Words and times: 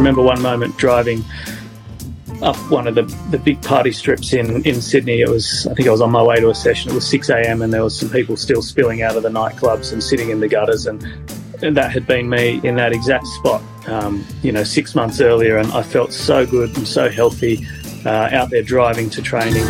remember 0.00 0.22
one 0.22 0.40
moment 0.40 0.76
driving 0.78 1.22
up 2.42 2.56
one 2.70 2.86
of 2.86 2.94
the, 2.94 3.02
the 3.30 3.38
big 3.38 3.60
party 3.62 3.92
strips 3.92 4.32
in, 4.32 4.64
in 4.64 4.80
Sydney. 4.80 5.20
It 5.20 5.28
was, 5.28 5.66
I 5.70 5.74
think 5.74 5.88
I 5.88 5.90
was 5.90 6.00
on 6.00 6.10
my 6.10 6.22
way 6.22 6.36
to 6.36 6.48
a 6.48 6.54
session. 6.54 6.90
It 6.90 6.94
was 6.94 7.06
6 7.06 7.28
a.m. 7.28 7.60
and 7.60 7.70
there 7.70 7.84
was 7.84 7.98
some 7.98 8.08
people 8.08 8.36
still 8.38 8.62
spilling 8.62 9.02
out 9.02 9.16
of 9.16 9.22
the 9.22 9.28
nightclubs 9.28 9.92
and 9.92 10.02
sitting 10.02 10.30
in 10.30 10.40
the 10.40 10.48
gutters. 10.48 10.86
And, 10.86 11.02
and 11.62 11.76
that 11.76 11.92
had 11.92 12.06
been 12.06 12.30
me 12.30 12.60
in 12.64 12.76
that 12.76 12.92
exact 12.94 13.26
spot, 13.26 13.62
um, 13.88 14.24
you 14.42 14.52
know, 14.52 14.64
six 14.64 14.94
months 14.94 15.20
earlier. 15.20 15.58
And 15.58 15.70
I 15.72 15.82
felt 15.82 16.14
so 16.14 16.46
good 16.46 16.74
and 16.78 16.88
so 16.88 17.10
healthy 17.10 17.66
uh, 18.06 18.30
out 18.32 18.48
there 18.48 18.62
driving 18.62 19.10
to 19.10 19.20
training. 19.20 19.66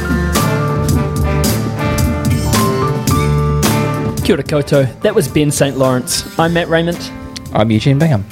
Kia 4.22 4.36
ora 4.36 4.44
koutou. 4.44 5.00
That 5.00 5.12
was 5.16 5.26
Ben 5.26 5.50
St. 5.50 5.76
Lawrence. 5.76 6.38
I'm 6.38 6.52
Matt 6.52 6.68
Raymond. 6.68 7.10
I'm 7.52 7.72
Eugene 7.72 7.98
Bingham. 7.98 8.24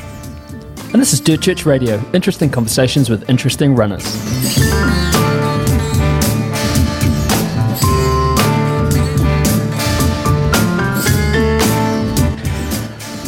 And 0.91 1.03
this 1.03 1.13
is 1.13 1.21
Dirt 1.21 1.43
Church 1.43 1.67
Radio, 1.67 2.03
interesting 2.15 2.49
conversations 2.49 3.11
with 3.11 3.29
interesting 3.29 3.75
runners. 3.75 4.07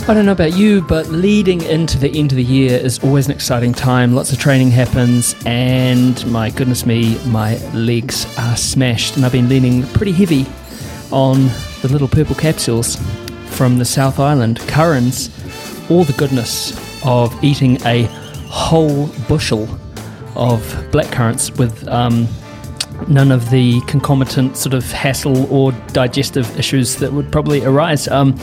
I 0.09 0.15
don't 0.15 0.25
know 0.25 0.33
about 0.33 0.57
you, 0.57 0.81
but 0.81 1.09
leading 1.09 1.61
into 1.61 1.99
the 1.99 2.09
end 2.19 2.33
of 2.33 2.37
the 2.37 2.43
year 2.43 2.79
is 2.79 2.99
always 3.01 3.27
an 3.27 3.33
exciting 3.33 3.75
time. 3.75 4.15
Lots 4.15 4.33
of 4.33 4.39
training 4.39 4.71
happens, 4.71 5.37
and 5.45 6.27
my 6.33 6.49
goodness 6.49 6.87
me, 6.87 7.19
my 7.27 7.59
legs 7.75 8.27
are 8.39 8.57
smashed. 8.57 9.17
And 9.17 9.27
I've 9.27 9.33
been 9.33 9.51
leaning 9.51 9.83
pretty 9.89 10.13
heavy 10.13 10.47
on 11.13 11.49
the 11.83 11.89
little 11.89 12.09
purple 12.09 12.35
capsules 12.35 12.97
from 13.51 13.77
the 13.77 13.85
South 13.85 14.19
Island, 14.19 14.61
CurraNZ, 14.61 15.91
all 15.91 16.05
the 16.05 16.15
goodness 16.15 16.90
of 17.05 17.43
eating 17.43 17.81
a 17.87 18.05
whole 18.49 19.07
bushel 19.29 19.63
of 20.37 20.61
blackcurrants 20.91 21.57
with 21.59 21.87
um, 21.89 22.27
none 23.09 23.33
of 23.33 23.51
the 23.51 23.81
concomitant 23.83 24.57
sort 24.57 24.75
of 24.75 24.91
hassle 24.91 25.53
or 25.53 25.73
digestive 25.93 26.59
issues 26.59 26.97
that 26.97 27.13
would 27.13 27.31
probably 27.33 27.65
arise. 27.65 28.09
Um, 28.09 28.39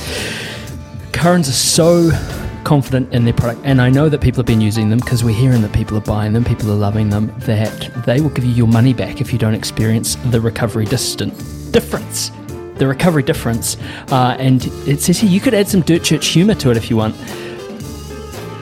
are 1.19 1.43
so 1.43 2.11
confident 2.63 3.11
in 3.11 3.25
their 3.25 3.33
product, 3.33 3.59
and 3.63 3.81
I 3.81 3.89
know 3.89 4.07
that 4.07 4.21
people 4.21 4.37
have 4.37 4.45
been 4.45 4.61
using 4.61 4.89
them 4.89 4.99
because 4.99 5.23
we're 5.23 5.35
hearing 5.35 5.61
that 5.63 5.73
people 5.73 5.97
are 5.97 6.01
buying 6.01 6.31
them, 6.31 6.45
people 6.45 6.71
are 6.71 6.75
loving 6.75 7.09
them, 7.09 7.33
that 7.39 8.03
they 8.05 8.21
will 8.21 8.29
give 8.29 8.45
you 8.45 8.51
your 8.51 8.67
money 8.67 8.93
back 8.93 9.19
if 9.19 9.33
you 9.33 9.39
don't 9.39 9.55
experience 9.55 10.15
the 10.27 10.39
recovery 10.39 10.85
distant 10.85 11.33
difference. 11.71 12.31
The 12.75 12.87
recovery 12.87 13.23
difference, 13.23 13.77
uh, 14.11 14.37
and 14.39 14.67
it 14.87 15.01
says 15.01 15.17
here 15.17 15.29
you 15.29 15.39
could 15.39 15.55
add 15.55 15.67
some 15.67 15.81
dirt 15.81 16.03
church 16.03 16.27
humour 16.27 16.53
to 16.55 16.69
it 16.69 16.77
if 16.77 16.91
you 16.91 16.97
want 16.97 17.15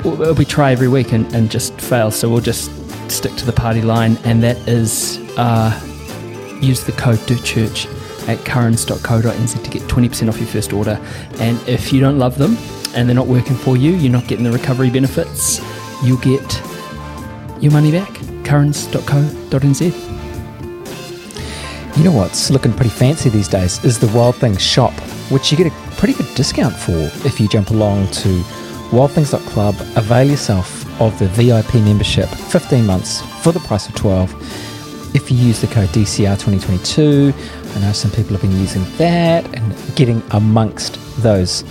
we 0.05 0.45
try 0.45 0.71
every 0.71 0.87
week 0.87 1.13
and, 1.13 1.33
and 1.33 1.49
just 1.49 1.79
fail. 1.79 2.11
So 2.11 2.29
we'll 2.29 2.41
just 2.41 2.71
stick 3.09 3.35
to 3.35 3.45
the 3.45 3.53
party 3.53 3.81
line, 3.81 4.17
and 4.23 4.41
that 4.43 4.57
is 4.67 5.19
uh, 5.37 5.71
use 6.61 6.83
the 6.83 6.91
code 6.93 7.19
DIRTCHURCH 7.27 7.87
at 8.27 8.39
curranz.co.nz 8.39 9.63
to 9.63 9.69
get 9.69 9.81
20% 9.83 10.29
off 10.29 10.37
your 10.37 10.47
first 10.47 10.73
order. 10.73 10.99
And 11.39 11.59
if 11.67 11.93
you 11.93 11.99
don't 11.99 12.17
love 12.17 12.37
them 12.37 12.57
and 12.95 13.07
they're 13.07 13.15
not 13.15 13.27
working 13.27 13.55
for 13.55 13.77
you, 13.77 13.91
you're 13.91 14.11
not 14.11 14.27
getting 14.27 14.43
the 14.43 14.51
recovery 14.51 14.89
benefits, 14.89 15.61
you'll 16.03 16.17
get 16.17 16.61
your 17.61 17.71
money 17.71 17.91
back. 17.91 18.09
curranz.co.nz. 18.43 20.11
You 21.97 22.03
know 22.03 22.11
what's 22.11 22.49
looking 22.49 22.73
pretty 22.73 22.89
fancy 22.89 23.29
these 23.29 23.47
days 23.47 23.83
is 23.85 23.99
the 23.99 24.07
Wild 24.07 24.35
Things 24.35 24.61
shop, 24.61 24.91
which 25.31 25.51
you 25.51 25.57
get 25.57 25.67
a 25.67 25.95
pretty 25.95 26.13
good 26.13 26.33
discount 26.35 26.75
for 26.75 27.09
if 27.25 27.39
you 27.39 27.47
jump 27.47 27.69
along 27.69 28.07
to 28.11 28.43
wildthings.club, 28.91 29.75
avail 29.95 30.29
yourself 30.29 31.01
of 31.01 31.17
the 31.19 31.27
VIP 31.27 31.75
membership, 31.75 32.29
15 32.29 32.85
months 32.85 33.21
for 33.43 33.51
the 33.51 33.59
price 33.61 33.87
of 33.87 33.95
12. 33.95 34.33
If 35.15 35.31
you 35.31 35.37
use 35.37 35.61
the 35.61 35.67
code 35.67 35.89
DCR2022, 35.89 37.75
I 37.75 37.79
know 37.81 37.91
some 37.91 38.11
people 38.11 38.31
have 38.31 38.41
been 38.41 38.59
using 38.59 38.83
that 38.97 39.45
and 39.55 39.95
getting 39.95 40.21
amongst 40.31 40.99
those 41.21 41.63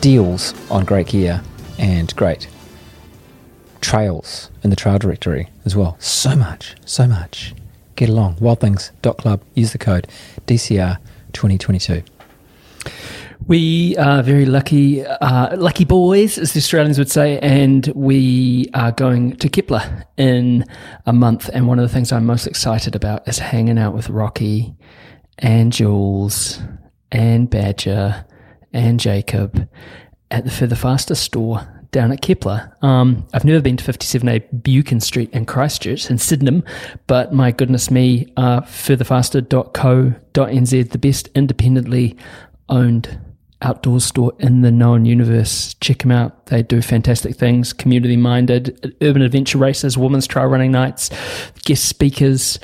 deals 0.00 0.54
on 0.70 0.84
great 0.84 1.08
gear 1.08 1.42
and 1.78 2.14
great 2.16 2.48
trails 3.80 4.50
in 4.62 4.70
the 4.70 4.76
trail 4.76 4.98
directory 4.98 5.48
as 5.64 5.74
well. 5.76 5.96
So 5.98 6.36
much, 6.36 6.76
so 6.84 7.06
much. 7.06 7.54
Get 7.96 8.08
along. 8.08 8.36
Wildthings.club, 8.36 9.42
use 9.54 9.72
the 9.72 9.78
code 9.78 10.06
DCR2022. 10.46 12.04
We 13.46 13.96
are 13.96 14.22
very 14.22 14.44
lucky, 14.44 15.06
uh, 15.06 15.56
lucky 15.56 15.84
boys, 15.84 16.38
as 16.38 16.52
the 16.52 16.58
Australians 16.58 16.98
would 16.98 17.10
say, 17.10 17.38
and 17.38 17.86
we 17.94 18.66
are 18.74 18.92
going 18.92 19.36
to 19.36 19.48
Kepler 19.48 20.04
in 20.16 20.64
a 21.06 21.12
month. 21.12 21.48
And 21.52 21.66
one 21.66 21.78
of 21.78 21.82
the 21.82 21.92
things 21.92 22.12
I'm 22.12 22.26
most 22.26 22.46
excited 22.46 22.94
about 22.94 23.26
is 23.26 23.38
hanging 23.38 23.78
out 23.78 23.94
with 23.94 24.10
Rocky 24.10 24.74
and 25.38 25.72
Jules 25.72 26.60
and 27.10 27.48
Badger 27.48 28.26
and 28.72 29.00
Jacob 29.00 29.68
at 30.30 30.44
the 30.44 30.50
Further 30.50 30.76
Faster 30.76 31.14
store 31.14 31.66
down 31.90 32.12
at 32.12 32.20
Kepler. 32.20 32.76
Um, 32.82 33.26
I've 33.32 33.46
never 33.46 33.62
been 33.62 33.78
to 33.78 33.92
57A 33.92 34.62
Buchan 34.62 35.00
Street 35.00 35.30
in 35.30 35.46
Christchurch 35.46 36.10
in 36.10 36.18
Sydenham, 36.18 36.62
but 37.06 37.32
my 37.32 37.50
goodness 37.50 37.90
me, 37.90 38.30
uh, 38.36 38.60
furtherfaster.co.nz, 38.60 40.90
the 40.90 40.98
best 40.98 41.30
independently 41.34 42.14
owned 42.68 43.18
outdoor 43.62 44.00
store 44.00 44.32
in 44.38 44.62
the 44.62 44.70
known 44.70 45.04
universe. 45.04 45.74
Check 45.80 45.98
them 45.98 46.12
out. 46.12 46.46
They 46.46 46.62
do 46.62 46.80
fantastic 46.80 47.36
things, 47.36 47.72
community 47.72 48.16
minded, 48.16 48.96
urban 49.00 49.22
adventure 49.22 49.58
races, 49.58 49.98
women's 49.98 50.26
trail 50.26 50.46
running 50.46 50.72
nights, 50.72 51.10
guest 51.64 51.84
speakers. 51.84 52.58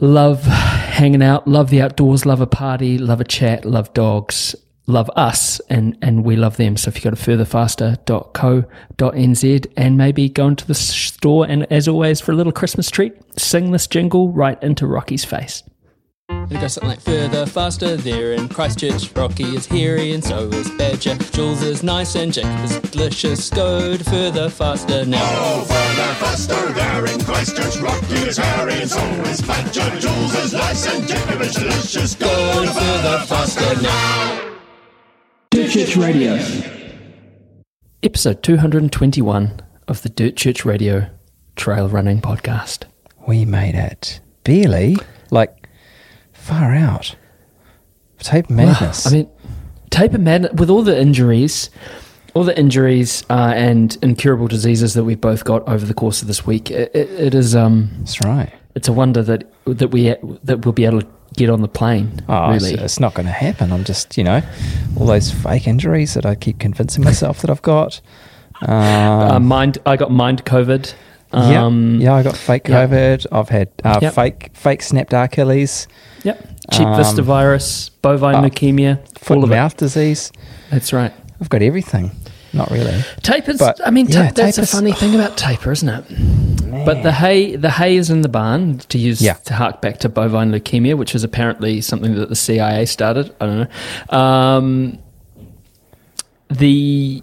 Love 0.00 0.44
hanging 0.44 1.22
out, 1.22 1.48
love 1.48 1.70
the 1.70 1.82
outdoors, 1.82 2.24
love 2.24 2.40
a 2.40 2.46
party, 2.46 2.98
love 2.98 3.20
a 3.20 3.24
chat, 3.24 3.64
love 3.64 3.92
dogs, 3.94 4.54
love 4.86 5.10
us, 5.16 5.58
and, 5.68 5.98
and 6.02 6.24
we 6.24 6.36
love 6.36 6.56
them. 6.56 6.76
So 6.76 6.88
if 6.88 6.96
you 6.96 7.02
go 7.02 7.10
to 7.10 7.16
furtherfaster.co.nz 7.16 9.72
and 9.76 9.98
maybe 9.98 10.28
go 10.28 10.46
into 10.46 10.66
the 10.66 10.74
store 10.74 11.46
and 11.48 11.66
as 11.72 11.88
always 11.88 12.20
for 12.20 12.30
a 12.30 12.34
little 12.34 12.52
Christmas 12.52 12.90
treat, 12.90 13.14
sing 13.38 13.72
this 13.72 13.88
jingle 13.88 14.30
right 14.30 14.62
into 14.62 14.86
Rocky's 14.86 15.24
face. 15.24 15.64
It 16.30 16.60
goes 16.60 16.74
something 16.74 16.90
like 16.90 17.00
further, 17.00 17.46
faster, 17.46 17.96
there 17.96 18.34
in 18.34 18.48
Christchurch. 18.48 19.10
Rocky 19.16 19.44
is 19.44 19.66
hairy 19.66 20.12
and 20.12 20.22
so 20.22 20.48
is 20.48 20.70
Badger. 20.72 21.16
Jules 21.32 21.62
is 21.62 21.82
nice 21.82 22.14
and 22.16 22.32
Jacob 22.32 22.64
is 22.64 22.78
delicious. 22.90 23.48
Go 23.48 23.96
further, 23.96 24.50
faster 24.50 25.06
now. 25.06 25.22
Oh, 25.22 25.64
further, 25.64 26.14
faster, 26.16 26.72
there 26.74 27.06
in 27.06 27.20
Christchurch. 27.20 27.78
Rocky 27.78 28.14
is 28.28 28.36
hairy 28.36 28.74
and 28.74 28.90
so 28.90 29.00
is 29.22 29.40
Badger. 29.40 29.88
Jules 29.98 30.34
is 30.34 30.52
nice 30.52 30.86
and 30.86 31.08
Jacob 31.08 31.40
is 31.40 31.54
delicious. 31.54 32.14
Go 32.14 32.62
to 32.64 32.72
further, 32.72 33.18
faster 33.26 33.82
now. 33.82 34.54
Dirt 35.50 35.70
Church 35.70 35.96
Radio. 35.96 36.38
Episode 38.02 38.42
221 38.42 39.60
of 39.88 40.02
the 40.02 40.08
Dirt 40.10 40.36
Church 40.36 40.64
Radio 40.66 41.08
Trail 41.56 41.88
Running 41.88 42.20
Podcast. 42.20 42.84
We 43.26 43.46
made 43.46 43.74
it. 43.74 44.20
Barely. 44.44 44.96
Like, 45.30 45.57
far 46.48 46.74
out. 46.74 47.14
Tape 48.18 48.50
madness. 48.50 49.06
I 49.06 49.10
mean, 49.10 49.26
tape 49.90 50.10
taper 50.12 50.18
madness 50.18 50.52
with 50.54 50.70
all 50.70 50.82
the 50.82 50.98
injuries, 50.98 51.70
all 52.34 52.44
the 52.44 52.58
injuries 52.58 53.22
uh, 53.30 53.52
and 53.54 53.96
incurable 54.02 54.48
diseases 54.48 54.94
that 54.94 55.04
we've 55.04 55.20
both 55.20 55.44
got 55.44 55.66
over 55.68 55.86
the 55.86 55.94
course 55.94 56.22
of 56.22 56.28
this 56.28 56.46
week. 56.46 56.70
It, 56.70 56.90
it, 56.94 57.10
it 57.10 57.34
is 57.34 57.54
um, 57.54 57.90
That's 57.98 58.20
right. 58.24 58.52
it's 58.74 58.88
a 58.88 58.92
wonder 58.92 59.22
that 59.22 59.44
that 59.66 59.88
we 59.88 60.14
that 60.44 60.64
we'll 60.64 60.72
be 60.72 60.84
able 60.84 61.02
to 61.02 61.08
get 61.34 61.50
on 61.50 61.60
the 61.60 61.68
plane. 61.68 62.24
Oh, 62.28 62.50
really, 62.50 62.72
it's, 62.74 62.82
it's 62.82 63.00
not 63.00 63.14
going 63.14 63.26
to 63.26 63.32
happen. 63.32 63.72
I'm 63.72 63.84
just, 63.84 64.16
you 64.16 64.24
know, 64.24 64.42
all 64.98 65.06
those 65.06 65.30
fake 65.30 65.68
injuries 65.68 66.14
that 66.14 66.26
I 66.26 66.34
keep 66.34 66.58
convincing 66.58 67.04
myself 67.04 67.40
that 67.42 67.50
I've 67.50 67.62
got. 67.62 68.00
Um, 68.62 68.70
uh, 68.70 69.40
mind. 69.40 69.78
I 69.86 69.96
got 69.96 70.10
mind 70.10 70.44
COVID. 70.44 70.92
Yeah, 71.32 71.64
Um, 71.64 72.00
yeah, 72.00 72.14
I 72.14 72.22
got 72.22 72.36
fake. 72.36 72.64
COVID. 72.64 73.26
I've 73.32 73.48
had 73.48 73.68
uh, 73.84 73.98
Yep. 74.02 74.14
fake 74.14 74.50
fake 74.54 74.82
snapped 74.82 75.12
Achilles, 75.12 75.86
Yep. 76.24 76.48
Cheap 76.72 76.86
Um, 76.86 76.96
vista 76.96 77.22
virus, 77.22 77.90
bovine 78.02 78.34
uh, 78.36 78.42
leukemia, 78.42 78.98
foot 79.18 79.34
and 79.36 79.44
of 79.44 79.50
mouth 79.50 79.76
disease. 79.76 80.30
That's 80.70 80.92
right. 80.92 81.12
I've 81.40 81.48
got 81.48 81.62
everything. 81.62 82.10
Not 82.52 82.70
really. 82.70 83.02
Tapers. 83.22 83.58
But, 83.58 83.78
I 83.86 83.90
mean, 83.90 84.06
ta- 84.06 84.22
yeah, 84.22 84.30
that's 84.32 84.56
a 84.58 84.66
funny 84.66 84.92
thing 84.92 85.14
about 85.14 85.36
taper, 85.46 85.70
isn't 85.70 85.88
it? 85.88 86.04
But 86.86 87.02
the 87.02 87.12
hay, 87.12 87.56
the 87.56 87.70
hay 87.70 87.96
is 87.96 88.08
in 88.10 88.22
the 88.22 88.28
barn. 88.28 88.78
To 88.88 88.98
use 88.98 89.20
Yeah. 89.22 89.34
to 89.44 89.54
hark 89.54 89.80
back 89.82 89.98
to 89.98 90.08
bovine 90.08 90.50
leukemia, 90.50 90.96
which 90.96 91.14
is 91.14 91.24
apparently 91.24 91.80
something 91.82 92.14
that 92.16 92.28
the 92.30 92.36
CIA 92.36 92.86
started. 92.86 93.34
I 93.40 93.46
don't 93.46 93.68
know. 94.10 94.18
Um, 94.18 94.98
the 96.50 97.22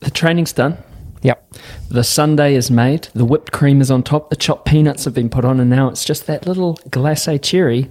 the 0.00 0.10
training's 0.10 0.52
done. 0.52 0.78
Yep. 1.22 1.54
The 1.90 2.04
sundae 2.04 2.54
is 2.54 2.70
made. 2.70 3.08
The 3.14 3.24
whipped 3.24 3.50
cream 3.52 3.80
is 3.80 3.90
on 3.90 4.02
top. 4.02 4.30
The 4.30 4.36
chopped 4.36 4.66
peanuts 4.66 5.04
have 5.04 5.14
been 5.14 5.28
put 5.28 5.44
on, 5.44 5.58
and 5.60 5.68
now 5.70 5.88
it's 5.88 6.04
just 6.04 6.26
that 6.26 6.46
little 6.46 6.76
glacé 6.90 7.42
cherry 7.42 7.90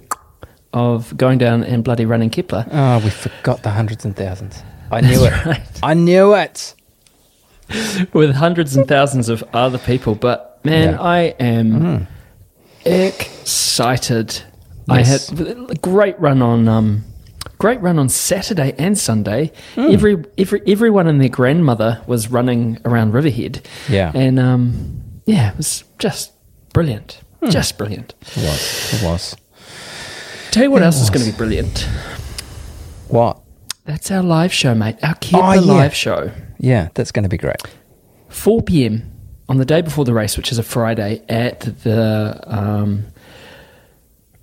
of 0.72 1.16
going 1.16 1.38
down 1.38 1.62
and 1.64 1.82
bloody 1.84 2.04
running 2.06 2.30
Kepler. 2.30 2.66
Oh, 2.70 2.98
we 3.04 3.10
forgot 3.10 3.62
the 3.62 3.70
hundreds 3.70 4.04
and 4.04 4.14
thousands. 4.16 4.62
I 4.90 5.00
knew 5.02 5.18
That's 5.18 5.46
it. 5.46 5.48
right. 5.48 5.62
I 5.82 5.94
knew 5.94 6.34
it. 6.34 6.74
with 8.14 8.34
hundreds 8.34 8.76
and 8.76 8.88
thousands 8.88 9.28
of 9.28 9.44
other 9.52 9.78
people. 9.78 10.14
But 10.14 10.58
man, 10.64 10.92
Yeah. 10.92 10.96
Mm. 10.96 11.00
I 11.00 11.18
am 11.38 12.06
excited. 12.84 14.42
Yes. 14.88 15.30
I 15.30 15.36
had 15.44 15.70
a 15.70 15.74
great 15.74 16.18
run 16.18 16.40
on 16.40 16.66
um, 16.68 17.04
great 17.58 17.80
run 17.80 17.98
on 17.98 18.08
Saturday 18.08 18.74
and 18.78 18.96
Sunday. 18.98 19.52
Mm. 19.74 19.92
Every 19.92 20.24
every 20.38 20.62
everyone 20.66 21.06
and 21.08 21.20
their 21.20 21.28
grandmother 21.28 22.02
was 22.06 22.30
running 22.30 22.78
around 22.84 23.12
Riverhead. 23.12 23.66
Yeah. 23.88 24.12
and 24.14 24.38
um, 24.38 25.02
yeah, 25.26 25.50
it 25.50 25.56
was 25.56 25.84
just 25.98 26.32
brilliant, 26.72 27.20
Hmm. 27.40 27.50
just 27.50 27.76
brilliant. 27.78 28.14
It 28.20 28.36
was. 28.38 28.94
It 28.94 29.04
was. 29.04 29.36
Tell 30.50 30.62
you 30.64 30.70
what 30.70 30.82
It 30.82 30.86
else 30.86 31.00
is 31.00 31.10
going 31.10 31.24
to 31.26 31.30
be 31.30 31.36
brilliant. 31.36 31.86
What? 33.08 33.38
That's 33.84 34.10
our 34.10 34.22
live 34.22 34.52
show, 34.52 34.74
mate. 34.74 34.96
Our 35.02 35.14
Keep 35.16 35.34
Oh, 35.42 35.60
the 35.60 35.66
yeah. 35.66 35.72
live 35.72 35.94
show. 35.94 36.30
Yeah, 36.58 36.88
that's 36.94 37.12
going 37.12 37.22
to 37.22 37.28
be 37.28 37.38
great. 37.38 37.56
4 38.28 38.62
p.m. 38.62 39.10
on 39.48 39.56
the 39.56 39.64
day 39.64 39.80
before 39.82 40.04
the 40.04 40.12
race, 40.12 40.36
which 40.36 40.52
is 40.52 40.58
a 40.58 40.62
Friday, 40.62 41.22
at 41.28 41.60
the 41.82 42.38
um, 42.46 43.06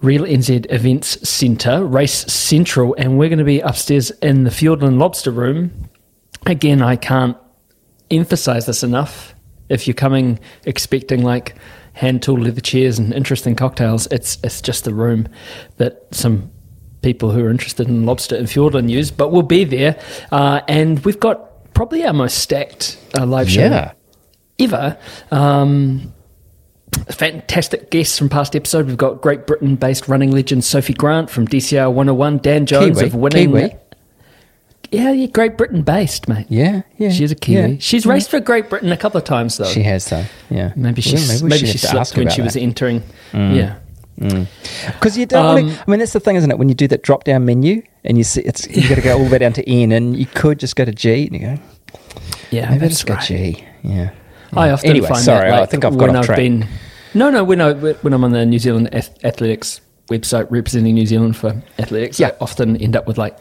Real 0.05 0.21
NZ 0.23 0.71
Events 0.71 1.27
Centre, 1.27 1.83
Race 1.83 2.31
Central, 2.31 2.93
and 2.99 3.17
we're 3.17 3.27
going 3.27 3.39
to 3.39 3.43
be 3.43 3.59
upstairs 3.59 4.11
in 4.21 4.43
the 4.43 4.51
Fiordland 4.51 4.99
Lobster 4.99 5.31
Room. 5.31 5.89
Again, 6.45 6.83
I 6.83 6.95
can't 6.95 7.35
emphasize 8.11 8.67
this 8.67 8.83
enough. 8.83 9.33
If 9.67 9.87
you're 9.87 9.95
coming 9.95 10.39
expecting 10.65 11.23
like 11.23 11.55
hand 11.93 12.21
tool 12.21 12.37
leather 12.39 12.61
chairs 12.61 12.99
and 12.99 13.11
interesting 13.13 13.55
cocktails, 13.55 14.05
it's 14.11 14.37
it's 14.43 14.61
just 14.61 14.83
the 14.83 14.93
room 14.93 15.27
that 15.77 16.05
some 16.11 16.51
people 17.01 17.31
who 17.31 17.43
are 17.43 17.49
interested 17.49 17.87
in 17.87 18.05
lobster 18.05 18.35
and 18.35 18.47
Fiordland 18.47 18.91
use. 18.91 19.09
But 19.09 19.31
we'll 19.31 19.41
be 19.41 19.63
there, 19.63 19.99
uh, 20.31 20.61
and 20.67 21.03
we've 21.03 21.19
got 21.19 21.73
probably 21.73 22.05
our 22.05 22.13
most 22.13 22.37
stacked 22.37 22.99
uh, 23.17 23.25
live 23.25 23.49
show 23.49 23.61
Yeah. 23.61 23.93
ever. 24.59 24.97
Um, 25.31 26.13
fantastic 27.09 27.91
guests 27.91 28.17
from 28.17 28.29
past 28.29 28.55
episode. 28.55 28.87
We've 28.87 28.97
got 28.97 29.21
Great 29.21 29.45
Britain 29.47 29.75
based 29.75 30.07
running 30.07 30.31
legend 30.31 30.63
Sophie 30.63 30.93
Grant 30.93 31.29
from 31.29 31.47
DCR 31.47 31.87
101, 31.91 32.37
Dan 32.39 32.65
Jones 32.65 32.97
Kiwi. 32.97 33.07
of 33.07 33.15
winning. 33.15 33.47
Kiwi. 33.51 33.75
Yeah, 34.91 35.11
yeah, 35.11 35.25
Great 35.27 35.57
Britain 35.57 35.81
based, 35.81 36.27
mate. 36.27 36.45
Yeah, 36.49 36.83
yeah. 36.97 37.09
She's 37.11 37.31
a 37.31 37.35
Kiwi. 37.35 37.71
yeah. 37.73 37.77
She's 37.79 38.05
raced 38.05 38.29
for 38.29 38.39
Great 38.39 38.69
Britain 38.69 38.91
a 38.91 38.97
couple 38.97 39.17
of 39.17 39.23
times, 39.23 39.57
though. 39.57 39.65
She 39.65 39.83
has, 39.83 40.07
though. 40.09 40.23
Yeah. 40.49 40.71
maybe 40.75 41.01
she, 41.01 41.15
maybe, 41.15 41.43
we 41.43 41.57
she 41.57 41.65
should 41.77 41.81
have 41.89 41.99
to 41.99 42.05
slipped 42.05 42.17
when 42.17 42.29
she 42.33 42.41
was 42.41 42.53
that. 42.53 42.61
entering. 42.61 43.03
Yeah. 43.33 43.77
Because 44.17 45.17
you 45.17 45.25
don't 45.25 45.45
Um, 45.59 45.69
to. 45.69 45.83
I 45.87 45.91
mean, 45.91 45.99
that's 45.99 46.13
the 46.13 46.19
thing, 46.21 46.37
isn't 46.37 46.49
it? 46.49 46.57
When 46.57 46.69
you 46.69 46.75
do 46.75 46.87
that 46.87 47.01
drop 47.03 47.25
down 47.25 47.43
menu 47.45 47.81
and 48.05 48.17
you 48.17 48.23
see 48.23 48.41
it's, 48.41 48.65
you 48.69 48.87
got 48.87 48.95
to 48.95 49.01
go 49.01 49.17
all 49.17 49.25
the 49.25 49.29
way 49.31 49.39
down 49.39 49.51
to 49.53 49.69
N, 49.69 49.91
and 49.91 50.15
you 50.15 50.25
could 50.27 50.59
just 50.59 50.75
go 50.77 50.85
to 50.85 50.91
G, 50.93 51.25
and 51.27 51.33
you 51.33 51.39
go, 51.39 51.59
Yeah, 52.51 52.69
maybe 52.69 52.83
I'll 52.83 52.89
just 52.89 53.05
go 53.05 53.15
right. 53.15 53.23
G. 53.25 53.63
Yeah. 53.83 54.11
I 54.55 54.69
often 54.71 54.89
Anyway, 54.89 55.07
find 55.09 55.21
sorry, 55.21 55.49
that, 55.49 55.61
I 55.61 55.65
think 55.65 55.85
I've 55.85 55.97
got 55.97 56.07
when 56.09 56.15
off 56.15 56.29
I've 56.29 56.35
been. 56.35 56.67
No, 57.13 57.29
no, 57.29 57.43
when 57.43 57.61
I 57.61 57.73
when 57.73 58.13
I'm 58.13 58.23
on 58.23 58.31
the 58.31 58.45
New 58.45 58.59
Zealand 58.59 58.89
Ath- 58.93 59.23
Athletics 59.23 59.81
website 60.09 60.47
representing 60.49 60.93
New 60.95 61.05
Zealand 61.05 61.35
for 61.37 61.61
athletics, 61.79 62.19
I 62.19 62.27
Yeah. 62.27 62.31
often 62.41 62.77
end 62.77 62.95
up 62.95 63.07
with 63.07 63.17
like 63.17 63.37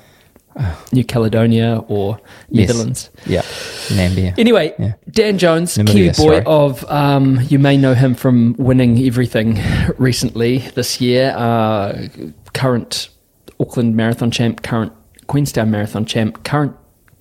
New 0.93 1.05
Caledonia 1.05 1.83
or 1.89 2.21
Yes. 2.49 2.69
Netherlands. 2.69 3.11
Yeah. 3.27 3.43
Nambia. 3.89 4.39
Anyway, 4.39 4.73
Yeah. 4.79 4.93
Dan 5.11 5.37
Jones, 5.39 5.77
Namibia, 5.77 5.93
Kiwi 5.93 6.09
boy 6.11 6.13
sorry. 6.15 6.43
of, 6.47 6.85
um, 6.91 7.41
you 7.49 7.59
may 7.59 7.77
know 7.77 7.95
him 7.95 8.15
from 8.15 8.55
winning 8.59 9.05
everything 9.05 9.61
recently 9.99 10.59
this 10.77 11.01
year. 11.01 11.35
Uh, 11.37 12.07
current 12.53 13.09
Auckland 13.59 13.97
Marathon 13.97 14.31
champ, 14.31 14.63
current 14.63 14.93
Queenstown 15.27 15.71
Marathon 15.73 16.05
champ, 16.05 16.45
current 16.45 16.73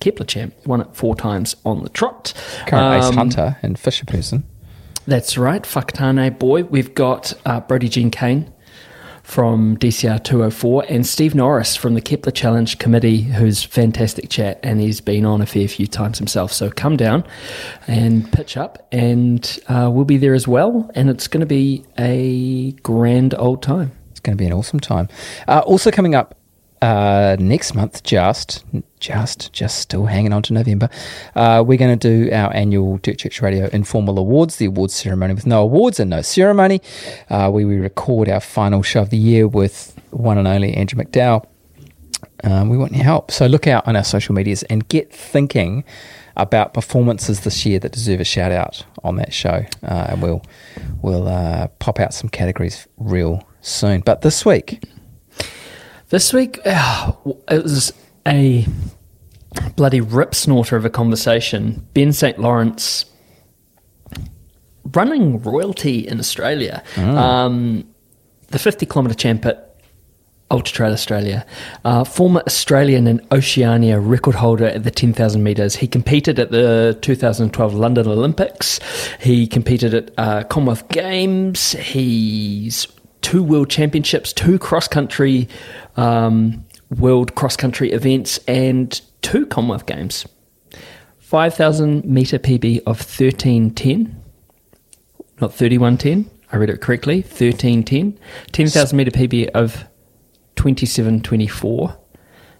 Kepler 0.04 0.26
champ. 0.26 0.54
Won 0.66 0.82
it 0.82 0.88
four 0.92 1.16
times 1.16 1.56
on 1.64 1.82
the 1.82 1.88
trot. 1.88 2.34
Current 2.66 3.02
ace 3.02 3.08
Um, 3.08 3.16
hunter 3.16 3.56
and 3.62 3.78
fisher 3.78 4.04
person. 4.04 4.44
That's 5.06 5.36
right, 5.38 5.62
Whakatane 5.62 6.38
boy. 6.38 6.64
We've 6.64 6.94
got 6.94 7.32
uh, 7.46 7.60
Brody 7.60 7.88
Jean 7.88 8.10
Kane 8.10 8.50
from 9.22 9.78
DCR 9.78 10.22
204 10.22 10.84
and 10.90 11.06
Steve 11.06 11.34
Norris 11.34 11.74
from 11.76 11.94
the 11.94 12.02
Kepler 12.02 12.30
Challenge 12.32 12.78
Committee, 12.78 13.22
who's 13.22 13.62
fantastic 13.62 14.28
chat 14.28 14.60
and 14.62 14.80
he's 14.82 15.00
been 15.00 15.24
on 15.24 15.40
a 15.40 15.46
fair 15.46 15.66
few 15.66 15.86
times 15.86 16.18
himself. 16.18 16.52
So 16.52 16.70
come 16.70 16.98
down 16.98 17.24
and 17.86 18.30
pitch 18.30 18.58
up 18.58 18.86
and 18.92 19.58
uh, 19.68 19.90
we'll 19.90 20.04
be 20.04 20.18
there 20.18 20.34
as 20.34 20.46
well. 20.46 20.90
And 20.94 21.08
it's 21.08 21.26
going 21.28 21.40
to 21.40 21.46
be 21.46 21.84
a 21.98 22.72
grand 22.82 23.34
old 23.38 23.62
time. 23.62 23.92
It's 24.10 24.20
going 24.20 24.36
to 24.36 24.42
be 24.42 24.46
an 24.46 24.52
awesome 24.52 24.80
time. 24.80 25.08
Uh, 25.48 25.60
also 25.64 25.90
coming 25.90 26.14
up 26.14 26.38
uh, 26.84 27.36
next 27.40 27.74
month, 27.74 28.02
just, 28.02 28.62
just, 29.00 29.50
just 29.54 29.78
still 29.78 30.04
hanging 30.04 30.34
on 30.34 30.42
to 30.42 30.52
November, 30.52 30.90
uh, 31.34 31.64
we're 31.66 31.78
going 31.78 31.98
to 31.98 32.26
do 32.26 32.30
our 32.30 32.54
annual 32.54 32.98
Dirt 32.98 33.18
Church 33.18 33.40
Radio 33.40 33.70
Informal 33.72 34.18
Awards, 34.18 34.56
the 34.56 34.66
awards 34.66 34.92
ceremony 34.92 35.32
with 35.32 35.46
no 35.46 35.62
awards 35.62 35.98
and 35.98 36.10
no 36.10 36.20
ceremony. 36.20 36.82
Uh, 37.30 37.50
where 37.50 37.66
we 37.66 37.76
record 37.76 38.28
our 38.28 38.40
final 38.40 38.82
show 38.82 39.00
of 39.00 39.08
the 39.08 39.16
year 39.16 39.48
with 39.48 39.98
one 40.10 40.36
and 40.36 40.46
only 40.46 40.74
Andrew 40.74 41.02
McDowell. 41.02 41.46
Um, 42.42 42.68
we 42.68 42.76
want 42.76 42.92
your 42.92 43.04
help. 43.04 43.30
So 43.30 43.46
look 43.46 43.66
out 43.66 43.88
on 43.88 43.96
our 43.96 44.04
social 44.04 44.34
medias 44.34 44.62
and 44.64 44.86
get 44.88 45.10
thinking 45.10 45.84
about 46.36 46.74
performances 46.74 47.40
this 47.40 47.64
year 47.64 47.78
that 47.78 47.92
deserve 47.92 48.20
a 48.20 48.24
shout 48.24 48.52
out 48.52 48.84
on 49.02 49.16
that 49.16 49.32
show. 49.32 49.64
Uh, 49.82 50.06
and 50.10 50.20
we'll 50.20 50.42
we'll 51.00 51.28
uh, 51.28 51.68
pop 51.78 51.98
out 51.98 52.12
some 52.12 52.28
categories 52.28 52.86
real 52.98 53.42
soon. 53.62 54.02
But 54.02 54.20
this 54.20 54.44
week, 54.44 54.84
This 56.14 56.32
week, 56.32 56.60
uh, 56.64 57.10
it 57.50 57.64
was 57.64 57.92
a 58.24 58.68
bloody 59.74 60.00
rip 60.00 60.32
snorter 60.32 60.76
of 60.76 60.84
a 60.84 60.88
conversation. 60.88 61.88
Ben 61.92 62.12
St. 62.12 62.38
Lawrence 62.38 63.06
running 64.92 65.42
royalty 65.42 66.06
in 66.06 66.20
Australia. 66.20 66.84
Um, 66.96 67.92
the 68.46 68.60
50 68.60 68.86
kilometre 68.86 69.16
champ 69.16 69.44
at 69.44 69.80
Ultra 70.52 70.72
Trail 70.72 70.92
Australia, 70.92 71.44
uh, 71.84 72.04
former 72.04 72.44
Australian 72.46 73.08
and 73.08 73.20
Oceania 73.32 73.98
record 73.98 74.36
holder 74.36 74.66
at 74.66 74.84
the 74.84 74.92
10,000 74.92 75.42
metres. 75.42 75.74
He 75.74 75.88
competed 75.88 76.38
at 76.38 76.52
the 76.52 76.96
2012 77.02 77.74
London 77.74 78.06
Olympics. 78.06 78.78
He 79.18 79.48
competed 79.48 79.94
at 79.94 80.12
uh, 80.16 80.44
Commonwealth 80.44 80.88
Games. 80.90 81.72
He's 81.72 82.86
two 83.24 83.42
world 83.42 83.70
championships, 83.70 84.32
two 84.32 84.58
cross 84.58 84.86
country 84.86 85.48
um, 85.96 86.64
world 86.98 87.34
cross 87.34 87.56
country 87.56 87.90
events, 87.90 88.38
and 88.46 89.00
two 89.22 89.46
Commonwealth 89.46 89.86
Games. 89.86 90.26
5,000 91.18 92.04
metre 92.04 92.38
PB 92.38 92.80
of 92.80 92.98
1310 92.98 94.24
not 95.40 95.52
3110. 95.52 96.30
I 96.52 96.56
read 96.56 96.70
it 96.70 96.80
correctly. 96.80 97.16
1310. 97.16 98.18
10,000 98.52 98.96
meter 98.96 99.10
PB 99.10 99.50
of 99.50 99.84
2724. 100.56 101.98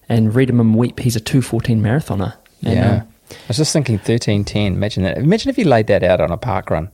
And 0.09 0.33
Reedham 0.33 0.75
Weep, 0.77 1.01
he's 1.01 1.17
a 1.17 1.21
214 1.21 1.81
marathoner. 1.81 2.37
And, 2.63 2.75
yeah, 2.75 2.95
um, 2.97 3.09
I 3.31 3.37
was 3.49 3.57
just 3.57 3.73
thinking 3.73 3.99
thirteen 3.99 4.45
ten. 4.45 4.75
Imagine 4.75 5.03
that. 5.05 5.17
Imagine 5.19 5.49
if 5.51 5.59
you 5.59 5.65
laid 5.65 5.87
that 5.87 6.03
out 6.03 6.21
on 6.21 6.31
a 6.31 6.37
park 6.37 6.71
run. 6.71 6.91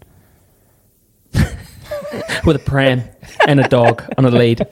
with 2.45 2.57
a 2.57 2.62
pram 2.64 3.02
and 3.47 3.61
a 3.61 3.69
dog 3.69 4.02
on 4.19 4.25
a 4.25 4.31
lead. 4.31 4.67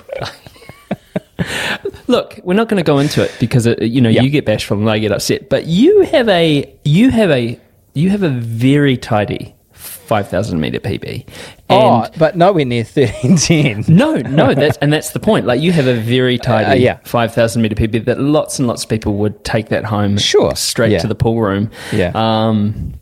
Look, 2.09 2.41
we're 2.43 2.55
not 2.55 2.69
going 2.69 2.83
to 2.83 2.87
go 2.87 2.99
into 2.99 3.23
it 3.23 3.35
because 3.39 3.67
it, 3.67 3.81
you 3.83 4.01
know 4.01 4.09
Yeah. 4.09 4.23
you 4.23 4.31
get 4.31 4.45
bashful 4.45 4.77
and 4.79 4.91
I 4.91 4.99
get 4.99 5.13
upset. 5.13 5.49
But 5.49 5.67
you 5.67 6.01
have 6.03 6.29
a 6.29 6.73
you 6.85 7.11
have 7.11 7.31
a 7.31 7.61
you 7.95 8.11
have 8.11 8.23
a 8.23 8.29
very 8.31 8.97
tidy 8.97 9.55
five 9.73 10.29
thousand 10.29 10.59
meter 10.61 10.81
PB. 10.81 11.27
And 11.69 12.07
oh, 12.07 12.07
but 12.19 12.37
nowhere 12.37 12.65
near 12.65 12.83
thirteen 12.83 13.37
ten. 13.37 13.85
No, 13.89 14.17
no, 14.17 14.55
that's 14.55 14.79
and 14.79 14.93
that's 14.93 15.11
the 15.11 15.21
point. 15.21 15.47
Like 15.47 15.61
you 15.61 15.71
have 15.73 15.87
a 15.87 15.95
very 15.95 16.39
tidy 16.39 16.71
Uh, 16.71 16.75
yeah. 16.75 16.99
five 17.05 17.35
thousand 17.35 17.63
meter 17.63 17.77
PB 17.77 18.07
that 18.07 18.19
lots 18.19 18.59
and 18.59 18.67
lots 18.67 18.83
of 18.83 18.89
people 18.91 19.15
would 19.17 19.45
take 19.45 19.69
that 19.69 19.85
home, 19.85 20.17
Sure, 20.19 20.57
straight 20.57 20.93
yeah. 20.93 20.99
to 21.01 21.07
the 21.07 21.15
pool 21.15 21.41
room. 21.41 21.71
Yeah. 21.93 22.11
Um, 22.15 22.95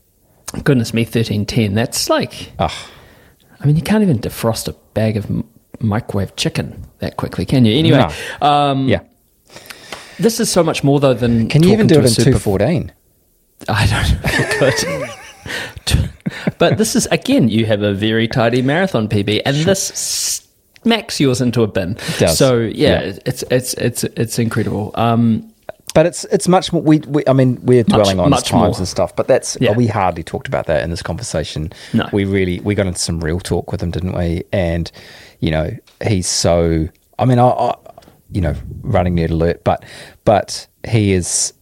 goodness 0.64 0.92
me, 0.92 1.04
thirteen 1.04 1.46
ten. 1.46 1.74
That's 1.74 2.10
like, 2.10 2.52
Oh, 2.58 2.88
I 3.60 3.66
mean, 3.66 3.76
you 3.76 3.82
can't 3.82 4.02
even 4.02 4.18
defrost 4.18 4.68
a 4.68 4.72
bag 4.94 5.16
of 5.16 5.26
microwave 5.80 6.36
chicken 6.36 6.84
that 6.98 7.16
quickly, 7.16 7.44
can 7.46 7.64
you? 7.64 7.76
Anyway, 7.78 8.04
um, 8.40 8.88
yeah. 8.88 9.00
this 10.18 10.40
is 10.40 10.50
so 10.50 10.62
much 10.62 10.82
more 10.84 11.00
though 11.00 11.14
than 11.14 11.48
Can 11.48 11.62
you 11.62 11.72
even 11.72 11.86
do 11.86 11.98
it 12.00 12.04
in 12.04 12.08
super- 12.08 12.32
two 12.32 12.38
fourteen? 12.38 12.92
I 13.68 13.86
don't 13.86 14.10
know 14.22 15.10
could. 15.94 16.10
but 16.58 16.76
this 16.78 16.94
is 16.96 17.06
again, 17.06 17.48
you 17.48 17.66
have 17.66 17.82
a 17.82 17.94
very 17.94 18.28
tidy 18.28 18.62
marathon 18.62 19.08
PB, 19.08 19.42
and 19.46 19.56
this 19.56 20.42
smacks 20.82 21.20
yours 21.20 21.40
into 21.40 21.62
a 21.62 21.66
bin. 21.66 21.96
does. 22.18 22.36
So 22.36 22.58
yeah, 22.60 23.02
Yeah. 23.04 23.18
it's 23.26 23.42
it's 23.50 23.74
it's 23.74 24.04
it's 24.04 24.38
incredible. 24.38 24.90
Um, 24.94 25.52
But 25.96 26.04
it's 26.04 26.24
it's 26.26 26.46
much 26.46 26.72
more. 26.74 26.82
We, 26.82 26.98
we 27.00 27.22
I 27.26 27.32
mean 27.32 27.58
we're 27.62 27.82
dwelling 27.82 28.20
on 28.20 28.28
much 28.30 28.48
times 28.50 28.60
more. 28.74 28.78
and 28.78 28.86
stuff, 28.88 29.16
but 29.16 29.26
that's 29.26 29.56
Yeah. 29.60 29.72
we 29.72 29.86
hardly 29.86 30.22
talked 30.22 30.46
about 30.46 30.66
that 30.66 30.82
in 30.84 30.90
this 30.90 31.02
conversation. 31.02 31.72
No. 31.94 32.06
we 32.12 32.26
really 32.26 32.60
we 32.60 32.74
got 32.74 32.86
into 32.86 33.00
some 33.00 33.18
real 33.24 33.40
talk 33.40 33.72
with 33.72 33.82
him, 33.82 33.90
didn't 33.92 34.12
we? 34.14 34.44
And 34.52 34.92
you 35.40 35.50
know 35.50 35.70
he's 36.06 36.26
so. 36.26 36.88
I 37.18 37.24
mean, 37.24 37.38
I, 37.38 37.48
I 37.48 37.74
you 38.30 38.42
know 38.42 38.54
running 38.82 39.14
net 39.14 39.30
alert, 39.30 39.64
but 39.64 39.84
but 40.26 40.66
he 40.86 41.12
is 41.12 41.54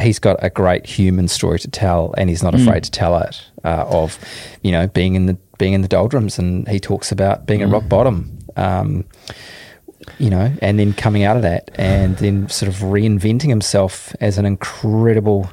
he's 0.00 0.20
got 0.20 0.36
a 0.42 0.50
great 0.50 0.86
human 0.86 1.26
story 1.26 1.58
to 1.58 1.68
tell, 1.68 2.14
and 2.16 2.30
he's 2.30 2.42
not 2.44 2.54
Mm. 2.54 2.62
afraid 2.62 2.84
to 2.84 2.90
tell 2.92 3.18
it. 3.18 3.42
Uh, 3.64 3.84
of 3.88 4.18
you 4.62 4.70
know 4.70 4.86
being 4.86 5.16
in 5.16 5.26
the 5.26 5.36
being 5.58 5.72
in 5.72 5.82
the 5.82 5.88
doldrums, 5.88 6.38
and 6.38 6.68
he 6.68 6.78
talks 6.78 7.10
about 7.10 7.44
being 7.46 7.60
at 7.62 7.68
Mm. 7.68 7.72
rock 7.72 7.88
bottom. 7.88 8.38
Um, 8.56 9.04
you 10.18 10.30
know, 10.30 10.52
and 10.62 10.78
then 10.78 10.92
coming 10.92 11.24
out 11.24 11.36
of 11.36 11.42
that, 11.42 11.70
and 11.76 12.16
then 12.18 12.48
sort 12.48 12.68
of 12.68 12.76
reinventing 12.80 13.48
himself 13.48 14.14
as 14.20 14.38
an 14.38 14.46
incredible, 14.46 15.48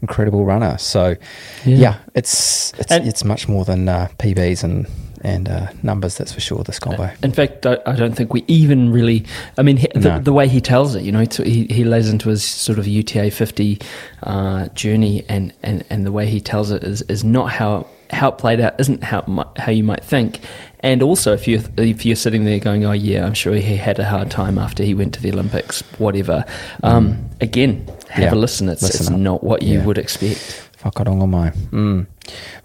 incredible 0.00 0.44
runner. 0.44 0.76
So, 0.78 1.16
Yeah. 1.64 1.76
yeah, 1.76 1.98
it's 2.14 2.72
it's, 2.78 2.90
And- 2.92 3.06
it's 3.06 3.24
much 3.24 3.48
more 3.48 3.64
than 3.64 3.88
uh, 3.88 4.08
PBs 4.18 4.64
and 4.64 4.86
and 5.24 5.48
uh, 5.48 5.68
numbers. 5.84 6.16
That's 6.18 6.32
for 6.32 6.40
sure. 6.40 6.64
This 6.64 6.80
combo. 6.80 7.08
In 7.22 7.30
fact, 7.30 7.64
I, 7.64 7.78
I 7.86 7.94
don't 7.94 8.14
think 8.16 8.34
we 8.34 8.42
even 8.48 8.90
really. 8.90 9.24
I 9.56 9.62
mean, 9.62 9.76
he, 9.76 9.86
the, 9.94 10.00
No. 10.00 10.18
the 10.18 10.32
way 10.32 10.48
he 10.48 10.60
tells 10.60 10.96
it, 10.96 11.04
you 11.04 11.12
know, 11.12 11.24
he, 11.44 11.66
he 11.70 11.84
lays 11.84 12.08
into 12.08 12.28
his 12.28 12.42
sort 12.42 12.80
of 12.80 12.88
UTA 12.88 13.30
50 13.30 13.78
uh, 14.24 14.66
journey, 14.74 15.24
and, 15.28 15.52
and, 15.62 15.84
and 15.90 16.04
the 16.04 16.10
way 16.10 16.26
he 16.26 16.40
tells 16.40 16.72
it 16.72 16.82
is, 16.82 17.02
is 17.02 17.22
not 17.22 17.50
how 17.52 17.86
how 18.10 18.28
it 18.30 18.36
played 18.38 18.60
out, 18.60 18.78
isn't 18.80 19.04
how 19.04 19.22
how 19.56 19.70
you 19.70 19.84
might 19.84 20.02
think. 20.04 20.40
And 20.84 21.00
also, 21.02 21.32
if 21.32 21.46
you 21.46 21.62
if 21.76 22.04
you're 22.04 22.16
sitting 22.16 22.44
there 22.44 22.58
going, 22.58 22.84
"Oh 22.84 22.92
yeah, 22.92 23.24
I'm 23.24 23.34
sure 23.34 23.54
he 23.54 23.76
had 23.76 23.98
a 24.00 24.04
hard 24.04 24.30
time 24.30 24.58
after 24.58 24.82
he 24.82 24.94
went 24.94 25.14
to 25.14 25.22
the 25.22 25.30
Olympics, 25.32 25.82
whatever." 25.98 26.44
Um, 26.82 27.30
again, 27.40 27.86
have 28.08 28.24
Yeah. 28.24 28.34
a 28.34 28.40
listen. 28.40 28.68
It's, 28.68 28.82
Listen 28.82 29.00
it's 29.00 29.10
not 29.10 29.44
what 29.44 29.62
you 29.62 29.78
Yeah. 29.78 29.84
would 29.86 29.96
expect. 29.98 30.68
Whakarongo 30.82 31.28
mai. 31.28 31.50
Mm. 31.70 32.06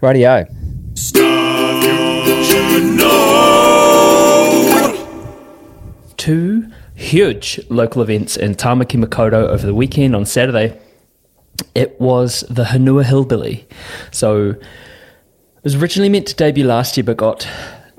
Radio. 0.00 0.46
Stuff 0.94 1.84
you 2.26 2.44
should 2.44 2.84
know. 2.98 3.14
two 6.16 6.66
huge 6.96 7.60
local 7.68 8.02
events 8.02 8.36
in 8.36 8.54
Tamaki 8.56 9.02
Makaurau 9.02 9.46
over 9.48 9.64
the 9.64 9.74
weekend 9.74 10.16
on 10.16 10.26
Saturday. 10.26 10.76
It 11.76 12.00
was 12.00 12.44
the 12.50 12.64
Hunua 12.64 13.04
Hillbilly. 13.04 13.66
So 14.10 14.50
it 14.50 14.58
was 15.62 15.76
originally 15.76 16.08
meant 16.08 16.26
to 16.26 16.34
debut 16.34 16.64
last 16.66 16.96
year 16.96 17.04
but 17.04 17.16
got 17.16 17.46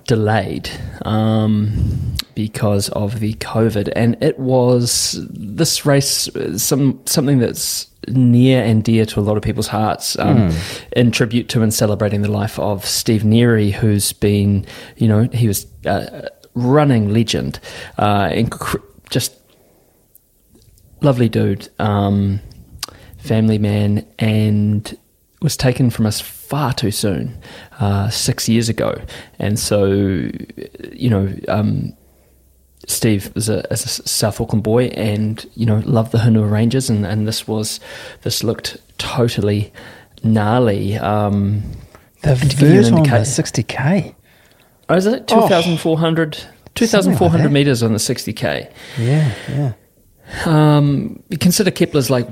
delayed 0.10 0.68
um, 1.06 2.16
because 2.34 2.90
of 2.90 3.20
the 3.20 3.34
COVID. 3.36 3.94
And 3.96 4.18
it 4.24 4.40
was 4.40 5.24
this 5.30 5.86
race, 5.86 6.28
uh, 6.36 6.58
some 6.58 7.00
something 7.06 7.38
that's 7.38 7.88
near 8.08 8.64
and 8.64 8.84
dear 8.84 9.06
to 9.06 9.20
a 9.20 9.22
lot 9.22 9.38
of 9.38 9.44
people's 9.44 9.68
hearts 9.68 10.18
um, 10.18 10.52
in 10.94 11.12
tribute 11.12 11.48
to 11.50 11.62
and 11.62 11.72
celebrating 11.72 12.24
the 12.24 12.32
life 12.32 12.58
of 12.58 12.84
Steve 12.86 13.22
Neary, 13.22 13.72
who's 13.72 14.12
been, 14.12 14.66
you 14.98 15.08
know, 15.08 15.30
he 15.32 15.48
was 15.48 15.68
uh, 15.86 16.28
running 16.56 17.14
legend, 17.14 17.60
uh, 18.00 18.30
inc- 18.30 18.82
just 19.12 19.36
lovely 21.02 21.30
dude, 21.30 21.70
um, 21.78 22.40
family 23.20 23.60
man, 23.60 24.08
and 24.18 24.98
was 25.40 25.56
taken 25.56 25.92
from 25.92 26.08
us 26.08 26.20
far 26.20 26.74
too 26.74 26.90
soon, 26.90 27.38
uh, 27.80 28.10
six 28.10 28.48
years 28.48 28.70
ago. 28.70 29.00
And 29.40 29.58
so, 29.60 29.86
you 30.94 31.10
know, 31.10 31.34
um, 31.48 31.94
Steve 32.88 33.32
was 33.36 33.50
a, 33.50 33.60
is 33.72 33.84
a 33.86 34.08
South 34.08 34.40
Auckland 34.42 34.64
boy, 34.64 34.86
and 34.88 35.46
you 35.56 35.66
know, 35.66 35.82
loved 35.86 36.12
the 36.12 36.18
Hunua 36.20 36.50
Rangers, 36.50 36.90
and, 36.90 37.06
and 37.06 37.28
this 37.28 37.48
was 37.48 37.80
this 38.24 38.44
looked 38.44 38.78
totally 38.98 39.72
gnarly. 40.24 40.98
Um, 40.98 41.64
The 42.24 42.36
to 42.36 42.48
give 42.48 42.62
you 42.62 42.82
vert 42.84 42.92
on 42.94 43.04
the 43.04 43.10
60k. 43.10 44.16
oh, 44.90 44.96
is 44.96 45.06
it 45.06 45.24
Oh. 45.32 45.42
2,400 45.48 46.36
Something 46.36 46.52
like 46.52 46.76
2,400 46.76 47.44
that. 47.44 47.52
meters 47.52 47.84
on 47.84 47.92
the 47.94 48.00
60k? 48.00 48.72
Yeah, 48.98 49.34
yeah. 49.50 49.74
Um, 50.46 51.22
you 51.30 51.38
consider 51.38 51.72
Kepler's 51.72 52.10
like 52.10 52.28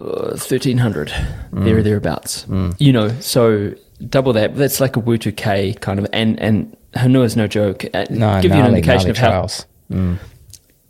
uh, 0.00 0.36
thirteen 0.36 0.78
hundred, 0.78 1.08
Mm. 1.52 1.64
there 1.64 1.78
or 1.78 1.82
thereabouts. 1.82 2.46
You 2.78 2.92
know, 2.92 3.08
so 3.20 3.72
double 4.06 4.32
that. 4.34 4.56
That's 4.56 4.80
like 4.80 4.96
a 4.96 5.00
Wutu 5.00 5.36
K 5.36 5.74
kind 5.74 5.98
of, 5.98 6.06
and 6.12 6.38
and 6.40 6.76
Hunua 6.94 7.24
is 7.24 7.36
no 7.36 7.46
joke. 7.46 7.84
Uh, 7.94 8.04
No, 8.10 8.40
give 8.40 8.52
you 8.52 8.56
an 8.58 8.62
gnarly, 8.72 8.76
indication 8.78 9.08
gnarly 9.08 9.10
of 9.10 9.16
how. 9.18 9.46
Mm. 9.90 10.18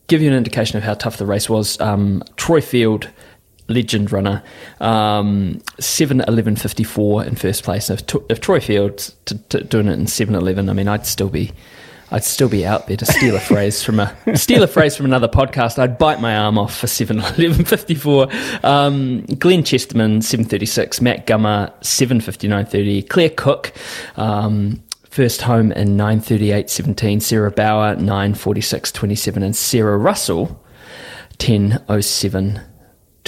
give 0.09 0.23
you 0.23 0.29
an 0.31 0.37
indication 0.37 0.77
of 0.77 0.83
how 0.85 0.95
tough 0.95 1.17
the 1.19 1.27
race 1.27 1.49
was. 1.49 1.81
Um, 1.81 2.23
Troy 2.37 2.61
Field, 2.61 3.09
legend 3.69 4.11
runner, 4.13 4.43
um, 4.81 5.61
seven 5.79 6.21
eleven 6.23 6.57
fifty 6.57 6.85
four 6.85 7.25
in 7.25 7.35
first 7.37 7.63
place. 7.65 7.91
If, 7.91 8.03
if 8.29 8.41
Troy 8.41 8.61
Field 8.61 9.13
t- 9.25 9.39
t- 9.49 9.63
doing 9.65 9.89
it 9.89 9.93
in 9.99 10.07
seven 10.07 10.35
eleven, 10.35 10.69
I 10.69 10.73
mean, 10.73 10.89
I'd 10.89 11.07
still 11.07 11.29
be. 11.29 11.53
I'd 12.11 12.25
still 12.25 12.49
be 12.49 12.65
out 12.65 12.87
there 12.87 12.97
to 12.97 13.05
steal 13.05 13.37
a 13.37 13.41
phrase 13.41 13.83
from 13.83 14.01
a 14.01 14.17
steal 14.37 14.63
a 14.63 14.67
phrase 14.67 14.97
from 14.97 15.07
another 15.07 15.29
podcast. 15.29 15.79
I'd 15.79 15.99
bite 15.99 16.21
my 16.21 16.37
arm 16.37 16.59
off 16.59 16.77
for 16.77 16.87
seven 16.87 17.19
eleven 17.39 17.65
fifty 17.65 17.95
four. 17.95 18.29
Um, 18.63 19.23
Glenn 19.39 19.63
Chesterman 19.65 20.23
seven 20.23 20.45
thirty 20.47 20.67
six. 20.67 21.01
Matt 21.01 21.27
Gummer 21.27 21.73
seven 21.85 22.21
fifty 22.21 22.49
nine 22.49 22.67
thirty. 22.67 23.03
Claire 23.03 23.31
Cook. 23.31 23.73
Um, 24.17 24.83
First 25.11 25.41
home 25.41 25.73
in 25.73 25.97
938.17, 25.97 27.23
Sarah 27.23 27.51
Bauer 27.51 27.97
946.27, 27.97 29.43
and 29.43 29.57
Sarah 29.57 29.97
Russell 29.97 30.63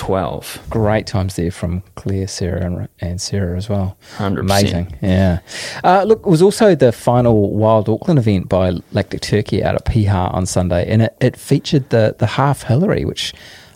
10.07.12. 0.00 0.70
Great 0.70 1.06
times 1.06 1.36
there 1.36 1.50
from 1.50 1.82
Claire, 1.94 2.26
Sarah, 2.26 2.64
and, 2.64 2.88
and 3.00 3.20
Sarah 3.20 3.56
as 3.56 3.68
well. 3.68 3.96
100%. 4.16 4.38
Amazing. 4.38 4.98
Yeah. 5.02 5.40
Uh, 5.84 6.04
look, 6.04 6.20
it 6.20 6.26
was 6.26 6.42
also 6.42 6.74
the 6.74 6.92
final 6.92 7.50
Wild 7.54 7.88
Auckland 7.88 8.18
event 8.18 8.48
by 8.48 8.72
Lactic 8.92 9.20
Turkey 9.20 9.62
out 9.62 9.74
at 9.74 9.84
Piha 9.84 10.32
on 10.34 10.46
Sunday, 10.46 10.90
and 10.90 11.02
it, 11.02 11.16
it 11.20 11.36
featured 11.36 11.90
the, 11.90 12.16
the 12.18 12.26
half 12.26 12.62
Hillary, 12.62 13.04
which 13.04 13.34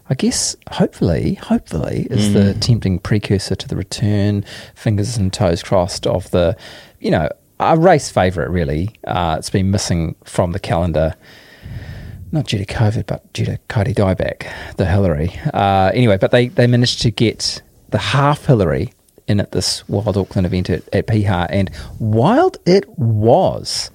I 0.09 0.14
guess 0.14 0.57
hopefully, 0.71 1.35
hopefully 1.35 2.07
is 2.11 2.35
the 2.35 2.52
tempting 2.54 2.99
precursor 2.99 3.54
to 3.54 3.69
the 3.69 3.76
return, 3.76 4.45
fingers 4.75 5.16
and 5.16 5.33
toes 5.33 5.62
crossed, 5.62 6.07
of 6.07 6.31
the, 6.31 6.57
you 7.00 7.11
know, 7.11 7.28
a 7.59 7.78
race 7.78 8.11
favourite, 8.11 8.50
really. 8.50 8.90
Uh, 9.07 9.37
it's 9.38 9.49
been 9.49 9.71
missing 9.71 10.14
from 10.25 10.52
the 10.52 10.59
calendar 10.59 11.14
not 12.34 12.46
due 12.46 12.58
to 12.58 12.66
COVID, 12.66 13.06
but 13.06 13.32
due 13.32 13.46
to 13.46 13.58
kauri 13.68 13.94
dieback, 13.94 14.50
the 14.76 14.84
Hillary. 14.84 15.32
Uh, 15.54 15.90
anyway, 15.94 16.18
but 16.18 16.32
they, 16.32 16.48
they 16.48 16.66
managed 16.66 17.00
to 17.02 17.10
get 17.10 17.62
the 17.90 17.98
half 17.98 18.44
Hillary 18.46 18.92
in 19.26 19.40
at 19.40 19.52
this 19.52 19.88
Wild 19.88 20.16
Auckland 20.16 20.44
event 20.44 20.68
at, 20.68 20.82
at 20.92 21.10
and 21.50 21.70
wild 21.98 22.58
it 22.66 22.86
was. 22.98 23.90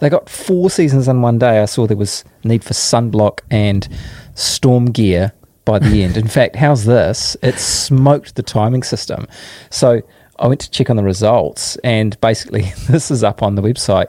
They 0.00 0.08
got 0.08 0.28
four 0.28 0.70
seasons 0.70 1.06
in 1.06 1.22
one 1.22 1.38
day. 1.38 1.60
I 1.60 1.66
saw 1.66 1.86
there 1.86 1.96
was 1.96 2.24
need 2.42 2.64
for 2.64 2.74
sunblock 2.74 3.40
and 3.50 3.88
storm 4.34 4.86
gear 4.86 5.32
by 5.64 5.78
the 5.78 6.02
end. 6.02 6.16
In 6.16 6.26
fact, 6.38 6.56
how's 6.56 6.86
this? 6.86 7.36
It 7.42 7.58
smoked 7.58 8.34
the 8.34 8.42
timing 8.42 8.82
system. 8.82 9.28
So 9.70 10.02
I 10.38 10.48
went 10.48 10.60
to 10.62 10.70
check 10.70 10.90
on 10.90 10.96
the 10.96 11.04
results, 11.04 11.76
and 11.84 12.20
basically, 12.20 12.62
this 12.88 13.10
is 13.10 13.22
up 13.22 13.42
on 13.42 13.54
the 13.54 13.62
website. 13.62 14.06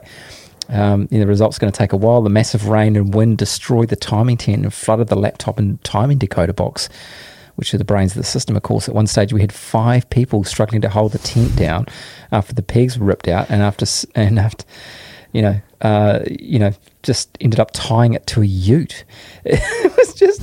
Um, 0.68 1.06
the 1.06 1.24
results 1.26 1.58
going 1.58 1.72
to 1.72 1.76
take 1.76 1.92
a 1.92 1.96
while. 1.96 2.22
The 2.22 2.30
massive 2.30 2.68
rain 2.68 2.96
and 2.96 3.12
wind 3.14 3.38
destroyed 3.38 3.88
the 3.88 3.96
timing 3.96 4.36
tent 4.36 4.62
and 4.62 4.72
flooded 4.72 5.08
the 5.08 5.16
laptop 5.16 5.58
and 5.58 5.82
timing 5.84 6.18
decoder 6.18 6.56
box, 6.56 6.88
which 7.56 7.74
are 7.74 7.78
the 7.78 7.84
brains 7.84 8.12
of 8.12 8.16
the 8.16 8.24
system. 8.24 8.56
Of 8.56 8.62
course, 8.62 8.88
at 8.88 8.94
one 8.94 9.06
stage 9.06 9.32
we 9.32 9.40
had 9.40 9.52
five 9.52 10.08
people 10.10 10.44
struggling 10.44 10.80
to 10.82 10.88
hold 10.88 11.12
the 11.12 11.18
tent 11.18 11.56
down 11.56 11.86
after 12.32 12.54
the 12.54 12.62
pegs 12.62 12.98
were 12.98 13.06
ripped 13.06 13.28
out, 13.28 13.50
and 13.50 13.62
after 13.62 13.86
and 14.14 14.38
after, 14.38 14.64
you 15.32 15.42
know, 15.42 15.60
uh, 15.82 16.20
you 16.26 16.58
know, 16.58 16.72
just 17.02 17.36
ended 17.40 17.60
up 17.60 17.70
tying 17.72 18.14
it 18.14 18.26
to 18.28 18.42
a 18.42 18.46
Ute. 18.46 19.04
It 19.44 19.96
was 19.96 20.14
just 20.14 20.42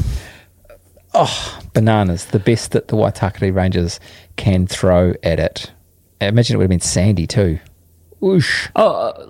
oh 1.14 1.60
bananas. 1.74 2.26
The 2.26 2.40
best 2.40 2.72
that 2.72 2.88
the 2.88 2.96
Waitakere 2.96 3.54
Rangers 3.54 4.00
can 4.36 4.68
throw 4.68 5.14
at 5.24 5.40
it. 5.40 5.72
I 6.20 6.28
imagine 6.28 6.56
it 6.56 6.58
would 6.58 6.66
have 6.66 6.70
been 6.70 6.80
sandy 6.80 7.26
too. 7.26 7.60
Whoosh. 8.22 8.68
Oh, 8.76 8.92
uh, 8.92 9.28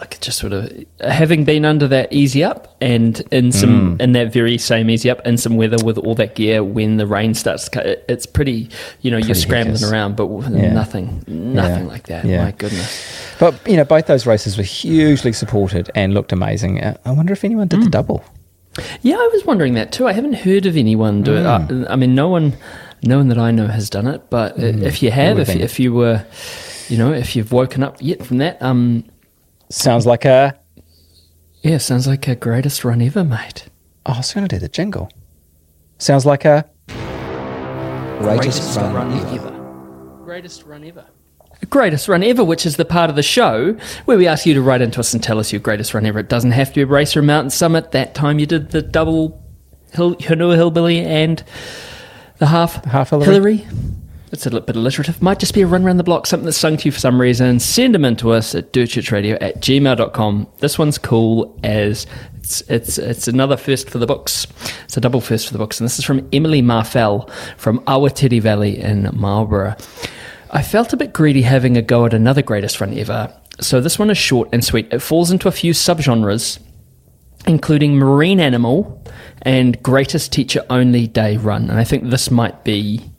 like 0.00 0.18
just 0.20 0.38
sort 0.38 0.52
of 0.54 0.72
having 1.00 1.44
been 1.44 1.64
under 1.66 1.86
that 1.88 2.10
easy 2.10 2.42
up 2.42 2.74
and 2.80 3.20
in 3.30 3.52
some 3.52 3.98
in 4.00 4.12
that 4.12 4.32
very 4.32 4.56
same 4.56 4.88
easy 4.88 5.10
up 5.10 5.20
in 5.26 5.36
some 5.36 5.56
weather 5.56 5.76
with 5.84 5.98
all 5.98 6.14
that 6.14 6.34
gear 6.34 6.64
when 6.64 6.96
the 6.96 7.06
rain 7.06 7.34
starts 7.34 7.68
it's 8.08 8.24
pretty 8.24 8.70
you 9.02 9.10
know 9.10 9.18
you're 9.18 9.34
scrambling 9.34 9.74
hideous. 9.74 9.92
around 9.92 10.16
but 10.16 10.26
Yeah. 10.50 10.72
nothing 10.72 11.22
nothing 11.28 11.84
Yeah. 11.84 11.92
like 11.92 12.06
that 12.06 12.24
Yeah. 12.24 12.44
my 12.44 12.52
goodness 12.52 13.36
But 13.38 13.54
you 13.68 13.76
know, 13.76 13.84
both 13.84 14.06
those 14.06 14.24
races 14.26 14.56
were 14.56 14.62
hugely 14.64 15.32
supported 15.32 15.90
and 15.94 16.14
looked 16.14 16.32
amazing. 16.32 16.80
Uh, 16.82 16.96
I 17.04 17.10
wonder 17.10 17.32
if 17.34 17.44
anyone 17.44 17.68
did 17.68 17.82
the 17.82 17.90
double. 17.90 18.24
yeah 19.02 19.16
I 19.16 19.28
was 19.34 19.44
wondering 19.44 19.74
that 19.74 19.92
too 19.92 20.06
I 20.08 20.12
haven't 20.14 20.34
heard 20.46 20.64
of 20.66 20.76
anyone 20.78 21.22
do 21.22 21.34
it 21.36 21.42
Mm. 21.44 21.84
uh, 21.84 21.92
I 21.92 21.96
mean 21.96 22.14
no 22.14 22.28
one 22.30 22.54
no 23.02 23.18
one 23.18 23.28
that 23.28 23.38
I 23.38 23.50
know 23.50 23.66
has 23.66 23.90
done 23.90 24.06
it 24.06 24.22
but 24.30 24.58
uh 24.58 24.62
if 24.90 25.02
you 25.02 25.10
have 25.10 25.38
if, 25.38 25.50
if 25.50 25.78
you 25.78 25.92
were 25.92 26.24
you 26.88 26.98
know 26.98 27.12
if 27.12 27.34
you've 27.36 27.52
woken 27.52 27.82
up 27.82 27.96
yet 28.00 28.24
from 28.24 28.38
that 28.38 28.60
um 28.62 29.04
Sounds 29.70 30.06
like 30.06 30.24
a. 30.24 30.58
yeah 31.62 31.78
sounds 31.78 32.06
like 32.06 32.28
a 32.28 32.36
greatest 32.36 32.84
run 32.84 33.00
ever 33.02 33.24
mate 33.24 33.68
Oh, 34.06 34.12
I 34.12 34.16
was 34.18 34.34
going 34.34 34.46
to 34.46 34.54
do 34.54 34.60
the 34.60 34.68
jingle. 34.68 35.10
Sounds 35.98 36.26
like 36.26 36.44
a. 36.44 36.68
Greatest, 38.18 38.76
run, 38.76 39.12
ever. 39.34 40.20
Greatest 40.24 40.62
run 40.64 40.84
ever. 40.84 41.06
Greatest 41.70 42.06
run 42.06 42.22
ever, 42.22 42.44
which 42.44 42.66
is 42.66 42.76
the 42.76 42.84
part 42.84 43.08
of 43.08 43.16
the 43.16 43.22
show 43.22 43.72
where 44.04 44.18
we 44.18 44.26
ask 44.26 44.44
you 44.44 44.52
to 44.52 44.60
write 44.60 44.82
into 44.82 45.00
us 45.00 45.14
and 45.14 45.22
tell 45.22 45.38
us 45.38 45.52
your 45.52 45.60
greatest 45.60 45.94
run 45.94 46.04
ever. 46.04 46.18
It 46.18 46.28
doesn't 46.28 46.50
have 46.50 46.68
to 46.68 46.74
be 46.74 46.82
a 46.82 46.86
race 46.86 47.16
or 47.16 47.20
a 47.20 47.22
mountain 47.22 47.48
summit. 47.50 47.92
That 47.92 48.14
time 48.14 48.38
you 48.38 48.44
did 48.44 48.72
the 48.72 48.82
double 48.82 49.42
hill, 49.92 50.16
Hunua 50.16 50.56
Hillbilly 50.56 51.00
and 51.00 51.42
The 52.38 52.46
half, 52.46 52.82
The 52.82 52.90
half 52.90 53.08
Hillary? 53.10 53.56
Hillary. 53.56 53.66
It's 54.34 54.46
a 54.46 54.50
little 54.50 54.66
bit 54.66 54.74
alliterative. 54.74 55.22
Might 55.22 55.38
just 55.38 55.54
be 55.54 55.62
a 55.62 55.66
run 55.66 55.84
around 55.84 55.98
the 55.98 56.02
block, 56.02 56.26
something 56.26 56.44
that's 56.44 56.56
sung 56.56 56.76
to 56.76 56.86
you 56.86 56.90
for 56.90 56.98
some 56.98 57.20
reason. 57.20 57.60
Send 57.60 57.94
them 57.94 58.04
in 58.04 58.16
to 58.16 58.32
us 58.32 58.52
at 58.56 58.72
dirtchurchradio 58.72 59.38
at 59.40 59.60
gmail.com. 59.60 60.48
This 60.58 60.76
one's 60.76 60.98
cool 60.98 61.56
as 61.62 62.08
it's, 62.34 62.60
it's, 62.62 62.98
it's 62.98 63.28
another 63.28 63.56
first 63.56 63.88
for 63.88 63.98
the 63.98 64.08
books. 64.08 64.48
It's 64.82 64.96
a 64.96 65.00
double 65.00 65.20
first 65.20 65.46
for 65.46 65.52
the 65.52 65.58
books. 65.58 65.78
And 65.78 65.84
this 65.84 66.00
is 66.00 66.04
from 66.04 66.28
Emily 66.32 66.62
Marfell 66.62 67.30
from 67.56 67.78
Awatere 67.82 68.42
Valley 68.42 68.80
in 68.80 69.08
Marlborough. 69.14 69.76
I 70.50 70.62
felt 70.62 70.92
a 70.92 70.96
bit 70.96 71.12
greedy 71.12 71.42
having 71.42 71.76
a 71.76 71.82
go 71.82 72.04
at 72.04 72.12
another 72.12 72.42
greatest 72.42 72.80
run 72.80 72.92
ever. 72.98 73.32
So 73.60 73.80
this 73.80 74.00
one 74.00 74.10
is 74.10 74.18
short 74.18 74.48
and 74.52 74.64
sweet. 74.64 74.92
It 74.92 74.98
falls 74.98 75.30
into 75.30 75.46
a 75.46 75.52
few 75.52 75.72
subgenres 75.72 76.58
including 77.46 77.96
marine 77.96 78.40
animal 78.40 79.02
and 79.42 79.80
greatest 79.82 80.32
teacher 80.32 80.64
only 80.70 81.06
day 81.06 81.36
run. 81.36 81.68
And 81.70 81.78
I 81.78 81.84
think 81.84 82.08
this 82.08 82.30
might 82.30 82.64
be 82.64 83.13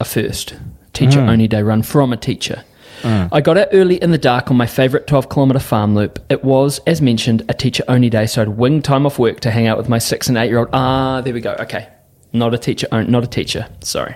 a 0.00 0.04
first 0.04 0.54
teacher 0.92 1.20
only 1.20 1.46
day 1.46 1.62
run 1.62 1.82
from 1.82 2.12
a 2.12 2.16
teacher. 2.16 2.64
I 3.04 3.40
got 3.40 3.56
out 3.56 3.68
early 3.72 3.96
in 4.02 4.10
the 4.10 4.18
dark 4.18 4.50
on 4.50 4.56
my 4.56 4.66
favourite 4.66 5.06
12 5.06 5.30
kilometre 5.30 5.58
farm 5.60 5.94
loop. 5.94 6.18
It 6.28 6.44
was, 6.44 6.80
as 6.86 7.00
mentioned, 7.00 7.42
a 7.48 7.54
teacher 7.54 7.82
only 7.88 8.10
day, 8.10 8.26
so 8.26 8.42
I'd 8.42 8.48
wing 8.50 8.82
time 8.82 9.06
off 9.06 9.18
work 9.18 9.40
to 9.40 9.50
hang 9.50 9.66
out 9.66 9.78
with 9.78 9.88
my 9.88 9.98
six 9.98 10.28
and 10.28 10.36
eight 10.36 10.48
year 10.48 10.58
old. 10.58 10.68
Ah, 10.72 11.20
there 11.22 11.32
we 11.32 11.40
go. 11.40 11.52
Okay. 11.60 11.88
Not 12.32 12.52
a 12.54 12.58
teacher, 12.58 12.86
not 12.92 13.24
a 13.24 13.26
teacher. 13.26 13.68
Sorry. 13.80 14.14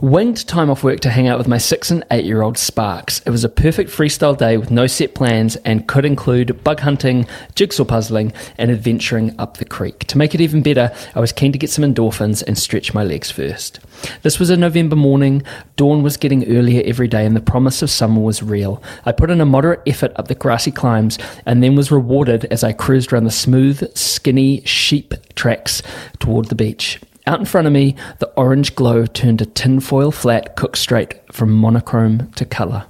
Winged 0.00 0.48
time 0.48 0.70
off 0.70 0.82
work 0.82 1.00
to 1.00 1.10
hang 1.10 1.28
out 1.28 1.36
with 1.36 1.46
my 1.46 1.58
six 1.58 1.90
and 1.90 2.06
eight 2.10 2.24
year 2.24 2.40
old 2.40 2.56
Sparks. 2.56 3.20
It 3.26 3.30
was 3.30 3.44
a 3.44 3.50
perfect 3.50 3.90
freestyle 3.90 4.34
day 4.34 4.56
with 4.56 4.70
no 4.70 4.86
set 4.86 5.14
plans 5.14 5.56
and 5.56 5.86
could 5.86 6.06
include 6.06 6.64
bug 6.64 6.80
hunting, 6.80 7.26
jigsaw 7.54 7.84
puzzling, 7.84 8.32
and 8.56 8.70
adventuring 8.70 9.38
up 9.38 9.58
the 9.58 9.66
creek. 9.66 10.06
To 10.06 10.16
make 10.16 10.34
it 10.34 10.40
even 10.40 10.62
better, 10.62 10.90
I 11.14 11.20
was 11.20 11.32
keen 11.32 11.52
to 11.52 11.58
get 11.58 11.68
some 11.68 11.84
endorphins 11.84 12.42
and 12.42 12.56
stretch 12.56 12.94
my 12.94 13.04
legs 13.04 13.30
first. 13.30 13.80
This 14.22 14.38
was 14.38 14.48
a 14.48 14.56
November 14.56 14.96
morning. 14.96 15.42
Dawn 15.76 16.02
was 16.02 16.16
getting 16.16 16.48
earlier 16.48 16.82
every 16.86 17.06
day 17.06 17.26
and 17.26 17.36
the 17.36 17.42
promise 17.42 17.82
of 17.82 17.90
summer 17.90 18.22
was 18.22 18.42
real. 18.42 18.82
I 19.04 19.12
put 19.12 19.30
in 19.30 19.42
a 19.42 19.44
moderate 19.44 19.82
effort 19.86 20.12
up 20.16 20.28
the 20.28 20.34
grassy 20.34 20.70
climbs 20.70 21.18
and 21.44 21.62
then 21.62 21.76
was 21.76 21.90
rewarded 21.90 22.46
as 22.46 22.64
I 22.64 22.72
cruised 22.72 23.12
around 23.12 23.24
the 23.24 23.30
smooth, 23.30 23.94
skinny 23.94 24.62
sheep 24.64 25.12
tracks 25.34 25.82
toward 26.18 26.46
the 26.46 26.54
beach. 26.54 27.00
Out 27.26 27.38
in 27.38 27.44
front 27.44 27.66
of 27.66 27.72
me, 27.72 27.96
the 28.18 28.32
orange 28.36 28.74
glow 28.74 29.04
turned 29.04 29.42
a 29.42 29.46
tinfoil 29.46 30.10
flat 30.10 30.56
cooked 30.56 30.78
straight 30.78 31.20
from 31.32 31.50
monochrome 31.50 32.30
to 32.32 32.44
colour. 32.46 32.86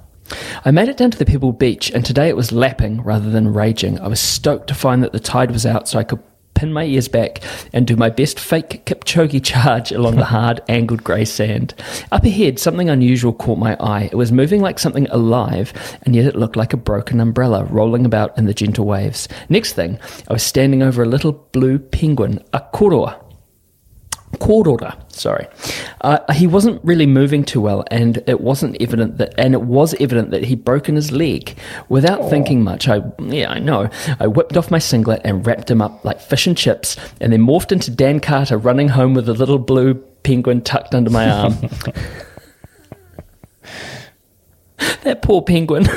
I 0.63 0.71
made 0.71 0.87
it 0.87 0.95
down 0.95 1.11
to 1.11 1.17
the 1.17 1.25
Pebble 1.25 1.51
beach, 1.51 1.91
and 1.91 2.05
today 2.05 2.29
it 2.29 2.37
was 2.37 2.53
lapping 2.53 3.01
rather 3.01 3.29
than 3.29 3.53
raging. 3.53 3.99
I 3.99 4.07
was 4.07 4.21
stoked 4.21 4.67
to 4.67 4.73
find 4.73 5.03
that 5.03 5.11
the 5.11 5.19
tide 5.19 5.51
was 5.51 5.65
out 5.65 5.89
so 5.89 5.99
I 5.99 6.05
could 6.05 6.23
pin 6.53 6.71
my 6.71 6.85
ears 6.85 7.09
back 7.09 7.41
and 7.73 7.85
do 7.85 7.97
my 7.97 8.09
best 8.09 8.39
fake 8.39 8.85
Kipchoge 8.85 9.43
charge 9.43 9.91
along 9.91 10.15
the 10.15 10.25
hard, 10.25 10.61
angled 10.69 11.03
grey 11.03 11.25
sand. 11.25 11.73
Up 12.13 12.23
ahead, 12.23 12.57
something 12.57 12.89
unusual 12.89 13.33
caught 13.33 13.57
my 13.57 13.75
eye. 13.81 14.09
It 14.11 14.15
was 14.15 14.31
moving 14.31 14.61
like 14.61 14.79
something 14.79 15.07
alive, 15.09 15.73
and 16.03 16.15
yet 16.15 16.25
it 16.25 16.37
looked 16.37 16.55
like 16.55 16.71
a 16.71 16.77
broken 16.77 17.19
umbrella 17.19 17.65
rolling 17.65 18.05
about 18.05 18.37
in 18.37 18.45
the 18.45 18.53
gentle 18.53 18.85
waves. 18.85 19.27
Next 19.49 19.73
thing, 19.73 19.99
I 20.29 20.33
was 20.33 20.43
standing 20.43 20.81
over 20.81 21.03
a 21.03 21.07
little 21.07 21.33
blue 21.33 21.79
penguin, 21.79 22.41
a 22.53 22.61
kororā 22.73 23.19
quarter 24.39 24.93
sorry. 25.09 25.47
Uh, 26.01 26.19
he 26.33 26.47
wasn't 26.47 26.83
really 26.83 27.05
moving 27.05 27.43
too 27.43 27.61
well 27.61 27.83
and 27.91 28.23
it 28.27 28.41
wasn't 28.41 28.77
evident 28.81 29.17
that 29.17 29.33
and 29.37 29.53
it 29.53 29.61
was 29.61 29.93
evident 29.99 30.31
that 30.31 30.43
he'd 30.43 30.63
broken 30.63 30.95
his 30.95 31.11
leg. 31.11 31.57
Without 31.89 32.29
thinking 32.29 32.63
much 32.63 32.87
i 32.87 33.01
yeah 33.19 33.49
i 33.51 33.59
know. 33.59 33.89
I 34.19 34.27
whipped 34.27 34.57
off 34.57 34.71
my 34.71 34.79
singlet 34.79 35.21
and 35.23 35.45
wrapped 35.45 35.69
him 35.69 35.81
up 35.81 36.03
like 36.05 36.19
fish 36.21 36.47
and 36.47 36.57
chips 36.57 36.97
and 37.19 37.33
then 37.33 37.41
morphed 37.41 37.71
into 37.71 37.91
dan 37.91 38.19
carter 38.19 38.57
running 38.57 38.89
home 38.89 39.13
with 39.13 39.27
a 39.29 39.33
little 39.33 39.59
blue 39.59 39.95
penguin 40.23 40.61
tucked 40.61 40.95
under 40.95 41.09
my 41.09 41.29
arm. 41.29 41.55
That 45.03 45.21
poor 45.21 45.41
penguin. 45.41 45.87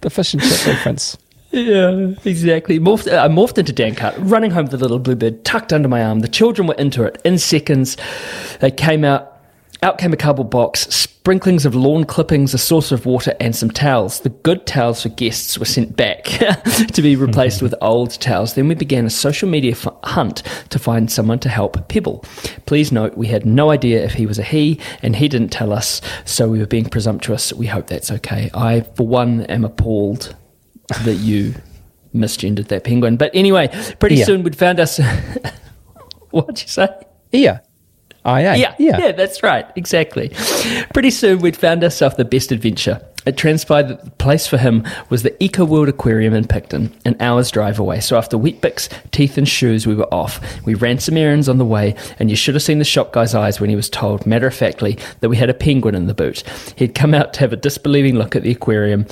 The 0.00 0.10
fish 0.10 0.34
and 0.34 0.42
chip 0.42 0.66
reference. 0.66 1.16
Yeah, 1.52 2.14
exactly. 2.24 2.80
Morphed, 2.80 3.12
I 3.12 3.28
morphed 3.28 3.58
into 3.58 3.74
Dan 3.74 3.94
Cart, 3.94 4.14
running 4.18 4.50
home 4.50 4.64
with 4.64 4.70
the 4.72 4.78
little 4.78 4.98
bluebird 4.98 5.44
tucked 5.44 5.72
under 5.72 5.86
my 5.86 6.02
arm. 6.02 6.20
The 6.20 6.28
children 6.28 6.66
were 6.66 6.74
into 6.74 7.04
it. 7.04 7.20
In 7.24 7.38
seconds, 7.38 7.96
they 8.60 8.70
came 8.70 9.04
out. 9.04 9.28
Out 9.82 9.98
came 9.98 10.12
a 10.12 10.16
cardboard 10.16 10.48
box, 10.48 10.82
sprinklings 10.94 11.66
of 11.66 11.74
lawn 11.74 12.04
clippings, 12.04 12.54
a 12.54 12.58
saucer 12.58 12.94
of 12.94 13.04
water, 13.04 13.34
and 13.40 13.54
some 13.54 13.68
towels. 13.68 14.20
The 14.20 14.28
good 14.28 14.64
towels 14.64 15.02
for 15.02 15.08
guests 15.08 15.58
were 15.58 15.64
sent 15.64 15.96
back 15.96 16.22
to 16.92 17.02
be 17.02 17.16
replaced 17.16 17.62
with 17.62 17.74
old 17.80 18.12
towels. 18.20 18.54
Then 18.54 18.68
we 18.68 18.76
began 18.76 19.04
a 19.06 19.10
social 19.10 19.48
media 19.48 19.72
f- 19.72 19.88
hunt 20.04 20.44
to 20.70 20.78
find 20.78 21.10
someone 21.10 21.40
to 21.40 21.48
help 21.48 21.88
Pebble. 21.88 22.24
Please 22.66 22.92
note, 22.92 23.16
we 23.16 23.26
had 23.26 23.44
no 23.44 23.70
idea 23.70 24.04
if 24.04 24.12
he 24.12 24.24
was 24.24 24.38
a 24.38 24.44
he, 24.44 24.78
and 25.02 25.16
he 25.16 25.26
didn't 25.26 25.50
tell 25.50 25.72
us, 25.72 26.00
so 26.24 26.48
we 26.48 26.60
were 26.60 26.66
being 26.66 26.88
presumptuous. 26.88 27.52
We 27.52 27.66
hope 27.66 27.88
that's 27.88 28.12
okay. 28.12 28.50
I, 28.54 28.82
for 28.82 29.06
one, 29.06 29.42
am 29.46 29.64
appalled 29.64 30.34
that 31.04 31.14
you 31.16 31.54
misgendered 32.14 32.68
that 32.68 32.84
penguin. 32.84 33.16
But 33.16 33.30
anyway, 33.34 33.68
pretty 33.98 34.16
Yeah. 34.16 34.24
soon 34.26 34.42
we'd 34.42 34.56
found 34.56 34.80
us. 34.80 34.98
What'd 36.30 36.62
you 36.62 36.68
say? 36.68 36.88
Yeah. 37.30 37.60
IA. 38.24 38.54
Yeah, 38.56 38.74
yeah, 38.78 38.98
yeah, 38.98 39.12
that's 39.12 39.42
right, 39.42 39.66
exactly. 39.74 40.30
Pretty 40.94 41.10
soon 41.10 41.40
we'd 41.40 41.56
found 41.56 41.82
ourselves 41.82 42.16
the 42.16 42.24
best 42.24 42.52
adventure. 42.52 43.00
It 43.26 43.36
transpired 43.36 43.88
that 43.88 44.04
the 44.04 44.10
place 44.12 44.46
for 44.46 44.58
him 44.58 44.84
was 45.08 45.22
the 45.24 45.42
Eco 45.42 45.64
World 45.64 45.88
Aquarium 45.88 46.32
in 46.34 46.46
Picton, 46.46 46.92
an 47.04 47.16
hour's 47.20 47.50
drive 47.50 47.78
away. 47.80 47.98
So 48.00 48.16
after 48.16 48.36
Weet-Bix, 48.36 48.88
teeth, 49.10 49.38
and 49.38 49.48
shoes, 49.48 49.86
we 49.88 49.94
were 49.96 50.12
off. 50.14 50.40
We 50.64 50.74
ran 50.74 50.98
some 50.98 51.16
errands 51.16 51.48
on 51.48 51.58
the 51.58 51.64
way, 51.64 51.94
and 52.20 52.30
you 52.30 52.36
should 52.36 52.54
have 52.54 52.62
seen 52.62 52.78
the 52.78 52.84
shop 52.84 53.12
guy's 53.12 53.34
eyes 53.34 53.60
when 53.60 53.70
he 53.70 53.76
was 53.76 53.88
told, 53.90 54.24
matter 54.26 54.48
of 54.48 54.54
factly, 54.54 54.98
that 55.20 55.28
we 55.28 55.36
had 55.36 55.50
a 55.50 55.54
penguin 55.54 55.94
in 55.96 56.06
the 56.06 56.14
boot. 56.14 56.42
He'd 56.76 56.94
come 56.94 57.14
out 57.14 57.32
to 57.34 57.40
have 57.40 57.52
a 57.52 57.56
disbelieving 57.56 58.16
look 58.16 58.34
at 58.36 58.42
the 58.44 58.50
aquarium. 58.52 59.06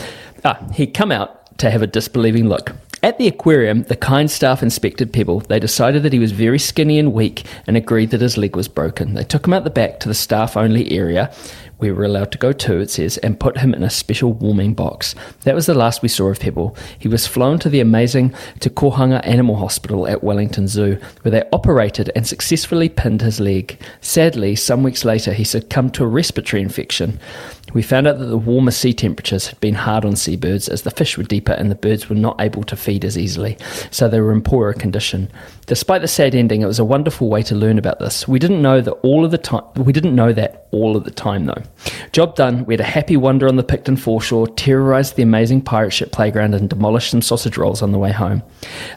Ah, 0.45 0.59
he'd 0.75 0.95
come 0.95 1.11
out 1.13 1.40
to 1.61 1.71
have 1.71 1.83
a 1.83 1.87
disbelieving 1.87 2.49
look. 2.49 2.73
At 3.03 3.17
the 3.17 3.29
aquarium, 3.29 3.85
the 3.85 3.97
kind 3.97 4.31
staff 4.31 4.63
inspected 4.63 5.13
Pebble. 5.13 5.41
They 5.41 5.59
decided 5.59 6.03
that 6.03 6.13
he 6.13 6.19
was 6.19 6.33
very 6.33 6.59
skinny 6.59 6.99
and 6.99 7.15
weak 7.15 7.45
and 7.67 7.77
agreed 7.77 8.11
that 8.11 8.21
his 8.21 8.37
leg 8.37 8.55
was 8.57 8.69
broken. 8.69 9.15
They 9.15 9.25
took 9.25 9.47
him 9.47 9.55
out 9.55 9.65
the 9.65 9.71
back 9.71 10.01
to 10.01 10.09
the 10.09 10.15
staff 10.15 10.55
only 10.57 10.93
area 10.93 11.33
we 11.81 11.91
were 11.91 12.05
allowed 12.05 12.31
to 12.33 12.39
go 12.39 12.53
to, 12.53 12.79
it 12.79 12.91
says, 12.91 13.17
and 13.19 13.41
put 13.41 13.59
him 13.59 13.75
in 13.75 13.83
a 13.83 13.91
special 13.91 14.33
warming 14.33 14.75
box. 14.75 15.15
That 15.45 15.55
was 15.55 15.67
the 15.67 15.75
last 15.75 16.03
we 16.03 16.09
saw 16.09 16.29
of 16.29 16.41
Pebble. 16.41 16.77
He 16.99 17.09
was 17.09 17.27
flown 17.27 17.59
to 17.61 17.69
the 17.69 17.81
amazing 17.81 18.35
Te 18.61 18.71
Kohanga 18.71 19.27
Animal 19.27 19.57
Hospital 19.57 20.07
at 20.07 20.23
Wellington 20.23 20.69
Zoo, 20.69 20.99
where 21.23 21.33
they 21.33 21.49
operated 21.53 22.11
and 22.15 22.27
successfully 22.27 22.89
pinned 22.89 23.23
his 23.23 23.41
leg. 23.41 23.79
Sadly, 24.01 24.55
some 24.57 24.83
weeks 24.83 25.05
later, 25.05 25.33
he 25.33 25.45
succumbed 25.45 25.95
to 25.95 26.05
a 26.05 26.09
respiratory 26.09 26.63
infection. 26.63 27.19
We 27.73 27.83
found 27.83 28.07
out 28.07 28.19
that 28.19 28.27
the 28.27 28.37
warmer 28.39 28.71
sea 28.71 28.93
temperatures 28.93 29.49
had 29.49 29.61
been 29.61 29.75
hard 29.75 30.05
on 30.05 30.17
seabirds 30.17 30.69
as 30.69 30.83
the 30.83 30.91
fish 30.91 31.17
were 31.17 31.25
deeper 31.25 31.53
and 31.53 31.71
the 31.71 31.77
birds 31.77 32.09
were 32.09 32.17
not 32.17 32.41
able 32.41 32.63
to 32.65 32.77
feed 32.77 33.05
as 33.05 33.17
easily, 33.17 33.57
so 33.91 34.09
they 34.09 34.21
were 34.21 34.33
in 34.33 34.43
poorer 34.43 34.73
condition. 34.73 35.31
Despite 35.67 36.03
the 36.03 36.09
sad 36.09 36.35
ending, 36.35 36.63
it 36.63 36.67
was 36.67 36.79
a 36.79 36.85
wonderful 36.85 37.29
way 37.29 37.43
to 37.45 37.55
learn 37.55 37.79
about 37.79 38.01
this. 38.01 38.27
We 38.27 38.39
didn't 38.39 38.61
know 38.63 38.81
that 38.81 38.93
all 39.03 39.25
of 39.25 39.31
the 39.31 39.39
time. 39.39 39.63
We 39.77 39.93
didn't 39.93 40.17
know 40.17 40.33
that 40.33 40.67
all 40.73 40.97
of 40.97 41.05
the 41.05 41.11
time, 41.11 41.47
though. 41.47 41.63
Job 42.13 42.35
done. 42.35 42.65
We 42.65 42.75
had 42.75 42.81
a 42.81 42.85
happy 42.85 43.17
wander 43.17 43.47
on 43.47 43.57
the 43.57 43.63
Picton 43.63 43.97
foreshore, 43.97 44.49
terrorised 44.49 45.17
the 45.17 45.23
amazing 45.23 45.63
pirate 45.63 45.93
ship 45.93 46.11
playground, 46.11 46.55
and 46.55 46.69
demolished 46.69 47.11
some 47.11 47.23
sausage 47.23 47.57
rolls 47.57 47.83
on 47.83 47.93
the 47.93 47.99
way 47.99 48.11
home. 48.11 48.43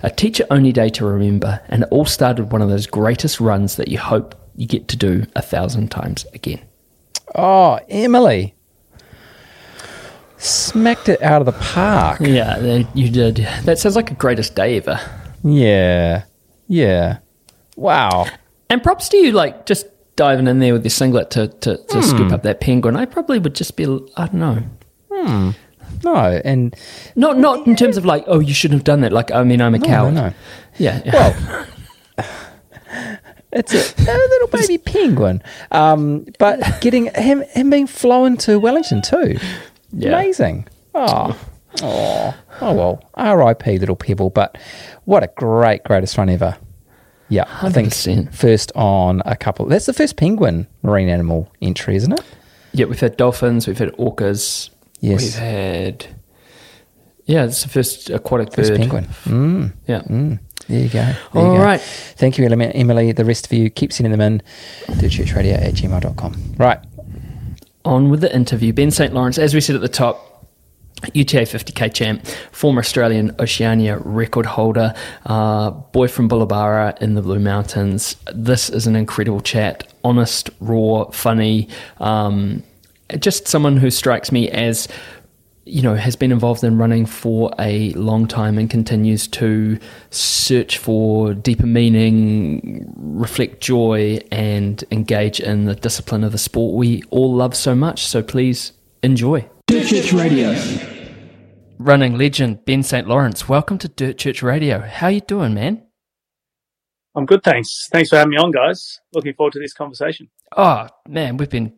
A 0.02 0.10
teacher-only 0.10 0.72
day 0.72 0.90
to 0.90 1.06
remember, 1.06 1.62
and 1.68 1.84
it 1.84 1.90
all 1.92 2.06
started 2.06 2.52
one 2.52 2.62
of 2.62 2.70
those 2.70 2.88
greatest 2.88 3.40
runs 3.40 3.76
that 3.76 3.88
you 3.88 4.00
hope 4.00 4.34
you 4.56 4.68
get 4.68 4.88
to 4.88 4.98
do 4.98 5.26
a 5.36 5.42
thousand 5.42 5.92
times 5.92 6.26
again. 6.34 6.62
Oh, 7.36 7.80
Emily. 7.90 8.56
Smacked 10.44 11.08
it 11.10 11.22
out 11.22 11.42
of 11.42 11.46
the 11.46 11.54
park. 11.54 12.20
Yeah, 12.22 12.60
they- 12.60 12.88
you 12.94 13.10
did. 13.10 13.48
That 13.64 13.80
sounds 13.80 13.96
like 13.96 14.12
a 14.12 14.16
greatest 14.16 14.56
day 14.56 14.78
ever. 14.78 15.00
Yeah. 15.44 16.24
Yeah. 16.68 17.20
Wow. 17.76 18.26
And 18.70 18.84
props 18.84 19.10
to 19.10 19.18
you, 19.18 19.32
like 19.32 19.66
just 19.66 19.86
diving 20.16 20.48
in 20.48 20.60
there 20.60 20.74
with 20.74 20.84
your 20.84 20.90
singlet 20.90 21.32
to, 21.32 21.48
to, 21.48 21.78
to 21.78 22.04
scoop 22.04 22.32
up 22.32 22.44
that 22.44 22.60
penguin. 22.62 22.96
I 22.96 23.06
probably 23.06 23.40
would 23.40 23.56
just 23.56 23.76
be, 23.78 23.86
I 24.18 24.28
don't 24.28 24.34
know. 24.36 25.54
No, 26.04 26.16
and 26.44 26.76
Not 27.16 27.38
not 27.38 27.66
in 27.66 27.76
terms 27.78 27.96
of 27.96 28.04
like, 28.06 28.26
oh, 28.28 28.40
you 28.40 28.54
shouldn't 28.54 28.80
have 28.80 28.84
done 28.84 29.02
that. 29.02 29.14
Like, 29.14 29.32
I 29.32 29.44
mean, 29.44 29.62
I'm 29.62 29.74
a 29.76 29.80
no, 29.80 29.86
coward. 29.88 30.14
no. 30.14 30.34
Yeah. 30.78 31.02
yeah. 31.06 31.14
Well, 31.14 31.68
it's 33.54 33.74
a, 33.74 34.02
a 34.02 34.14
little 34.14 34.48
baby 34.48 34.78
penguin. 34.80 35.42
Um, 35.72 36.26
but 36.40 36.82
getting 36.82 37.06
him 37.16 37.42
him 37.52 37.70
being 37.70 37.88
flown 37.88 38.36
to 38.38 38.60
Wellington 38.60 39.02
too. 39.02 39.38
Yeah. 39.94 40.10
Amazing. 40.10 40.68
Oh, 40.96 41.40
oh, 41.82 42.36
oh 42.62 42.74
well. 42.74 43.04
R.I.P. 43.16 43.78
Little 43.80 43.96
Pebble. 43.96 44.30
But 44.30 44.58
what 45.06 45.24
a 45.24 45.28
great, 45.38 45.84
greatest 45.84 46.18
run 46.18 46.30
ever. 46.30 46.58
Yeah, 47.30 47.46
I 47.62 47.72
think 47.72 47.94
first 48.34 48.72
on 48.76 49.22
a 49.26 49.36
couple. 49.36 49.66
That's 49.66 49.86
the 49.88 49.94
first 49.94 50.18
penguin 50.18 50.68
marine 50.84 51.10
animal 51.10 51.52
entry, 51.62 51.96
isn't 51.96 52.12
it? 52.14 52.22
yeah, 52.74 52.86
we've 52.86 53.00
had 53.00 53.18
dolphins, 53.18 53.68
we've 53.68 53.78
had 53.78 53.90
orcas. 53.94 54.70
Yes. 55.00 55.22
We've 55.22 55.34
had. 55.36 56.06
Yeah, 57.26 57.46
it's 57.46 57.64
the 57.64 57.70
first 57.70 58.12
uh, 58.12 58.16
aquatic 58.16 58.54
First 58.54 58.72
bird. 58.72 58.80
penguin. 58.80 59.06
Mm. 59.26 59.74
Yeah. 59.88 60.02
Mm. 60.02 60.40
There 60.68 60.80
you 60.80 60.90
go. 60.90 61.00
There 61.04 61.18
All 61.34 61.54
you 61.54 61.58
go. 61.58 61.64
right. 61.64 61.82
Thank 61.82 62.38
you, 62.38 62.46
Emily. 62.46 62.72
Emily. 62.76 63.12
The 63.14 63.26
rest 63.26 63.46
of 63.46 63.54
you, 63.54 63.70
keep 63.70 63.92
sending 63.94 64.12
them 64.12 64.22
in 64.22 64.40
to 65.00 65.08
churchradio 65.08 65.56
at 65.56 65.74
gmail.com. 65.74 66.56
Right. 66.58 66.80
On 67.86 68.10
with 68.10 68.22
the 68.22 68.34
interview. 68.34 68.72
Ben 68.74 68.92
St. 68.92 69.14
Lawrence, 69.14 69.38
as 69.38 69.54
we 69.54 69.62
said 69.62 69.76
at 69.76 69.82
the 69.82 69.90
top, 69.90 70.34
UTA 71.14 71.42
50k 71.42 71.94
champ, 71.94 72.26
former 72.52 72.80
Australian 72.80 73.36
Oceania 73.40 73.98
record 73.98 74.46
holder, 74.46 74.94
uh, 75.26 75.70
boy 75.70 76.08
from 76.08 76.30
Bullaburra 76.30 77.00
in 77.02 77.16
the 77.16 77.22
Blue 77.22 77.40
Mountains. 77.40 78.16
This 78.34 78.70
is 78.70 78.88
an 78.88 78.96
incredible 78.96 79.42
chat. 79.42 79.92
Honest, 80.04 80.50
raw, 80.60 81.10
funny. 81.12 81.68
Um, 82.00 82.64
just 83.20 83.48
someone 83.48 83.78
who 83.78 83.92
strikes 83.92 84.32
me 84.32 84.50
as 84.50 84.88
you 85.66 85.82
know, 85.82 85.96
has 85.96 86.16
been 86.16 86.32
involved 86.32 86.64
in 86.64 86.78
running 86.78 87.06
for 87.06 87.54
a 87.58 87.92
long 87.94 88.28
time 88.28 88.58
and 88.58 88.70
continues 88.70 89.28
to 89.28 89.80
search 90.10 90.78
for 90.78 91.34
deeper 91.34 91.66
meaning, 91.66 92.94
reflect 92.98 93.62
joy, 93.62 94.20
and 94.32 94.84
engage 94.92 95.40
in 95.40 95.66
the 95.66 95.76
discipline 95.76 96.24
of 96.24 96.32
the 96.32 96.38
sport 96.38 96.76
we 96.76 97.02
all 97.12 97.34
love 97.34 97.56
so 97.56 97.74
much. 97.76 98.06
So 98.06 98.22
please 98.22 98.74
enjoy. 99.04 99.48
Dirt 99.68 99.88
Church 99.88 100.12
Radio. 100.12 100.56
Running 101.78 102.18
legend 102.18 102.66
Ben 102.66 102.84
St. 102.84 103.08
Lawrence, 103.08 103.48
welcome 103.50 103.78
to 103.80 103.88
Dirt 103.88 104.18
Church 104.18 104.44
Radio. 104.44 104.80
How 104.80 105.08
you 105.08 105.22
doing, 105.22 105.54
man? 105.54 105.84
I'm 107.16 107.26
good, 107.26 107.44
thanks. 107.44 107.88
Thanks 107.92 108.10
for 108.10 108.18
having 108.18 108.32
me 108.32 108.38
on, 108.38 108.52
guys. 108.52 109.00
Looking 109.14 109.34
forward 109.34 109.54
to 109.54 109.60
this 109.60 109.74
conversation. 109.74 110.30
Oh 110.58 110.88
man, 111.08 111.38
we've 111.38 111.50
been 111.50 111.74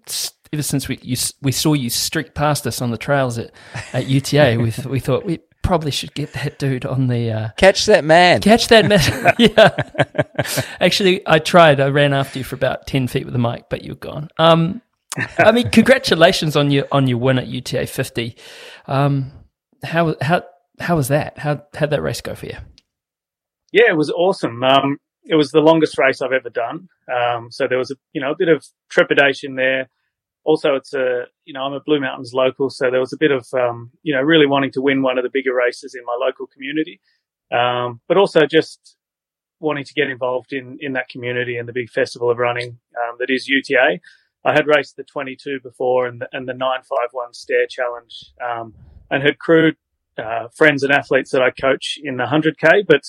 ever 0.56 0.64
since 0.64 0.88
we 0.88 1.00
you, 1.02 1.16
we 1.42 1.52
saw 1.52 1.74
you 1.74 1.90
streak 1.90 2.34
past 2.34 2.66
us 2.66 2.82
on 2.82 2.92
the 2.92 2.98
trails 2.98 3.38
at, 3.38 3.52
at 3.94 4.08
UTA. 4.08 4.58
we 4.62 4.72
th- 4.72 4.88
we 4.88 5.00
thought 5.00 5.26
we 5.26 5.40
probably 5.62 5.92
should 5.92 6.14
get 6.14 6.34
that 6.34 6.60
dude 6.60 6.86
on 6.86 7.08
the 7.08 7.32
uh, 7.32 7.50
Catch 7.58 7.86
that 7.88 8.04
man. 8.04 8.42
catch 8.42 8.68
that 8.70 8.88
man. 8.88 9.34
yeah, 9.40 10.66
actually, 10.80 11.22
I 11.28 11.40
tried. 11.40 11.80
I 11.80 11.90
ran 11.90 12.14
after 12.14 12.40
you 12.40 12.46
for 12.46 12.56
about 12.56 12.88
ten 12.88 13.08
feet 13.08 13.26
with 13.26 13.34
the 13.34 13.40
mic, 13.40 13.66
but 13.70 13.84
you're 13.84 13.96
gone. 13.96 14.30
Um, 14.38 14.82
I 15.38 15.52
mean, 15.52 15.70
congratulations 15.70 16.56
on 16.56 16.72
your 16.72 16.88
on 16.92 17.08
your 17.08 17.18
win 17.18 17.40
at 17.40 17.48
UTA 17.48 17.88
50. 17.88 18.36
Um, 18.88 19.32
how 19.84 20.16
how 20.22 20.44
how 20.80 20.96
was 20.96 21.08
that? 21.10 21.38
How 21.38 21.64
how'd 21.74 21.92
that 21.92 22.02
race 22.02 22.22
go 22.22 22.36
for 22.36 22.48
you? 22.48 22.58
Yeah, 23.72 23.90
it 23.90 23.98
was 23.98 24.12
awesome. 24.12 24.64
Um, 24.64 24.98
it 25.26 25.36
was 25.36 25.52
the 25.52 25.60
longest 25.60 25.98
race 25.98 26.22
I've 26.22 26.32
ever 26.32 26.50
done. 26.50 26.88
Um, 27.14 27.52
so 27.52 27.68
there 27.68 27.78
was 27.78 27.92
a 27.92 27.96
you 28.14 28.22
know 28.22 28.32
a 28.32 28.36
bit 28.38 28.50
of 28.50 28.66
trepidation 28.90 29.56
there. 29.56 29.90
Also, 30.46 30.76
it's 30.76 30.94
a 30.94 31.24
you 31.46 31.54
know 31.54 31.62
I'm 31.62 31.74
a 31.74 31.80
Blue 31.80 32.00
Mountains 32.00 32.32
local, 32.34 32.70
so 32.70 32.90
there 32.92 33.00
was 33.00 33.14
a 33.14 33.18
bit 33.18 33.32
of 33.32 33.48
um, 33.54 33.92
you 34.04 34.16
know 34.16 34.22
really 34.22 34.46
wanting 34.46 34.72
to 34.74 34.82
win 34.82 35.02
one 35.02 35.18
of 35.18 35.24
the 35.24 35.32
bigger 35.34 35.54
races 35.54 35.96
in 35.96 36.06
my 36.06 36.16
local 36.20 36.48
community, 36.48 37.02
um, 37.52 38.00
but 38.08 38.18
also 38.18 38.46
just 38.46 38.96
wanting 39.60 39.84
to 39.84 39.94
get 39.94 40.10
involved 40.10 40.54
in 40.54 40.78
in 40.80 40.94
that 40.94 41.10
community 41.10 41.58
and 41.58 41.68
the 41.68 41.74
big 41.74 41.90
festival 41.90 42.30
of 42.30 42.38
running 42.38 42.78
um, 43.02 43.16
that 43.20 43.30
is 43.30 43.48
UTA. 43.48 44.00
I 44.46 44.54
had 44.54 44.68
raced 44.68 44.96
the 44.96 45.04
22 45.04 45.62
before 45.64 46.06
and 46.06 46.22
the, 46.22 46.28
and 46.32 46.48
the 46.48 46.54
951 46.54 47.34
stair 47.34 47.66
challenge, 47.68 48.32
um, 48.48 48.76
and 49.10 49.24
had 49.24 49.40
crewed 49.40 49.76
uh, 50.20 50.50
friends 50.56 50.84
and 50.84 50.94
athletes 50.94 51.32
that 51.32 51.42
I 51.42 51.50
coach 51.50 51.98
in 52.04 52.18
the 52.18 52.26
100k. 52.26 52.86
But 52.88 53.02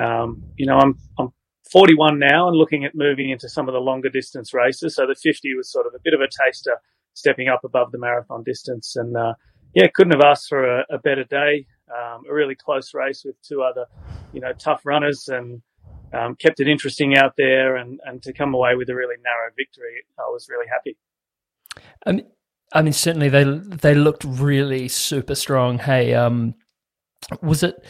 um, 0.00 0.44
you 0.56 0.66
know, 0.66 0.78
I'm 0.78 0.98
I'm 1.18 1.32
41 1.70 2.18
now 2.18 2.48
and 2.48 2.56
looking 2.56 2.84
at 2.84 2.94
moving 2.94 3.30
into 3.30 3.48
some 3.48 3.68
of 3.68 3.72
the 3.72 3.80
longer 3.80 4.08
distance 4.08 4.54
races. 4.54 4.94
So 4.94 5.06
the 5.06 5.14
50 5.14 5.54
was 5.54 5.70
sort 5.70 5.86
of 5.86 5.94
a 5.94 5.98
bit 6.02 6.14
of 6.14 6.20
a 6.20 6.28
taster, 6.28 6.78
stepping 7.14 7.48
up 7.48 7.64
above 7.64 7.92
the 7.92 7.98
marathon 7.98 8.42
distance. 8.42 8.96
And 8.96 9.16
uh, 9.16 9.34
yeah, 9.74 9.86
couldn't 9.94 10.12
have 10.12 10.24
asked 10.24 10.48
for 10.48 10.80
a, 10.80 10.84
a 10.90 10.98
better 10.98 11.24
day. 11.24 11.66
Um, 11.90 12.24
a 12.28 12.34
really 12.34 12.54
close 12.54 12.92
race 12.92 13.22
with 13.24 13.36
two 13.42 13.62
other, 13.62 13.86
you 14.34 14.40
know, 14.40 14.52
tough 14.52 14.82
runners 14.84 15.28
and 15.28 15.62
um, 16.12 16.36
kept 16.36 16.60
it 16.60 16.68
interesting 16.68 17.16
out 17.16 17.32
there. 17.38 17.76
And, 17.76 17.98
and 18.04 18.22
to 18.24 18.32
come 18.32 18.54
away 18.54 18.74
with 18.74 18.90
a 18.90 18.94
really 18.94 19.16
narrow 19.24 19.50
victory, 19.56 20.04
I 20.18 20.28
was 20.30 20.48
really 20.50 20.66
happy. 20.70 20.98
I 22.04 22.12
mean, 22.12 22.26
I 22.72 22.82
mean, 22.82 22.92
certainly 22.92 23.28
they 23.28 23.44
they 23.44 23.94
looked 23.94 24.24
really 24.24 24.88
super 24.88 25.34
strong. 25.34 25.78
Hey, 25.78 26.14
um, 26.14 26.54
was 27.40 27.62
it 27.62 27.82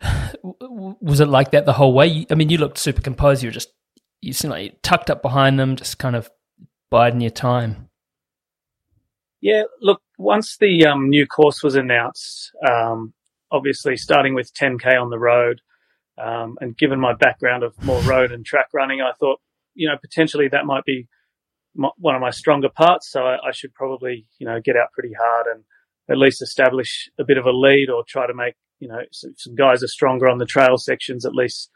was 0.42 1.20
it 1.20 1.28
like 1.28 1.50
that 1.52 1.66
the 1.66 1.72
whole 1.72 1.92
way? 1.92 2.26
I 2.30 2.34
mean, 2.34 2.50
you 2.50 2.58
looked 2.58 2.78
super 2.78 3.00
composed. 3.00 3.42
You 3.42 3.48
were 3.48 3.54
just 3.54 3.72
you 4.20 4.32
seemed 4.32 4.52
like 4.52 4.64
you 4.64 4.72
tucked 4.82 5.10
up 5.10 5.22
behind 5.22 5.58
them, 5.58 5.76
just 5.76 5.98
kind 5.98 6.16
of 6.16 6.30
biding 6.90 7.20
your 7.20 7.30
time. 7.30 7.88
Yeah, 9.40 9.62
look, 9.80 10.02
once 10.18 10.56
the 10.58 10.86
um, 10.86 11.08
new 11.08 11.26
course 11.26 11.62
was 11.62 11.76
announced, 11.76 12.50
um, 12.68 13.14
obviously 13.52 13.96
starting 13.96 14.34
with 14.34 14.52
10k 14.52 15.00
on 15.00 15.10
the 15.10 15.18
road, 15.18 15.60
um, 16.18 16.56
and 16.60 16.76
given 16.76 16.98
my 16.98 17.14
background 17.14 17.62
of 17.62 17.80
more 17.82 18.00
road 18.02 18.32
and 18.32 18.44
track 18.44 18.66
running, 18.74 19.00
I 19.00 19.12
thought, 19.18 19.40
you 19.74 19.88
know, 19.88 19.96
potentially 20.00 20.48
that 20.48 20.66
might 20.66 20.84
be 20.84 21.06
my, 21.76 21.90
one 21.98 22.16
of 22.16 22.20
my 22.20 22.30
stronger 22.30 22.68
parts. 22.68 23.10
So 23.10 23.22
I, 23.22 23.36
I, 23.48 23.52
should 23.52 23.72
probably, 23.74 24.26
you 24.40 24.46
know, 24.46 24.60
get 24.62 24.76
out 24.76 24.90
pretty 24.92 25.14
hard 25.16 25.46
and 25.46 25.62
at 26.10 26.18
least 26.18 26.42
establish 26.42 27.08
a 27.20 27.24
bit 27.24 27.38
of 27.38 27.46
a 27.46 27.52
lead 27.52 27.88
or 27.94 28.02
try 28.06 28.26
to 28.26 28.34
make, 28.34 28.54
you 28.78 28.88
know, 28.88 29.00
some, 29.12 29.54
guys 29.54 29.82
are 29.82 29.88
stronger 29.88 30.28
on 30.28 30.38
the 30.38 30.46
trail 30.46 30.76
sections, 30.76 31.24
at 31.24 31.34
least 31.34 31.70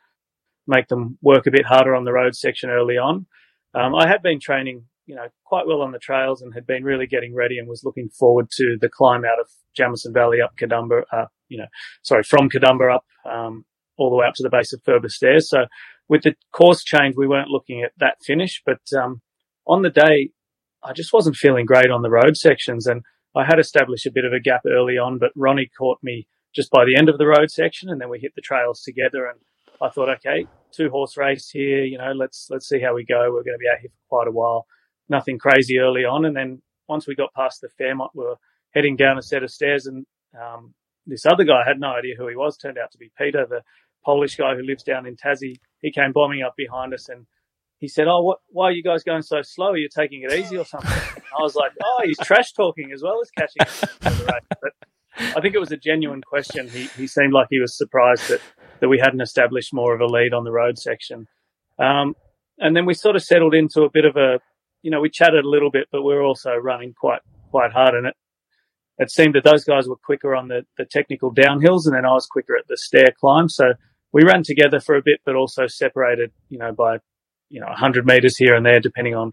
make 0.67 0.89
them 0.89 1.19
work 1.23 1.47
a 1.47 1.51
bit 1.51 1.67
harder 1.67 1.95
on 1.95 2.05
the 2.05 2.13
road 2.13 2.35
section 2.35 2.71
early 2.71 2.97
on. 2.97 3.27
Um, 3.75 3.95
I 3.95 4.07
had 4.07 4.23
been 4.23 4.39
training, 4.39 4.85
you 5.07 5.17
know, 5.17 5.27
quite 5.45 5.67
well 5.67 5.83
on 5.83 5.93
the 5.93 5.99
trails 5.99 6.43
and 6.43 6.55
had 6.55 6.67
been 6.67 6.85
really 6.85 7.07
getting 7.07 7.35
ready 7.35 7.59
and 7.59 7.69
was 7.69 7.83
looking 7.85 8.09
forward 8.09 8.49
to 8.59 8.77
the 8.81 8.89
climb 8.89 9.25
out 9.25 9.41
of 9.41 9.49
Jamison 9.77 10.13
Valley 10.13 10.39
up 10.41 10.53
Katoomba, 10.61 11.03
uh, 11.13 11.27
you 11.49 11.59
know, 11.59 11.67
sorry, 12.03 12.23
from 12.23 12.49
Katoomba 12.49 12.95
up, 12.95 13.05
um, 13.29 13.65
all 13.97 14.11
the 14.11 14.17
way 14.17 14.27
up 14.27 14.35
to 14.37 14.43
the 14.43 14.51
base 14.51 14.73
of 14.73 14.83
Furber 14.83 15.11
Stairs. 15.11 15.49
So 15.49 15.65
with 16.09 16.23
the 16.23 16.35
course 16.53 16.85
change, 16.85 17.15
we 17.17 17.27
weren't 17.27 17.49
looking 17.49 17.83
at 17.83 17.93
that 17.99 18.19
finish, 18.25 18.63
but, 18.65 18.81
um, 18.97 19.21
on 19.67 19.83
the 19.83 19.91
day, 19.91 20.31
I 20.85 20.93
just 20.93 21.13
wasn't 21.13 21.37
feeling 21.37 21.67
great 21.67 21.91
on 21.91 22.03
the 22.03 22.11
road 22.11 22.37
sections 22.37 22.87
and 22.87 23.03
I 23.35 23.45
had 23.45 23.59
established 23.59 24.07
a 24.07 24.13
bit 24.13 24.25
of 24.25 24.33
a 24.33 24.41
gap 24.41 24.63
early 24.67 24.99
on, 24.99 25.19
but 25.19 25.31
Ronnie 25.37 25.71
caught 25.79 25.99
me 26.03 26.27
just 26.55 26.71
by 26.71 26.85
the 26.85 26.97
end 26.97 27.09
of 27.09 27.19
the 27.19 27.27
road 27.27 27.51
section 27.51 27.89
and 27.89 28.01
then 28.01 28.09
we 28.09 28.19
hit 28.19 28.35
the 28.35 28.41
trails 28.41 28.83
together 28.83 29.27
and 29.27 29.41
I 29.81 29.89
thought, 29.89 30.09
okay, 30.09 30.47
two 30.71 30.91
horse 30.91 31.17
race 31.17 31.51
here, 31.51 31.85
you 31.85 31.99
know, 31.99 32.13
let's, 32.13 32.49
let's 32.51 32.69
see 32.69 32.81
how 32.81 32.95
we 32.95 33.05
go. 33.05 33.31
We're 33.33 33.43
going 33.43 33.57
to 33.57 33.59
be 33.59 33.71
out 33.73 33.81
here 33.81 33.91
for 33.91 34.17
quite 34.17 34.29
a 34.29 34.33
while. 34.33 34.67
Nothing 35.09 35.39
crazy 35.39 35.79
early 35.79 36.05
on. 36.05 36.25
And 36.25 36.37
then 36.37 36.63
once 36.89 37.07
we 37.07 37.15
got 37.17 37.35
past 37.35 37.61
the 37.61 37.69
Fairmont, 37.69 38.13
we 38.15 38.25
were 38.25 38.37
heading 38.75 38.97
down 38.97 39.19
a 39.19 39.23
set 39.23 39.43
of 39.43 39.51
stairs 39.51 39.87
and, 39.87 40.07
um, 40.41 40.75
this 41.07 41.27
other 41.27 41.45
guy 41.45 41.63
I 41.63 41.69
had 41.69 41.81
no 41.81 41.89
idea 41.89 42.15
who 42.17 42.29
he 42.29 42.37
was, 42.37 42.57
turned 42.57 42.79
out 42.79 42.93
to 42.93 42.99
be 42.99 43.11
Peter, 43.19 43.45
the 43.49 43.63
Polish 44.05 44.37
guy 44.37 44.55
who 44.55 44.63
lives 44.63 44.83
down 44.83 45.07
in 45.07 45.17
Tassie. 45.17 45.57
He 45.81 45.91
came 45.91 46.13
bombing 46.13 46.43
up 46.43 46.55
behind 46.57 46.95
us 46.95 47.09
and 47.09 47.27
he 47.79 47.89
said, 47.89 48.07
"Oh, 48.07 48.23
what? 48.23 48.39
Why 48.49 48.67
are 48.67 48.73
you 48.73 48.83
guys 48.83 49.03
going 49.03 49.23
so 49.23 49.43
slow? 49.43 49.71
Are 49.71 49.77
you 49.77 49.89
taking 49.89 50.23
it 50.23 50.33
easy 50.33 50.57
or 50.57 50.65
something?" 50.65 50.91
I 51.39 51.43
was 51.43 51.55
like, 51.55 51.73
"Oh, 51.83 52.01
he's 52.05 52.19
trash 52.19 52.53
talking 52.53 52.93
as 52.93 53.03
well 53.03 53.21
as 53.21 53.31
catching." 53.31 53.89
But 54.01 54.73
I 55.19 55.41
think 55.41 55.55
it 55.55 55.61
was 55.61 55.73
a 55.73 55.77
genuine 55.77 56.23
question. 56.23 56.69
He 56.69 56.87
he 56.97 57.07
seemed 57.07 57.33
like 57.33 57.49
he 57.51 57.61
was 57.61 57.77
surprised 57.77 58.29
that 58.29 58.41
that 58.81 58.89
we 58.89 58.99
hadn't 58.99 59.21
established 59.21 59.73
more 59.73 59.95
of 59.95 60.01
a 60.01 60.07
lead 60.07 60.33
on 60.33 60.45
the 60.45 60.53
road 60.53 60.79
section. 60.79 61.29
Um, 61.79 62.15
and 62.59 62.77
then 62.77 62.87
we 62.87 62.95
sort 62.95 63.17
of 63.17 63.23
settled 63.23 63.55
into 63.55 63.83
a 63.83 63.91
bit 63.91 64.05
of 64.05 64.17
a, 64.17 64.41
you 64.83 64.91
know, 64.91 65.01
we 65.01 65.11
chatted 65.11 65.45
a 65.45 65.49
little 65.49 65.71
bit, 65.71 65.89
but 65.91 66.03
we 66.03 66.15
were 66.15 66.23
also 66.23 66.55
running 66.55 66.95
quite 66.95 67.21
quite 67.51 67.73
hard, 67.73 67.95
and 67.95 68.07
it 68.07 68.15
it 68.99 69.11
seemed 69.11 69.35
that 69.35 69.45
those 69.45 69.65
guys 69.65 69.89
were 69.89 69.97
quicker 69.97 70.35
on 70.35 70.49
the 70.49 70.65
the 70.79 70.85
technical 70.85 71.35
downhills, 71.35 71.87
and 71.87 71.95
then 71.95 72.07
I 72.07 72.13
was 72.13 72.27
quicker 72.27 72.57
at 72.57 72.67
the 72.69 72.77
stair 72.77 73.09
climb. 73.19 73.49
So 73.49 73.73
we 74.13 74.25
ran 74.25 74.43
together 74.43 74.81
for 74.81 74.97
a 74.97 75.03
bit, 75.03 75.21
but 75.25 75.35
also 75.35 75.67
separated, 75.67 76.33
you 76.49 76.59
know, 76.59 76.73
by 76.73 76.99
you 77.53 77.61
know, 77.61 77.67
100 77.67 78.07
meters 78.07 78.37
here 78.37 78.55
and 78.55 78.67
there, 78.67 78.81
depending 78.81 79.15
on 79.15 79.31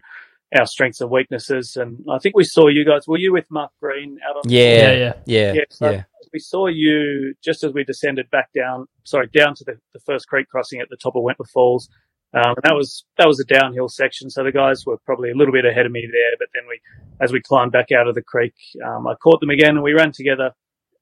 our 0.58 0.66
strengths 0.66 1.00
and 1.00 1.10
weaknesses. 1.10 1.76
And 1.76 2.04
I 2.10 2.18
think 2.18 2.36
we 2.36 2.44
saw 2.44 2.68
you 2.68 2.84
guys. 2.84 3.06
Were 3.06 3.18
you 3.18 3.32
with 3.32 3.46
Mark 3.50 3.72
Green 3.80 4.18
out 4.28 4.36
on? 4.36 4.42
Yeah, 4.46 4.60
Yeah, 4.60 4.74
yeah. 4.74 4.96
yeah, 4.96 5.12
yeah. 5.26 5.52
Yeah, 5.52 5.64
so 5.70 5.90
yeah. 5.90 6.02
we 6.32 6.38
saw 6.38 6.66
you 6.66 7.34
just 7.42 7.64
as 7.64 7.72
we 7.72 7.84
descended 7.84 8.30
back 8.30 8.52
down. 8.52 8.86
Sorry, 9.04 9.28
down 9.28 9.54
to 9.56 9.64
the, 9.64 9.78
the 9.92 10.00
first 10.00 10.28
creek 10.28 10.48
crossing 10.48 10.80
at 10.80 10.88
the 10.90 10.96
top 10.96 11.16
of 11.16 11.22
Wentworth 11.22 11.50
Falls. 11.50 11.88
Um, 12.32 12.54
and 12.56 12.62
that 12.62 12.76
was 12.76 13.04
that 13.18 13.26
was 13.26 13.40
a 13.40 13.44
downhill 13.44 13.88
section, 13.88 14.30
so 14.30 14.44
the 14.44 14.52
guys 14.52 14.86
were 14.86 14.98
probably 15.04 15.32
a 15.32 15.34
little 15.34 15.52
bit 15.52 15.64
ahead 15.64 15.84
of 15.84 15.90
me 15.90 16.08
there. 16.12 16.36
But 16.38 16.46
then 16.54 16.62
we, 16.68 16.80
as 17.20 17.32
we 17.32 17.40
climbed 17.40 17.72
back 17.72 17.90
out 17.90 18.06
of 18.06 18.14
the 18.14 18.22
creek, 18.22 18.54
um, 18.86 19.08
I 19.08 19.14
caught 19.14 19.40
them 19.40 19.50
again, 19.50 19.70
and 19.70 19.82
we 19.82 19.94
ran 19.94 20.12
together 20.12 20.52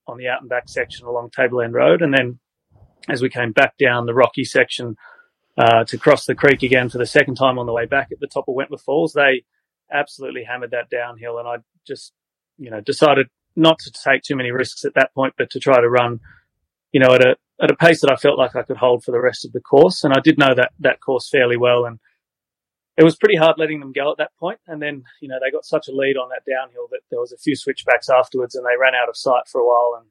on 0.07 0.17
the 0.17 0.29
out 0.29 0.41
and 0.41 0.49
back 0.49 0.71
section 0.71 1.07
along 1.07 1.31
Tableland 1.31 1.75
Road. 1.75 2.01
And 2.01 2.15
then 2.15 2.39
as 3.09 3.23
we 3.23 3.29
came 3.29 3.53
back 3.53 3.77
down 3.79 4.07
the 4.07 4.15
rocky 4.15 4.45
section 4.45 4.97
uh, 5.59 5.85
to 5.85 5.99
cross 5.99 6.25
the 6.25 6.37
creek 6.37 6.63
again 6.63 6.89
for 6.89 6.99
the 6.99 7.07
second 7.07 7.35
time 7.35 7.59
on 7.59 7.67
the 7.67 7.73
way 7.73 7.85
back 7.85 8.09
at 8.13 8.21
the 8.21 8.29
top 8.29 8.49
of 8.49 8.55
Wentworth 8.55 8.83
Falls, 8.83 9.13
they 9.13 9.45
absolutely 9.93 10.45
hammered 10.45 10.71
that 10.71 10.89
downhill, 10.89 11.39
and 11.39 11.49
I 11.49 11.57
just 11.87 12.13
you 12.57 12.71
know 12.71 12.81
decided 12.81 13.27
not 13.57 13.79
to 13.81 13.91
take 13.91 14.23
too 14.23 14.37
many 14.37 14.53
risks 14.53 14.85
at 14.85 14.95
that 14.95 15.13
point, 15.15 15.35
but 15.37 15.51
to 15.51 15.59
try 15.59 15.81
to 15.81 15.89
run, 15.89 16.21
you 16.93 17.01
know, 17.01 17.13
at 17.13 17.27
a 17.27 17.37
at 17.61 17.73
a 17.73 17.77
pace 17.77 18.01
that 18.03 18.13
I 18.13 18.17
felt 18.17 18.39
like 18.39 18.55
I 18.55 18.63
could 18.63 18.77
hold 18.77 19.03
for 19.03 19.11
the 19.11 19.21
rest 19.21 19.45
of 19.45 19.53
the 19.53 19.61
course. 19.61 20.05
And 20.05 20.15
I 20.15 20.21
did 20.23 20.39
know 20.39 20.55
that 20.55 20.71
that 20.79 21.01
course 21.01 21.29
fairly 21.29 21.57
well, 21.57 21.85
and 21.85 21.99
it 22.97 23.03
was 23.03 23.17
pretty 23.17 23.37
hard 23.37 23.57
letting 23.59 23.81
them 23.81 23.93
go 23.93 24.13
at 24.13 24.19
that 24.19 24.37
point. 24.39 24.61
And 24.69 24.81
then 24.81 25.03
you 25.21 25.29
know 25.29 25.39
they 25.43 25.51
got 25.51 25.65
such 25.65 25.89
a 25.89 25.93
lead 25.93 26.17
on 26.17 26.29
that 26.29 26.49
downhill 26.49 26.87
that 26.93 27.01
there 27.11 27.21
was 27.21 27.33
a 27.33 27.39
few 27.39 27.57
switchbacks 27.57 28.09
afterwards, 28.09 28.55
and 28.55 28.65
they 28.65 28.79
ran 28.81 28.95
out 28.95 29.09
of 29.09 29.17
sight 29.17 29.49
for 29.51 29.61
a 29.61 29.67
while. 29.67 30.01
And 30.01 30.09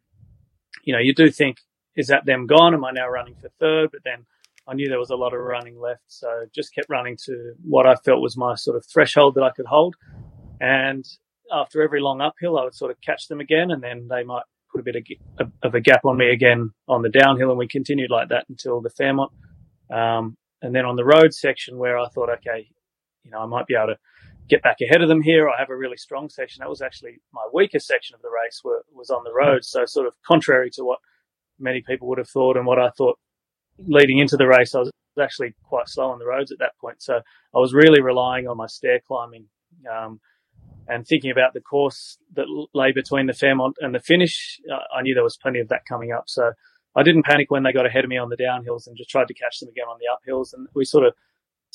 you 0.84 0.92
know 0.92 1.00
you 1.00 1.14
do 1.14 1.32
think 1.32 1.60
is 1.96 2.08
that 2.08 2.26
them 2.26 2.46
gone? 2.46 2.74
Am 2.74 2.86
I 2.86 2.92
now 2.92 3.08
running 3.08 3.36
for 3.36 3.50
third? 3.60 3.90
But 3.92 4.02
then 4.04 4.26
I 4.68 4.74
knew 4.74 4.90
there 4.90 5.00
was 5.00 5.10
a 5.10 5.16
lot 5.16 5.34
of 5.34 5.40
running 5.40 5.80
left, 5.80 6.04
so 6.08 6.28
just 6.54 6.76
kept 6.76 6.90
running 6.90 7.18
to 7.26 7.54
what 7.64 7.88
I 7.88 7.96
felt 7.96 8.22
was 8.22 8.36
my 8.36 8.56
sort 8.56 8.76
of 8.76 8.86
threshold 8.86 9.36
that 9.36 9.44
I 9.44 9.52
could 9.52 9.66
hold. 9.66 9.96
And 10.60 11.06
after 11.52 11.82
every 11.82 12.02
long 12.02 12.22
uphill, 12.22 12.58
I 12.58 12.64
would 12.64 12.76
sort 12.76 12.92
of 12.92 13.00
catch 13.02 13.28
them 13.28 13.40
again, 13.40 13.72
and 13.72 13.82
then 13.82 14.08
they 14.10 14.24
might 14.24 14.44
put 14.72 14.82
a 14.82 14.84
bit 14.84 14.98
of, 15.64 15.74
a 15.74 15.80
gap 15.80 16.02
on 16.04 16.18
me 16.18 16.30
again 16.30 16.72
on 16.88 17.02
the 17.02 17.10
downhill, 17.10 17.50
and 17.50 17.58
we 17.58 17.68
continued 17.68 18.12
like 18.12 18.30
that 18.30 18.46
until 18.50 18.82
the 18.82 18.90
Fairmont. 18.90 19.32
Um, 19.90 20.36
and 20.62 20.76
then 20.76 20.86
on 20.86 20.96
the 20.96 21.06
road 21.06 21.34
section, 21.34 21.78
where 21.78 21.98
I 21.98 22.10
thought, 22.10 22.30
okay, 22.30 22.68
you 23.24 23.32
know, 23.32 23.40
I 23.40 23.46
might 23.46 23.68
be 23.68 23.76
able 23.76 23.94
to 23.94 24.00
get 24.50 24.64
back 24.64 24.78
ahead 24.82 25.02
of 25.02 25.10
them 25.10 25.22
here. 25.22 25.50
I 25.50 25.60
have 25.60 25.70
a 25.70 25.76
really 25.76 25.98
strong 25.98 26.30
section. 26.30 26.62
That 26.62 26.70
was 26.70 26.82
actually 26.82 27.22
my 27.34 27.48
weakest 27.54 27.88
section 27.88 28.16
of 28.16 28.22
the 28.22 28.30
race 28.30 28.62
were, 28.64 28.84
was 28.94 29.10
on 29.10 29.24
the 29.24 29.34
road. 29.34 29.64
So 29.64 29.86
sort 29.86 30.08
of 30.08 30.14
contrary 30.26 30.70
to 30.72 30.84
what 30.84 31.00
many 31.60 31.84
people 31.86 32.08
would 32.08 32.18
have 32.18 32.30
thought 32.30 32.58
and 32.58 32.66
what 32.66 32.80
I 32.80 32.90
thought 32.90 33.18
leading 33.80 34.20
into 34.20 34.38
the 34.38 34.48
race, 34.48 34.74
I 34.76 34.80
was 34.80 34.92
actually 35.22 35.56
quite 35.64 35.90
slow 35.90 36.10
on 36.10 36.20
the 36.20 36.26
roads 36.26 36.52
at 36.52 36.60
that 36.60 36.78
point. 36.80 37.02
So 37.02 37.16
I 37.16 37.60
was 37.60 37.74
really 37.74 38.02
relying 38.02 38.48
on 38.48 38.58
my 38.58 38.68
stair 38.68 39.00
climbing, 39.08 39.46
um, 39.92 40.20
and 40.88 41.06
thinking 41.06 41.32
about 41.32 41.54
the 41.54 41.62
course 41.62 42.18
that 42.36 42.46
lay 42.74 42.92
between 42.92 43.28
the 43.28 43.34
Fairmont 43.34 43.76
and 43.82 43.94
the 43.94 44.00
finish. 44.00 44.60
Uh, 44.72 44.78
I 44.96 45.02
knew 45.02 45.14
there 45.14 45.24
was 45.24 45.38
plenty 45.38 45.60
of 45.60 45.68
that 45.70 45.86
coming 45.88 46.12
up. 46.12 46.26
So 46.28 46.52
I 46.96 47.04
didn't 47.04 47.26
panic 47.26 47.52
when 47.52 47.64
they 47.64 47.74
got 47.74 47.86
ahead 47.86 48.04
of 48.04 48.10
me 48.10 48.18
on 48.18 48.30
the 48.30 48.38
downhills 48.38 48.88
and 48.88 48.96
just 48.98 49.10
tried 49.10 49.28
to 49.28 49.34
catch 49.34 49.60
them 49.60 49.70
again 49.70 49.86
on 49.90 49.98
the 50.00 50.08
uphills. 50.08 50.54
And 50.54 50.68
we 50.74 50.86
sort 50.86 51.06
of 51.06 51.14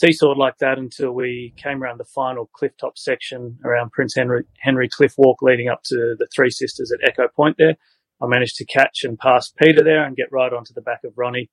seesawed 0.02 0.38
like 0.38 0.58
that 0.58 0.78
until 0.78 1.12
we 1.12 1.52
came 1.56 1.82
around 1.82 1.98
the 1.98 2.04
final 2.04 2.48
cliff 2.54 2.72
top 2.80 2.96
section 2.96 3.58
around 3.64 3.92
Prince 3.92 4.14
Henry, 4.14 4.44
Henry 4.58 4.88
Cliff 4.88 5.14
Walk 5.18 5.42
leading 5.42 5.68
up 5.68 5.82
to 5.84 6.16
the 6.18 6.26
Three 6.34 6.50
Sisters 6.50 6.92
at 6.92 7.06
Echo 7.06 7.28
Point 7.28 7.56
there. 7.58 7.76
I 8.22 8.26
managed 8.26 8.56
to 8.56 8.64
catch 8.64 9.04
and 9.04 9.18
pass 9.18 9.50
Peter 9.50 9.84
there 9.84 10.04
and 10.04 10.16
get 10.16 10.32
right 10.32 10.52
onto 10.52 10.72
the 10.72 10.80
back 10.80 11.00
of 11.04 11.12
Ronnie 11.16 11.50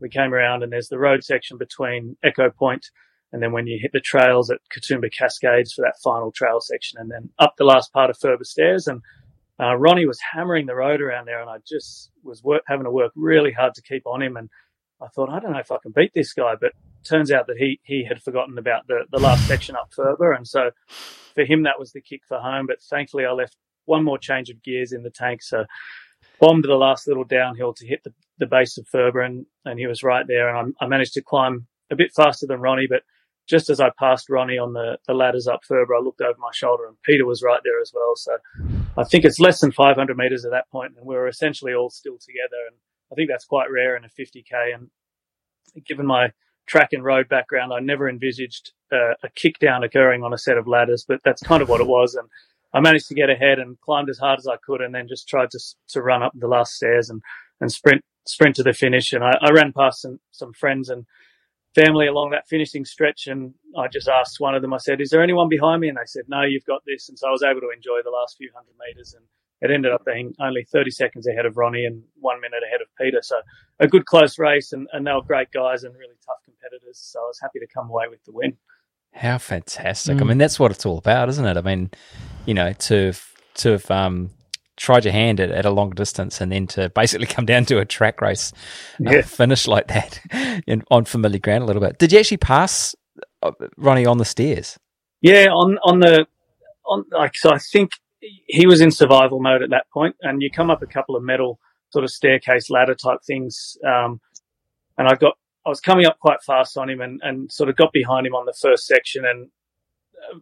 we 0.00 0.08
came 0.08 0.32
around 0.32 0.62
and 0.62 0.72
there's 0.72 0.88
the 0.88 0.98
road 0.98 1.24
section 1.24 1.58
between 1.58 2.16
Echo 2.22 2.50
Point 2.50 2.86
and 3.32 3.42
then 3.42 3.52
when 3.52 3.66
you 3.66 3.78
hit 3.80 3.92
the 3.92 4.00
trails 4.00 4.50
at 4.50 4.58
Katoomba 4.74 5.12
Cascades 5.12 5.72
for 5.72 5.82
that 5.82 5.98
final 6.02 6.32
trail 6.32 6.60
section 6.60 6.98
and 6.98 7.10
then 7.10 7.30
up 7.38 7.54
the 7.58 7.64
last 7.64 7.92
part 7.92 8.10
of 8.10 8.18
Furber 8.18 8.44
Stairs. 8.44 8.86
And 8.86 9.02
uh, 9.60 9.76
Ronnie 9.76 10.06
was 10.06 10.18
hammering 10.32 10.66
the 10.66 10.74
road 10.74 11.00
around 11.00 11.26
there 11.26 11.40
and 11.40 11.50
I 11.50 11.56
just 11.66 12.10
was 12.22 12.42
work, 12.42 12.62
having 12.66 12.84
to 12.84 12.90
work 12.90 13.12
really 13.14 13.52
hard 13.52 13.74
to 13.74 13.82
keep 13.82 14.06
on 14.06 14.22
him. 14.22 14.36
And 14.36 14.48
I 15.02 15.08
thought, 15.08 15.28
I 15.28 15.40
don't 15.40 15.52
know 15.52 15.58
if 15.58 15.70
I 15.70 15.76
can 15.82 15.92
beat 15.92 16.12
this 16.14 16.32
guy, 16.32 16.54
but 16.58 16.72
turns 17.04 17.30
out 17.30 17.46
that 17.48 17.58
he, 17.58 17.80
he 17.82 18.04
had 18.04 18.22
forgotten 18.22 18.56
about 18.56 18.86
the, 18.86 19.04
the 19.10 19.20
last 19.20 19.46
section 19.46 19.76
up 19.76 19.90
Furber. 19.96 20.34
And 20.34 20.46
so 20.46 20.70
for 21.34 21.44
him, 21.44 21.64
that 21.64 21.78
was 21.78 21.92
the 21.92 22.00
kick 22.00 22.22
for 22.26 22.38
home. 22.38 22.66
But 22.66 22.80
thankfully 22.82 23.26
I 23.26 23.32
left 23.32 23.56
one 23.84 24.04
more 24.04 24.18
change 24.18 24.48
of 24.48 24.62
gears 24.62 24.92
in 24.92 25.02
the 25.02 25.10
tank. 25.10 25.42
So 25.42 25.66
bombed 26.40 26.64
the 26.64 26.74
last 26.74 27.06
little 27.06 27.24
downhill 27.24 27.74
to 27.74 27.86
hit 27.86 28.04
the, 28.04 28.14
the 28.38 28.46
base 28.46 28.78
of 28.78 28.86
Furber, 28.92 29.24
and, 29.24 29.46
and 29.64 29.78
he 29.78 29.86
was 29.86 30.02
right 30.02 30.26
there. 30.26 30.54
And 30.54 30.74
I, 30.80 30.84
I, 30.84 30.88
managed 30.88 31.14
to 31.14 31.22
climb 31.22 31.66
a 31.90 31.96
bit 31.96 32.12
faster 32.14 32.46
than 32.46 32.60
Ronnie, 32.60 32.86
but 32.88 33.02
just 33.48 33.70
as 33.70 33.80
I 33.80 33.90
passed 33.98 34.28
Ronnie 34.28 34.58
on 34.58 34.74
the, 34.74 34.98
the 35.06 35.14
ladders 35.14 35.48
up 35.48 35.60
Furber, 35.68 35.96
I 35.98 36.02
looked 36.02 36.20
over 36.20 36.38
my 36.38 36.50
shoulder 36.52 36.86
and 36.86 36.96
Peter 37.02 37.24
was 37.24 37.42
right 37.42 37.60
there 37.64 37.80
as 37.80 37.92
well. 37.94 38.14
So 38.14 38.36
I 38.96 39.04
think 39.04 39.24
it's 39.24 39.40
less 39.40 39.60
than 39.60 39.72
500 39.72 40.16
meters 40.16 40.44
at 40.44 40.50
that 40.50 40.70
point 40.70 40.92
and 40.96 41.06
we 41.06 41.14
were 41.14 41.28
essentially 41.28 41.72
all 41.72 41.88
still 41.88 42.18
together. 42.18 42.68
And 42.68 42.76
I 43.10 43.14
think 43.14 43.30
that's 43.30 43.46
quite 43.46 43.70
rare 43.70 43.96
in 43.96 44.04
a 44.04 44.08
50k. 44.08 44.74
And 44.74 44.90
given 45.86 46.04
my 46.04 46.32
track 46.66 46.90
and 46.92 47.02
road 47.02 47.28
background, 47.28 47.72
I 47.72 47.80
never 47.80 48.08
envisaged 48.08 48.72
uh, 48.92 49.14
a 49.22 49.30
kick 49.34 49.58
down 49.58 49.82
occurring 49.82 50.22
on 50.22 50.34
a 50.34 50.38
set 50.38 50.58
of 50.58 50.68
ladders, 50.68 51.04
but 51.08 51.20
that's 51.24 51.42
kind 51.42 51.62
of 51.62 51.68
what 51.70 51.80
it 51.80 51.86
was. 51.86 52.14
And 52.14 52.28
I 52.74 52.80
managed 52.80 53.08
to 53.08 53.14
get 53.14 53.30
ahead 53.30 53.58
and 53.58 53.80
climbed 53.80 54.10
as 54.10 54.18
hard 54.18 54.38
as 54.38 54.46
I 54.46 54.56
could, 54.56 54.82
and 54.82 54.94
then 54.94 55.08
just 55.08 55.26
tried 55.26 55.50
to 55.52 55.60
to 55.88 56.02
run 56.02 56.22
up 56.22 56.32
the 56.34 56.48
last 56.48 56.74
stairs 56.74 57.08
and 57.08 57.22
and 57.60 57.72
sprint 57.72 58.02
sprint 58.28 58.56
to 58.56 58.62
the 58.62 58.72
finish. 58.72 59.12
And 59.12 59.24
I, 59.24 59.32
I 59.40 59.50
ran 59.50 59.72
past 59.72 60.02
some 60.02 60.20
some 60.30 60.52
friends 60.52 60.88
and 60.88 61.06
family 61.74 62.06
along 62.06 62.30
that 62.30 62.48
finishing 62.48 62.84
stretch, 62.84 63.26
and 63.26 63.54
I 63.76 63.88
just 63.88 64.08
asked 64.08 64.36
one 64.38 64.54
of 64.54 64.62
them. 64.62 64.74
I 64.74 64.78
said, 64.78 65.00
"Is 65.00 65.10
there 65.10 65.22
anyone 65.22 65.48
behind 65.48 65.80
me?" 65.80 65.88
And 65.88 65.96
they 65.96 66.06
said, 66.06 66.24
"No, 66.28 66.42
you've 66.42 66.64
got 66.64 66.82
this." 66.86 67.08
And 67.08 67.18
so 67.18 67.28
I 67.28 67.30
was 67.30 67.42
able 67.42 67.60
to 67.60 67.70
enjoy 67.74 68.00
the 68.04 68.10
last 68.10 68.36
few 68.36 68.50
hundred 68.54 68.74
meters, 68.78 69.14
and 69.14 69.24
it 69.60 69.74
ended 69.74 69.92
up 69.92 70.04
being 70.04 70.34
only 70.40 70.64
30 70.70 70.90
seconds 70.90 71.26
ahead 71.26 71.44
of 71.44 71.56
Ronnie 71.56 71.84
and 71.84 72.02
one 72.20 72.40
minute 72.40 72.62
ahead 72.66 72.80
of 72.80 72.86
Peter. 72.96 73.18
So 73.22 73.36
a 73.80 73.88
good 73.88 74.06
close 74.06 74.38
race, 74.38 74.72
and, 74.72 74.86
and 74.92 75.06
they 75.06 75.12
were 75.12 75.22
great 75.22 75.50
guys 75.50 75.82
and 75.82 75.94
really 75.94 76.14
tough 76.24 76.38
competitors. 76.44 76.98
So 77.00 77.20
I 77.20 77.26
was 77.26 77.40
happy 77.40 77.58
to 77.58 77.66
come 77.66 77.90
away 77.90 78.04
with 78.08 78.22
the 78.24 78.32
win. 78.32 78.56
How 79.12 79.38
fantastic! 79.38 80.18
Mm. 80.18 80.20
I 80.20 80.24
mean, 80.24 80.38
that's 80.38 80.60
what 80.60 80.70
it's 80.70 80.86
all 80.86 80.98
about, 80.98 81.28
isn't 81.28 81.44
it? 81.44 81.56
I 81.56 81.62
mean, 81.62 81.90
you 82.46 82.54
know, 82.54 82.72
to 82.72 83.12
to 83.54 83.70
have 83.72 83.90
um, 83.90 84.30
tried 84.78 85.04
your 85.04 85.12
hand 85.12 85.40
at, 85.40 85.50
at 85.50 85.66
a 85.66 85.70
long 85.70 85.90
distance 85.90 86.40
and 86.40 86.50
then 86.50 86.66
to 86.68 86.88
basically 86.90 87.26
come 87.36 87.44
down 87.44 87.64
to 87.66 87.78
a 87.78 87.84
track 87.84 88.20
race, 88.20 88.52
uh, 89.06 89.10
yeah. 89.10 89.18
uh, 89.18 89.22
finish 89.22 89.66
like 89.66 89.88
that 89.88 90.20
in, 90.66 90.82
on 90.90 91.04
familiar 91.04 91.38
ground 91.38 91.64
a 91.64 91.66
little 91.66 91.82
bit. 91.82 91.98
Did 91.98 92.12
you 92.12 92.18
actually 92.18 92.38
pass 92.38 92.94
uh, 93.42 93.52
Ronnie 93.76 94.06
on 94.06 94.18
the 94.18 94.24
stairs? 94.24 94.78
Yeah, 95.20 95.46
on 95.46 95.78
on 95.82 95.98
the 95.98 96.26
on 96.86 97.04
like 97.10 97.32
so. 97.34 97.50
I 97.50 97.58
think 97.58 97.90
he 98.46 98.66
was 98.66 98.80
in 98.80 98.90
survival 98.90 99.40
mode 99.40 99.62
at 99.62 99.70
that 99.70 99.86
point, 99.92 100.14
and 100.22 100.40
you 100.40 100.50
come 100.50 100.70
up 100.70 100.80
a 100.80 100.86
couple 100.86 101.16
of 101.16 101.24
metal 101.24 101.58
sort 101.90 102.04
of 102.04 102.10
staircase 102.10 102.70
ladder 102.70 102.94
type 102.94 103.18
things, 103.26 103.76
um, 103.84 104.20
and 104.96 105.08
I 105.08 105.16
got 105.16 105.34
I 105.66 105.70
was 105.70 105.80
coming 105.80 106.06
up 106.06 106.18
quite 106.20 106.42
fast 106.46 106.78
on 106.78 106.88
him 106.88 107.00
and, 107.00 107.20
and 107.22 107.50
sort 107.50 107.68
of 107.68 107.76
got 107.76 107.92
behind 107.92 108.26
him 108.26 108.34
on 108.34 108.46
the 108.46 108.54
first 108.58 108.86
section 108.86 109.24
and 109.26 109.50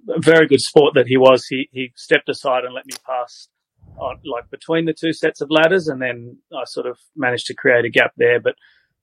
a 0.08 0.20
very 0.20 0.46
good 0.46 0.60
sport 0.60 0.94
that 0.94 1.06
he 1.06 1.16
was. 1.16 1.46
He, 1.46 1.68
he 1.72 1.92
stepped 1.96 2.28
aside 2.28 2.64
and 2.64 2.74
let 2.74 2.86
me 2.86 2.94
pass 3.04 3.48
on 3.98 4.20
like 4.24 4.50
between 4.50 4.84
the 4.84 4.92
two 4.92 5.12
sets 5.12 5.40
of 5.40 5.50
ladders. 5.50 5.88
And 5.88 6.00
then 6.00 6.38
I 6.52 6.64
sort 6.64 6.86
of 6.86 6.98
managed 7.14 7.46
to 7.46 7.54
create 7.54 7.84
a 7.84 7.90
gap 7.90 8.12
there. 8.16 8.40
But, 8.40 8.54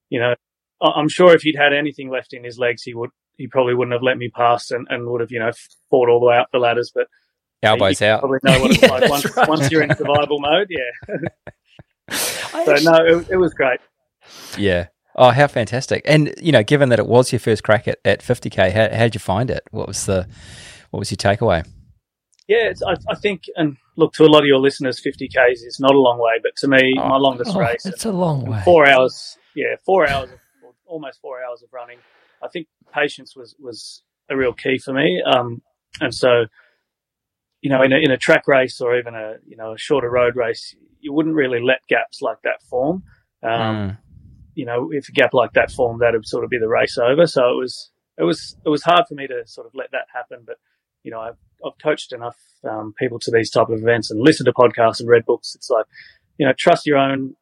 you 0.09 0.19
know, 0.19 0.35
I'm 0.81 1.09
sure 1.09 1.33
if 1.33 1.41
he'd 1.41 1.55
had 1.57 1.73
anything 1.73 2.09
left 2.09 2.33
in 2.33 2.43
his 2.43 2.57
legs, 2.57 2.83
he 2.83 2.93
would, 2.93 3.11
he 3.37 3.47
probably 3.47 3.73
wouldn't 3.73 3.93
have 3.93 4.03
let 4.03 4.17
me 4.17 4.29
pass 4.29 4.71
and, 4.71 4.87
and 4.89 5.07
would 5.07 5.21
have, 5.21 5.31
you 5.31 5.39
know, 5.39 5.51
fought 5.89 6.09
all 6.09 6.19
the 6.19 6.27
way 6.27 6.37
up 6.37 6.49
the 6.51 6.59
ladders. 6.59 6.91
But 6.93 7.07
elbows 7.63 8.01
you 8.01 8.07
out. 8.07 8.19
Probably 8.19 8.39
know 8.43 8.59
what 8.59 8.71
it's 8.71 8.81
yeah, 8.81 8.87
like 8.91 9.09
once, 9.09 9.37
right. 9.37 9.49
once 9.49 9.71
you're 9.71 9.81
in 9.81 9.95
survival 9.95 10.39
mode. 10.39 10.67
Yeah. 10.69 11.15
so 12.11 12.75
no, 12.83 13.19
it, 13.19 13.29
it 13.31 13.37
was 13.37 13.53
great. 13.53 13.79
Yeah. 14.57 14.87
Oh, 15.15 15.29
how 15.29 15.47
fantastic! 15.47 16.01
And 16.05 16.33
you 16.41 16.51
know, 16.51 16.63
given 16.63 16.89
that 16.89 16.97
it 16.97 17.05
was 17.05 17.31
your 17.31 17.39
first 17.39 17.63
crack 17.63 17.87
at, 17.87 17.99
at 18.03 18.21
50k, 18.21 18.71
how 18.71 18.95
how 18.95 19.03
did 19.03 19.13
you 19.13 19.19
find 19.19 19.51
it? 19.51 19.63
What 19.69 19.87
was 19.87 20.05
the 20.07 20.27
what 20.89 20.99
was 20.99 21.11
your 21.11 21.17
takeaway? 21.17 21.67
Yeah, 22.47 22.73
I, 22.85 22.95
I, 23.09 23.15
think, 23.15 23.43
and 23.55 23.77
look 23.95 24.13
to 24.13 24.23
a 24.23 24.27
lot 24.27 24.39
of 24.39 24.45
your 24.45 24.59
listeners, 24.59 25.01
50k 25.01 25.51
is 25.51 25.77
not 25.79 25.91
a 25.91 25.97
long 25.97 26.19
way, 26.19 26.39
but 26.41 26.55
to 26.57 26.67
me, 26.67 26.93
oh, 26.99 27.07
my 27.07 27.17
longest 27.17 27.55
oh, 27.55 27.59
race, 27.59 27.85
it's 27.85 28.05
a 28.05 28.11
long 28.11 28.45
way. 28.45 28.61
Four 28.65 28.87
hours, 28.87 29.37
yeah, 29.55 29.75
four 29.85 30.09
hours, 30.09 30.29
of, 30.31 30.39
almost 30.85 31.21
four 31.21 31.43
hours 31.43 31.63
of 31.63 31.69
running. 31.71 31.99
I 32.43 32.49
think 32.49 32.67
patience 32.93 33.35
was 33.35 33.55
was 33.59 34.03
a 34.29 34.35
real 34.35 34.53
key 34.53 34.77
for 34.77 34.93
me, 34.93 35.23
um, 35.25 35.61
and 36.01 36.13
so 36.13 36.45
you 37.61 37.69
know, 37.69 37.81
in 37.81 37.93
a, 37.93 37.97
in 37.97 38.11
a 38.11 38.17
track 38.17 38.45
race 38.45 38.81
or 38.81 38.97
even 38.97 39.15
a 39.15 39.35
you 39.47 39.55
know 39.55 39.73
a 39.73 39.77
shorter 39.77 40.09
road 40.09 40.35
race, 40.35 40.75
you 40.99 41.13
wouldn't 41.13 41.35
really 41.35 41.61
let 41.61 41.79
gaps 41.87 42.21
like 42.21 42.41
that 42.43 42.61
form. 42.69 43.03
Um, 43.41 43.51
mm 43.51 43.97
you 44.55 44.65
know, 44.65 44.89
if 44.91 45.09
a 45.09 45.11
gap 45.11 45.33
like 45.33 45.53
that 45.53 45.71
formed, 45.71 46.01
that'd 46.01 46.27
sort 46.27 46.43
of 46.43 46.49
be 46.49 46.59
the 46.59 46.67
race 46.67 46.97
over. 46.97 47.25
So 47.27 47.49
it 47.49 47.57
was, 47.57 47.91
it 48.17 48.23
was, 48.23 48.55
it 48.65 48.69
was 48.69 48.83
hard 48.83 49.05
for 49.07 49.15
me 49.15 49.27
to 49.27 49.43
sort 49.45 49.67
of 49.67 49.73
let 49.75 49.91
that 49.91 50.07
happen. 50.13 50.43
But, 50.45 50.57
you 51.03 51.11
know, 51.11 51.19
I've, 51.19 51.37
I've 51.65 51.77
coached 51.81 52.13
enough 52.13 52.37
um, 52.69 52.93
people 52.97 53.19
to 53.19 53.31
these 53.31 53.51
type 53.51 53.69
of 53.69 53.79
events 53.79 54.09
and 54.09 54.19
listened 54.21 54.45
to 54.45 54.53
podcasts 54.53 54.99
and 54.99 55.09
read 55.09 55.25
books. 55.25 55.53
It's 55.55 55.69
like, 55.69 55.85
you 56.37 56.45
know, 56.45 56.53
trust 56.57 56.85
your 56.85 56.97
own, 56.97 57.35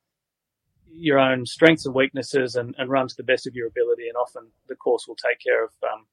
your 0.91 1.19
own 1.19 1.45
strengths 1.45 1.86
and 1.86 1.95
weaknesses 1.95 2.56
and, 2.56 2.76
and 2.78 2.89
run 2.89 3.08
to 3.08 3.15
the 3.15 3.24
best 3.24 3.47
of 3.47 3.56
your 3.56 3.67
ability. 3.67 4.08
And 4.08 4.17
often 4.17 4.52
the 4.67 4.76
course 4.76 5.06
will 5.08 5.15
take 5.15 5.39
care 5.39 5.63
of, 5.63 5.71
um, 5.84 6.06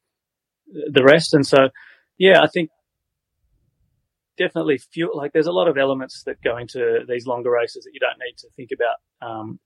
the 0.93 1.03
rest. 1.03 1.35
And 1.35 1.47
so, 1.47 1.71
yeah, 2.19 2.43
I 2.43 2.47
think 2.47 2.71
definitely 4.37 4.79
fuel, 4.79 5.17
like 5.17 5.33
there's 5.33 5.47
a 5.47 5.53
lot 5.53 5.69
of 5.69 5.77
elements 5.77 6.23
that 6.25 6.41
go 6.43 6.57
into 6.57 7.01
these 7.09 7.27
longer 7.27 7.51
races 7.51 7.85
that 7.85 7.91
you 7.95 8.01
don't 8.01 8.19
need 8.25 8.37
to 8.39 8.49
think 8.57 8.71
about, 8.73 9.29
um, 9.29 9.59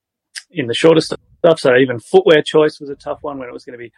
in 0.50 0.66
the 0.66 0.74
shorter 0.74 1.00
stuff. 1.00 1.58
So 1.58 1.76
even 1.76 1.98
footwear 1.98 2.42
choice 2.42 2.78
was 2.80 2.88
a 2.88 2.94
tough 2.94 3.18
one 3.22 3.38
when 3.38 3.48
it 3.48 3.52
was 3.52 3.64
going 3.64 3.78
to 3.78 3.84
be 3.84 3.92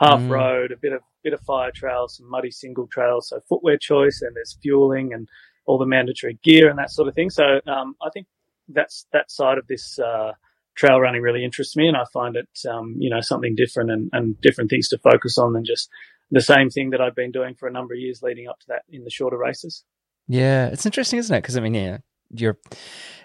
half 0.00 0.20
mm. 0.20 0.30
road, 0.30 0.72
a 0.72 0.76
bit 0.76 0.92
of 0.92 1.00
bit 1.22 1.32
of 1.32 1.40
fire 1.40 1.70
trails, 1.74 2.16
some 2.16 2.30
muddy 2.30 2.50
single 2.50 2.86
trails. 2.86 3.28
So 3.28 3.40
footwear 3.48 3.76
choice, 3.76 4.22
and 4.22 4.34
there's 4.34 4.58
fueling 4.62 5.12
and 5.12 5.28
all 5.66 5.78
the 5.78 5.86
mandatory 5.86 6.38
gear 6.42 6.70
and 6.70 6.78
that 6.78 6.90
sort 6.90 7.08
of 7.08 7.14
thing. 7.14 7.30
So 7.30 7.60
um, 7.66 7.94
I 8.02 8.08
think 8.12 8.26
that's 8.68 9.06
that 9.12 9.30
side 9.30 9.58
of 9.58 9.66
this 9.66 9.98
uh, 9.98 10.32
trail 10.76 11.00
running 11.00 11.22
really 11.22 11.44
interests 11.44 11.76
me, 11.76 11.88
and 11.88 11.96
I 11.96 12.04
find 12.12 12.36
it 12.36 12.48
um, 12.68 12.96
you 12.98 13.10
know 13.10 13.20
something 13.20 13.54
different 13.54 13.90
and, 13.90 14.10
and 14.12 14.40
different 14.40 14.70
things 14.70 14.88
to 14.88 14.98
focus 14.98 15.38
on 15.38 15.52
than 15.52 15.64
just 15.64 15.88
the 16.30 16.40
same 16.40 16.70
thing 16.70 16.90
that 16.90 17.00
I've 17.00 17.14
been 17.14 17.32
doing 17.32 17.54
for 17.54 17.68
a 17.68 17.72
number 17.72 17.94
of 17.94 18.00
years 18.00 18.22
leading 18.22 18.48
up 18.48 18.58
to 18.60 18.66
that 18.68 18.82
in 18.90 19.04
the 19.04 19.10
shorter 19.10 19.38
races. 19.38 19.84
Yeah, 20.26 20.66
it's 20.66 20.84
interesting, 20.84 21.18
isn't 21.18 21.34
it? 21.34 21.40
Because 21.40 21.56
I 21.56 21.60
mean, 21.60 21.74
yeah, 21.74 21.98
you're 22.30 22.58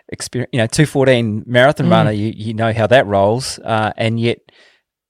experience, 0.09 0.49
you 0.53 0.59
know, 0.59 0.67
214 0.67 1.43
marathon 1.45 1.87
mm. 1.87 1.91
runner, 1.91 2.11
you, 2.11 2.33
you 2.35 2.53
know 2.53 2.73
how 2.73 2.87
that 2.87 3.05
rolls. 3.05 3.59
Uh, 3.59 3.91
and 3.97 4.19
yet 4.19 4.39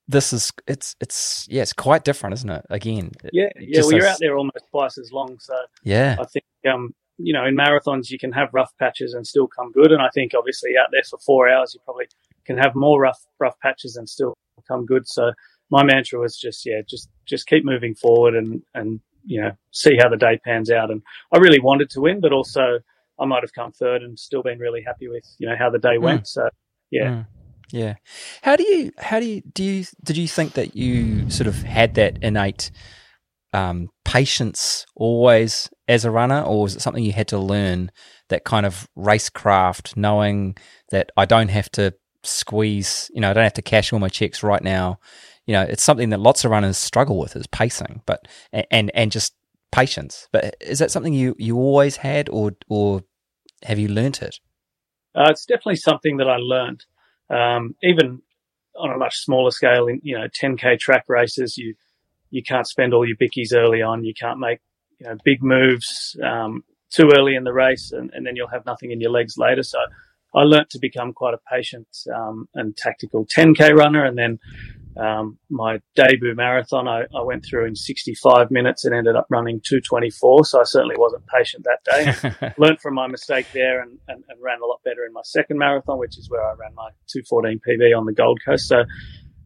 this 0.08 0.32
is, 0.32 0.52
it's, 0.66 0.96
it's, 1.00 1.46
yeah, 1.50 1.62
it's 1.62 1.72
quite 1.72 2.04
different, 2.04 2.34
isn't 2.34 2.50
it? 2.50 2.64
Again. 2.70 3.10
Yeah. 3.32 3.48
Yeah. 3.58 3.80
Well, 3.82 3.92
you're 3.92 4.06
out 4.06 4.18
there 4.20 4.36
almost 4.36 4.64
twice 4.70 4.98
as 4.98 5.10
long. 5.12 5.38
So 5.38 5.54
yeah, 5.82 6.16
I 6.20 6.24
think, 6.24 6.44
um, 6.72 6.94
you 7.18 7.32
know, 7.32 7.44
in 7.44 7.56
marathons, 7.56 8.10
you 8.10 8.18
can 8.18 8.32
have 8.32 8.48
rough 8.52 8.72
patches 8.78 9.14
and 9.14 9.26
still 9.26 9.46
come 9.46 9.72
good. 9.72 9.92
And 9.92 10.02
I 10.02 10.08
think 10.14 10.32
obviously 10.36 10.72
out 10.80 10.88
there 10.92 11.02
for 11.08 11.18
four 11.18 11.48
hours, 11.48 11.74
you're 11.74 11.82
probably 11.84 12.06
can 12.44 12.58
have 12.58 12.74
more 12.74 13.00
rough 13.00 13.20
rough 13.40 13.58
patches 13.60 13.96
and 13.96 14.08
still 14.08 14.34
come 14.68 14.84
good. 14.84 15.08
So 15.08 15.32
my 15.70 15.84
mantra 15.84 16.20
was 16.20 16.36
just 16.36 16.66
yeah, 16.66 16.82
just 16.88 17.08
just 17.26 17.46
keep 17.46 17.64
moving 17.64 17.94
forward 17.94 18.34
and 18.34 18.62
and 18.74 19.00
you 19.24 19.40
know 19.40 19.52
see 19.70 19.96
how 19.98 20.08
the 20.08 20.16
day 20.16 20.38
pans 20.44 20.70
out. 20.70 20.90
And 20.90 21.02
I 21.32 21.38
really 21.38 21.60
wanted 21.60 21.90
to 21.90 22.00
win, 22.00 22.20
but 22.20 22.32
also 22.32 22.80
I 23.18 23.26
might 23.26 23.42
have 23.42 23.54
come 23.54 23.72
third 23.72 24.02
and 24.02 24.18
still 24.18 24.42
been 24.42 24.58
really 24.58 24.82
happy 24.84 25.08
with 25.08 25.24
you 25.38 25.48
know 25.48 25.56
how 25.58 25.70
the 25.70 25.78
day 25.78 25.98
went. 25.98 26.22
Mm. 26.22 26.26
So 26.26 26.48
yeah. 26.90 27.08
Mm. 27.08 27.26
Yeah. 27.74 27.94
How 28.42 28.54
do 28.54 28.62
you 28.62 28.92
how 28.98 29.18
do 29.18 29.26
you 29.26 29.42
do 29.52 29.64
you 29.64 29.84
did 30.04 30.16
you 30.16 30.28
think 30.28 30.52
that 30.52 30.76
you 30.76 31.28
sort 31.28 31.48
of 31.48 31.56
had 31.64 31.94
that 31.96 32.22
innate 32.22 32.70
um, 33.52 33.90
patience 34.04 34.86
always 34.94 35.68
as 35.88 36.04
a 36.04 36.10
runner, 36.12 36.40
or 36.40 36.62
was 36.62 36.76
it 36.76 36.82
something 36.82 37.02
you 37.02 37.12
had 37.12 37.26
to 37.28 37.38
learn? 37.38 37.90
That 38.28 38.44
kind 38.44 38.64
of 38.64 38.88
racecraft, 38.96 39.96
knowing 39.96 40.56
that 40.90 41.10
I 41.16 41.24
don't 41.24 41.48
have 41.48 41.68
to 41.72 41.92
squeeze, 42.22 43.10
you 43.12 43.20
know, 43.20 43.30
I 43.30 43.32
don't 43.32 43.42
have 43.42 43.54
to 43.54 43.62
cash 43.62 43.92
all 43.92 43.98
my 43.98 44.08
checks 44.08 44.44
right 44.44 44.62
now. 44.62 45.00
You 45.44 45.54
know, 45.54 45.62
it's 45.62 45.82
something 45.82 46.10
that 46.10 46.20
lots 46.20 46.44
of 46.44 46.52
runners 46.52 46.78
struggle 46.78 47.18
with 47.18 47.34
is 47.34 47.48
pacing, 47.48 48.02
but 48.06 48.28
and 48.52 48.92
and 48.94 49.10
just 49.10 49.34
patience. 49.72 50.28
But 50.30 50.54
is 50.60 50.78
that 50.78 50.92
something 50.92 51.12
you 51.12 51.34
you 51.40 51.56
always 51.56 51.96
had, 51.96 52.28
or 52.28 52.52
or 52.68 53.02
have 53.64 53.80
you 53.80 53.88
learnt 53.88 54.22
it? 54.22 54.38
Uh, 55.16 55.26
it's 55.28 55.44
definitely 55.44 55.76
something 55.76 56.18
that 56.18 56.28
I 56.28 56.36
learned. 56.36 56.84
Um, 57.30 57.74
even 57.82 58.22
on 58.76 58.90
a 58.90 58.98
much 58.98 59.16
smaller 59.18 59.50
scale, 59.50 59.86
in 59.86 60.00
you 60.02 60.18
know 60.18 60.26
10k 60.28 60.78
track 60.78 61.04
races, 61.08 61.56
you 61.56 61.74
you 62.30 62.42
can't 62.42 62.66
spend 62.66 62.92
all 62.92 63.06
your 63.06 63.16
bickies 63.16 63.54
early 63.54 63.82
on. 63.82 64.04
You 64.04 64.14
can't 64.14 64.38
make 64.38 64.60
you 64.98 65.06
know 65.06 65.16
big 65.24 65.42
moves 65.42 66.16
um, 66.22 66.64
too 66.90 67.10
early 67.16 67.34
in 67.34 67.44
the 67.44 67.52
race, 67.52 67.92
and, 67.92 68.10
and, 68.12 68.26
then 68.26 68.36
you'll 68.36 68.48
have 68.48 68.66
nothing 68.66 68.90
in 68.90 69.00
your 69.00 69.10
legs 69.10 69.36
later. 69.36 69.62
So 69.62 69.78
I 70.34 70.42
learnt 70.42 70.70
to 70.70 70.78
become 70.78 71.12
quite 71.12 71.34
a 71.34 71.40
patient 71.50 71.88
um, 72.14 72.48
and 72.54 72.76
tactical 72.76 73.26
10k 73.26 73.72
runner, 73.74 74.04
and 74.04 74.18
then 74.18 74.38
um, 74.96 75.38
my 75.50 75.80
debut 75.96 76.34
marathon 76.36 76.86
I, 76.86 77.02
I, 77.14 77.22
went 77.22 77.44
through 77.44 77.66
in 77.66 77.74
65 77.74 78.50
minutes 78.52 78.84
and 78.84 78.94
ended 78.94 79.16
up 79.16 79.26
running 79.28 79.60
224. 79.64 80.44
So 80.44 80.60
I 80.60 80.64
certainly 80.64 80.94
wasn't 80.96 81.26
patient 81.26 81.64
that 81.64 81.82
day. 81.84 82.52
Learned 82.58 82.80
from 82.80 82.94
my 82.94 83.08
mistake 83.08 83.46
there 83.52 83.82
and, 83.82 83.98
and, 84.06 84.22
and, 84.28 84.40
ran 84.40 84.60
a 84.62 84.66
lot 84.66 84.80
better 84.84 85.04
in 85.04 85.12
my 85.12 85.22
second 85.24 85.58
marathon, 85.58 85.98
which 85.98 86.16
is 86.16 86.30
where 86.30 86.42
I 86.42 86.54
ran 86.54 86.74
my 86.76 86.90
214 87.08 87.60
PB 87.68 87.98
on 87.98 88.06
the 88.06 88.12
Gold 88.12 88.38
Coast. 88.46 88.68
So 88.68 88.84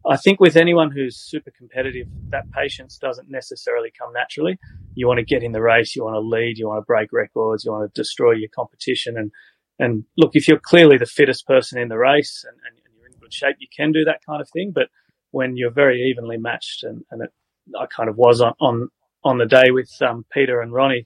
I 0.07 0.17
think 0.17 0.39
with 0.39 0.55
anyone 0.55 0.91
who's 0.91 1.17
super 1.17 1.51
competitive, 1.57 2.07
that 2.29 2.49
patience 2.51 2.97
doesn't 2.97 3.29
necessarily 3.29 3.91
come 3.97 4.13
naturally. 4.13 4.59
You 4.93 5.07
want 5.07 5.17
to 5.17 5.25
get 5.25 5.41
in 5.41 5.51
the 5.51 5.61
race, 5.61 5.95
you 5.95 6.03
want 6.03 6.15
to 6.15 6.19
lead, 6.19 6.57
you 6.57 6.67
want 6.67 6.81
to 6.81 6.85
break 6.85 7.11
records, 7.11 7.65
you 7.65 7.71
want 7.71 7.91
to 7.91 8.01
destroy 8.01 8.33
your 8.33 8.49
competition. 8.55 9.17
And, 9.17 9.31
and 9.79 10.03
look, 10.15 10.31
if 10.33 10.47
you're 10.47 10.59
clearly 10.59 10.97
the 10.97 11.07
fittest 11.07 11.47
person 11.47 11.79
in 11.79 11.89
the 11.89 11.97
race 11.97 12.45
and, 12.47 12.57
and 12.67 12.77
you're 12.77 13.07
in 13.07 13.19
good 13.19 13.33
shape, 13.33 13.55
you 13.59 13.67
can 13.75 13.91
do 13.91 14.03
that 14.05 14.19
kind 14.23 14.41
of 14.41 14.49
thing. 14.49 14.71
But 14.73 14.89
when 15.31 15.57
you're 15.57 15.71
very 15.71 16.01
evenly 16.09 16.37
matched, 16.37 16.83
and, 16.83 17.03
and 17.11 17.23
it, 17.23 17.29
I 17.79 17.85
kind 17.85 18.09
of 18.09 18.17
was 18.17 18.41
on, 18.41 18.53
on, 18.59 18.89
on 19.23 19.37
the 19.37 19.45
day 19.45 19.71
with 19.71 19.91
um, 20.01 20.25
Peter 20.31 20.61
and 20.61 20.73
Ronnie, 20.73 21.05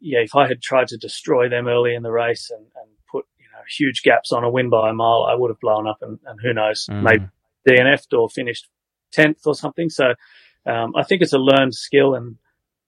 yeah, 0.00 0.20
if 0.20 0.34
I 0.34 0.46
had 0.46 0.60
tried 0.62 0.88
to 0.88 0.96
destroy 0.96 1.48
them 1.48 1.66
early 1.66 1.94
in 1.94 2.02
the 2.02 2.12
race 2.12 2.50
and, 2.50 2.60
and 2.60 2.90
put 3.10 3.24
you 3.38 3.46
know 3.52 3.62
huge 3.78 4.02
gaps 4.02 4.32
on 4.32 4.44
a 4.44 4.50
win 4.50 4.70
by 4.70 4.90
a 4.90 4.94
mile, 4.94 5.26
I 5.28 5.34
would 5.34 5.50
have 5.50 5.60
blown 5.60 5.86
up, 5.86 5.98
and, 6.02 6.18
and 6.26 6.38
who 6.42 6.52
knows, 6.52 6.86
mm. 6.90 7.02
maybe 7.02 7.26
DNF'd 7.68 8.12
or 8.14 8.28
finished 8.28 8.68
10th 9.16 9.46
or 9.46 9.54
something. 9.54 9.88
So 9.88 10.14
um, 10.66 10.92
I 10.96 11.02
think 11.04 11.22
it's 11.22 11.32
a 11.32 11.38
learned 11.38 11.74
skill 11.74 12.14
and 12.14 12.36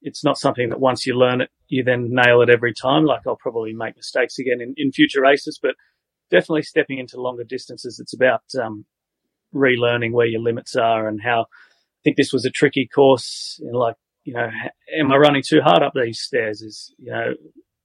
it's 0.02 0.24
not 0.24 0.38
something 0.38 0.68
that 0.68 0.80
once 0.80 1.06
you 1.06 1.14
learn 1.14 1.40
it, 1.40 1.50
you 1.68 1.82
then 1.82 2.08
nail 2.10 2.42
it 2.42 2.50
every 2.50 2.74
time. 2.74 3.04
Like 3.04 3.22
I'll 3.26 3.36
probably 3.36 3.72
make 3.72 3.96
mistakes 3.96 4.38
again 4.38 4.60
in, 4.60 4.74
in 4.76 4.92
future 4.92 5.22
races, 5.22 5.58
but 5.60 5.74
definitely 6.30 6.62
stepping 6.62 6.98
into 6.98 7.20
longer 7.20 7.44
distances, 7.44 7.98
it's 8.00 8.14
about 8.14 8.42
um, 8.60 8.84
relearning 9.56 10.12
where 10.12 10.26
your 10.26 10.42
limits 10.42 10.76
are 10.76 11.08
and 11.08 11.20
how 11.22 11.42
I 11.42 12.00
think 12.04 12.16
this 12.16 12.32
was 12.32 12.44
a 12.44 12.50
tricky 12.50 12.88
course. 12.92 13.58
Know, 13.62 13.78
like, 13.78 13.96
you 14.24 14.34
know, 14.34 14.48
am 14.98 15.12
I 15.12 15.16
running 15.16 15.42
too 15.46 15.60
hard 15.62 15.82
up 15.82 15.92
these 15.94 16.20
stairs? 16.20 16.62
Is, 16.62 16.94
you 16.98 17.10
know, 17.10 17.34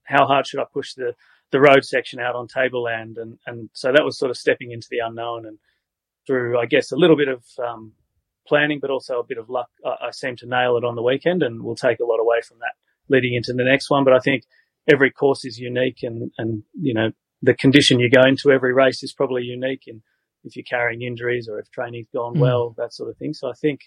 how 0.04 0.26
hard 0.26 0.46
should 0.46 0.60
I 0.60 0.64
push 0.72 0.94
the, 0.94 1.14
the 1.50 1.60
road 1.60 1.84
section 1.84 2.20
out 2.20 2.36
on 2.36 2.46
tableland? 2.46 3.16
And, 3.18 3.38
and 3.46 3.70
so 3.72 3.92
that 3.92 4.04
was 4.04 4.18
sort 4.18 4.30
of 4.30 4.36
stepping 4.36 4.70
into 4.70 4.88
the 4.90 4.98
unknown 5.04 5.46
and, 5.46 5.58
through, 6.26 6.58
I 6.58 6.66
guess, 6.66 6.92
a 6.92 6.96
little 6.96 7.16
bit 7.16 7.28
of 7.28 7.44
um, 7.58 7.92
planning, 8.46 8.78
but 8.80 8.90
also 8.90 9.18
a 9.18 9.26
bit 9.26 9.38
of 9.38 9.48
luck, 9.48 9.68
I, 9.84 10.06
I 10.06 10.10
seem 10.10 10.36
to 10.36 10.46
nail 10.46 10.76
it 10.76 10.84
on 10.84 10.94
the 10.94 11.02
weekend, 11.02 11.42
and 11.42 11.62
we'll 11.62 11.74
take 11.74 12.00
a 12.00 12.04
lot 12.04 12.20
away 12.20 12.40
from 12.46 12.58
that 12.58 12.74
leading 13.08 13.34
into 13.34 13.52
the 13.52 13.64
next 13.64 13.90
one. 13.90 14.04
But 14.04 14.14
I 14.14 14.18
think 14.18 14.44
every 14.90 15.10
course 15.10 15.44
is 15.44 15.58
unique, 15.58 15.98
and 16.02 16.30
and 16.38 16.62
you 16.80 16.94
know 16.94 17.10
the 17.42 17.54
condition 17.54 18.00
you 18.00 18.10
go 18.10 18.22
into 18.26 18.50
every 18.50 18.72
race 18.72 19.02
is 19.02 19.12
probably 19.12 19.42
unique, 19.42 19.84
and 19.86 20.02
if 20.44 20.56
you're 20.56 20.64
carrying 20.68 21.02
injuries 21.02 21.48
or 21.48 21.58
if 21.58 21.70
training's 21.70 22.08
gone 22.12 22.34
mm. 22.34 22.40
well, 22.40 22.74
that 22.78 22.92
sort 22.92 23.10
of 23.10 23.16
thing. 23.16 23.34
So 23.34 23.48
I 23.48 23.54
think, 23.54 23.80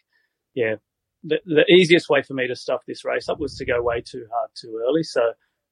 yeah, 0.53 0.75
the, 1.23 1.37
the 1.45 1.65
easiest 1.71 2.09
way 2.09 2.21
for 2.21 2.33
me 2.33 2.47
to 2.47 2.55
stuff 2.55 2.81
this 2.87 3.03
race 3.03 3.29
up 3.29 3.39
was 3.39 3.57
to 3.57 3.65
go 3.65 3.81
way 3.81 4.01
too 4.01 4.25
hard 4.31 4.49
too 4.55 4.79
early. 4.87 5.03
So 5.03 5.21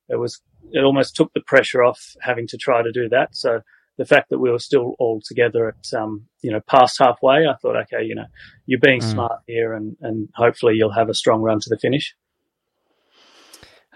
it 0.10 0.18
was 0.18 0.42
it 0.72 0.84
almost 0.84 1.16
took 1.16 1.32
the 1.34 1.42
pressure 1.46 1.84
off 1.84 2.16
having 2.22 2.48
to 2.48 2.58
try 2.58 2.82
to 2.82 2.92
do 2.92 3.10
that. 3.10 3.36
So 3.36 3.62
the 3.98 4.06
fact 4.06 4.30
that 4.30 4.40
we 4.40 4.50
were 4.50 4.60
still 4.60 4.96
all 5.00 5.22
together 5.24 5.70
at 5.70 5.98
um, 5.98 6.26
you 6.42 6.52
know 6.52 6.60
past 6.68 6.98
halfway, 7.00 7.46
I 7.48 7.56
thought, 7.62 7.78
okay, 7.84 8.04
you 8.04 8.16
know, 8.16 8.26
you're 8.66 8.80
being 8.80 9.02
mm. 9.02 9.12
smart 9.12 9.42
here, 9.48 9.74
and 9.74 9.96
and 10.02 10.30
hopefully 10.36 10.74
you'll 10.76 10.94
have 10.94 11.10
a 11.10 11.14
strong 11.14 11.42
run 11.42 11.60
to 11.60 11.70
the 11.70 11.78
finish. 11.78 12.16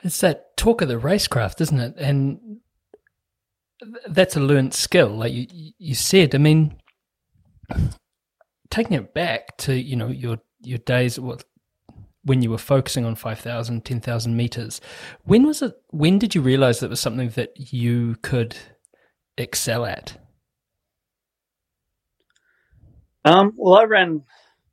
It's 0.03 0.21
that 0.21 0.55
talk 0.57 0.81
of 0.81 0.87
the 0.87 0.99
racecraft, 0.99 1.59
isn't 1.61 1.79
it? 1.79 1.95
And 1.97 2.59
that's 4.07 4.35
a 4.35 4.39
learned 4.39 4.73
skill, 4.73 5.09
like 5.09 5.33
you 5.33 5.47
you 5.77 5.95
said. 5.95 6.35
I 6.35 6.39
mean, 6.39 6.75
taking 8.69 8.93
it 8.93 9.13
back 9.13 9.57
to 9.57 9.75
you 9.75 9.95
know 9.95 10.07
your 10.07 10.39
your 10.61 10.79
days 10.79 11.19
when 12.27 12.41
you 12.41 12.51
were 12.51 12.57
focusing 12.57 13.05
on 13.05 13.15
5,000, 13.15 13.85
10,000 13.85 14.35
meters. 14.35 14.81
When 15.23 15.45
was 15.45 15.61
it? 15.61 15.75
When 15.91 16.19
did 16.19 16.35
you 16.35 16.41
realize 16.41 16.81
that 16.81 16.89
was 16.89 16.99
something 16.99 17.29
that 17.29 17.53
you 17.73 18.17
could 18.21 18.57
excel 19.37 19.85
at? 19.85 20.17
Um, 23.25 23.53
well, 23.55 23.75
I 23.75 23.83
ran. 23.85 24.23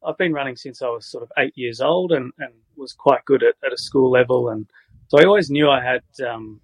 I've 0.07 0.19
been 0.19 0.33
running 0.33 0.57
since 0.57 0.83
I 0.83 0.89
was 0.89 1.07
sort 1.07 1.23
of 1.23 1.31
eight 1.39 1.55
years 1.57 1.81
old, 1.81 2.13
and, 2.13 2.33
and 2.39 2.53
was 2.77 2.93
quite 2.93 3.25
good 3.25 3.43
at, 3.43 3.55
at 3.65 3.73
a 3.73 3.79
school 3.79 4.11
level, 4.11 4.51
and 4.51 4.67
so 5.09 5.19
I 5.19 5.25
always 5.25 5.51
knew 5.51 5.71
I 5.71 5.83
had, 5.83 6.03
um, 6.27 6.61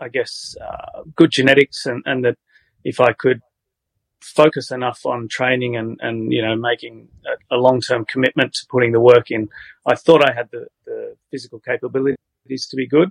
I 0.00 0.08
guess, 0.08 0.56
uh, 0.60 1.02
good 1.16 1.30
genetics, 1.30 1.86
and, 1.86 2.02
and 2.06 2.24
that 2.24 2.36
if 2.84 3.00
I 3.00 3.12
could 3.12 3.40
focus 4.22 4.70
enough 4.70 5.06
on 5.06 5.28
training 5.30 5.76
and, 5.76 5.98
and 6.02 6.30
you 6.30 6.42
know 6.42 6.54
making 6.54 7.08
a, 7.26 7.56
a 7.56 7.58
long 7.58 7.80
term 7.80 8.04
commitment 8.04 8.52
to 8.54 8.66
putting 8.70 8.92
the 8.92 9.00
work 9.00 9.30
in, 9.30 9.48
I 9.86 9.94
thought 9.94 10.28
I 10.28 10.32
had 10.34 10.48
the, 10.50 10.66
the 10.86 11.16
physical 11.30 11.60
capabilities 11.60 12.16
to 12.70 12.76
be 12.76 12.86
good. 12.86 13.10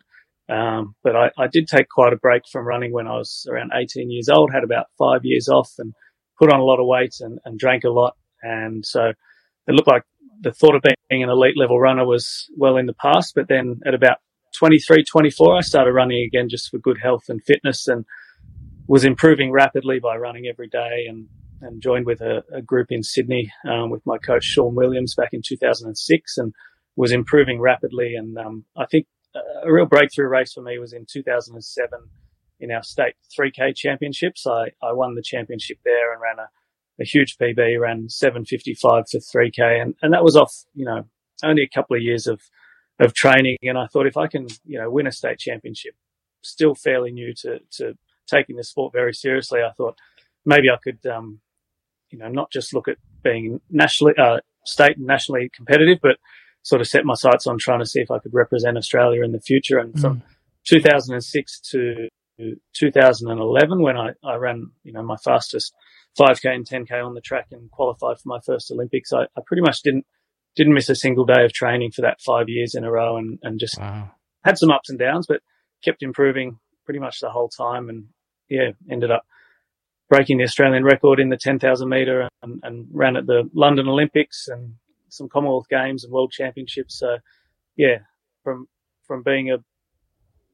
Um, 0.49 0.95
but 1.03 1.15
I, 1.15 1.29
I, 1.37 1.45
did 1.45 1.67
take 1.67 1.89
quite 1.89 2.11
a 2.11 2.17
break 2.17 2.41
from 2.51 2.65
running 2.65 2.91
when 2.91 3.05
I 3.05 3.17
was 3.17 3.45
around 3.47 3.71
18 3.71 4.09
years 4.09 4.29
old, 4.29 4.51
had 4.51 4.63
about 4.63 4.87
five 4.97 5.21
years 5.23 5.47
off 5.47 5.73
and 5.77 5.93
put 6.39 6.51
on 6.51 6.59
a 6.59 6.63
lot 6.63 6.79
of 6.79 6.87
weight 6.87 7.17
and, 7.19 7.37
and 7.45 7.59
drank 7.59 7.83
a 7.83 7.91
lot. 7.91 8.15
And 8.41 8.83
so 8.83 9.09
it 9.09 9.71
looked 9.75 9.87
like 9.87 10.01
the 10.41 10.51
thought 10.51 10.75
of 10.75 10.81
being 10.81 11.21
an 11.21 11.29
elite 11.29 11.55
level 11.55 11.79
runner 11.79 12.03
was 12.03 12.49
well 12.57 12.77
in 12.77 12.87
the 12.87 12.95
past. 12.95 13.35
But 13.35 13.47
then 13.47 13.81
at 13.85 13.93
about 13.93 14.17
23, 14.57 15.03
24, 15.03 15.57
I 15.57 15.61
started 15.61 15.91
running 15.91 16.25
again 16.25 16.49
just 16.49 16.69
for 16.69 16.77
good 16.77 16.97
health 17.01 17.23
and 17.29 17.41
fitness 17.43 17.87
and 17.87 18.05
was 18.87 19.05
improving 19.05 19.51
rapidly 19.51 19.99
by 19.99 20.17
running 20.17 20.47
every 20.47 20.67
day 20.67 21.05
and, 21.07 21.27
and 21.61 21.81
joined 21.81 22.05
with 22.05 22.21
a, 22.21 22.43
a 22.53 22.61
group 22.61 22.87
in 22.89 23.03
Sydney 23.03 23.51
um, 23.69 23.89
with 23.89 24.01
my 24.05 24.17
coach 24.17 24.43
Sean 24.43 24.75
Williams 24.75 25.13
back 25.15 25.29
in 25.31 25.41
2006 25.45 26.37
and 26.37 26.53
was 26.95 27.11
improving 27.11 27.61
rapidly. 27.61 28.15
And 28.15 28.37
um, 28.37 28.65
I 28.75 28.85
think 28.85 29.05
a 29.63 29.71
real 29.71 29.85
breakthrough 29.85 30.27
race 30.27 30.53
for 30.53 30.61
me 30.61 30.79
was 30.79 30.93
in 30.93 31.05
2007 31.07 31.99
in 32.59 32.71
our 32.71 32.83
state 32.83 33.13
3K 33.39 33.75
championships. 33.75 34.45
I, 34.47 34.71
I 34.81 34.93
won 34.93 35.15
the 35.15 35.21
championship 35.23 35.77
there 35.85 36.11
and 36.11 36.21
ran 36.21 36.39
a, 36.39 36.49
a 37.01 37.05
huge 37.05 37.37
PB, 37.37 37.79
ran 37.79 38.09
755 38.09 39.03
for 39.09 39.19
3K. 39.19 39.81
And, 39.81 39.95
and 40.01 40.13
that 40.13 40.23
was 40.23 40.35
off, 40.35 40.53
you 40.73 40.85
know, 40.85 41.03
only 41.43 41.63
a 41.63 41.73
couple 41.73 41.95
of 41.95 42.01
years 42.01 42.27
of, 42.27 42.41
of 42.99 43.13
training. 43.13 43.57
And 43.63 43.77
I 43.77 43.87
thought 43.87 44.07
if 44.07 44.17
I 44.17 44.27
can, 44.27 44.47
you 44.65 44.79
know, 44.79 44.89
win 44.89 45.07
a 45.07 45.11
state 45.11 45.39
championship, 45.39 45.93
still 46.43 46.75
fairly 46.75 47.11
new 47.11 47.33
to, 47.41 47.59
to 47.77 47.93
taking 48.27 48.55
the 48.55 48.63
sport 48.63 48.93
very 48.93 49.13
seriously, 49.13 49.61
I 49.61 49.71
thought 49.71 49.97
maybe 50.45 50.69
I 50.69 50.77
could, 50.83 51.05
um, 51.09 51.39
you 52.09 52.17
know, 52.17 52.29
not 52.29 52.51
just 52.51 52.73
look 52.73 52.87
at 52.87 52.97
being 53.23 53.61
nationally, 53.69 54.13
uh, 54.17 54.39
state 54.65 54.97
and 54.97 55.07
nationally 55.07 55.49
competitive, 55.53 55.99
but 56.01 56.17
sort 56.63 56.81
of 56.81 56.87
set 56.87 57.05
my 57.05 57.13
sights 57.13 57.47
on 57.47 57.57
trying 57.59 57.79
to 57.79 57.85
see 57.85 57.99
if 57.99 58.11
I 58.11 58.19
could 58.19 58.33
represent 58.33 58.77
Australia 58.77 59.23
in 59.23 59.31
the 59.31 59.41
future. 59.41 59.79
And 59.79 59.93
mm. 59.93 60.01
from 60.01 60.23
2006 60.67 61.59
to 61.71 62.09
2011, 62.75 63.81
when 63.81 63.97
I, 63.97 64.09
I 64.23 64.35
ran, 64.35 64.71
you 64.83 64.93
know, 64.93 65.03
my 65.03 65.17
fastest 65.17 65.73
5k 66.19 66.53
and 66.53 66.67
10k 66.67 67.05
on 67.05 67.13
the 67.13 67.21
track 67.21 67.47
and 67.51 67.69
qualified 67.71 68.19
for 68.19 68.27
my 68.27 68.39
first 68.45 68.71
Olympics, 68.71 69.13
I, 69.13 69.23
I 69.23 69.41
pretty 69.45 69.61
much 69.61 69.81
didn't 69.83 70.05
didn't 70.59 70.73
miss 70.73 70.89
a 70.89 70.95
single 70.95 71.23
day 71.23 71.45
of 71.45 71.53
training 71.53 71.89
for 71.89 72.01
that 72.01 72.19
five 72.19 72.49
years 72.49 72.75
in 72.75 72.83
a 72.83 72.91
row, 72.91 73.15
and 73.15 73.39
and 73.41 73.59
just 73.59 73.79
wow. 73.79 74.11
had 74.43 74.57
some 74.57 74.71
ups 74.71 74.89
and 74.89 74.99
downs, 74.99 75.25
but 75.25 75.41
kept 75.83 76.03
improving 76.03 76.59
pretty 76.83 76.99
much 76.99 77.21
the 77.21 77.29
whole 77.29 77.47
time, 77.47 77.87
and 77.87 78.07
yeah, 78.49 78.71
ended 78.91 79.09
up 79.09 79.23
breaking 80.09 80.37
the 80.37 80.43
Australian 80.43 80.83
record 80.83 81.19
in 81.19 81.29
the 81.29 81.37
10,000 81.37 81.87
metre 81.87 82.27
and, 82.41 82.59
and, 82.63 82.87
ran 82.91 83.15
at 83.15 83.27
the 83.27 83.47
London 83.53 83.87
Olympics 83.87 84.47
and 84.47 84.73
some 85.07 85.29
Commonwealth 85.29 85.69
Games 85.69 86.03
and 86.03 86.11
World 86.11 86.31
Championships. 86.31 86.97
So, 86.97 87.19
yeah, 87.77 87.99
from 88.43 88.67
from 89.07 89.23
being 89.23 89.51
a 89.51 89.57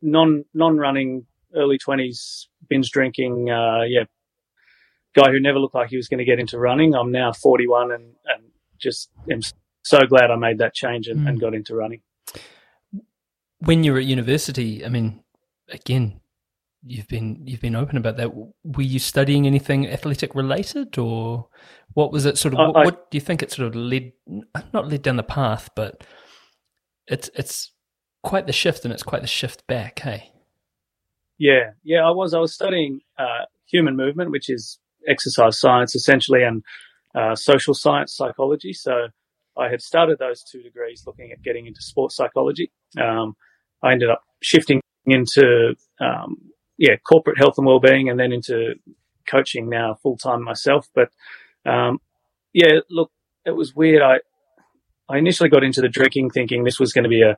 non 0.03 0.45
non 0.53 0.77
running 0.77 1.25
early 1.55 1.79
20s 1.79 2.45
binge 2.69 2.91
drinking, 2.91 3.49
uh, 3.49 3.83
yeah, 3.87 4.03
guy 5.15 5.31
who 5.31 5.39
never 5.39 5.57
looked 5.57 5.73
like 5.73 5.89
he 5.89 5.97
was 5.97 6.09
going 6.09 6.19
to 6.19 6.25
get 6.25 6.39
into 6.39 6.59
running. 6.59 6.93
I'm 6.93 7.11
now 7.11 7.31
41 7.31 7.91
and, 7.91 8.03
and 8.25 8.43
just 8.77 9.09
am 9.31 9.41
so 9.85 9.99
glad 10.07 10.31
I 10.31 10.35
made 10.35 10.57
that 10.57 10.73
change 10.73 11.07
and, 11.07 11.21
mm. 11.21 11.29
and 11.29 11.39
got 11.39 11.53
into 11.53 11.75
running. 11.75 12.01
When 13.59 13.83
you 13.83 13.93
were 13.93 13.99
at 13.99 14.05
university, 14.05 14.83
I 14.83 14.89
mean, 14.89 15.23
again, 15.69 16.19
you've 16.83 17.07
been 17.07 17.41
you've 17.45 17.61
been 17.61 17.75
open 17.75 17.97
about 17.97 18.17
that. 18.17 18.31
Were 18.63 18.83
you 18.83 18.99
studying 18.99 19.45
anything 19.45 19.87
athletic 19.87 20.33
related, 20.33 20.97
or 20.97 21.47
what 21.93 22.11
was 22.11 22.25
it? 22.25 22.37
Sort 22.37 22.55
of, 22.55 22.57
what, 22.57 22.73
what, 22.73 23.11
do 23.11 23.15
you 23.15 23.21
think 23.21 23.43
it 23.43 23.51
sort 23.51 23.67
of 23.67 23.75
led 23.75 24.11
not 24.73 24.87
led 24.87 25.03
down 25.03 25.17
the 25.17 25.23
path, 25.23 25.69
but 25.75 26.03
it's 27.07 27.29
it's 27.35 27.71
quite 28.23 28.47
the 28.47 28.53
shift, 28.53 28.85
and 28.85 28.93
it's 28.93 29.03
quite 29.03 29.21
the 29.21 29.27
shift 29.27 29.65
back. 29.67 29.99
Hey, 29.99 30.31
yeah, 31.37 31.71
yeah. 31.83 32.05
I 32.05 32.11
was 32.11 32.33
I 32.33 32.39
was 32.39 32.53
studying 32.53 33.01
uh, 33.19 33.45
human 33.67 33.95
movement, 33.95 34.31
which 34.31 34.49
is 34.49 34.79
exercise 35.07 35.59
science 35.59 35.95
essentially, 35.95 36.43
and 36.43 36.63
uh, 37.13 37.35
social 37.35 37.75
science 37.75 38.15
psychology. 38.15 38.73
So 38.73 39.09
I 39.57 39.69
had 39.69 39.81
started 39.81 40.19
those 40.19 40.43
two 40.43 40.61
degrees 40.61 41.03
looking 41.05 41.31
at 41.31 41.41
getting 41.41 41.65
into 41.65 41.81
sports 41.81 42.15
psychology. 42.15 42.71
Um, 43.01 43.35
I 43.83 43.93
ended 43.93 44.09
up 44.09 44.21
shifting 44.41 44.81
into 45.05 45.75
um, 45.99 46.51
yeah, 46.77 46.95
corporate 47.07 47.37
health 47.37 47.55
and 47.57 47.65
well-being 47.65 48.09
and 48.09 48.19
then 48.19 48.31
into 48.31 48.75
coaching 49.27 49.69
now 49.69 49.95
full 50.01 50.17
time 50.17 50.43
myself. 50.43 50.87
But, 50.93 51.09
um, 51.65 51.99
yeah, 52.53 52.79
look, 52.89 53.11
it 53.45 53.55
was 53.55 53.75
weird. 53.75 54.01
I, 54.01 54.19
I 55.07 55.17
initially 55.17 55.49
got 55.49 55.63
into 55.63 55.81
the 55.81 55.89
drinking 55.89 56.31
thinking 56.31 56.63
this 56.63 56.79
was 56.79 56.93
going 56.93 57.03
to 57.03 57.09
be 57.09 57.21
a, 57.21 57.37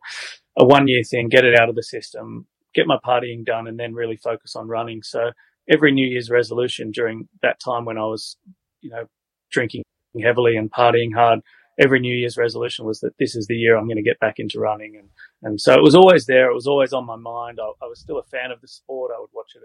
a 0.57 0.65
one 0.65 0.87
year 0.87 1.03
thing, 1.03 1.29
get 1.29 1.45
it 1.45 1.59
out 1.59 1.69
of 1.69 1.75
the 1.75 1.83
system, 1.83 2.47
get 2.73 2.87
my 2.87 2.97
partying 3.05 3.45
done 3.45 3.67
and 3.67 3.79
then 3.79 3.93
really 3.93 4.17
focus 4.17 4.55
on 4.55 4.67
running. 4.67 5.03
So 5.03 5.31
every 5.69 5.91
New 5.91 6.07
Year's 6.07 6.29
resolution 6.29 6.91
during 6.91 7.27
that 7.41 7.59
time 7.59 7.85
when 7.85 7.97
I 7.97 8.05
was, 8.05 8.37
you 8.81 8.89
know, 8.89 9.05
drinking 9.51 9.83
heavily 10.21 10.55
and 10.55 10.71
partying 10.71 11.13
hard, 11.13 11.41
every 11.79 11.99
New 11.99 12.15
Year's 12.15 12.37
resolution 12.37 12.85
was 12.85 12.99
that 13.01 13.17
this 13.19 13.35
is 13.35 13.47
the 13.47 13.55
year 13.55 13.77
I'm 13.77 13.85
going 13.85 13.97
to 13.97 14.03
get 14.03 14.19
back 14.19 14.35
into 14.39 14.59
running. 14.59 14.95
And, 14.95 15.09
and 15.43 15.61
so 15.61 15.73
it 15.73 15.83
was 15.83 15.95
always 15.95 16.25
there. 16.25 16.49
It 16.49 16.55
was 16.55 16.67
always 16.67 16.93
on 16.93 17.05
my 17.05 17.15
mind. 17.15 17.59
I, 17.61 17.71
I 17.83 17.87
was 17.87 17.99
still 17.99 18.17
a 18.17 18.23
fan 18.23 18.51
of 18.51 18.61
the 18.61 18.67
sport. 18.67 19.11
I 19.15 19.19
would 19.19 19.29
watch 19.33 19.53
it, 19.55 19.61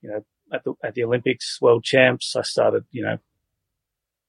you 0.00 0.10
know, 0.10 0.24
at 0.52 0.64
the, 0.64 0.74
at 0.82 0.94
the 0.94 1.04
Olympics, 1.04 1.58
world 1.60 1.84
champs. 1.84 2.34
I 2.34 2.42
started, 2.42 2.84
you 2.90 3.02
know, 3.02 3.18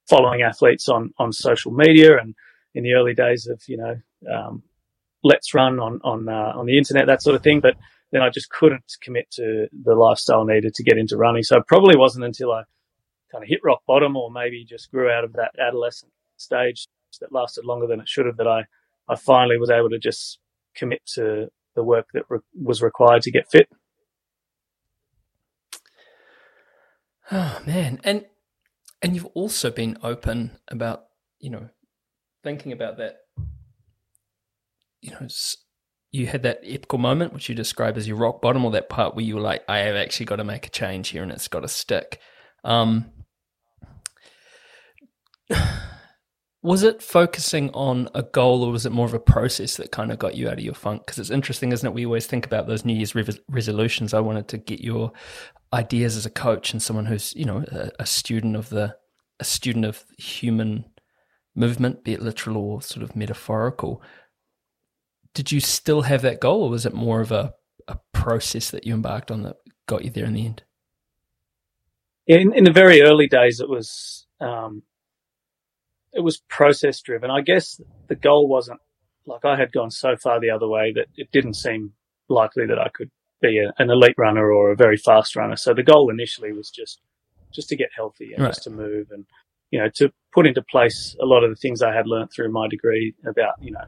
following 0.10 0.42
athletes 0.42 0.90
on, 0.90 1.14
on 1.18 1.32
social 1.32 1.72
media 1.72 2.18
and 2.20 2.36
in 2.76 2.84
the 2.84 2.94
early 2.94 3.14
days 3.14 3.48
of, 3.48 3.62
you 3.68 3.78
know, 3.78 3.96
um, 4.32 4.64
LetsRun 5.26 5.82
on, 5.82 6.02
on, 6.04 6.28
uh, 6.28 6.54
on 6.56 6.66
the 6.66 6.78
internet, 6.78 7.08
that 7.08 7.22
sort 7.22 7.36
of 7.36 7.44
thing. 7.44 7.62
But 7.62 7.76
then 8.12 8.22
I 8.22 8.30
just 8.30 8.50
couldn't 8.50 8.84
commit 9.02 9.32
to 9.32 9.68
the 9.72 9.96
lifestyle 9.96 10.44
needed 10.44 10.74
to 10.74 10.84
get 10.84 10.98
into 10.98 11.16
running. 11.16 11.44
So 11.44 11.58
it 11.58 11.68
probably 11.68 11.96
wasn't 11.98 12.26
until 12.26 12.52
I 12.52 12.64
kind 13.32 13.44
of 13.44 13.48
hit 13.48 13.62
rock 13.64 13.84
bottom 13.88 14.18
or 14.18 14.30
maybe 14.30 14.66
just 14.66 14.92
grew 14.92 15.10
out 15.10 15.24
of 15.24 15.34
that 15.34 15.52
adolescent 15.58 16.12
stage 16.36 16.88
that 17.20 17.32
lasted 17.32 17.66
longer 17.66 17.88
than 17.88 18.00
it 18.00 18.08
should 18.08 18.26
have 18.26 18.38
that 18.38 18.48
I, 18.48 18.66
I 19.08 19.16
finally 19.16 19.58
was 19.58 19.70
able 19.70 19.90
to 19.90 20.00
just 20.00 20.40
commit 20.76 21.02
to 21.16 21.48
the 21.76 21.84
work 21.84 22.08
that 22.14 22.24
re- 22.30 22.40
was 22.62 22.82
required 22.82 23.22
to 23.24 23.32
get 23.32 23.50
fit. 23.50 23.70
Oh 27.32 27.62
man, 27.66 28.00
and 28.04 28.26
and 29.02 29.16
you've 29.16 29.28
also 29.28 29.72
been 29.72 29.98
open 30.04 30.52
about 30.68 31.06
you 31.40 31.50
know 31.50 31.70
thinking 32.44 32.72
about 32.72 32.98
that. 32.98 33.20
You 35.02 35.12
know, 35.12 35.28
you 36.12 36.28
had 36.28 36.44
that 36.44 36.60
epical 36.64 37.00
moment 37.00 37.34
which 37.34 37.50
you 37.50 37.56
describe 37.56 37.98
as 37.98 38.08
your 38.08 38.18
rock 38.18 38.42
bottom, 38.42 38.66
or 38.66 38.72
that 38.72 38.90
part 38.90 39.16
where 39.16 39.24
you 39.24 39.36
were 39.36 39.42
like, 39.42 39.64
"I 39.70 39.80
have 39.80 39.96
actually 39.96 40.26
got 40.26 40.36
to 40.38 40.44
make 40.44 40.68
a 40.68 40.70
change 40.70 41.10
here, 41.10 41.24
and 41.24 41.32
it's 41.32 41.48
got 41.48 41.62
to 41.62 41.70
stick." 41.70 42.20
Um, 42.66 43.12
was 46.64 46.84
it 46.84 47.02
focusing 47.02 47.72
on 47.72 48.08
a 48.14 48.22
goal 48.22 48.64
or 48.64 48.72
was 48.72 48.86
it 48.86 48.92
more 48.92 49.08
of 49.08 49.16
a 49.16 49.20
process 49.20 49.78
that 49.78 49.92
kind 49.92 50.12
of 50.12 50.20
got 50.20 50.36
you 50.36 50.48
out 50.48 50.60
of 50.60 50.64
your 50.64 50.76
funk? 50.76 51.06
Because 51.06 51.18
it's 51.18 51.32
interesting, 51.32 51.72
isn't 51.72 51.88
it? 51.88 51.94
We 51.94 52.06
always 52.06 52.28
think 52.28 52.46
about 52.46 52.68
those 52.68 52.86
New 52.86 52.94
Year's 52.94 53.16
re- 53.16 53.26
resolutions. 53.50 54.14
I 54.14 54.20
wanted 54.20 54.48
to 54.50 54.58
get 54.58 54.80
your 54.80 55.12
ideas 55.74 56.16
as 56.16 56.28
a 56.28 56.32
coach 56.32 56.72
and 56.72 56.82
someone 56.82 57.08
who's, 57.08 57.34
you 57.36 57.46
know, 57.46 57.64
a, 57.72 57.90
a 58.00 58.06
student 58.06 58.56
of 58.56 58.70
the, 58.70 58.96
a 59.40 59.44
student 59.44 59.86
of 59.86 60.06
human 60.20 60.86
movement, 61.56 62.04
be 62.04 62.14
it 62.14 62.22
literal 62.22 62.58
or 62.58 62.82
sort 62.82 63.04
of 63.04 63.16
metaphorical. 63.16 64.04
Did 65.34 65.52
you 65.52 65.60
still 65.60 66.04
have 66.04 66.22
that 66.22 66.42
goal 66.42 66.64
or 66.64 66.70
was 66.70 66.86
it 66.86 66.94
more 66.94 67.22
of 67.22 67.32
a, 67.32 67.54
a 67.88 67.98
process 68.14 68.70
that 68.70 68.86
you 68.86 68.94
embarked 68.94 69.32
on 69.32 69.42
that 69.44 69.56
got 69.88 70.06
you 70.06 70.12
there 70.12 70.26
in 70.26 70.34
the 70.34 70.46
end? 70.46 70.64
In, 72.28 72.54
in 72.54 72.66
the 72.66 72.72
very 72.72 73.02
early 73.02 73.28
days, 73.28 73.60
it 73.60 73.68
was, 73.68 74.28
um, 74.40 74.84
it 76.14 76.22
was 76.22 76.42
process 76.50 77.02
driven. 77.02 77.32
I 77.32 77.42
guess 77.42 77.80
the 78.08 78.16
goal 78.16 78.48
wasn't 78.48 78.80
like 79.26 79.46
I 79.46 79.56
had 79.56 79.72
gone 79.72 79.92
so 79.92 80.16
far 80.16 80.40
the 80.40 80.50
other 80.50 80.68
way 80.68 80.94
that 80.96 81.08
it 81.16 81.32
didn't 81.32 81.54
seem 81.54 81.94
likely 82.28 82.66
that 82.68 82.80
I 82.80 82.90
could 82.94 83.12
be 83.42 83.60
a, 83.60 83.72
an 83.82 83.90
elite 83.90 84.16
runner 84.18 84.52
or 84.52 84.72
a 84.72 84.76
very 84.76 84.98
fast 84.98 85.36
runner. 85.36 85.56
So 85.56 85.74
the 85.74 85.84
goal 85.84 86.10
initially 86.10 86.52
was 86.52 86.70
just 86.70 87.00
just 87.54 87.70
to 87.70 87.76
get 87.76 87.90
healthy 87.96 88.32
and 88.34 88.44
right. 88.44 88.50
just 88.50 88.64
to 88.64 88.70
move 88.70 89.08
and 89.12 89.26
you 89.72 89.80
know 89.80 89.90
to 89.96 90.10
put 90.34 90.48
into 90.48 90.62
place 90.62 91.16
a 91.22 91.26
lot 91.26 91.44
of 91.44 91.50
the 91.50 91.56
things 91.56 91.82
I 91.82 91.94
had 91.94 92.08
learned 92.08 92.32
through 92.34 92.52
my 92.52 92.68
degree 92.70 93.14
about 93.28 93.56
you 93.60 93.72
know 93.72 93.84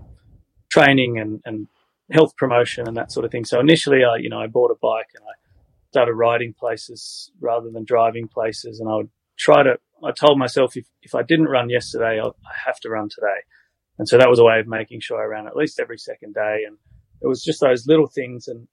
training 0.70 1.20
and, 1.20 1.42
and 1.46 1.68
health 2.12 2.36
promotion 2.36 2.88
and 2.88 2.98
that 2.98 3.12
sort 3.12 3.26
of 3.26 3.32
thing. 3.32 3.46
So 3.46 3.60
initially, 3.60 4.04
I 4.04 4.18
you 4.18 4.30
know 4.30 4.40
I 4.40 4.48
bought 4.48 4.72
a 4.72 4.78
bike 4.82 5.10
and 5.16 5.24
I 5.24 5.34
started 5.92 6.14
riding 6.14 6.54
places 6.54 7.32
rather 7.40 7.70
than 7.70 7.86
driving 7.86 8.28
places, 8.28 8.80
and 8.80 8.90
I 8.90 8.96
would 8.96 9.10
try 9.38 9.64
to 9.64 9.78
I 10.06 10.12
told 10.12 10.38
myself 10.38 10.76
if, 10.76 10.86
if 11.02 11.16
I 11.16 11.24
didn't 11.24 11.46
run 11.46 11.70
yesterday, 11.70 12.20
I'll, 12.20 12.36
I 12.46 12.54
have 12.66 12.80
to 12.82 12.90
run 12.90 13.10
today. 13.10 13.42
And 14.00 14.08
so 14.08 14.18
that 14.18 14.30
was 14.30 14.40
a 14.40 14.44
way 14.44 14.60
of 14.60 14.68
making 14.68 15.02
sure 15.02 15.22
I 15.22 15.26
ran 15.26 15.48
at 15.48 15.56
least 15.56 15.80
every 15.80 15.98
second 15.98 16.34
day. 16.34 16.64
And 16.68 16.78
it 17.22 17.28
was 17.28 17.44
just 17.44 17.62
those 17.62 17.88
little 17.88 18.08
things. 18.08 18.48
And 18.48 18.68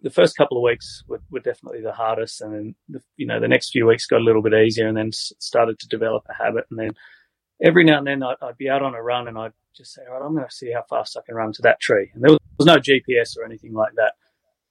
the 0.00 0.10
first 0.10 0.36
couple 0.36 0.56
of 0.56 0.62
weeks 0.62 1.02
were, 1.08 1.20
were 1.30 1.40
definitely 1.40 1.82
the 1.82 1.92
hardest. 1.92 2.40
And 2.40 2.54
then, 2.54 2.74
the, 2.88 3.00
you 3.16 3.26
know, 3.26 3.40
the 3.40 3.48
next 3.48 3.70
few 3.70 3.86
weeks 3.86 4.06
got 4.06 4.20
a 4.20 4.24
little 4.24 4.42
bit 4.42 4.54
easier 4.54 4.86
and 4.86 4.96
then 4.96 5.10
started 5.12 5.78
to 5.80 5.88
develop 5.88 6.24
a 6.28 6.42
habit. 6.42 6.64
And 6.70 6.78
then 6.78 6.90
every 7.62 7.84
now 7.84 7.98
and 7.98 8.06
then 8.06 8.22
I'd, 8.22 8.36
I'd 8.40 8.58
be 8.58 8.70
out 8.70 8.82
on 8.82 8.94
a 8.94 9.02
run 9.02 9.28
and 9.28 9.36
I'd 9.36 9.52
just 9.76 9.92
say, 9.92 10.02
all 10.08 10.18
right, 10.18 10.24
I'm 10.24 10.34
going 10.34 10.48
to 10.48 10.54
see 10.54 10.72
how 10.72 10.84
fast 10.88 11.16
I 11.16 11.26
can 11.26 11.34
run 11.34 11.52
to 11.52 11.62
that 11.62 11.80
tree. 11.80 12.10
And 12.14 12.22
there 12.22 12.30
was, 12.30 12.38
there 12.38 12.56
was 12.58 12.66
no 12.66 12.76
GPS 12.76 13.36
or 13.36 13.44
anything 13.44 13.74
like 13.74 13.94
that. 13.96 14.12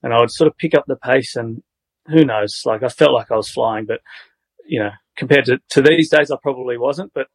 And 0.02 0.14
I 0.14 0.20
would 0.20 0.30
sort 0.30 0.48
of 0.48 0.56
pick 0.56 0.74
up 0.74 0.84
the 0.86 0.96
pace 0.96 1.36
and 1.36 1.62
who 2.06 2.24
knows, 2.24 2.62
like 2.64 2.82
I 2.82 2.88
felt 2.88 3.12
like 3.12 3.30
I 3.30 3.36
was 3.36 3.50
flying, 3.50 3.84
but 3.84 4.00
you 4.68 4.80
know, 4.80 4.90
compared 5.16 5.46
to, 5.46 5.58
to 5.70 5.82
these 5.82 6.10
days, 6.10 6.30
I 6.30 6.36
probably 6.40 6.78
wasn't. 6.78 7.12
But 7.14 7.26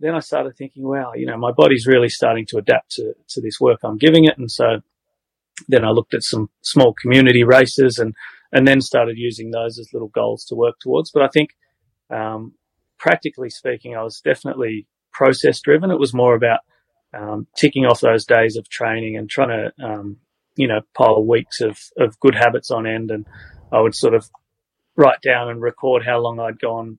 then 0.00 0.14
I 0.14 0.20
started 0.20 0.56
thinking, 0.56 0.88
wow, 0.88 1.12
you 1.14 1.26
know, 1.26 1.36
my 1.36 1.52
body's 1.52 1.86
really 1.86 2.08
starting 2.08 2.46
to 2.46 2.58
adapt 2.58 2.92
to, 2.92 3.12
to 3.28 3.40
this 3.40 3.60
work 3.60 3.80
I'm 3.84 3.98
giving 3.98 4.24
it. 4.24 4.38
And 4.38 4.50
so 4.50 4.80
then 5.68 5.84
I 5.84 5.90
looked 5.90 6.14
at 6.14 6.22
some 6.22 6.48
small 6.62 6.94
community 6.94 7.44
races 7.44 7.98
and, 7.98 8.14
and 8.52 8.66
then 8.66 8.80
started 8.80 9.16
using 9.18 9.50
those 9.50 9.78
as 9.78 9.92
little 9.92 10.08
goals 10.08 10.44
to 10.46 10.54
work 10.54 10.76
towards. 10.80 11.10
But 11.10 11.22
I 11.22 11.28
think, 11.28 11.50
um, 12.10 12.54
practically 12.98 13.50
speaking, 13.50 13.94
I 13.94 14.02
was 14.02 14.20
definitely 14.20 14.86
process 15.12 15.60
driven. 15.60 15.90
It 15.90 16.00
was 16.00 16.14
more 16.14 16.34
about, 16.34 16.60
um, 17.12 17.46
ticking 17.56 17.84
off 17.84 18.00
those 18.00 18.24
days 18.24 18.56
of 18.56 18.68
training 18.68 19.16
and 19.16 19.28
trying 19.28 19.48
to, 19.48 19.84
um, 19.84 20.16
you 20.56 20.68
know, 20.68 20.80
pile 20.96 21.24
weeks 21.24 21.60
of, 21.60 21.78
of 21.98 22.18
good 22.20 22.34
habits 22.34 22.70
on 22.70 22.86
end. 22.86 23.10
And 23.10 23.26
I 23.72 23.80
would 23.80 23.94
sort 23.94 24.14
of 24.14 24.28
write 24.98 25.20
down 25.22 25.48
and 25.48 25.62
record 25.62 26.02
how 26.04 26.18
long 26.18 26.40
I'd 26.40 26.58
gone 26.58 26.98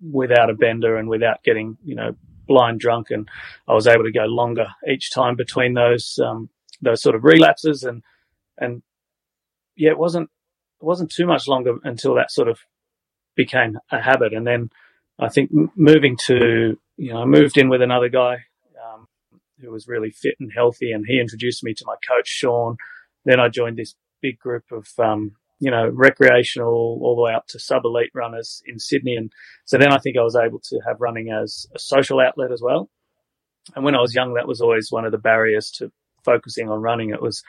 without 0.00 0.48
a 0.48 0.54
bender 0.54 0.96
and 0.96 1.08
without 1.08 1.42
getting, 1.42 1.76
you 1.84 1.96
know, 1.96 2.14
blind 2.46 2.78
drunk. 2.78 3.08
And 3.10 3.28
I 3.68 3.74
was 3.74 3.88
able 3.88 4.04
to 4.04 4.12
go 4.12 4.24
longer 4.24 4.68
each 4.88 5.12
time 5.12 5.34
between 5.34 5.74
those, 5.74 6.18
um, 6.24 6.48
those 6.80 7.02
sort 7.02 7.16
of 7.16 7.24
relapses. 7.24 7.82
And, 7.82 8.02
and 8.56 8.82
yeah, 9.76 9.90
it 9.90 9.98
wasn't, 9.98 10.30
it 10.80 10.84
wasn't 10.84 11.10
too 11.10 11.26
much 11.26 11.48
longer 11.48 11.74
until 11.82 12.14
that 12.14 12.30
sort 12.30 12.48
of 12.48 12.60
became 13.34 13.78
a 13.90 14.00
habit. 14.00 14.32
And 14.32 14.46
then 14.46 14.70
I 15.18 15.28
think 15.28 15.50
moving 15.74 16.16
to, 16.26 16.78
you 16.96 17.12
know, 17.12 17.22
I 17.22 17.24
moved 17.24 17.58
in 17.58 17.68
with 17.68 17.82
another 17.82 18.08
guy, 18.08 18.44
um, 18.80 19.08
who 19.60 19.72
was 19.72 19.88
really 19.88 20.12
fit 20.12 20.36
and 20.38 20.52
healthy 20.54 20.92
and 20.92 21.04
he 21.04 21.20
introduced 21.20 21.64
me 21.64 21.74
to 21.74 21.84
my 21.84 21.96
coach, 22.06 22.28
Sean. 22.28 22.76
Then 23.24 23.40
I 23.40 23.48
joined 23.48 23.76
this 23.76 23.96
big 24.22 24.38
group 24.38 24.64
of, 24.70 24.86
um, 25.00 25.32
you 25.60 25.70
know, 25.70 25.88
recreational 25.88 26.98
all 27.02 27.14
the 27.14 27.22
way 27.22 27.34
up 27.34 27.46
to 27.48 27.58
sub 27.58 27.84
elite 27.84 28.10
runners 28.14 28.62
in 28.66 28.78
Sydney. 28.78 29.14
And 29.14 29.30
so 29.66 29.78
then 29.78 29.92
I 29.92 29.98
think 29.98 30.16
I 30.16 30.22
was 30.22 30.34
able 30.34 30.58
to 30.58 30.80
have 30.86 31.00
running 31.00 31.30
as 31.30 31.66
a 31.74 31.78
social 31.78 32.18
outlet 32.18 32.50
as 32.50 32.62
well. 32.62 32.90
And 33.76 33.84
when 33.84 33.94
I 33.94 34.00
was 34.00 34.14
young, 34.14 34.34
that 34.34 34.48
was 34.48 34.60
always 34.60 34.90
one 34.90 35.04
of 35.04 35.12
the 35.12 35.18
barriers 35.18 35.70
to 35.72 35.92
focusing 36.24 36.68
on 36.68 36.80
running. 36.80 37.10
It 37.10 37.22
was 37.22 37.42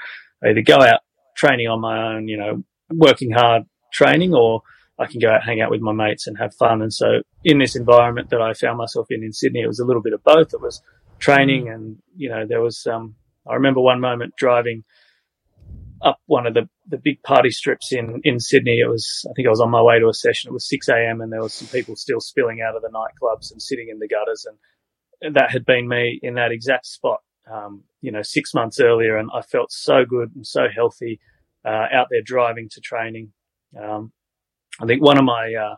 either 0.43 0.62
go 0.62 0.82
out 0.82 0.99
training 1.38 1.68
on 1.68 1.80
my 1.80 2.14
own, 2.14 2.28
you 2.28 2.38
know, 2.38 2.64
working 2.89 3.32
hard 3.32 3.64
training, 3.93 4.34
or 4.34 4.62
I 4.99 5.07
can 5.07 5.20
go 5.20 5.30
out, 5.30 5.43
hang 5.43 5.62
out 5.62 5.72
with 5.72 5.82
my 5.82 5.93
mates 5.93 6.28
and 6.28 6.38
have 6.38 6.53
fun. 6.55 6.82
And 6.82 6.93
so 6.93 7.22
in 7.45 7.59
this 7.59 7.78
environment 7.78 8.30
that 8.30 8.41
I 8.41 8.53
found 8.53 8.78
myself 8.78 9.07
in 9.09 9.24
in 9.24 9.32
Sydney, 9.32 9.62
it 9.62 9.68
was 9.68 9.80
a 9.80 9.86
little 9.86 10.01
bit 10.01 10.14
of 10.14 10.24
both. 10.24 10.53
It 10.53 10.62
was 10.62 10.82
training 11.20 11.70
and, 11.70 11.97
you 12.16 12.30
know, 12.30 12.45
there 12.45 12.62
was, 12.62 12.86
um, 12.88 13.16
I 13.49 13.53
remember 13.53 13.80
one 13.80 14.01
moment 14.01 14.36
driving 14.38 14.84
up 16.03 16.19
one 16.25 16.47
of 16.47 16.53
the, 16.53 16.67
the 16.87 16.97
big 16.97 17.21
party 17.23 17.49
strips 17.49 17.91
in, 17.91 18.21
in 18.23 18.39
Sydney. 18.39 18.79
It 18.83 18.89
was, 18.89 19.25
I 19.29 19.33
think 19.35 19.47
I 19.47 19.51
was 19.51 19.61
on 19.61 19.69
my 19.69 19.81
way 19.81 19.99
to 19.99 20.07
a 20.07 20.13
session. 20.13 20.49
It 20.49 20.53
was 20.53 20.67
6 20.69 20.89
a.m. 20.89 21.21
and 21.21 21.31
there 21.31 21.41
was 21.41 21.53
some 21.53 21.67
people 21.67 21.95
still 21.95 22.19
spilling 22.19 22.61
out 22.61 22.75
of 22.75 22.81
the 22.81 22.89
nightclubs 22.89 23.51
and 23.51 23.61
sitting 23.61 23.89
in 23.89 23.99
the 23.99 24.07
gutters. 24.07 24.45
And 25.21 25.35
that 25.35 25.51
had 25.51 25.65
been 25.65 25.87
me 25.87 26.19
in 26.21 26.35
that 26.35 26.51
exact 26.51 26.85
spot, 26.85 27.19
um, 27.51 27.83
you 28.01 28.11
know, 28.11 28.21
six 28.21 28.53
months 28.53 28.79
earlier. 28.79 29.17
And 29.17 29.29
I 29.33 29.41
felt 29.41 29.71
so 29.71 30.03
good 30.07 30.31
and 30.35 30.45
so 30.45 30.67
healthy, 30.73 31.19
uh, 31.65 31.85
out 31.93 32.07
there 32.09 32.21
driving 32.23 32.69
to 32.71 32.81
training. 32.81 33.33
Um, 33.79 34.11
I 34.81 34.85
think 34.85 35.03
one 35.03 35.17
of 35.17 35.23
my, 35.23 35.53
uh, 35.53 35.75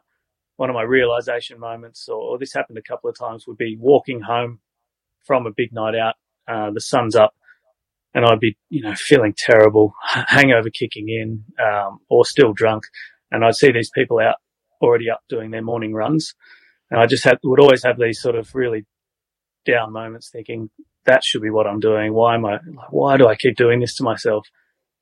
one 0.56 0.70
of 0.70 0.74
my 0.76 0.84
realization 0.84 1.60
moments, 1.60 2.08
or, 2.08 2.16
or, 2.16 2.38
this 2.38 2.54
happened 2.54 2.78
a 2.78 2.82
couple 2.82 3.10
of 3.10 3.18
times, 3.18 3.46
would 3.48 3.58
be 3.58 3.76
walking 3.80 4.22
home 4.22 4.60
from 5.26 5.46
a 5.46 5.52
big 5.56 5.74
night 5.74 5.96
out. 5.96 6.16
Uh, 6.48 6.72
the 6.72 6.82
sun's 6.82 7.16
up 7.16 7.34
and 8.14 8.26
I'd 8.26 8.40
be, 8.40 8.58
you 8.70 8.82
know, 8.82 8.94
feeling 8.96 9.34
terrible, 9.36 9.94
hangover 10.28 10.70
kicking 10.70 11.10
in, 11.10 11.44
um, 11.64 12.00
or 12.10 12.26
still 12.26 12.54
drunk. 12.54 12.84
And 13.32 13.44
I'd 13.44 13.56
see 13.56 13.72
these 13.72 13.90
people 13.94 14.20
out 14.20 14.36
already 14.82 15.10
up 15.10 15.22
doing 15.30 15.52
their 15.52 15.64
morning 15.64 15.94
runs. 15.94 16.34
And 16.92 17.00
I 17.00 17.08
just 17.08 17.24
had, 17.24 17.38
would 17.44 17.60
always 17.60 17.84
have 17.84 17.98
these 17.98 18.22
sort 18.22 18.36
of 18.36 18.54
really 18.54 18.86
down 19.66 19.92
moments 19.94 20.30
thinking 20.30 20.70
that 21.06 21.24
should 21.24 21.42
be 21.42 21.50
what 21.50 21.68
I'm 21.68 21.80
doing. 21.80 22.14
Why 22.14 22.36
am 22.36 22.46
I, 22.46 22.60
why 22.92 23.18
do 23.18 23.28
I 23.28 23.36
keep 23.36 23.56
doing 23.56 23.80
this 23.80 23.96
to 23.96 24.04
myself? 24.04 24.48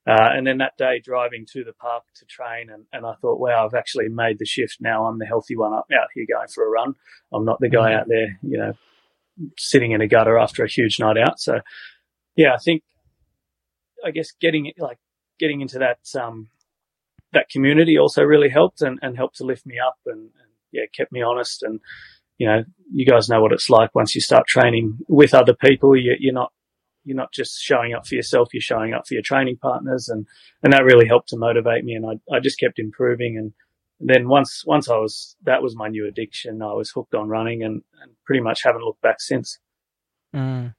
Uh, 0.08 0.30
and 0.32 0.48
then 0.48 0.58
that 0.58 0.74
day 0.78 1.00
driving 1.04 1.46
to 1.52 1.64
the 1.64 1.74
park 1.74 2.04
to 2.16 2.26
train 2.26 2.70
and, 2.72 2.86
and 2.92 3.06
I 3.06 3.14
thought, 3.22 3.40
wow, 3.40 3.66
I've 3.66 3.78
actually 3.78 4.08
made 4.10 4.40
the 4.40 4.46
shift 4.46 4.78
now. 4.80 5.06
I'm 5.06 5.20
the 5.20 5.28
healthy 5.28 5.56
one 5.56 5.74
up 5.74 5.86
out 5.94 6.08
here 6.16 6.26
going 6.28 6.48
for 6.48 6.66
a 6.66 6.70
run. 6.70 6.96
I'm 7.32 7.46
not 7.46 7.60
the 7.60 7.70
guy 7.70 7.92
mm-hmm. 7.92 8.00
out 8.00 8.08
there, 8.08 8.40
you 8.42 8.58
know, 8.58 8.74
sitting 9.60 9.92
in 9.92 10.02
a 10.02 10.08
gutter 10.08 10.40
after 10.40 10.64
a 10.64 10.70
huge 10.70 11.00
night 11.00 11.18
out. 11.18 11.40
So 11.40 11.60
yeah, 12.36 12.54
I 12.54 12.58
think 12.58 12.84
I 14.06 14.12
guess 14.12 14.32
getting 14.40 14.72
like 14.78 15.00
getting 15.40 15.62
into 15.62 15.80
that 15.80 16.00
um, 16.20 16.50
that 17.34 17.50
community 17.50 17.98
also 17.98 18.24
really 18.24 18.50
helped 18.50 18.82
and, 18.82 19.00
and 19.02 19.16
helped 19.18 19.38
to 19.38 19.46
lift 19.46 19.66
me 19.66 19.76
up 19.80 19.98
and, 20.06 20.20
and, 20.20 20.52
yeah 20.72 20.84
kept 20.96 21.12
me 21.12 21.22
honest. 21.22 21.64
And 21.64 21.80
you 22.38 22.48
know 22.48 22.64
you 22.92 23.06
guys 23.06 23.30
know 23.30 23.42
what 23.42 23.52
it's 23.52 23.70
like 23.70 23.94
once 23.94 24.16
you 24.16 24.22
start 24.22 24.48
training 24.48 25.00
with 25.08 25.34
other 25.34 25.54
people. 25.54 25.96
You, 25.96 26.16
you're 26.20 26.34
not 26.34 26.52
you're 27.04 27.18
not 27.18 27.34
just 27.34 27.60
showing 27.60 27.94
up 27.94 28.06
for 28.06 28.16
yourself 28.16 28.50
you're 28.54 28.62
showing 28.62 28.94
up 28.94 29.08
for 29.08 29.16
your 29.16 29.24
training 29.24 29.58
partners. 29.62 30.08
And 30.08 30.28
and 30.64 30.74
that 30.74 30.84
really 30.84 31.08
helped 31.08 31.30
to 31.30 31.38
motivate 31.38 31.84
me. 31.84 31.94
And 31.94 32.06
I, 32.06 32.36
I 32.36 32.40
just 32.40 32.60
kept 32.60 32.80
improving. 32.80 33.38
And 33.38 33.54
then 34.00 34.30
once 34.30 34.64
once 34.66 34.90
I 34.90 34.98
was 34.98 35.36
that 35.44 35.62
was 35.62 35.76
my 35.76 35.88
new 35.88 36.08
addiction. 36.08 36.62
I 36.62 36.74
was 36.74 36.92
hooked 36.92 37.16
on 37.16 37.28
running 37.28 37.64
and, 37.64 37.82
and 38.02 38.12
pretty 38.26 38.42
much 38.42 38.64
haven't 38.64 38.84
looked 38.84 39.02
back 39.02 39.20
since. 39.20 39.60
Mm. 40.34 40.74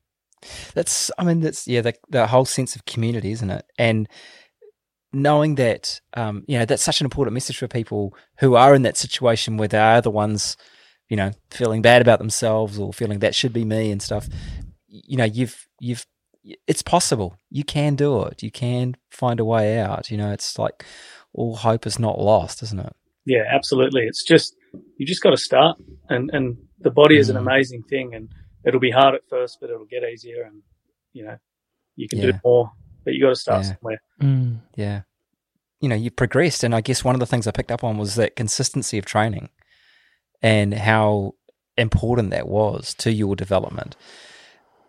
That's, 0.75 1.11
I 1.19 1.25
mean, 1.25 1.41
that's 1.41 1.67
yeah, 1.67 1.81
the, 1.81 1.95
the 2.09 2.27
whole 2.27 2.45
sense 2.45 2.77
of 2.77 2.85
community, 2.85 3.33
isn't 3.33 3.51
it? 3.51 3.65
And 3.79 4.09
knowing 5.13 5.57
that, 5.57 6.01
um, 6.15 6.45
you 6.47 6.59
know, 6.59 6.65
that's 6.65 6.83
such 6.83 7.01
an 7.01 7.07
important 7.07 7.35
message 7.35 7.59
for 7.59 7.69
people 7.69 8.15
who 8.39 8.55
are 8.55 8.75
in 8.75 8.83
that 8.83 8.97
situation 8.97 9.57
where 9.57 9.69
they 9.69 9.79
are 9.79 10.01
the 10.01 10.11
ones, 10.11 10.57
you 11.09 11.17
know, 11.17 11.33
feeling 11.51 11.83
bad 11.83 12.03
about 12.03 12.19
themselves 12.19 12.79
or 12.79 12.93
feeling 12.93 13.19
that 13.21 13.35
should 13.35 13.53
be 13.53 13.65
me 13.65 13.91
and 13.91 14.03
stuff. 14.03 14.29
You 14.89 15.17
know, 15.17 15.25
you've 15.25 15.69
you've 15.81 16.07
it's 16.67 16.83
possible. 16.83 17.37
You 17.51 17.65
can 17.65 17.95
do 17.95 18.23
it. 18.25 18.43
You 18.43 18.51
can 18.51 18.97
find 19.11 19.39
a 19.39 19.45
way 19.45 19.79
out. 19.79 20.11
You 20.11 20.17
know, 20.17 20.33
it's 20.33 20.59
like 20.59 20.85
all 21.33 21.57
hope 21.57 21.87
is 21.87 21.99
not 21.99 22.19
lost, 22.19 22.63
isn't 22.63 22.81
it? 22.81 22.95
Yeah, 23.25 23.45
absolutely. 23.49 24.03
It's 24.03 24.25
just 24.25 24.57
you 24.97 25.07
just 25.07 25.23
got 25.23 25.31
to 25.31 25.37
start, 25.37 25.79
and 26.09 26.31
and 26.33 26.57
the 26.81 26.91
body 26.91 27.17
mm. 27.17 27.21
is 27.21 27.29
an 27.29 27.37
mm. 27.37 27.43
amazing 27.43 27.83
thing, 27.85 28.15
and 28.15 28.29
it'll 28.65 28.81
be 28.81 28.91
hard 28.91 29.15
at 29.15 29.23
first, 29.29 29.59
but 29.61 29.71
it'll 29.71 29.87
get 29.87 30.03
easier, 30.05 30.43
and 30.43 30.63
you 31.13 31.25
know, 31.25 31.37
you 31.97 32.09
can 32.09 32.19
yeah. 32.19 32.33
do 32.33 32.39
more. 32.45 32.73
But 33.05 33.15
you 33.15 33.23
got 33.23 33.31
to 33.31 33.37
start 33.37 33.65
yeah. 33.65 33.75
somewhere. 33.75 34.03
Mm. 34.21 34.61
Yeah, 34.77 35.03
you 35.81 35.89
know, 35.89 35.97
you've 35.97 36.17
progressed, 36.17 36.65
and 36.65 36.75
I 36.75 36.81
guess 36.81 37.05
one 37.05 37.15
of 37.15 37.21
the 37.21 37.27
things 37.27 37.47
I 37.47 37.51
picked 37.51 37.73
up 37.73 37.85
on 37.85 37.99
was 37.99 38.15
that 38.15 38.37
consistency 38.37 38.99
of 38.99 39.05
training, 39.05 39.49
and 40.41 40.75
how 40.75 41.35
important 41.77 42.31
that 42.31 42.49
was 42.49 42.95
to 42.95 43.13
your 43.13 43.35
development. 43.37 43.97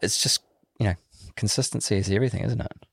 It's 0.01 0.21
just 0.21 0.41
you 0.80 0.88
know, 0.88 0.95
consistency 1.36 1.97
is 1.97 2.11
everything, 2.11 2.43
isn't 2.43 2.61
it? 2.61 2.86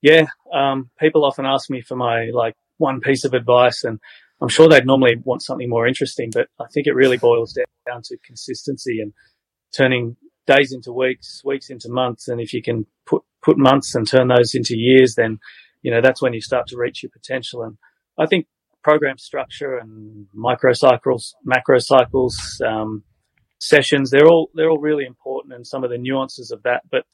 Yeah, 0.00 0.26
um, 0.52 0.90
people 0.98 1.24
often 1.24 1.44
ask 1.44 1.70
me 1.70 1.80
for 1.80 1.96
my 1.96 2.30
like 2.32 2.54
one 2.78 3.00
piece 3.00 3.24
of 3.24 3.34
advice, 3.34 3.84
and 3.84 3.98
I'm 4.40 4.48
sure 4.48 4.68
they'd 4.68 4.86
normally 4.86 5.16
want 5.24 5.42
something 5.42 5.68
more 5.68 5.86
interesting, 5.86 6.30
but 6.32 6.48
I 6.60 6.66
think 6.72 6.86
it 6.86 6.94
really 6.94 7.18
boils 7.18 7.56
down 7.86 8.02
to 8.04 8.16
consistency 8.24 9.00
and 9.00 9.12
turning 9.76 10.16
days 10.46 10.72
into 10.72 10.92
weeks, 10.92 11.42
weeks 11.44 11.70
into 11.70 11.88
months. 11.90 12.28
And 12.28 12.40
if 12.40 12.52
you 12.52 12.62
can 12.62 12.86
put, 13.06 13.22
put 13.42 13.58
months 13.58 13.94
and 13.94 14.08
turn 14.08 14.28
those 14.28 14.54
into 14.54 14.76
years, 14.76 15.14
then, 15.14 15.38
you 15.82 15.90
know, 15.90 16.00
that's 16.00 16.22
when 16.22 16.32
you 16.32 16.40
start 16.40 16.66
to 16.68 16.76
reach 16.76 17.02
your 17.02 17.10
potential. 17.10 17.62
And 17.62 17.76
I 18.18 18.26
think 18.26 18.46
program 18.82 19.18
structure 19.18 19.76
and 19.76 20.26
micro 20.32 20.72
cycles, 20.72 21.34
macro 21.44 21.78
cycles, 21.78 22.60
um, 22.66 23.04
sessions, 23.60 24.10
they're 24.10 24.26
all, 24.26 24.50
they're 24.54 24.70
all 24.70 24.80
really 24.80 25.04
important 25.04 25.54
and 25.54 25.66
some 25.66 25.84
of 25.84 25.90
the 25.90 25.98
nuances 25.98 26.50
of 26.50 26.62
that. 26.62 26.82
But 26.90 27.04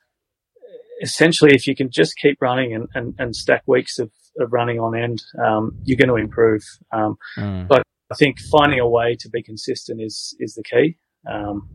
essentially, 1.03 1.55
if 1.55 1.67
you 1.67 1.75
can 1.75 1.91
just 1.91 2.17
keep 2.17 2.41
running 2.41 2.75
and, 2.75 2.89
and, 2.95 3.15
and 3.19 3.35
stack 3.35 3.63
weeks 3.67 3.99
of, 3.99 4.11
of 4.39 4.53
running 4.53 4.79
on 4.79 4.97
end, 4.97 5.23
um, 5.45 5.77
you're 5.85 5.99
going 5.99 6.09
to 6.09 6.23
improve. 6.23 6.63
Um, 6.93 7.17
mm. 7.37 7.67
but 7.67 7.83
I 8.13 8.15
think 8.15 8.39
finding 8.53 8.79
a 8.79 8.89
way 8.89 9.17
to 9.21 9.29
be 9.29 9.43
consistent 9.43 10.01
is, 10.01 10.37
is 10.39 10.55
the 10.55 10.63
key. 10.63 10.99
Um, 11.29 11.69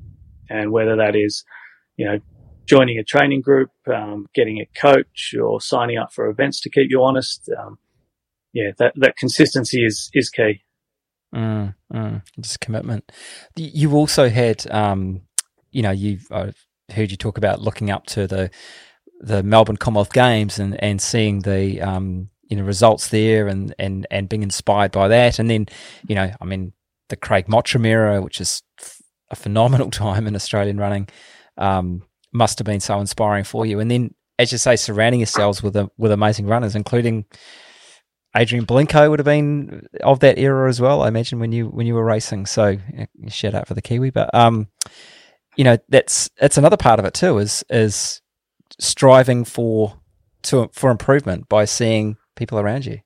and 0.50 0.72
whether 0.72 0.96
that 0.96 1.16
is, 1.16 1.44
you 1.98 2.06
know, 2.06 2.20
joining 2.66 2.98
a 3.00 3.04
training 3.04 3.42
group, 3.42 3.72
um, 3.94 4.28
getting 4.34 4.60
a 4.60 4.80
coach, 4.80 5.34
or 5.42 5.60
signing 5.60 5.98
up 5.98 6.14
for 6.14 6.30
events 6.30 6.62
to 6.62 6.70
keep 6.70 6.88
you 6.90 7.04
honest. 7.04 7.50
Um, 7.58 7.78
yeah, 8.54 8.72
that 8.78 8.94
that 8.96 9.18
consistency 9.18 9.84
is 9.84 10.10
is 10.14 10.30
key. 10.30 10.62
Mm, 11.34 11.76
mm, 11.94 12.22
just 12.40 12.60
commitment. 12.60 13.12
You 13.56 13.94
also 13.94 14.30
had, 14.30 14.70
um, 14.72 15.22
you 15.72 15.82
know, 15.82 15.92
you've 15.92 16.28
I've 16.32 16.66
heard 16.92 17.12
you 17.12 17.18
talk 17.18 17.38
about 17.38 17.62
looking 17.62 17.92
up 17.92 18.06
to 18.08 18.28
the 18.28 18.50
the 19.20 19.44
Melbourne 19.44 19.78
Commonwealth 19.78 20.14
Games 20.14 20.60
and 20.60 20.82
and 20.82 21.02
seeing 21.02 21.40
the 21.42 21.82
um, 21.82 22.30
you 22.48 22.58
know 22.58 22.64
results 22.64 23.10
there 23.10 23.48
and 23.48 23.74
and 23.78 24.08
and 24.10 24.30
being 24.30 24.44
inspired 24.44 24.92
by 24.92 25.08
that, 25.08 25.40
and 25.40 25.50
then 25.50 25.68
you 26.08 26.16
know, 26.16 26.32
I 26.40 26.46
mean, 26.46 26.74
the 27.10 27.16
Craig 27.16 27.48
Mottram 27.48 27.86
era, 27.86 28.22
which 28.22 28.42
is 28.42 28.64
a 29.32 29.36
phenomenal 29.36 29.92
time 29.92 30.28
in 30.28 30.36
Australian 30.36 30.78
running. 30.78 31.08
Um, 31.58 32.04
must 32.32 32.60
have 32.60 32.66
been 32.66 32.80
so 32.80 33.00
inspiring 33.00 33.44
for 33.44 33.66
you. 33.66 33.80
And 33.80 33.90
then, 33.90 34.14
as 34.38 34.52
you 34.52 34.58
say, 34.58 34.76
surrounding 34.76 35.20
yourselves 35.20 35.64
with 35.64 35.76
a, 35.76 35.90
with 35.98 36.12
amazing 36.12 36.46
runners, 36.46 36.76
including 36.76 37.26
Adrian 38.36 38.66
Blincoe 38.66 39.10
would 39.10 39.20
have 39.20 39.26
been 39.26 39.88
of 40.02 40.20
that 40.20 40.38
era 40.38 40.70
as 40.70 40.80
well. 40.80 41.02
I 41.02 41.08
imagine 41.08 41.40
when 41.40 41.52
you 41.52 41.68
when 41.68 41.88
you 41.88 41.96
were 41.96 42.06
racing. 42.06 42.46
So 42.46 42.78
shout 43.28 43.56
out 43.56 43.68
for 43.68 43.74
the 43.74 43.82
Kiwi, 43.82 44.12
but 44.12 44.34
um, 44.36 44.68
you 45.56 45.64
know 45.64 45.78
that's 45.90 46.30
that's 46.40 46.58
another 46.58 46.78
part 46.78 47.00
of 47.00 47.06
it 47.06 47.14
too. 47.14 47.40
Is 47.40 47.64
is 47.70 48.22
striving 48.80 49.46
for 49.46 50.00
to 50.44 50.70
for 50.74 50.92
improvement 50.92 51.50
by 51.50 51.66
seeing 51.66 52.18
people 52.36 52.60
around 52.60 52.86
you. 52.86 53.00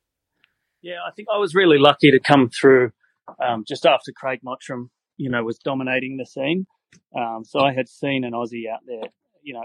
Yeah, 0.82 0.98
I 1.08 1.12
think 1.16 1.30
I 1.34 1.38
was 1.38 1.56
really 1.56 1.78
lucky 1.78 2.12
to 2.12 2.20
come 2.20 2.50
through 2.50 2.92
um, 3.42 3.64
just 3.66 3.86
after 3.86 4.12
Craig 4.12 4.42
Mottram 4.46 4.90
you 5.18 5.30
know, 5.30 5.44
was 5.44 5.60
dominating 5.60 6.18
the 6.18 6.26
scene. 6.26 6.66
Um, 7.18 7.44
so 7.44 7.60
I 7.60 7.74
had 7.74 7.90
seen 7.90 8.24
an 8.24 8.34
Aussie 8.34 8.70
out 8.72 8.82
there, 8.86 9.10
you 9.42 9.54
know, 9.54 9.64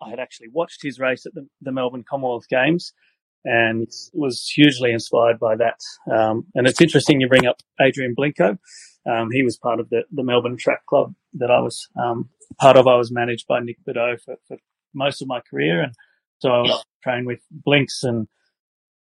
I 0.00 0.10
had 0.10 0.18
actually 0.18 0.48
watched 0.52 0.82
his 0.82 0.98
race 0.98 1.26
at 1.26 1.34
the, 1.34 1.46
the 1.60 1.72
Melbourne 1.72 2.04
Commonwealth 2.08 2.48
Games 2.48 2.92
and 3.44 3.88
was 4.12 4.48
hugely 4.54 4.92
inspired 4.92 5.38
by 5.38 5.56
that. 5.56 5.80
Um, 6.12 6.46
and 6.54 6.66
it's 6.66 6.80
interesting 6.80 7.20
you 7.20 7.28
bring 7.28 7.46
up 7.46 7.60
Adrian 7.80 8.14
Blincoe. 8.16 8.58
Um, 9.10 9.30
he 9.32 9.42
was 9.42 9.56
part 9.56 9.80
of 9.80 9.88
the, 9.90 10.02
the 10.12 10.22
Melbourne 10.22 10.56
Track 10.56 10.86
Club 10.86 11.12
that 11.34 11.50
I 11.50 11.60
was 11.60 11.88
um, 12.00 12.30
part 12.60 12.76
of. 12.76 12.86
I 12.86 12.96
was 12.96 13.10
managed 13.12 13.46
by 13.48 13.60
Nick 13.60 13.78
Bideau 13.86 14.20
for, 14.20 14.36
for 14.46 14.56
most 14.94 15.22
of 15.22 15.28
my 15.28 15.40
career. 15.40 15.82
And 15.82 15.94
so 16.38 16.50
I 16.50 16.60
was 16.60 16.84
trained 17.02 17.26
with 17.26 17.40
Blinks 17.50 18.02
and 18.04 18.28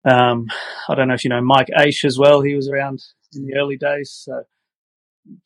um, 0.04 0.46
I 0.88 0.94
don't 0.94 1.08
know 1.08 1.14
if 1.14 1.24
you 1.24 1.30
know 1.30 1.42
Mike 1.42 1.68
Aish 1.76 2.04
as 2.04 2.18
well. 2.18 2.40
He 2.40 2.54
was 2.54 2.68
around 2.68 3.00
in 3.34 3.44
the 3.44 3.56
early 3.56 3.76
days. 3.76 4.12
So 4.24 4.44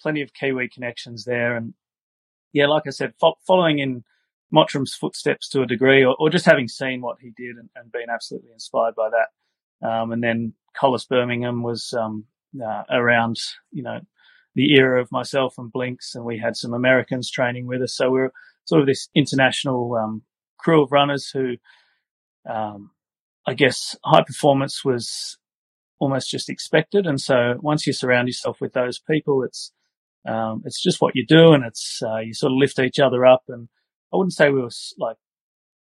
plenty 0.01 0.23
of 0.23 0.35
Kiwi 0.35 0.69
connections 0.69 1.25
there. 1.25 1.57
And 1.57 1.75
yeah, 2.53 2.67
like 2.67 2.85
I 2.87 2.91
said, 2.91 3.15
fo- 3.21 3.39
following 3.47 3.79
in 3.79 4.05
Mottram's 4.51 4.95
footsteps 4.95 5.49
to 5.49 5.63
a 5.63 5.67
degree, 5.67 6.05
or, 6.05 6.15
or 6.19 6.31
just 6.31 6.45
having 6.45 6.69
seen 6.69 7.01
what 7.01 7.17
he 7.21 7.31
did 7.37 7.57
and, 7.57 7.71
and 7.75 7.91
been 7.91 8.11
absolutely 8.13 8.51
inspired 8.53 8.95
by 8.95 9.09
that. 9.11 9.89
Um, 9.89 10.13
and 10.13 10.23
then 10.23 10.55
Collis 10.77 11.07
Birmingham 11.07 11.63
was 11.63 11.95
um, 11.99 12.27
uh, 12.63 12.83
around, 12.91 13.37
you 13.71 13.83
know, 13.83 14.01
the 14.55 14.75
era 14.75 15.01
of 15.01 15.11
myself 15.11 15.55
and 15.57 15.73
Blinks, 15.73 16.15
and 16.15 16.25
we 16.25 16.39
had 16.39 16.57
some 16.57 16.75
Americans 16.75 17.31
training 17.31 17.67
with 17.67 17.81
us. 17.81 17.97
So 17.97 18.11
we 18.11 18.21
are 18.21 18.33
sort 18.65 18.83
of 18.83 18.87
this 18.87 19.09
international 19.15 19.97
um, 19.97 20.23
crew 20.59 20.83
of 20.83 20.93
runners 20.93 21.31
who, 21.33 21.55
um, 22.49 22.91
I 23.47 23.55
guess, 23.55 23.97
high 24.05 24.23
performance 24.23 24.85
was 24.85 25.39
almost 26.03 26.29
just 26.29 26.51
expected. 26.51 27.07
And 27.07 27.21
so 27.21 27.55
once 27.61 27.87
you 27.87 27.93
surround 27.93 28.27
yourself 28.27 28.61
with 28.61 28.73
those 28.73 28.99
people, 28.99 29.45
it's 29.45 29.73
um, 30.27 30.63
it's 30.65 30.83
just 30.83 31.01
what 31.01 31.15
you 31.15 31.25
do, 31.27 31.53
and 31.53 31.65
it's 31.65 32.01
uh, 32.05 32.19
you 32.19 32.35
sort 32.35 32.53
of 32.53 32.59
lift 32.59 32.79
each 32.79 32.99
other 32.99 33.25
up. 33.25 33.43
And 33.49 33.69
I 34.13 34.17
wouldn't 34.17 34.35
say 34.35 34.51
we 34.51 34.61
were 34.61 34.71
like 34.99 35.17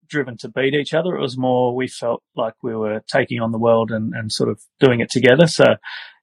driven 0.09 0.37
to 0.39 0.49
beat 0.49 0.75
each 0.75 0.93
other. 0.93 1.15
It 1.15 1.21
was 1.21 1.39
more 1.39 1.75
we 1.75 1.87
felt 1.87 2.23
like 2.37 2.55
we 2.63 2.75
were 2.75 3.03
taking 3.07 3.41
on 3.41 3.53
the 3.53 3.59
world 3.59 3.93
and, 3.93 4.13
and 4.13 4.33
sort 4.33 4.51
of 4.51 4.61
doing 4.81 4.99
it 4.99 5.11
together. 5.11 5.47
So, 5.47 5.65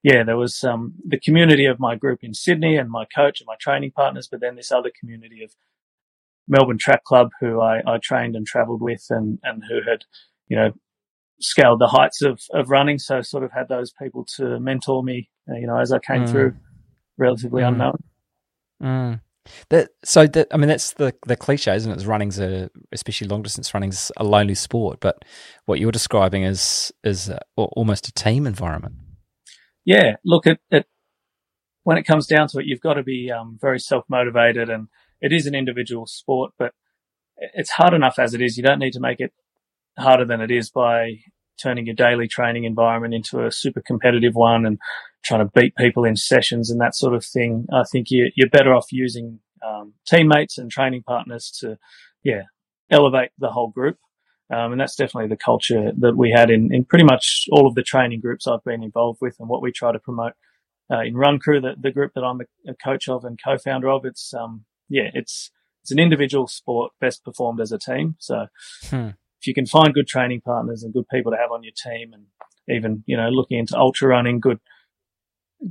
yeah, 0.04 0.24
there 0.26 0.38
was 0.38 0.64
um, 0.66 0.96
the 1.06 1.20
community 1.20 1.66
of 1.66 1.80
my 1.80 1.96
group 1.96 2.20
in 2.22 2.34
Sydney 2.34 2.76
and 2.76 2.90
my 2.90 3.06
coach 3.06 3.40
and 3.40 3.48
my 3.48 3.56
training 3.60 3.92
partners, 3.92 4.28
but 4.30 4.42
then 4.42 4.56
this 4.56 4.72
other 4.72 4.92
community 5.00 5.44
of 5.44 5.52
Melbourne 6.50 6.78
Track 6.78 7.06
Club 7.06 7.30
who 7.40 7.62
I, 7.62 7.80
I 7.88 7.98
trained 8.02 8.36
and 8.36 8.46
travelled 8.46 8.82
with 8.82 9.06
and, 9.10 9.40
and 9.44 9.64
who 9.70 9.80
had, 9.90 10.04
you 10.50 10.58
know, 10.58 10.72
scaled 11.40 11.80
the 11.80 11.88
heights 11.88 12.22
of, 12.22 12.42
of 12.54 12.70
running. 12.70 13.00
So 13.00 13.22
sort 13.22 13.44
of 13.44 13.52
had 13.52 13.68
those 13.70 13.92
people 13.92 14.26
to 14.38 14.60
mentor 14.60 15.04
me, 15.04 15.30
uh, 15.50 15.56
you 15.56 15.68
know, 15.68 15.78
as 15.78 15.92
I 15.92 16.00
came 16.00 16.24
mm. 16.24 16.30
through 16.30 16.56
relatively 17.18 17.62
mm. 17.62 17.68
unknown. 17.68 18.04
Mm. 18.82 19.22
That 19.70 19.90
so 20.04 20.28
that 20.28 20.48
I 20.52 20.58
mean 20.58 20.68
that's 20.68 20.94
the 20.94 21.14
the 21.26 21.38
cliche, 21.38 21.76
isn't 21.76 21.92
it? 21.92 22.06
Running's 22.06 22.40
a 22.40 22.70
especially 22.92 23.28
long 23.28 23.44
distance 23.44 23.74
running's 23.74 24.12
a 24.18 24.24
lonely 24.24 24.56
sport, 24.56 25.00
but 25.00 25.24
what 25.66 25.80
you're 25.80 25.92
describing 25.92 26.44
is 26.44 26.92
is 27.04 27.30
a, 27.30 27.40
almost 27.56 28.08
a 28.08 28.14
team 28.14 28.46
environment. 28.46 28.96
Yeah, 29.86 30.16
look 30.26 30.48
at 30.48 30.60
it. 30.70 30.86
When 31.84 31.98
it 31.98 32.04
comes 32.04 32.28
down 32.28 32.50
to 32.50 32.60
it, 32.60 32.66
you've 32.66 32.82
got 32.82 32.96
to 32.96 33.04
be 33.04 33.32
um, 33.32 33.58
very 33.62 33.80
self 33.80 34.04
motivated, 34.10 34.70
and 34.70 34.90
it 35.22 35.32
is 35.32 35.46
an 35.46 35.56
individual 35.56 36.06
sport, 36.06 36.52
but 36.60 36.74
it's 37.38 37.72
hard 37.72 37.94
enough 37.94 38.20
as 38.20 38.34
it 38.34 38.42
is. 38.42 38.58
You 38.58 38.64
don't 38.64 38.80
need 38.80 38.94
to 38.94 39.00
make 39.00 39.22
it 39.22 39.32
harder 39.98 40.26
than 40.26 40.42
it 40.42 40.52
is 40.52 40.70
by 40.70 41.20
turning 41.62 41.86
your 41.86 41.96
daily 41.96 42.28
training 42.28 42.64
environment 42.64 43.14
into 43.14 43.46
a 43.46 43.52
super 43.52 43.82
competitive 43.82 44.34
one 44.34 44.66
and 44.66 44.78
trying 45.26 45.46
to 45.46 45.52
beat 45.54 45.76
people 45.76 46.06
in 46.06 46.16
sessions 46.16 46.70
and 46.70 46.80
that 46.80 46.96
sort 46.96 47.14
of 47.14 47.26
thing. 47.26 47.66
I 47.74 47.84
think 47.92 48.08
you, 48.10 48.30
are 48.44 48.50
better 48.50 48.74
off 48.74 48.92
using 48.92 49.40
um, 49.66 49.94
teammates 50.06 50.58
and 50.58 50.72
training 50.72 51.04
partners 51.04 51.52
to, 51.60 51.78
yeah, 52.24 52.44
elevate 52.92 53.32
the 53.38 53.50
whole 53.50 53.70
group. 53.70 53.98
Um, 54.54 54.72
and 54.72 54.80
that's 54.80 54.96
definitely 54.96 55.28
the 55.28 55.38
culture 55.38 55.92
that 55.98 56.16
we 56.16 56.32
had 56.32 56.50
in, 56.50 56.74
in 56.74 56.86
pretty 56.86 57.04
much 57.04 57.46
all 57.52 57.68
of 57.68 57.76
the 57.76 57.84
training 57.84 58.22
groups 58.22 58.48
I've 58.48 58.64
been 58.64 58.84
involved 58.84 59.20
with 59.22 59.36
and 59.40 59.50
what 59.50 59.62
we 59.62 59.72
try 59.72 59.92
to 59.92 60.00
promote 60.00 60.34
uh, 60.90 61.02
in 61.02 61.16
Run 61.16 61.38
Crew, 61.38 61.60
the, 61.60 61.74
the 61.78 61.92
group 61.92 62.14
that 62.16 62.24
I'm 62.24 62.40
a, 62.40 62.74
coach 62.76 63.10
of 63.10 63.26
and 63.26 63.38
co-founder 63.44 63.90
of. 63.90 64.06
It's, 64.06 64.34
um, 64.34 64.64
yeah, 64.88 65.10
it's, 65.14 65.52
it's 65.84 65.92
an 65.92 66.00
individual 66.00 66.48
sport 66.48 66.94
best 67.02 67.26
performed 67.26 67.60
as 67.60 67.74
a 67.74 67.78
team. 67.78 68.16
So 68.20 68.48
hmm. 68.86 69.10
If 69.40 69.48
you 69.48 69.54
can 69.54 69.66
find 69.66 69.94
good 69.94 70.08
training 70.08 70.42
partners 70.42 70.84
and 70.84 70.94
good 70.94 71.08
people 71.10 71.32
to 71.32 71.38
have 71.38 71.52
on 71.52 71.64
your 71.64 71.74
team 71.76 72.14
and 72.14 72.26
even, 72.68 73.04
you 73.06 73.16
know, 73.16 73.30
looking 73.30 73.60
into 73.60 73.78
ultra 73.78 74.10
running, 74.10 74.40
good, 74.40 74.60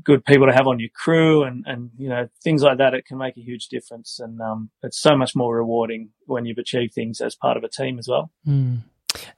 good 0.03 0.25
people 0.25 0.47
to 0.47 0.53
have 0.53 0.67
on 0.67 0.81
your 0.81 0.89
crew 0.95 1.43
and, 1.43 1.65
and, 1.67 1.91
you 1.99 2.09
know, 2.09 2.29
things 2.43 2.63
like 2.63 2.79
that, 2.79 2.95
it 2.95 3.07
can 3.07 3.19
make 3.19 3.37
a 3.37 3.43
huge 3.43 3.69
difference. 3.69 4.19
And, 4.19 4.41
um, 4.41 4.71
it's 4.83 5.01
so 5.01 5.17
much 5.17 5.37
more 5.37 5.57
rewarding 5.57 6.11
when 6.27 6.45
you've 6.45 6.59
achieved 6.59 6.95
things 6.95 7.21
as 7.21 7.35
part 7.35 7.57
of 7.57 7.65
a 7.65 7.69
team 7.69 7.99
as 7.99 8.09
well. 8.09 8.31
Mm. 8.47 8.85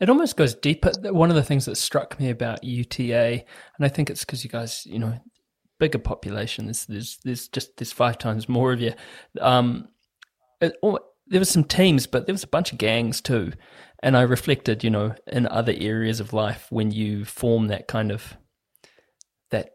It 0.01 0.09
almost 0.09 0.37
goes 0.37 0.55
deeper. 0.55 0.93
One 1.03 1.31
of 1.31 1.37
the 1.37 1.43
things 1.43 1.65
that 1.67 1.77
struck 1.77 2.19
me 2.19 2.31
about 2.31 2.65
UTA, 2.65 3.45
and 3.77 3.85
I 3.85 3.89
think 3.89 4.11
it's 4.11 4.25
because 4.25 4.43
you 4.45 4.51
guys, 4.51 4.87
you 4.87 4.99
know, 4.99 5.21
bigger 5.79 5.99
population. 5.99 6.67
There's, 6.67 6.87
there's, 6.87 7.19
there's 7.25 7.49
just, 7.49 7.77
there's 7.77 7.93
five 7.93 8.19
times 8.19 8.49
more 8.49 8.73
of 8.73 8.81
you. 8.81 8.93
Um, 9.41 9.89
it, 10.61 10.75
there 11.31 11.41
was 11.41 11.51
some 11.51 11.65
teams, 11.65 12.07
but 12.07 12.27
there 12.27 12.35
was 12.35 12.45
a 12.45 12.49
bunch 12.49 12.73
of 12.73 12.79
gangs 12.79 13.21
too. 13.21 13.53
And 14.03 14.17
I 14.17 14.23
reflected, 14.23 14.85
you 14.85 14.91
know, 14.91 15.15
in 15.27 15.47
other 15.47 15.75
areas 15.77 16.21
of 16.21 16.33
life 16.33 16.67
when 16.71 16.91
you 16.91 17.25
form 17.25 17.69
that 17.69 17.89
kind 17.89 18.13
of 18.13 18.37
that 19.51 19.71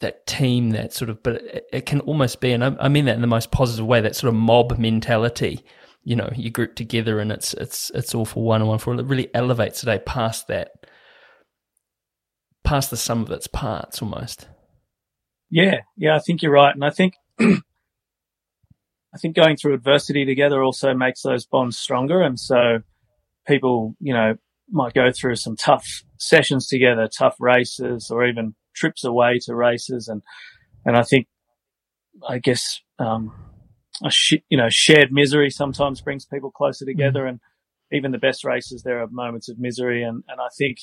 that 0.00 0.26
team, 0.26 0.70
that 0.70 0.92
sort 0.92 1.10
of, 1.10 1.22
but 1.22 1.36
it, 1.36 1.66
it 1.72 1.86
can 1.86 2.00
almost 2.00 2.40
be, 2.40 2.52
and 2.52 2.64
I, 2.64 2.76
I, 2.80 2.88
mean 2.88 3.04
that 3.04 3.14
in 3.14 3.20
the 3.20 3.28
most 3.28 3.52
positive 3.52 3.86
way, 3.86 4.00
that 4.00 4.16
sort 4.16 4.34
of 4.34 4.38
mob 4.38 4.78
mentality. 4.78 5.64
You 6.04 6.16
know, 6.16 6.30
you 6.34 6.50
group 6.50 6.74
together 6.74 7.20
and 7.20 7.30
it's 7.30 7.54
it's 7.54 7.92
it's 7.94 8.12
all 8.12 8.24
for 8.24 8.42
one 8.42 8.60
and 8.60 8.68
one 8.68 8.80
for 8.80 8.92
all. 8.92 8.98
It 8.98 9.06
really 9.06 9.32
elevates 9.34 9.78
today 9.78 10.00
past 10.04 10.48
that, 10.48 10.72
past 12.64 12.90
the 12.90 12.96
sum 12.96 13.22
of 13.22 13.30
its 13.30 13.46
parts, 13.46 14.02
almost. 14.02 14.48
Yeah, 15.48 15.82
yeah, 15.96 16.16
I 16.16 16.18
think 16.18 16.42
you're 16.42 16.50
right, 16.50 16.74
and 16.74 16.84
I 16.84 16.90
think 16.90 17.14
I 19.14 19.18
think 19.18 19.36
going 19.36 19.56
through 19.56 19.74
adversity 19.74 20.24
together 20.24 20.62
also 20.62 20.94
makes 20.94 21.22
those 21.22 21.44
bonds 21.46 21.78
stronger, 21.78 22.22
and 22.22 22.38
so 22.38 22.78
people, 23.46 23.94
you 24.00 24.14
know, 24.14 24.34
might 24.70 24.94
go 24.94 25.10
through 25.12 25.36
some 25.36 25.56
tough 25.56 26.02
sessions 26.18 26.66
together, 26.66 27.08
tough 27.08 27.36
races, 27.38 28.10
or 28.10 28.26
even 28.26 28.54
trips 28.74 29.04
away 29.04 29.38
to 29.44 29.54
races, 29.54 30.08
and 30.08 30.22
and 30.84 30.96
I 30.96 31.02
think, 31.02 31.26
I 32.26 32.38
guess, 32.38 32.80
um, 32.98 33.32
a 34.02 34.10
sh- 34.10 34.42
you 34.48 34.56
know, 34.56 34.68
shared 34.70 35.12
misery 35.12 35.50
sometimes 35.50 36.00
brings 36.00 36.24
people 36.24 36.50
closer 36.50 36.84
together, 36.84 37.24
mm. 37.24 37.28
and 37.30 37.40
even 37.92 38.12
the 38.12 38.18
best 38.18 38.44
races, 38.44 38.82
there 38.82 39.02
are 39.02 39.08
moments 39.08 39.48
of 39.48 39.58
misery, 39.58 40.02
and 40.02 40.24
and 40.28 40.40
I 40.40 40.48
think 40.56 40.78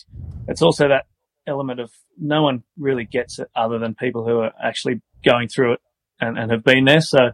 it's 0.47 0.61
also 0.61 0.88
that 0.88 1.05
element 1.47 1.80
of 1.80 1.91
no 2.17 2.43
one 2.43 2.63
really 2.77 3.05
gets 3.05 3.39
it 3.39 3.49
other 3.55 3.80
than 3.80 3.95
people 3.95 4.25
who 4.25 4.39
are 4.39 4.53
actually 4.63 5.01
going 5.25 5.47
through 5.47 5.73
it 5.73 5.80
and, 6.19 6.38
and 6.38 6.51
have 6.51 6.63
been 6.63 6.86
there. 6.86 7.01
So, 7.01 7.32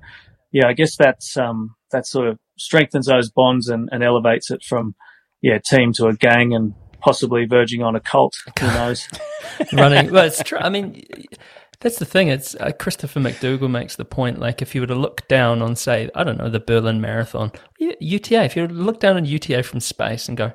yeah, 0.55 0.67
I 0.67 0.73
guess 0.73 0.95
that's 0.95 1.35
um, 1.35 1.75
that 1.91 2.07
sort 2.07 2.29
of 2.29 2.39
strengthens 2.57 3.07
those 3.07 3.29
bonds 3.29 3.67
and, 3.67 3.89
and 3.91 4.01
elevates 4.01 4.49
it 4.51 4.63
from 4.63 4.95
yeah 5.41 5.59
team 5.69 5.91
to 5.97 6.05
a 6.05 6.13
gang 6.15 6.53
and 6.53 6.73
possibly 7.01 7.45
verging 7.45 7.83
on 7.83 7.97
a 7.97 7.99
cult. 7.99 8.33
Who 8.61 8.67
knows? 8.67 9.05
Running. 9.73 10.11
Well, 10.11 10.23
it's 10.23 10.41
true. 10.41 10.57
I 10.57 10.69
mean, 10.69 11.03
that's 11.81 11.99
the 11.99 12.05
thing. 12.05 12.29
It's 12.29 12.55
uh, 12.55 12.71
Christopher 12.71 13.19
McDougall 13.19 13.69
makes 13.69 13.97
the 13.97 14.05
point. 14.05 14.39
Like, 14.39 14.61
if 14.61 14.73
you 14.73 14.79
were 14.79 14.87
to 14.87 14.95
look 14.95 15.27
down 15.27 15.61
on, 15.61 15.75
say, 15.75 16.09
I 16.15 16.23
don't 16.23 16.37
know, 16.37 16.49
the 16.49 16.61
Berlin 16.61 17.01
Marathon, 17.01 17.51
UTA. 17.77 18.45
If 18.45 18.55
you 18.55 18.61
were 18.61 18.69
to 18.69 18.73
look 18.73 19.01
down 19.01 19.17
on 19.17 19.25
UTA 19.25 19.61
from 19.61 19.81
space 19.81 20.29
and 20.29 20.37
go, 20.37 20.53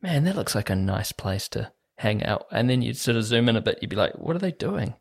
man, 0.00 0.24
that 0.24 0.36
looks 0.36 0.54
like 0.54 0.70
a 0.70 0.74
nice 0.74 1.12
place 1.12 1.48
to 1.48 1.70
hang 1.98 2.24
out, 2.24 2.46
and 2.50 2.70
then 2.70 2.80
you'd 2.80 2.96
sort 2.96 3.18
of 3.18 3.24
zoom 3.24 3.50
in 3.50 3.56
a 3.56 3.60
bit, 3.60 3.80
you'd 3.82 3.90
be 3.90 3.96
like, 3.96 4.14
what 4.14 4.34
are 4.34 4.40
they 4.40 4.52
doing? 4.52 4.94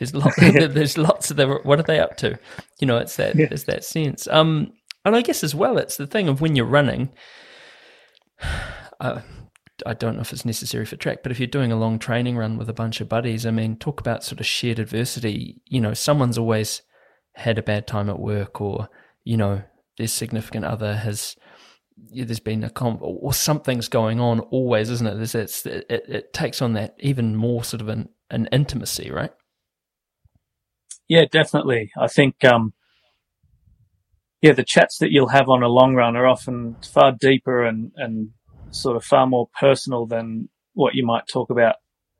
There's 0.00 0.14
lots. 0.14 0.36
there's 0.40 0.98
lots 0.98 1.30
of 1.30 1.36
them. 1.36 1.50
What 1.62 1.78
are 1.78 1.84
they 1.84 2.00
up 2.00 2.16
to? 2.18 2.38
You 2.80 2.86
know, 2.86 2.96
it's 2.96 3.16
that. 3.16 3.36
Yeah. 3.36 3.48
It's 3.50 3.64
that 3.64 3.84
sense. 3.84 4.26
Um, 4.26 4.72
and 5.04 5.14
I 5.14 5.22
guess 5.22 5.44
as 5.44 5.54
well, 5.54 5.78
it's 5.78 5.96
the 5.96 6.06
thing 6.06 6.28
of 6.28 6.40
when 6.40 6.56
you're 6.56 6.66
running. 6.66 7.10
Uh, 9.02 9.22
I 9.86 9.94
don't 9.94 10.16
know 10.16 10.20
if 10.20 10.30
it's 10.30 10.44
necessary 10.44 10.84
for 10.84 10.96
track, 10.96 11.22
but 11.22 11.32
if 11.32 11.40
you're 11.40 11.46
doing 11.46 11.72
a 11.72 11.78
long 11.78 11.98
training 11.98 12.36
run 12.36 12.58
with 12.58 12.68
a 12.68 12.74
bunch 12.74 13.00
of 13.00 13.08
buddies, 13.08 13.46
I 13.46 13.50
mean, 13.50 13.76
talk 13.76 13.98
about 13.98 14.22
sort 14.22 14.40
of 14.40 14.46
shared 14.46 14.78
adversity. 14.78 15.62
You 15.64 15.80
know, 15.80 15.94
someone's 15.94 16.36
always 16.36 16.82
had 17.36 17.56
a 17.56 17.62
bad 17.62 17.86
time 17.86 18.10
at 18.10 18.18
work, 18.18 18.60
or 18.60 18.90
you 19.24 19.38
know, 19.38 19.62
their 19.96 20.06
significant 20.06 20.66
other 20.66 20.96
has. 20.96 21.34
There's 22.12 22.40
been 22.40 22.62
a 22.62 22.68
comp 22.68 23.00
or 23.00 23.32
something's 23.32 23.88
going 23.88 24.20
on 24.20 24.40
always, 24.40 24.90
isn't 24.90 25.06
it? 25.06 25.14
There's, 25.16 25.34
it's, 25.34 25.64
it, 25.64 25.86
it 25.88 26.32
takes 26.34 26.60
on 26.60 26.74
that 26.74 26.94
even 26.98 27.36
more 27.36 27.64
sort 27.64 27.80
of 27.80 27.88
an, 27.88 28.10
an 28.30 28.50
intimacy, 28.52 29.10
right? 29.10 29.32
Yeah, 31.10 31.24
definitely. 31.28 31.90
I 32.00 32.06
think, 32.06 32.44
um, 32.44 32.72
yeah, 34.40 34.52
the 34.52 34.62
chats 34.64 34.98
that 34.98 35.10
you'll 35.10 35.30
have 35.30 35.48
on 35.48 35.64
a 35.64 35.68
long 35.68 35.96
run 35.96 36.14
are 36.14 36.28
often 36.28 36.76
far 36.84 37.10
deeper 37.10 37.64
and, 37.64 37.90
and 37.96 38.28
sort 38.70 38.94
of 38.94 39.02
far 39.02 39.26
more 39.26 39.48
personal 39.58 40.06
than 40.06 40.50
what 40.74 40.94
you 40.94 41.04
might 41.04 41.24
talk 41.26 41.50
about 41.50 41.74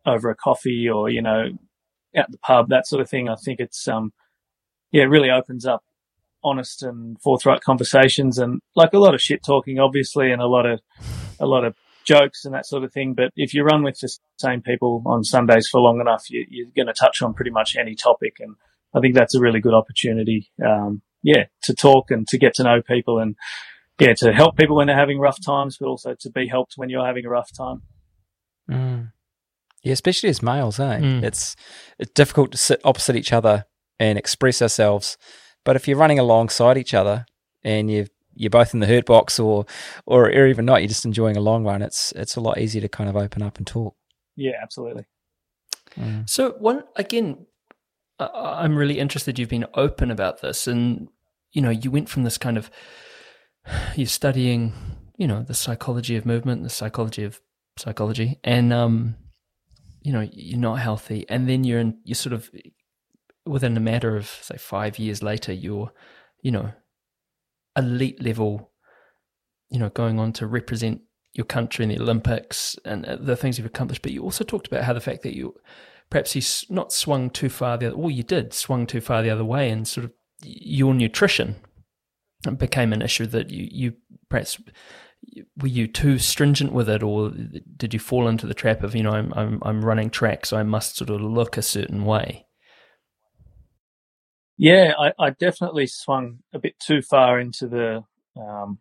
over 0.04 0.28
a 0.28 0.34
coffee 0.34 0.88
or, 0.92 1.08
you 1.08 1.22
know, 1.22 1.50
at 2.16 2.32
the 2.32 2.38
pub, 2.38 2.70
that 2.70 2.84
sort 2.84 3.00
of 3.00 3.08
thing. 3.08 3.28
I 3.28 3.36
think 3.36 3.60
it's, 3.60 3.86
um, 3.86 4.12
yeah, 4.90 5.04
it 5.04 5.06
really 5.06 5.30
opens 5.30 5.64
up 5.64 5.84
honest 6.42 6.82
and 6.82 7.16
forthright 7.22 7.60
conversations 7.60 8.38
and 8.38 8.60
like 8.74 8.92
a 8.92 8.98
lot 8.98 9.14
of 9.14 9.20
shit 9.20 9.44
talking, 9.44 9.78
obviously, 9.78 10.32
and 10.32 10.42
a 10.42 10.48
lot 10.48 10.66
of, 10.66 10.80
a 11.38 11.46
lot 11.46 11.64
of 11.64 11.76
jokes 12.04 12.44
and 12.44 12.52
that 12.54 12.66
sort 12.66 12.82
of 12.82 12.92
thing. 12.92 13.14
But 13.14 13.30
if 13.36 13.54
you 13.54 13.62
run 13.62 13.84
with 13.84 14.00
the 14.00 14.12
same 14.36 14.62
people 14.62 15.04
on 15.06 15.22
Sundays 15.22 15.68
for 15.70 15.80
long 15.80 16.00
enough, 16.00 16.28
you, 16.28 16.66
are 16.66 16.72
going 16.74 16.92
to 16.92 17.00
touch 17.00 17.22
on 17.22 17.34
pretty 17.34 17.52
much 17.52 17.76
any 17.76 17.94
topic. 17.94 18.38
And 18.40 18.56
I 18.94 19.00
think 19.00 19.14
that's 19.14 19.34
a 19.34 19.40
really 19.40 19.60
good 19.60 19.74
opportunity. 19.74 20.50
Um, 20.64 21.02
yeah, 21.22 21.44
to 21.64 21.74
talk 21.74 22.10
and 22.10 22.26
to 22.28 22.38
get 22.38 22.54
to 22.54 22.62
know 22.62 22.82
people 22.82 23.18
and, 23.18 23.36
yeah, 23.98 24.14
to 24.14 24.32
help 24.32 24.56
people 24.56 24.76
when 24.76 24.86
they're 24.86 24.96
having 24.96 25.18
rough 25.18 25.38
times, 25.44 25.76
but 25.78 25.86
also 25.86 26.14
to 26.20 26.30
be 26.30 26.48
helped 26.48 26.74
when 26.76 26.88
you're 26.88 27.06
having 27.06 27.26
a 27.26 27.30
rough 27.30 27.50
time. 27.54 27.82
Mm. 28.70 29.12
Yeah, 29.82 29.92
especially 29.92 30.30
as 30.30 30.42
males, 30.42 30.78
eh? 30.78 30.98
Mm. 30.98 31.22
It's 31.22 31.56
it's 31.98 32.12
difficult 32.12 32.52
to 32.52 32.58
sit 32.58 32.80
opposite 32.84 33.16
each 33.16 33.32
other 33.32 33.64
and 33.98 34.18
express 34.18 34.62
ourselves. 34.62 35.16
But 35.64 35.76
if 35.76 35.86
you're 35.86 35.98
running 35.98 36.18
alongside 36.18 36.78
each 36.78 36.94
other 36.94 37.26
and 37.62 37.90
you 37.90 38.06
you're 38.34 38.50
both 38.50 38.72
in 38.72 38.80
the 38.80 38.86
hurt 38.86 39.06
box 39.06 39.38
or, 39.38 39.66
or 40.06 40.26
or 40.26 40.46
even 40.46 40.64
not, 40.64 40.80
you're 40.80 40.88
just 40.88 41.04
enjoying 41.04 41.36
a 41.36 41.40
long 41.40 41.64
run. 41.64 41.82
It's 41.82 42.12
it's 42.12 42.36
a 42.36 42.40
lot 42.40 42.58
easier 42.58 42.80
to 42.82 42.88
kind 42.88 43.10
of 43.10 43.16
open 43.16 43.42
up 43.42 43.58
and 43.58 43.66
talk. 43.66 43.96
Yeah, 44.36 44.52
absolutely. 44.62 45.04
Mm. 45.98 46.28
So 46.28 46.52
one 46.58 46.84
again, 46.96 47.46
I'm 48.20 48.76
really 48.76 48.98
interested. 48.98 49.38
You've 49.38 49.48
been 49.48 49.66
open 49.74 50.10
about 50.10 50.40
this, 50.40 50.66
and 50.66 51.08
you 51.52 51.62
know, 51.62 51.70
you 51.70 51.90
went 51.90 52.08
from 52.08 52.22
this 52.24 52.38
kind 52.38 52.56
of 52.56 52.70
you're 53.94 54.06
studying, 54.06 54.72
you 55.16 55.26
know, 55.26 55.42
the 55.42 55.54
psychology 55.54 56.16
of 56.16 56.26
movement, 56.26 56.62
the 56.62 56.70
psychology 56.70 57.24
of 57.24 57.40
psychology, 57.78 58.38
and 58.44 58.72
um, 58.72 59.16
you 60.02 60.12
know 60.12 60.28
you're 60.32 60.58
not 60.58 60.80
healthy, 60.80 61.24
and 61.28 61.48
then 61.48 61.64
you're 61.64 61.80
in 61.80 61.98
you're 62.04 62.14
sort 62.14 62.32
of 62.32 62.50
within 63.46 63.76
a 63.76 63.80
matter 63.80 64.16
of 64.16 64.26
say 64.26 64.56
five 64.56 64.98
years 64.98 65.22
later, 65.22 65.52
you're 65.52 65.92
you 66.42 66.50
know 66.50 66.72
elite 67.76 68.22
level, 68.22 68.70
you 69.70 69.78
know, 69.78 69.88
going 69.90 70.18
on 70.18 70.32
to 70.34 70.46
represent 70.46 71.00
your 71.32 71.46
country 71.46 71.84
in 71.84 71.88
the 71.88 72.00
Olympics 72.00 72.76
and 72.84 73.06
uh, 73.06 73.16
the 73.16 73.36
things 73.36 73.58
you've 73.58 73.66
accomplished. 73.66 74.02
But 74.02 74.12
you 74.12 74.22
also 74.22 74.44
talked 74.44 74.66
about 74.66 74.84
how 74.84 74.92
the 74.92 75.00
fact 75.00 75.22
that 75.22 75.36
you 75.36 75.54
perhaps 76.10 76.34
you 76.34 76.42
not 76.74 76.92
swung 76.92 77.30
too 77.30 77.48
far 77.48 77.78
the 77.78 77.86
other, 77.86 77.96
well, 77.96 78.10
you 78.10 78.22
did 78.22 78.52
swung 78.52 78.86
too 78.86 79.00
far 79.00 79.22
the 79.22 79.30
other 79.30 79.44
way, 79.44 79.70
and 79.70 79.86
sort 79.86 80.04
of 80.04 80.12
your 80.42 80.94
nutrition 80.94 81.56
became 82.56 82.92
an 82.92 83.02
issue 83.02 83.26
that 83.26 83.50
you 83.50 83.68
you 83.70 83.92
perhaps 84.28 84.60
were 85.56 85.68
you 85.68 85.86
too 85.86 86.18
stringent 86.18 86.72
with 86.72 86.88
it, 86.88 87.02
or 87.02 87.30
did 87.76 87.92
you 87.92 88.00
fall 88.00 88.28
into 88.28 88.46
the 88.46 88.54
trap 88.54 88.82
of 88.82 88.94
you 88.94 89.02
know 89.02 89.12
I'm 89.12 89.32
I'm 89.34 89.58
I'm 89.62 89.84
running 89.84 90.10
track, 90.10 90.46
so 90.46 90.56
I 90.56 90.62
must 90.62 90.96
sort 90.96 91.10
of 91.10 91.20
look 91.20 91.56
a 91.56 91.62
certain 91.62 92.04
way? 92.04 92.46
Yeah, 94.56 94.92
I, 94.98 95.12
I 95.18 95.30
definitely 95.30 95.86
swung 95.86 96.40
a 96.52 96.58
bit 96.58 96.78
too 96.78 97.02
far 97.02 97.40
into 97.40 97.66
the. 97.66 98.04
Um, 98.38 98.78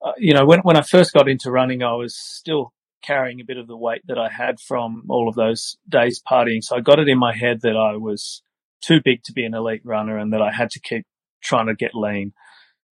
uh, 0.00 0.12
you 0.18 0.34
know, 0.34 0.44
when 0.44 0.60
when 0.60 0.76
I 0.76 0.82
first 0.82 1.12
got 1.12 1.28
into 1.28 1.50
running, 1.50 1.82
I 1.82 1.94
was 1.94 2.16
still 2.16 2.72
carrying 3.04 3.40
a 3.40 3.44
bit 3.44 3.56
of 3.56 3.66
the 3.66 3.76
weight 3.76 4.02
that 4.06 4.18
I 4.18 4.28
had 4.28 4.60
from 4.60 5.04
all 5.08 5.28
of 5.28 5.34
those 5.34 5.76
days 5.88 6.22
partying. 6.28 6.62
So 6.62 6.76
I 6.76 6.80
got 6.80 6.98
it 6.98 7.08
in 7.08 7.18
my 7.18 7.34
head 7.34 7.60
that 7.62 7.76
I 7.76 7.96
was 7.96 8.42
too 8.80 9.00
big 9.04 9.22
to 9.24 9.32
be 9.32 9.44
an 9.44 9.54
elite 9.54 9.82
runner 9.84 10.18
and 10.18 10.32
that 10.32 10.42
I 10.42 10.52
had 10.52 10.70
to 10.70 10.80
keep 10.80 11.06
trying 11.42 11.66
to 11.66 11.74
get 11.74 11.94
lean. 11.94 12.32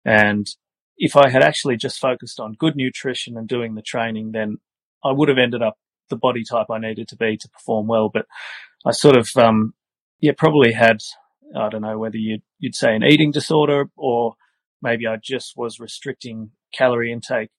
And 0.05 0.47
if 0.97 1.15
I 1.15 1.29
had 1.29 1.43
actually 1.43 1.77
just 1.77 1.99
focused 1.99 2.39
on 2.39 2.53
good 2.53 2.75
nutrition 2.75 3.37
and 3.37 3.47
doing 3.47 3.75
the 3.75 3.81
training, 3.81 4.31
then 4.31 4.57
I 5.03 5.11
would 5.11 5.29
have 5.29 5.37
ended 5.37 5.61
up 5.61 5.77
the 6.09 6.15
body 6.15 6.43
type 6.43 6.67
I 6.69 6.79
needed 6.79 7.07
to 7.09 7.15
be 7.15 7.37
to 7.37 7.49
perform 7.49 7.87
well. 7.87 8.09
But 8.13 8.25
I 8.85 8.91
sort 8.91 9.17
of, 9.17 9.29
um, 9.35 9.73
yeah, 10.19 10.33
probably 10.37 10.73
had, 10.73 11.01
I 11.55 11.69
don't 11.69 11.81
know 11.81 11.97
whether 11.97 12.17
you'd, 12.17 12.43
you'd 12.59 12.75
say 12.75 12.95
an 12.95 13.03
eating 13.03 13.31
disorder 13.31 13.89
or 13.95 14.35
maybe 14.81 15.07
I 15.07 15.17
just 15.21 15.53
was 15.55 15.79
restricting 15.79 16.51
calorie 16.73 17.11
intake 17.11 17.49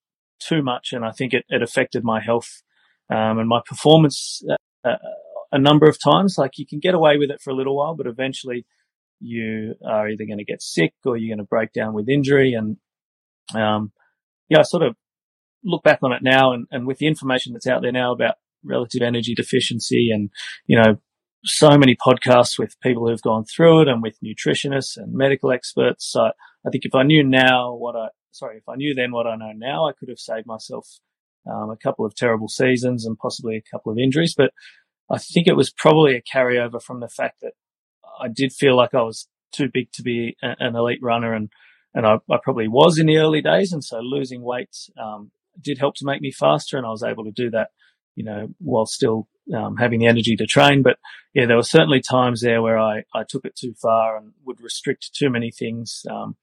too 0.48 0.62
much. 0.62 0.92
And 0.92 1.04
I 1.04 1.12
think 1.12 1.32
it, 1.32 1.44
it 1.48 1.62
affected 1.62 2.04
my 2.04 2.20
health, 2.20 2.62
um, 3.10 3.38
and 3.38 3.48
my 3.48 3.60
performance 3.64 4.42
uh, 4.50 4.88
uh, 4.88 4.96
a 5.50 5.58
number 5.58 5.88
of 5.88 5.98
times. 6.02 6.36
Like 6.38 6.58
you 6.58 6.66
can 6.66 6.80
get 6.80 6.94
away 6.94 7.18
with 7.18 7.30
it 7.30 7.40
for 7.42 7.50
a 7.50 7.56
little 7.56 7.76
while, 7.76 7.94
but 7.94 8.06
eventually 8.06 8.66
you 9.20 9.74
are 9.86 10.08
either 10.08 10.24
going 10.26 10.38
to 10.38 10.44
get 10.44 10.62
sick 10.62 10.94
or 11.04 11.16
you're 11.16 11.34
going 11.34 11.44
to 11.44 11.48
break 11.48 11.72
down 11.72 11.94
with 11.94 12.08
injury. 12.08 12.54
And 12.54 12.76
um, 13.54 13.92
yeah, 14.48 14.60
I 14.60 14.62
sort 14.62 14.82
of 14.82 14.96
look 15.64 15.82
back 15.84 16.00
on 16.02 16.12
it 16.12 16.22
now 16.22 16.52
and, 16.52 16.66
and 16.70 16.86
with 16.86 16.98
the 16.98 17.06
information 17.06 17.52
that's 17.52 17.66
out 17.68 17.82
there 17.82 17.92
now 17.92 18.12
about 18.12 18.34
relative 18.64 19.02
energy 19.02 19.34
deficiency 19.34 20.10
and, 20.12 20.30
you 20.66 20.76
know, 20.76 20.96
so 21.44 21.76
many 21.76 21.96
podcasts 21.96 22.58
with 22.58 22.80
people 22.80 23.08
who've 23.08 23.22
gone 23.22 23.44
through 23.44 23.82
it 23.82 23.88
and 23.88 24.02
with 24.02 24.16
nutritionists 24.24 24.96
and 24.96 25.12
medical 25.12 25.50
experts. 25.50 26.10
So 26.10 26.20
I 26.20 26.70
think 26.70 26.84
if 26.84 26.94
I 26.94 27.02
knew 27.02 27.24
now 27.24 27.74
what 27.74 27.96
I, 27.96 28.08
sorry, 28.32 28.58
if 28.58 28.68
I 28.68 28.76
knew 28.76 28.94
then 28.94 29.12
what 29.12 29.26
I 29.26 29.36
know 29.36 29.52
now, 29.54 29.88
I 29.88 29.92
could 29.92 30.08
have 30.08 30.18
saved 30.18 30.46
myself 30.46 30.86
um, 31.50 31.70
a 31.70 31.76
couple 31.76 32.04
of 32.04 32.14
terrible 32.14 32.48
seasons 32.48 33.06
and 33.06 33.18
possibly 33.18 33.56
a 33.56 33.70
couple 33.70 33.92
of 33.92 33.98
injuries. 33.98 34.34
But 34.36 34.52
I 35.10 35.18
think 35.18 35.46
it 35.46 35.56
was 35.56 35.70
probably 35.70 36.16
a 36.16 36.22
carryover 36.22 36.82
from 36.82 37.00
the 37.00 37.08
fact 37.08 37.40
that 37.42 37.52
I 38.20 38.28
did 38.28 38.52
feel 38.52 38.76
like 38.76 38.94
I 38.94 39.02
was 39.02 39.28
too 39.52 39.68
big 39.72 39.92
to 39.92 40.02
be 40.02 40.36
a, 40.42 40.56
an 40.58 40.76
elite 40.76 41.00
runner 41.02 41.34
and 41.34 41.50
and 41.94 42.06
I, 42.06 42.14
I, 42.30 42.38
probably 42.42 42.68
was 42.68 42.98
in 42.98 43.04
the 43.04 43.18
early 43.18 43.42
days. 43.42 43.70
And 43.70 43.84
so 43.84 43.98
losing 43.98 44.42
weight 44.42 44.74
um, 44.98 45.30
did 45.60 45.76
help 45.76 45.94
to 45.96 46.06
make 46.06 46.22
me 46.22 46.32
faster, 46.32 46.78
and 46.78 46.86
I 46.86 46.88
was 46.90 47.02
able 47.02 47.24
to 47.24 47.30
do 47.30 47.50
that, 47.50 47.68
you 48.14 48.24
know, 48.24 48.48
while 48.58 48.86
still 48.86 49.28
um, 49.54 49.76
having 49.76 50.00
the 50.00 50.06
energy 50.06 50.34
to 50.36 50.46
train. 50.46 50.82
But 50.82 50.96
yeah, 51.34 51.44
there 51.44 51.56
were 51.56 51.62
certainly 51.62 52.00
times 52.00 52.40
there 52.40 52.62
where 52.62 52.78
I, 52.78 53.02
I 53.14 53.24
took 53.28 53.44
it 53.44 53.56
too 53.56 53.74
far 53.74 54.16
and 54.16 54.32
would 54.46 54.62
restrict 54.62 55.10
too 55.14 55.28
many 55.28 55.50
things. 55.50 56.02
Um, 56.10 56.36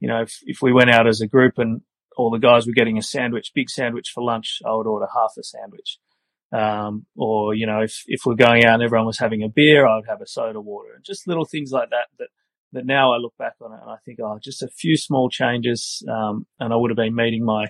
you 0.00 0.08
know, 0.08 0.22
if, 0.22 0.38
if 0.44 0.58
we 0.62 0.72
went 0.72 0.90
out 0.90 1.06
as 1.06 1.20
a 1.20 1.26
group 1.26 1.54
and 1.58 1.80
all 2.16 2.30
the 2.30 2.38
guys 2.38 2.66
were 2.66 2.72
getting 2.72 2.98
a 2.98 3.02
sandwich, 3.02 3.52
big 3.54 3.68
sandwich 3.68 4.10
for 4.14 4.22
lunch, 4.22 4.60
I 4.66 4.74
would 4.74 4.86
order 4.86 5.06
half 5.12 5.32
a 5.38 5.42
sandwich. 5.42 5.98
Um, 6.52 7.06
or, 7.16 7.54
you 7.54 7.66
know, 7.66 7.80
if, 7.80 8.02
if 8.06 8.20
we're 8.24 8.34
going 8.34 8.64
out 8.64 8.74
and 8.74 8.82
everyone 8.82 9.06
was 9.06 9.18
having 9.18 9.42
a 9.42 9.48
beer, 9.48 9.86
I 9.86 9.96
would 9.96 10.08
have 10.08 10.20
a 10.20 10.26
soda 10.26 10.60
water 10.60 10.94
and 10.94 11.04
just 11.04 11.26
little 11.26 11.44
things 11.44 11.70
like 11.72 11.90
that 11.90 12.06
that 12.18 12.28
that 12.72 12.86
now 12.86 13.12
I 13.12 13.16
look 13.16 13.34
back 13.38 13.54
on 13.60 13.72
it 13.72 13.80
and 13.80 13.90
I 13.90 13.96
think, 14.04 14.18
oh, 14.20 14.38
just 14.42 14.62
a 14.62 14.68
few 14.68 14.96
small 14.96 15.28
changes, 15.30 16.02
um, 16.10 16.46
and 16.60 16.72
I 16.72 16.76
would 16.76 16.90
have 16.90 16.96
been 16.96 17.14
meeting 17.14 17.44
my 17.44 17.66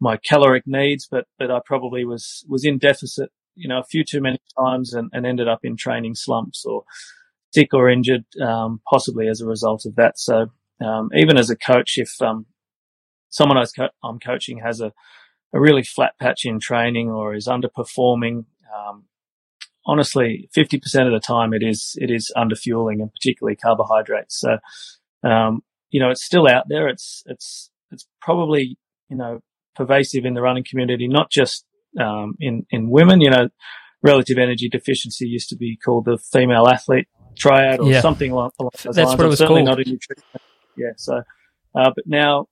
my 0.00 0.16
caloric 0.16 0.64
needs, 0.66 1.06
but 1.10 1.26
but 1.38 1.50
I 1.50 1.60
probably 1.64 2.04
was 2.04 2.44
was 2.48 2.64
in 2.64 2.78
deficit, 2.78 3.30
you 3.54 3.68
know, 3.68 3.78
a 3.78 3.84
few 3.84 4.04
too 4.04 4.20
many 4.20 4.38
times, 4.58 4.94
and, 4.94 5.10
and 5.12 5.26
ended 5.26 5.48
up 5.48 5.60
in 5.64 5.76
training 5.76 6.14
slumps 6.14 6.64
or 6.64 6.84
sick 7.52 7.72
or 7.72 7.88
injured, 7.88 8.24
um, 8.40 8.80
possibly 8.88 9.28
as 9.28 9.40
a 9.40 9.46
result 9.46 9.84
of 9.86 9.96
that. 9.96 10.18
So 10.18 10.48
um, 10.84 11.10
even 11.14 11.36
as 11.36 11.50
a 11.50 11.56
coach, 11.56 11.94
if 11.96 12.10
um, 12.20 12.46
someone 13.28 13.58
I'm 14.02 14.18
coaching 14.18 14.60
has 14.64 14.80
a 14.80 14.92
a 15.52 15.60
really 15.60 15.82
flat 15.82 16.12
patch 16.20 16.44
in 16.44 16.60
training 16.60 17.10
or 17.10 17.34
is 17.34 17.48
underperforming, 17.48 18.44
um, 18.74 19.04
honestly, 19.86 20.48
50% 20.56 21.06
of 21.06 21.12
the 21.12 21.20
time 21.24 21.54
it 21.54 21.62
is, 21.62 21.96
it 21.96 22.10
is 22.10 22.32
underfueling 22.36 23.00
and 23.00 23.12
particularly 23.12 23.56
carbohydrates. 23.56 24.38
So, 24.38 24.58
um, 25.28 25.62
you 25.90 26.00
know, 26.00 26.10
it's 26.10 26.24
still 26.24 26.46
out 26.46 26.64
there. 26.68 26.88
It's, 26.88 27.22
it's, 27.26 27.70
it's 27.90 28.06
probably, 28.20 28.78
you 29.08 29.16
know, 29.16 29.40
pervasive 29.74 30.24
in 30.24 30.34
the 30.34 30.42
running 30.42 30.64
community, 30.68 31.08
not 31.08 31.30
just, 31.30 31.64
um, 31.98 32.34
in, 32.38 32.66
in 32.70 32.90
women, 32.90 33.20
you 33.22 33.30
know, 33.30 33.48
relative 34.02 34.36
energy 34.38 34.68
deficiency 34.68 35.26
used 35.26 35.48
to 35.48 35.56
be 35.56 35.78
called 35.82 36.04
the 36.04 36.18
female 36.18 36.68
athlete 36.68 37.08
triad 37.36 37.80
or 37.80 37.90
yeah. 37.90 38.00
something 38.00 38.32
along, 38.32 38.50
along 38.60 38.70
those 38.84 38.94
That's 38.94 39.08
lines. 39.08 39.18
what 39.18 39.24
it 39.24 39.28
was 39.28 39.40
called. 39.40 39.64
not 39.64 39.80
in 39.80 39.92
nutrition. 39.92 40.24
Yeah. 40.78 40.92
So, 40.96 41.22
uh, 41.74 41.90
but 41.94 42.06
now, 42.06 42.46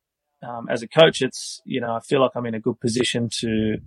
um, 0.46 0.68
as 0.68 0.82
a 0.82 0.88
coach, 0.88 1.22
it's, 1.22 1.62
you 1.64 1.80
know, 1.80 1.94
I 1.94 2.00
feel 2.00 2.20
like 2.20 2.32
I'm 2.34 2.46
in 2.46 2.54
a 2.54 2.60
good 2.60 2.80
position 2.80 3.30
to 3.40 3.78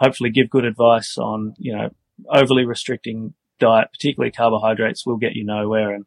hopefully 0.00 0.30
give 0.30 0.50
good 0.50 0.64
advice 0.64 1.16
on, 1.18 1.54
you 1.58 1.76
know, 1.76 1.90
overly 2.28 2.64
restricting 2.64 3.34
diet, 3.60 3.88
particularly 3.92 4.32
carbohydrates, 4.32 5.06
will 5.06 5.16
get 5.16 5.34
you 5.34 5.44
nowhere. 5.44 5.94
And, 5.94 6.04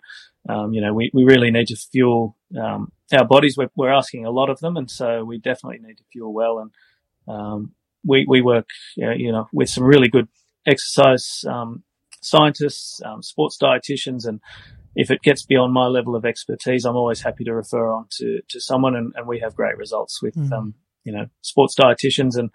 um, 0.50 0.74
you 0.74 0.82
know, 0.82 0.94
we, 0.94 1.10
we 1.14 1.24
really 1.24 1.52
need 1.52 1.68
to 1.68 1.78
fuel 1.78 2.36
um, 2.62 2.92
our 3.14 3.26
bodies. 3.26 3.56
We're, 3.58 3.70
we're 3.76 3.94
asking 3.94 4.26
a 4.26 4.32
lot 4.32 4.50
of 4.50 4.60
them. 4.60 4.76
And 4.76 4.92
so 4.92 5.24
we 5.24 5.38
definitely 5.38 5.80
need 5.80 5.98
to 5.98 6.04
fuel 6.12 6.34
well. 6.34 6.60
And 6.60 6.72
um, 7.28 7.72
we, 8.06 8.26
we 8.28 8.42
work, 8.42 8.68
you 8.96 9.32
know, 9.32 9.48
with 9.54 9.70
some 9.70 9.84
really 9.84 10.10
good 10.10 10.28
exercise 10.66 11.46
um, 11.48 11.84
scientists, 12.22 13.02
um, 13.06 13.22
sports 13.22 13.58
dietitians. 13.62 14.28
And 14.28 14.42
if 14.98 15.12
it 15.12 15.22
gets 15.22 15.46
beyond 15.46 15.72
my 15.72 15.86
level 15.86 16.16
of 16.16 16.26
expertise, 16.26 16.84
I'm 16.84 16.96
always 16.96 17.22
happy 17.22 17.44
to 17.46 17.54
refer 17.54 17.94
on 17.94 18.08
to, 18.18 18.42
to 18.50 18.60
someone. 18.60 18.96
And, 18.96 19.14
and 19.16 19.28
we 19.28 19.40
have 19.40 19.56
great 19.56 19.78
results 19.78 20.22
with, 20.22 20.36
mm. 20.36 20.74
you 21.06 21.14
know, 21.14 21.28
sports 21.42 21.76
dietitians 21.80 22.36
and, 22.36 22.50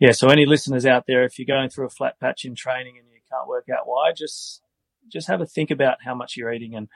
yeah, 0.00 0.12
so 0.12 0.28
any 0.28 0.46
listeners 0.46 0.86
out 0.86 1.04
there, 1.06 1.24
if 1.24 1.38
you're 1.38 1.46
going 1.46 1.70
through 1.70 1.86
a 1.86 1.90
flat 1.90 2.20
patch 2.20 2.44
in 2.44 2.54
training 2.54 2.98
and 2.98 3.08
you 3.08 3.18
can't 3.30 3.48
work 3.48 3.66
out 3.68 3.86
why, 3.86 4.12
just 4.16 4.62
just 5.10 5.26
have 5.28 5.40
a 5.40 5.46
think 5.46 5.70
about 5.70 5.98
how 6.04 6.14
much 6.14 6.36
you're 6.36 6.52
eating 6.52 6.74
and 6.74 6.88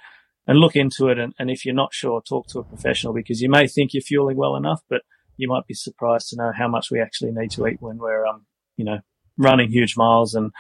and 0.47 0.59
look 0.59 0.77
into 0.77 1.09
it. 1.09 1.19
And, 1.19 1.35
and 1.39 1.51
if 1.51 1.65
you're 1.65 1.75
not 1.75 1.93
sure, 1.93 2.21
talk 2.21 2.47
to 2.49 2.61
a 2.61 2.65
professional 2.65 3.13
because 3.13 3.41
you 3.41 3.49
may 3.49 3.67
think 3.67 3.93
you're 3.93 4.03
fueling 4.03 4.37
well 4.37 4.55
enough, 4.55 4.83
but 4.89 5.03
you 5.37 5.49
might 5.49 5.67
be 5.67 5.75
surprised 5.75 6.29
to 6.29 6.37
know 6.37 6.53
how 6.57 6.69
much 6.69 6.91
we 6.91 7.01
actually 7.01 7.33
need 7.33 7.51
to 7.53 7.67
eat 7.67 7.79
when 7.81 7.99
we're 7.99 8.25
um 8.25 8.47
you 8.77 8.85
know 8.85 9.01
running 9.37 9.71
huge 9.71 9.97
miles 9.97 10.35
and 10.35 10.53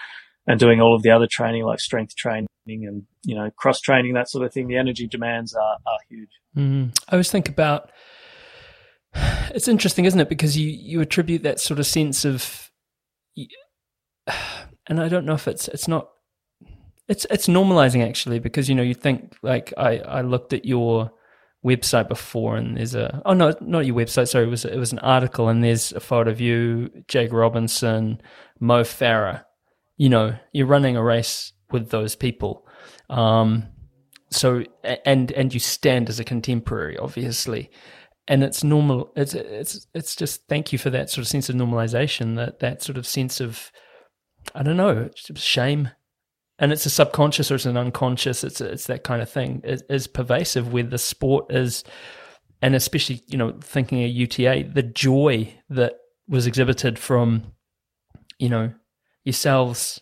and 0.46 0.58
doing 0.58 0.80
all 0.80 0.94
of 0.94 1.02
the 1.02 1.10
other 1.10 1.26
training 1.26 1.64
like 1.64 1.80
strength 1.80 2.16
training 2.16 2.48
and 2.66 3.04
you 3.24 3.34
know 3.34 3.50
cross 3.56 3.80
training 3.80 4.14
that 4.14 4.28
sort 4.28 4.44
of 4.44 4.52
thing. 4.52 4.68
The 4.68 4.76
energy 4.76 5.06
demands 5.06 5.54
are 5.54 5.76
are 5.86 5.98
huge. 6.08 6.30
Mm. 6.56 6.98
I 7.08 7.12
always 7.12 7.30
think 7.30 7.48
about 7.48 7.90
it's 9.14 9.68
interesting, 9.68 10.04
isn't 10.04 10.20
it? 10.20 10.28
Because 10.28 10.56
you 10.56 10.68
you 10.68 11.00
attribute 11.00 11.42
that 11.42 11.60
sort 11.60 11.78
of 11.78 11.86
sense 11.86 12.24
of, 12.24 12.70
and 14.86 15.00
I 15.00 15.08
don't 15.08 15.26
know 15.26 15.34
if 15.34 15.46
it's 15.46 15.68
it's 15.68 15.88
not, 15.88 16.08
it's 17.08 17.26
it's 17.30 17.46
normalizing 17.46 18.06
actually 18.06 18.38
because 18.38 18.68
you 18.68 18.74
know 18.74 18.82
you 18.82 18.94
think 18.94 19.36
like 19.42 19.72
I 19.76 19.98
I 19.98 20.20
looked 20.22 20.52
at 20.52 20.64
your 20.64 21.12
website 21.64 22.08
before 22.08 22.56
and 22.56 22.76
there's 22.76 22.96
a 22.96 23.22
oh 23.24 23.34
no 23.34 23.54
not 23.60 23.86
your 23.86 23.94
website 23.94 24.28
sorry 24.28 24.46
it 24.46 24.50
was 24.50 24.64
it 24.64 24.78
was 24.78 24.90
an 24.90 24.98
article 24.98 25.48
and 25.48 25.62
there's 25.62 25.92
a 25.92 26.00
photo 26.00 26.28
of 26.28 26.40
you 26.40 26.90
Jake 27.06 27.32
Robinson 27.32 28.20
Mo 28.58 28.82
Farah 28.82 29.44
you 30.02 30.08
know 30.08 30.34
you're 30.52 30.66
running 30.66 30.96
a 30.96 31.02
race 31.02 31.52
with 31.70 31.90
those 31.90 32.16
people. 32.16 32.66
Um 33.08 33.68
so 34.30 34.64
and 35.04 35.30
and 35.30 35.54
you 35.54 35.60
stand 35.60 36.08
as 36.08 36.18
a 36.18 36.24
contemporary 36.24 36.98
obviously. 36.98 37.70
And 38.26 38.42
it's 38.42 38.64
normal 38.64 39.12
it's 39.14 39.34
it's 39.34 39.86
it's 39.94 40.16
just 40.16 40.48
thank 40.48 40.72
you 40.72 40.78
for 40.78 40.90
that 40.90 41.08
sort 41.08 41.22
of 41.22 41.28
sense 41.28 41.48
of 41.48 41.54
normalization 41.54 42.34
that 42.34 42.58
that 42.58 42.82
sort 42.82 42.98
of 42.98 43.06
sense 43.06 43.40
of 43.40 43.70
i 44.56 44.62
don't 44.64 44.76
know 44.76 45.08
shame. 45.36 45.90
And 46.58 46.72
it's 46.72 46.86
a 46.86 46.90
subconscious 46.90 47.52
or 47.52 47.54
it's 47.54 47.66
an 47.66 47.76
unconscious 47.76 48.42
it's 48.42 48.60
it's 48.60 48.88
that 48.88 49.04
kind 49.04 49.22
of 49.22 49.30
thing 49.30 49.60
is, 49.62 49.84
is 49.88 50.08
pervasive 50.08 50.72
where 50.72 50.82
the 50.82 50.98
sport 50.98 51.52
is 51.52 51.84
and 52.60 52.74
especially 52.74 53.22
you 53.28 53.38
know 53.38 53.54
thinking 53.60 54.02
of 54.02 54.10
UTA 54.10 54.64
the 54.74 54.82
joy 54.82 55.54
that 55.70 55.94
was 56.26 56.48
exhibited 56.48 56.98
from 56.98 57.52
you 58.40 58.48
know 58.48 58.72
yourselves, 59.24 60.00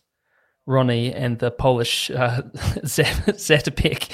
Ronnie, 0.66 1.12
and 1.12 1.38
the 1.38 1.50
Polish 1.50 2.10
uh, 2.10 2.42
Zatopek 2.54 4.08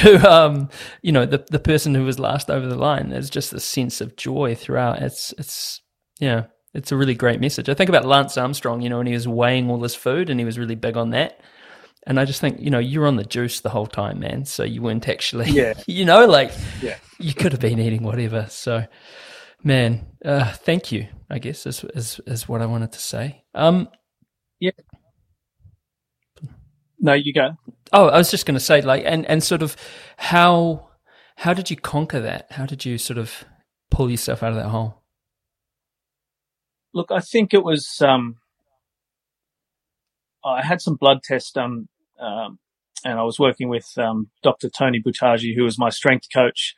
to 0.00 0.30
um, 0.30 0.68
you 1.02 1.12
know 1.12 1.26
the 1.26 1.44
the 1.50 1.58
person 1.58 1.94
who 1.94 2.04
was 2.04 2.18
last 2.18 2.50
over 2.50 2.66
the 2.66 2.76
line. 2.76 3.10
There's 3.10 3.30
just 3.30 3.52
a 3.52 3.60
sense 3.60 4.00
of 4.00 4.16
joy 4.16 4.54
throughout. 4.54 5.00
It's 5.02 5.32
it's 5.38 5.80
yeah, 6.20 6.44
it's 6.74 6.92
a 6.92 6.96
really 6.96 7.14
great 7.14 7.40
message. 7.40 7.68
I 7.68 7.74
think 7.74 7.88
about 7.88 8.04
Lance 8.04 8.36
Armstrong, 8.36 8.80
you 8.80 8.88
know, 8.88 8.98
when 8.98 9.06
he 9.06 9.12
was 9.14 9.28
weighing 9.28 9.70
all 9.70 9.82
his 9.82 9.94
food 9.94 10.30
and 10.30 10.38
he 10.40 10.44
was 10.44 10.58
really 10.58 10.74
big 10.74 10.96
on 10.96 11.10
that. 11.10 11.40
And 12.06 12.18
I 12.18 12.24
just 12.24 12.40
think, 12.40 12.60
you 12.60 12.70
know, 12.70 12.78
you're 12.78 13.06
on 13.06 13.16
the 13.16 13.24
juice 13.24 13.60
the 13.60 13.68
whole 13.68 13.86
time, 13.86 14.20
man. 14.20 14.46
So 14.46 14.64
you 14.64 14.80
weren't 14.80 15.06
actually, 15.06 15.50
Yeah. 15.50 15.74
you 15.86 16.04
know, 16.06 16.24
like 16.26 16.50
Yeah. 16.80 16.96
you 17.18 17.34
could 17.34 17.52
have 17.52 17.60
been 17.60 17.78
eating 17.78 18.02
whatever. 18.02 18.46
So, 18.48 18.86
man, 19.62 20.06
uh, 20.24 20.50
thank 20.52 20.92
you. 20.92 21.08
I 21.28 21.38
guess 21.38 21.66
is, 21.66 21.84
is 21.94 22.20
is 22.26 22.48
what 22.48 22.60
I 22.62 22.66
wanted 22.66 22.92
to 22.92 22.98
say. 22.98 23.44
Um, 23.54 23.88
No, 27.00 27.14
you 27.14 27.32
go. 27.32 27.52
oh, 27.92 28.08
I 28.08 28.18
was 28.18 28.30
just 28.30 28.44
going 28.44 28.54
to 28.54 28.60
say, 28.60 28.82
like, 28.82 29.02
and 29.06 29.24
and 29.26 29.42
sort 29.42 29.62
of 29.62 29.76
how 30.18 30.90
how 31.36 31.54
did 31.54 31.70
you 31.70 31.76
conquer 31.76 32.20
that? 32.20 32.52
How 32.52 32.66
did 32.66 32.84
you 32.84 32.98
sort 32.98 33.18
of 33.18 33.44
pull 33.90 34.10
yourself 34.10 34.42
out 34.42 34.50
of 34.50 34.56
that 34.56 34.68
hole? 34.68 35.02
Look, 36.92 37.10
I 37.10 37.20
think 37.20 37.54
it 37.54 37.64
was. 37.64 38.02
Um, 38.02 38.36
I 40.44 40.62
had 40.62 40.80
some 40.82 40.96
blood 40.96 41.22
tests 41.22 41.52
done, 41.52 41.88
um, 42.20 42.58
and 43.04 43.18
I 43.18 43.22
was 43.22 43.38
working 43.38 43.68
with 43.70 43.86
um, 43.96 44.30
Dr. 44.42 44.68
Tony 44.68 45.02
Boutagy, 45.02 45.54
who 45.56 45.64
was 45.64 45.78
my 45.78 45.88
strength 45.88 46.26
coach, 46.32 46.74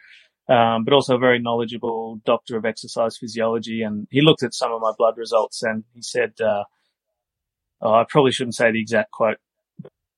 um, 0.48 0.84
but 0.84 0.94
also 0.94 1.16
a 1.16 1.18
very 1.18 1.40
knowledgeable 1.40 2.20
doctor 2.24 2.56
of 2.56 2.64
exercise 2.64 3.16
physiology. 3.16 3.82
And 3.82 4.06
he 4.10 4.20
looked 4.20 4.42
at 4.44 4.54
some 4.54 4.72
of 4.72 4.80
my 4.80 4.92
blood 4.96 5.14
results, 5.16 5.62
and 5.62 5.84
he 5.94 6.02
said, 6.02 6.32
uh, 6.40 6.64
oh, 7.82 7.92
"I 7.94 8.04
probably 8.08 8.32
shouldn't 8.32 8.54
say 8.54 8.70
the 8.70 8.80
exact 8.80 9.10
quote, 9.10 9.38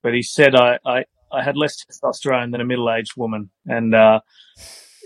but 0.03 0.13
he 0.13 0.21
said 0.21 0.55
I, 0.55 0.79
I, 0.85 1.05
I 1.31 1.43
had 1.43 1.57
less 1.57 1.83
testosterone 1.83 2.51
than 2.51 2.61
a 2.61 2.65
middle-aged 2.65 3.13
woman, 3.17 3.49
and 3.65 3.93
uh, 3.93 4.19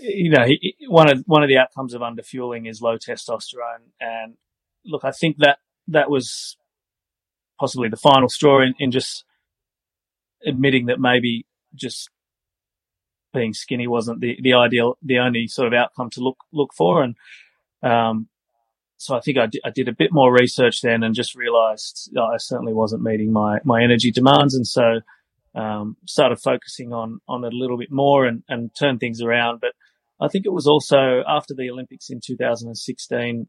you 0.00 0.30
know, 0.30 0.44
he, 0.46 0.76
one 0.88 1.10
of 1.10 1.22
one 1.26 1.42
of 1.42 1.48
the 1.48 1.58
outcomes 1.58 1.94
of 1.94 2.00
underfueling 2.00 2.68
is 2.68 2.80
low 2.80 2.96
testosterone. 2.96 3.90
And 4.00 4.34
look, 4.84 5.04
I 5.04 5.10
think 5.10 5.38
that 5.38 5.58
that 5.88 6.10
was 6.10 6.56
possibly 7.58 7.88
the 7.88 7.96
final 7.96 8.28
straw 8.28 8.62
in, 8.62 8.74
in 8.78 8.90
just 8.90 9.24
admitting 10.46 10.86
that 10.86 10.98
maybe 10.98 11.46
just 11.74 12.08
being 13.32 13.52
skinny 13.52 13.86
wasn't 13.86 14.20
the, 14.20 14.38
the 14.42 14.54
ideal, 14.54 14.96
the 15.02 15.18
only 15.18 15.46
sort 15.46 15.68
of 15.68 15.74
outcome 15.74 16.10
to 16.10 16.20
look 16.20 16.38
look 16.52 16.70
for. 16.76 17.02
And 17.02 17.16
um, 17.82 18.28
so 19.00 19.16
I 19.16 19.20
think 19.20 19.38
I 19.38 19.46
did, 19.46 19.62
did 19.74 19.88
a 19.88 19.94
bit 19.96 20.12
more 20.12 20.30
research 20.30 20.82
then 20.82 21.02
and 21.02 21.14
just 21.14 21.34
realised 21.34 22.10
I 22.18 22.36
certainly 22.36 22.74
wasn't 22.74 23.02
meeting 23.02 23.32
my 23.32 23.58
my 23.64 23.82
energy 23.82 24.10
demands, 24.10 24.54
and 24.54 24.66
so 24.66 25.00
um, 25.54 25.96
started 26.06 26.38
focusing 26.38 26.92
on 26.92 27.20
on 27.26 27.42
it 27.44 27.54
a 27.54 27.56
little 27.56 27.78
bit 27.78 27.90
more 27.90 28.26
and 28.26 28.42
and 28.48 28.70
turned 28.78 29.00
things 29.00 29.22
around. 29.22 29.60
But 29.60 29.72
I 30.20 30.28
think 30.28 30.44
it 30.44 30.52
was 30.52 30.66
also 30.66 31.22
after 31.26 31.54
the 31.54 31.70
Olympics 31.70 32.10
in 32.10 32.20
2016. 32.24 33.46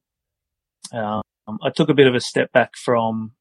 Um, 0.93 1.21
I 1.61 1.69
took 1.69 1.89
a 1.89 1.93
bit 1.93 2.07
of 2.07 2.15
a 2.15 2.21
step 2.21 2.53
back 2.53 2.75
from 2.77 3.33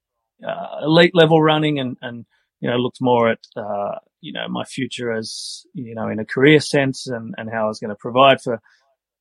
uh, 0.47 0.85
elite 0.85 1.15
level 1.15 1.41
running 1.41 1.79
and, 1.79 1.97
and, 2.03 2.27
you 2.61 2.69
know, 2.69 2.77
looked 2.77 2.99
more 3.01 3.31
at, 3.31 3.39
uh, 3.57 3.99
you 4.21 4.33
know, 4.33 4.49
my 4.49 4.65
future 4.65 5.13
as, 5.13 5.65
you 5.75 5.95
know, 5.95 6.09
in 6.09 6.19
a 6.19 6.25
career 6.25 6.61
sense 6.61 7.07
and, 7.07 7.35
and 7.37 7.51
how 7.51 7.65
I 7.65 7.69
was 7.69 7.79
going 7.79 7.91
to 7.91 7.97
provide 7.97 8.41
for 8.41 8.61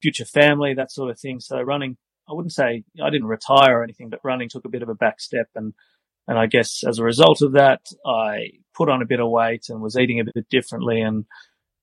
future 0.01 0.25
family, 0.25 0.73
that 0.73 0.91
sort 0.91 1.11
of 1.11 1.19
thing. 1.19 1.39
So 1.39 1.61
running, 1.61 1.97
I 2.29 2.33
wouldn't 2.33 2.53
say 2.53 2.83
I 3.01 3.09
didn't 3.09 3.27
retire 3.27 3.79
or 3.79 3.83
anything, 3.83 4.09
but 4.09 4.19
running 4.23 4.49
took 4.49 4.65
a 4.65 4.69
bit 4.69 4.83
of 4.83 4.89
a 4.89 4.95
back 4.95 5.19
step. 5.19 5.47
And, 5.55 5.73
and 6.27 6.37
I 6.37 6.45
guess 6.45 6.83
as 6.87 6.99
a 6.99 7.03
result 7.03 7.41
of 7.41 7.53
that, 7.53 7.81
I 8.05 8.51
put 8.75 8.89
on 8.89 9.01
a 9.01 9.07
bit 9.07 9.19
of 9.19 9.29
weight 9.29 9.65
and 9.69 9.81
was 9.81 9.97
eating 9.97 10.19
a 10.19 10.25
bit 10.25 10.47
differently 10.49 11.01
and 11.01 11.25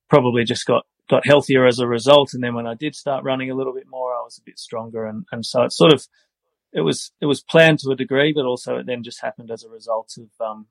probably 0.09 0.44
just 0.44 0.66
got, 0.66 0.84
got 1.11 1.26
healthier 1.26 1.66
as 1.66 1.80
a 1.80 1.86
result. 1.86 2.30
And 2.32 2.42
then 2.44 2.55
when 2.55 2.66
I 2.66 2.74
did 2.74 2.94
start 2.94 3.24
running 3.24 3.51
a 3.51 3.55
little 3.55 3.74
bit 3.74 3.86
more, 3.88 4.12
I 4.14 4.22
was 4.22 4.38
a 4.38 4.44
bit 4.44 4.59
stronger. 4.59 5.05
And, 5.07 5.24
and 5.32 5.44
so 5.44 5.62
it 5.62 5.72
sort 5.72 5.92
of, 5.92 6.07
it 6.72 6.82
was, 6.82 7.12
it 7.20 7.26
was 7.26 7.42
planned 7.42 7.80
to 7.80 7.90
a 7.90 7.97
degree, 7.97 8.32
but 8.34 8.44
also 8.44 8.76
it 8.76 8.86
then 8.86 9.03
just 9.03 9.22
happened 9.22 9.51
as 9.51 9.64
a 9.64 9.68
result 9.68 10.12
of, 10.18 10.47
um, 10.47 10.66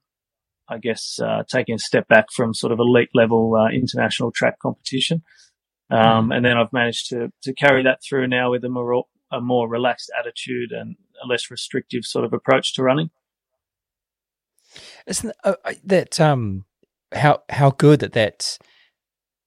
I 0.69 0.77
guess, 0.77 1.19
uh, 1.21 1.43
taking 1.51 1.75
a 1.75 1.79
step 1.79 2.07
back 2.07 2.25
from 2.33 2.53
sort 2.53 2.71
of 2.71 2.79
elite 2.79 3.09
level, 3.13 3.55
uh, 3.55 3.69
international 3.69 4.31
track 4.31 4.57
competition. 4.59 5.23
Um, 5.91 6.31
and 6.31 6.43
then 6.43 6.57
I've 6.57 6.73
managed 6.73 7.09
to, 7.09 7.31
to 7.43 7.53
carry 7.53 7.83
that 7.83 7.99
through 8.07 8.27
now 8.27 8.51
with 8.51 8.63
the 8.63 8.69
more, 8.69 9.03
a 9.31 9.41
more 9.41 9.67
relaxed 9.69 10.11
attitude 10.17 10.71
and 10.71 10.95
a 11.23 11.27
less 11.27 11.49
restrictive 11.51 12.05
sort 12.05 12.25
of 12.25 12.33
approach 12.33 12.73
to 12.75 12.83
running. 12.83 13.09
Isn't 15.07 15.33
uh, 15.43 15.55
that 15.83 16.19
um 16.19 16.65
how 17.13 17.43
how 17.49 17.71
good 17.71 17.99
that 18.01 18.13
that 18.13 18.57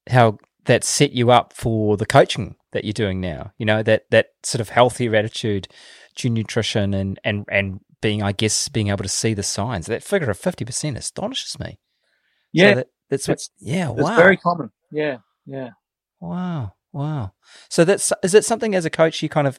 how 0.09 0.39
that 0.64 0.85
set 0.85 1.12
you 1.12 1.31
up 1.31 1.53
for 1.53 1.97
the 1.97 2.07
coaching 2.07 2.57
that 2.72 2.85
you're 2.85 2.93
doing 2.93 3.20
now? 3.20 3.53
You 3.59 3.66
know 3.66 3.83
that 3.83 4.05
that 4.11 4.29
sort 4.43 4.61
of 4.61 4.70
healthier 4.70 5.14
attitude, 5.16 5.68
to 6.16 6.31
nutrition, 6.31 6.95
and 6.95 7.18
and 7.24 7.45
and 7.51 7.81
being, 8.01 8.22
I 8.22 8.33
guess, 8.33 8.68
being 8.68 8.89
able 8.89 9.03
to 9.03 9.09
see 9.09 9.35
the 9.35 9.43
signs. 9.43 9.87
That 9.87 10.03
figure 10.05 10.31
of 10.31 10.39
fifty 10.39 10.64
percent 10.64 10.97
astonishes 10.97 11.59
me. 11.59 11.79
Yeah. 12.53 12.70
so 12.70 12.74
that, 12.76 12.87
that's 13.11 13.29
what. 13.29 13.33
It's- 13.35 13.51
Yeah, 13.59 13.91
It's 13.93 14.03
wow, 14.03 14.16
very 14.16 14.37
common. 14.37 14.70
Yeah. 14.93 15.18
Yeah. 15.47 15.70
wow, 16.20 16.74
wow. 16.99 17.32
So 17.68 17.84
that's 17.84 18.12
is 18.22 18.34
it 18.34 18.44
something 18.44 18.74
as 18.74 18.84
a 18.84 18.90
coach 18.90 19.22
you 19.22 19.28
kind 19.28 19.46
of 19.46 19.59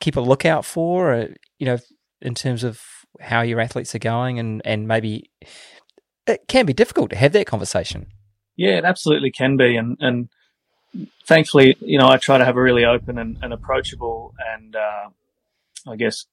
keep 0.00 0.16
a 0.16 0.20
lookout 0.20 0.64
for, 0.64 1.14
or, 1.14 1.28
you 1.58 1.66
know, 1.66 1.78
in 2.20 2.34
terms 2.34 2.64
of 2.64 2.80
how 3.20 3.42
your 3.42 3.60
athletes 3.60 3.94
are 3.94 4.00
going, 4.00 4.38
and 4.38 4.62
and 4.64 4.86
maybe 4.86 5.30
it 6.26 6.40
can 6.48 6.66
be 6.66 6.72
difficult 6.72 7.10
to 7.10 7.16
have 7.16 7.32
that 7.32 7.46
conversation. 7.46 8.06
Yeah, 8.56 8.76
it 8.76 8.84
absolutely 8.84 9.30
can 9.30 9.56
be. 9.56 9.76
And, 9.76 9.96
and 10.00 10.28
thankfully, 11.26 11.76
you 11.80 11.98
know, 11.98 12.08
I 12.08 12.18
try 12.18 12.36
to 12.36 12.44
have 12.44 12.58
a 12.58 12.62
really 12.62 12.84
open 12.84 13.18
and, 13.18 13.38
and 13.42 13.52
approachable 13.54 14.34
and, 14.54 14.76
uh, 14.76 15.08
I 15.88 15.96
guess, 15.96 16.26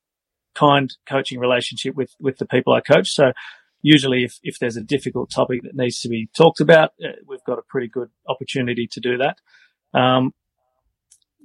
kind 0.53 0.93
coaching 1.07 1.39
relationship 1.39 1.95
with, 1.95 2.13
with 2.19 2.37
the 2.37 2.45
people 2.45 2.73
I 2.73 2.81
coach. 2.81 3.11
So 3.11 3.31
usually 3.81 4.25
if, 4.25 4.39
if 4.43 4.59
there's 4.59 4.75
a 4.75 4.83
difficult 4.83 5.31
topic 5.31 5.61
that 5.63 5.75
needs 5.75 6.01
to 6.01 6.09
be 6.09 6.27
talked 6.35 6.59
about, 6.59 6.91
uh, 7.01 7.13
we've 7.25 7.43
got 7.45 7.59
a 7.59 7.69
pretty 7.69 7.87
good 7.87 8.09
opportunity 8.27 8.87
to 8.91 8.99
do 8.99 9.17
that. 9.19 9.37
Um, 9.97 10.33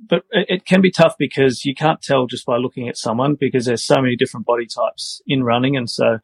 but 0.07 0.25
it, 0.31 0.47
it 0.49 0.65
can 0.67 0.81
be 0.81 0.91
tough 0.91 1.15
because 1.19 1.65
you 1.65 1.75
can't 1.75 2.03
tell 2.03 2.27
just 2.27 2.47
by 2.47 2.57
looking 2.57 2.89
at 2.89 2.97
someone 2.97 3.37
because 3.39 3.67
there's 3.67 3.85
so 3.85 4.01
many 4.01 4.17
different 4.17 4.47
body 4.47 4.67
types 4.67 5.23
in 5.27 5.45
running. 5.45 5.77
And 5.77 5.89
so, 5.89 6.19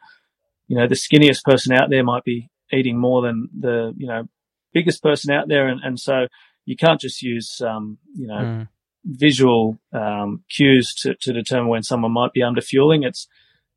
you 0.66 0.76
know, 0.76 0.86
the 0.88 0.94
skinniest 0.94 1.42
person 1.44 1.72
out 1.72 1.88
there 1.90 2.04
might 2.04 2.24
be 2.24 2.50
eating 2.72 2.98
more 2.98 3.22
than 3.22 3.48
the, 3.58 3.94
you 3.96 4.06
know, 4.06 4.28
biggest 4.72 5.02
person 5.02 5.32
out 5.32 5.48
there. 5.48 5.68
And, 5.68 5.80
and 5.82 5.98
so 5.98 6.26
you 6.66 6.76
can't 6.76 7.00
just 7.00 7.22
use, 7.22 7.60
um, 7.60 7.98
you 8.14 8.26
know, 8.26 8.44
Mm. 8.44 8.68
visual, 9.04 9.78
um, 9.92 10.44
cues 10.50 10.92
to, 11.02 11.14
to 11.20 11.32
determine 11.32 11.68
when 11.68 11.82
someone 11.82 12.12
might 12.12 12.32
be 12.32 12.42
under 12.42 12.60
fueling. 12.60 13.04
It's, 13.04 13.26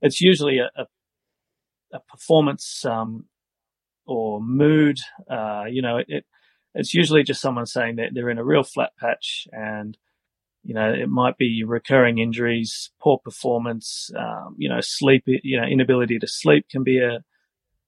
it's 0.02 0.20
usually 0.20 0.58
a, 0.58 0.70
a, 0.76 0.86
a 1.94 2.00
performance, 2.10 2.84
um, 2.86 3.26
or 4.06 4.42
mood. 4.42 4.98
Uh, 5.30 5.66
you 5.70 5.82
know, 5.82 5.98
it, 5.98 6.06
it, 6.10 6.26
it's 6.74 6.94
usually 6.94 7.24
just 7.24 7.42
someone 7.42 7.66
saying 7.66 7.98
that 7.98 8.10
they're 8.14 8.30
in 8.30 8.38
a 8.38 8.44
real 8.44 8.64
flat 8.64 8.92
patch 9.00 9.48
and, 9.52 9.98
you 10.64 10.74
know, 10.74 10.92
it 10.94 11.10
might 11.10 11.38
be 11.38 11.64
recurring 11.66 12.20
injuries, 12.20 12.92
poor 13.02 13.18
performance, 13.18 14.10
um, 14.18 14.56
you 14.58 14.70
know, 14.70 14.80
sleep, 14.82 15.24
you 15.26 15.60
know, 15.60 15.68
inability 15.68 16.20
to 16.20 16.28
sleep 16.28 16.66
can 16.70 16.84
be 16.84 17.00
a, 17.00 17.20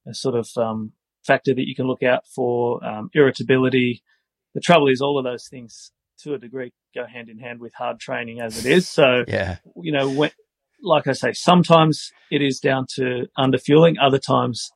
a 0.09 0.13
sort 0.13 0.35
of, 0.35 0.49
um, 0.57 0.91
factor 1.25 1.53
that 1.53 1.67
you 1.67 1.75
can 1.75 1.87
look 1.87 2.03
out 2.03 2.23
for, 2.27 2.83
um, 2.83 3.09
irritability. 3.13 4.03
The 4.53 4.59
trouble 4.59 4.89
is 4.89 5.01
all 5.01 5.17
of 5.17 5.23
those 5.23 5.47
things 5.47 5.91
to 6.19 6.33
a 6.33 6.37
degree 6.37 6.73
go 6.93 7.05
hand 7.05 7.29
in 7.29 7.39
hand 7.39 7.59
with 7.59 7.73
hard 7.73 7.99
training 7.99 8.41
as 8.41 8.63
it 8.63 8.69
is. 8.69 8.87
So, 8.89 9.23
Yeah, 9.27 9.57
you 9.81 9.91
know, 9.91 10.09
when, 10.09 10.31
like 10.81 11.07
I 11.07 11.13
say, 11.13 11.31
sometimes 11.31 12.11
it 12.29 12.41
is 12.41 12.59
down 12.59 12.85
to 12.95 13.27
underfueling. 13.37 13.95
Other 14.01 14.19
times 14.19 14.69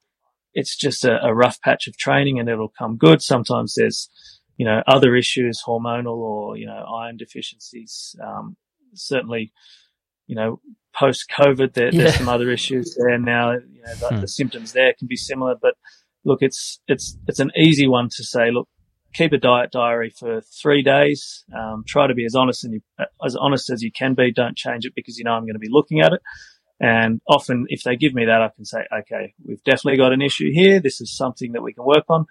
it's 0.53 0.75
just 0.75 1.05
a, 1.05 1.17
a 1.23 1.33
rough 1.33 1.59
patch 1.61 1.87
of 1.87 1.97
training 1.97 2.39
and 2.39 2.49
it'll 2.49 2.71
come 2.77 2.97
good. 2.97 3.21
Sometimes 3.21 3.75
there's, 3.77 4.09
you 4.57 4.65
know, 4.65 4.81
other 4.87 5.15
issues, 5.15 5.61
hormonal 5.67 6.17
or, 6.17 6.57
you 6.57 6.65
know, 6.65 6.83
iron 7.01 7.17
deficiencies. 7.17 8.15
Um, 8.23 8.55
certainly, 8.93 9.51
you 10.25 10.35
know, 10.35 10.59
post 10.95 11.31
COVID, 11.37 11.73
there, 11.73 11.89
Yeah. 11.93 12.03
there's 12.03 12.15
some 12.15 12.29
other 12.29 12.49
issues 12.49 12.97
there 12.99 13.19
now. 13.19 13.51
You 13.51 13.81
know, 13.85 13.95
the, 13.95 14.07
Hmm. 14.15 14.21
the 14.21 14.27
symptoms 14.27 14.73
there 14.73 14.93
can 14.97 15.07
be 15.07 15.15
similar, 15.15 15.55
but 15.61 15.75
look, 16.25 16.39
it's, 16.41 16.81
it's, 16.87 17.17
it's 17.27 17.39
an 17.39 17.51
easy 17.55 17.87
one 17.87 18.09
to 18.15 18.23
say, 18.23 18.49
look, 18.51 18.67
keep 19.13 19.31
a 19.31 19.37
diet 19.37 19.71
diary 19.71 20.09
for 20.09 20.41
three 20.41 20.81
days. 20.83 21.43
Um, 21.57 21.83
try 21.87 22.07
to 22.07 22.13
be 22.13 22.25
as 22.25 22.35
honest 22.35 22.63
and 22.63 22.73
you, 22.73 22.81
as 23.25 23.35
honest 23.35 23.69
as 23.69 23.81
you 23.81 23.91
can 23.91 24.13
be. 24.15 24.31
Don't 24.31 24.57
change 24.57 24.85
it 24.85 24.93
because 24.95 25.17
you 25.17 25.23
know 25.23 25.31
I'm 25.31 25.43
going 25.43 25.53
to 25.53 25.59
be 25.59 25.69
looking 25.71 26.01
at 26.01 26.13
it. 26.13 26.21
And 26.79 27.21
often, 27.27 27.65
if 27.69 27.83
they 27.83 27.95
give 27.95 28.13
me 28.13 28.25
that, 28.25 28.41
I 28.41 28.49
can 28.55 28.65
say, 28.65 28.79
okay, 28.99 29.33
we've 29.43 29.63
definitely 29.63 29.97
got 29.97 30.13
an 30.13 30.21
issue 30.21 30.51
here. 30.51 30.79
This 30.79 31.01
is 31.01 31.15
something 31.15 31.53
that 31.53 31.63
we 31.63 31.73
can 31.73 31.85
work 31.85 32.05
on. 32.09 32.25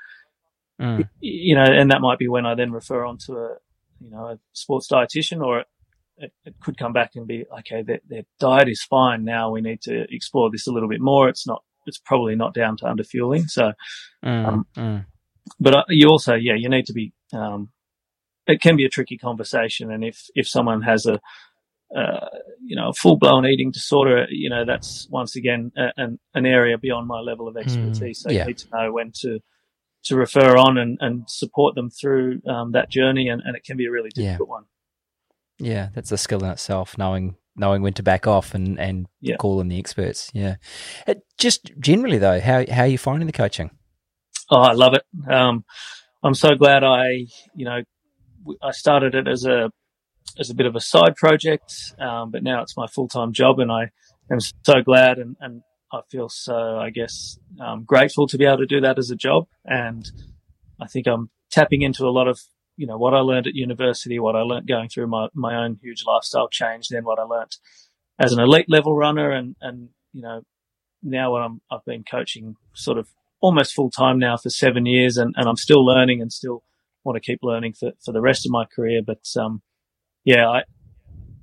Mm. 0.80 1.09
You 1.20 1.57
know, 1.57 1.64
and 1.64 1.90
that 1.90 2.01
might 2.01 2.18
be 2.18 2.28
when 2.28 2.47
I 2.47 2.55
then 2.55 2.70
refer 2.70 3.05
on 3.05 3.18
to 3.26 3.32
a, 3.32 3.57
you 4.01 4.11
know, 4.11 4.26
a 4.28 4.38
sports 4.53 4.88
dietitian 4.88 5.40
or 5.42 5.64
it, 6.18 6.32
it 6.44 6.55
could 6.61 6.78
come 6.78 6.92
back 6.92 7.12
and 7.16 7.26
be 7.26 7.44
okay. 7.61 7.82
Their, 7.82 8.01
their 8.09 8.22
diet 8.38 8.68
is 8.68 8.82
fine 8.82 9.24
now. 9.24 9.51
We 9.51 9.61
need 9.61 9.80
to 9.82 10.07
explore 10.11 10.51
this 10.51 10.66
a 10.66 10.72
little 10.72 10.88
bit 10.88 11.01
more. 11.01 11.28
It's 11.28 11.47
not. 11.47 11.62
It's 11.86 11.99
probably 11.99 12.34
not 12.34 12.53
down 12.53 12.76
to 12.78 12.84
underfueling. 12.84 13.49
So, 13.49 13.72
Mm, 14.24 14.47
Um, 14.47 14.66
mm. 14.76 15.07
but 15.61 15.74
uh, 15.74 15.84
you 15.88 16.09
also, 16.09 16.34
yeah, 16.34 16.55
you 16.57 16.68
need 16.68 16.86
to 16.86 16.92
be. 16.92 17.12
Um, 17.32 17.70
it 18.47 18.61
can 18.61 18.76
be 18.76 18.84
a 18.84 18.88
tricky 18.88 19.18
conversation, 19.18 19.92
and 19.92 20.05
if 20.05 20.24
if 20.34 20.49
someone 20.49 20.82
has 20.82 21.07
a 21.07 21.20
uh, 21.95 22.26
you 22.64 22.74
know, 22.76 22.89
a 22.89 22.93
full 22.93 23.16
blown 23.16 23.47
eating 23.47 23.70
disorder, 23.70 24.26
you 24.30 24.49
know, 24.51 24.64
that's 24.64 25.07
once 25.11 25.37
again 25.37 25.72
a, 25.76 25.89
an, 25.97 26.18
an 26.34 26.47
area 26.47 26.78
beyond 26.78 27.07
my 27.07 27.20
level 27.20 27.47
of 27.49 27.57
expertise. 27.57 28.20
so 28.22 28.30
yeah. 28.30 28.41
you 28.41 28.47
need 28.49 28.59
to 28.59 28.68
know 28.72 28.93
when 28.93 29.12
to, 29.20 29.39
to 30.05 30.16
refer 30.16 30.57
on 30.57 30.78
and, 30.78 30.99
and 31.01 31.28
support 31.28 31.74
them 31.74 31.91
through 31.91 32.41
um, 32.49 32.72
that 32.72 32.91
journey. 32.91 33.28
And, 33.28 33.43
and 33.45 33.57
it 33.57 33.64
can 33.64 33.76
be 33.76 33.87
a 33.87 33.91
really 33.91 34.11
Yeah. 34.16 34.30
difficult 34.32 34.49
one. 34.49 34.64
Yeah, 35.59 35.89
that's 35.95 36.12
a 36.12 36.18
skill 36.18 36.45
in 36.45 36.51
itself, 36.51 36.99
knowing 36.99 37.37
knowing 37.59 37.80
when 37.80 37.95
to 37.95 38.03
back 38.03 38.26
off 38.26 38.55
and 38.55 38.78
and 38.78 39.07
Yeah. 39.22 39.37
call 39.37 39.61
in 39.62 39.68
the 39.68 39.78
experts. 39.78 40.30
Yeah, 40.34 40.57
it, 41.07 41.22
just 41.39 41.72
generally 41.80 42.18
though, 42.18 42.41
how 42.41 42.64
how 42.70 42.82
are 42.82 42.87
you 42.87 42.99
finding 42.99 43.26
the 43.26 43.32
coaching? 43.32 43.70
Oh, 44.51 44.61
I 44.61 44.72
love 44.72 44.93
it. 44.95 45.03
Um, 45.32 45.64
I'm 46.22 46.34
so 46.34 46.55
glad 46.57 46.84
I, 46.84 47.26
you 47.55 47.64
know, 47.64 47.80
I 48.62 48.70
started 48.72 49.14
it 49.14 49.26
as 49.26 49.45
a, 49.45 49.70
as 50.39 50.51
a 50.51 50.55
bit 50.55 50.66
of 50.66 50.77
a 50.77 50.81
side 50.81 51.16
project, 51.16 51.95
um, 51.99 52.31
but 52.31 52.43
now 52.43 52.62
it's 52.62 52.77
my 52.77 52.87
full 52.87 53.09
time 53.09 53.33
job, 53.33 53.59
and 53.59 53.70
I 53.70 53.91
am 54.31 54.41
so 54.41 54.83
glad 54.85 55.18
and, 55.18 55.37
and 55.41 55.62
I 55.93 56.01
feel 56.11 56.29
so, 56.29 56.79
I 56.79 56.91
guess, 56.91 57.39
um, 57.61 57.85
grateful 57.85 58.27
to 58.29 58.39
be 58.39 58.45
able 58.45 58.59
to 58.59 58.66
do 58.66 58.81
that 58.81 58.99
as 58.99 59.11
a 59.11 59.16
job. 59.16 59.47
And 59.64 60.11
I 60.81 60.87
think 60.87 61.07
I'm 61.07 61.31
tapping 61.51 61.83
into 61.83 62.05
a 62.07 62.11
lot 62.11 62.29
of, 62.29 62.41
you 62.77 62.87
know, 62.87 62.99
what 62.99 63.14
I 63.14 63.20
learned 63.20 63.47
at 63.47 63.55
university, 63.55 64.18
what 64.18 64.37
I 64.37 64.41
learned 64.41 64.66
going 64.66 64.89
through 64.89 65.07
my, 65.07 65.29
my 65.33 65.55
own 65.64 65.79
huge 65.81 66.05
lifestyle 66.07 66.49
change, 66.49 66.89
then 66.89 67.05
what 67.05 67.18
I 67.18 67.22
learned 67.22 67.57
as 68.18 68.33
an 68.33 68.41
elite 68.41 68.66
level 68.68 68.97
runner, 68.97 69.31
and 69.31 69.57
and 69.61 69.91
you 70.12 70.22
know, 70.22 70.43
now 71.03 71.33
what 71.33 71.43
I'm 71.43 71.61
I've 71.70 71.85
been 71.85 72.05
coaching 72.05 72.57
sort 72.74 72.99
of 72.99 73.09
almost 73.41 73.74
full 73.74 73.91
time 73.91 74.18
now 74.18 74.37
for 74.37 74.51
seven 74.51 74.87
years, 74.87 75.16
and, 75.16 75.35
and 75.37 75.49
I'm 75.49 75.57
still 75.57 75.85
learning 75.85 76.20
and 76.20 76.33
still 76.33 76.62
want 77.05 77.16
to 77.16 77.20
keep 77.20 77.41
learning 77.43 77.74
for, 77.74 77.93
for 78.05 78.12
the 78.12 78.20
rest 78.20 78.47
of 78.47 78.53
my 78.53 78.64
career. 78.64 79.01
But 79.07 79.24
um, 79.39 79.62
yeah, 80.27 80.47
I 80.49 80.62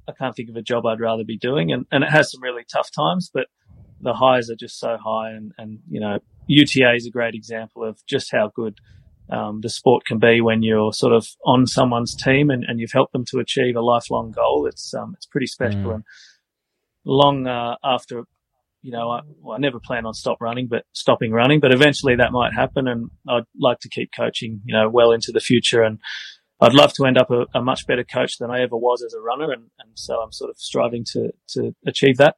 I 0.07 0.11
can't 0.11 0.35
think 0.35 0.49
of 0.49 0.55
a 0.55 0.61
job 0.61 0.85
I'd 0.85 0.99
rather 0.99 1.23
be 1.23 1.37
doing, 1.37 1.71
and, 1.71 1.85
and 1.91 2.03
it 2.03 2.11
has 2.11 2.29
some 2.29 2.43
really 2.43 2.63
tough 2.71 2.89
times, 2.91 3.31
but 3.33 3.47
the 4.01 4.13
highs 4.13 4.49
are 4.51 4.55
just 4.55 4.77
so 4.77 4.97
high, 5.03 5.31
and 5.31 5.53
and 5.57 5.79
you 5.89 5.99
know 5.99 6.19
UTA 6.47 6.93
is 6.93 7.07
a 7.07 7.11
great 7.11 7.33
example 7.33 7.83
of 7.83 8.05
just 8.05 8.31
how 8.31 8.51
good. 8.53 8.77
Um, 9.29 9.61
the 9.61 9.69
sport 9.69 10.03
can 10.05 10.19
be 10.19 10.41
when 10.41 10.63
you're 10.63 10.91
sort 10.91 11.13
of 11.13 11.25
on 11.45 11.65
someone's 11.65 12.13
team 12.13 12.49
and, 12.49 12.65
and 12.67 12.81
you've 12.81 12.91
helped 12.91 13.13
them 13.13 13.23
to 13.29 13.39
achieve 13.39 13.77
a 13.77 13.81
lifelong 13.81 14.31
goal. 14.31 14.67
It's 14.67 14.93
um, 14.93 15.13
it's 15.15 15.25
pretty 15.25 15.47
special. 15.47 15.79
Mm. 15.79 15.93
And 15.93 16.03
long 17.05 17.47
uh, 17.47 17.75
after 17.85 18.25
you 18.83 18.91
know, 18.91 19.09
I, 19.09 19.21
well, 19.39 19.55
I 19.55 19.59
never 19.59 19.79
plan 19.79 20.05
on 20.05 20.13
stop 20.13 20.39
running, 20.41 20.67
but 20.69 20.83
stopping 20.91 21.31
running, 21.31 21.61
but 21.61 21.73
eventually 21.73 22.17
that 22.17 22.33
might 22.33 22.53
happen. 22.53 22.87
And 22.87 23.09
I'd 23.27 23.45
like 23.57 23.79
to 23.79 23.89
keep 23.89 24.09
coaching, 24.15 24.61
you 24.65 24.75
know, 24.75 24.89
well 24.89 25.13
into 25.13 25.31
the 25.31 25.39
future. 25.39 25.81
And 25.81 25.99
I'd 26.63 26.73
love 26.73 26.93
to 26.93 27.05
end 27.05 27.17
up 27.17 27.29
a, 27.29 27.45
a 27.53 27.61
much 27.61 27.85
better 27.85 28.05
coach 28.05 28.37
than 28.37 28.49
I 28.49 28.61
ever 28.61 28.77
was 28.77 29.03
as 29.03 29.13
a 29.13 29.19
runner. 29.19 29.51
And, 29.51 29.63
and 29.79 29.89
so 29.95 30.21
I'm 30.21 30.31
sort 30.31 30.49
of 30.49 30.57
striving 30.57 31.03
to, 31.11 31.31
to 31.49 31.75
achieve 31.85 32.17
that. 32.17 32.37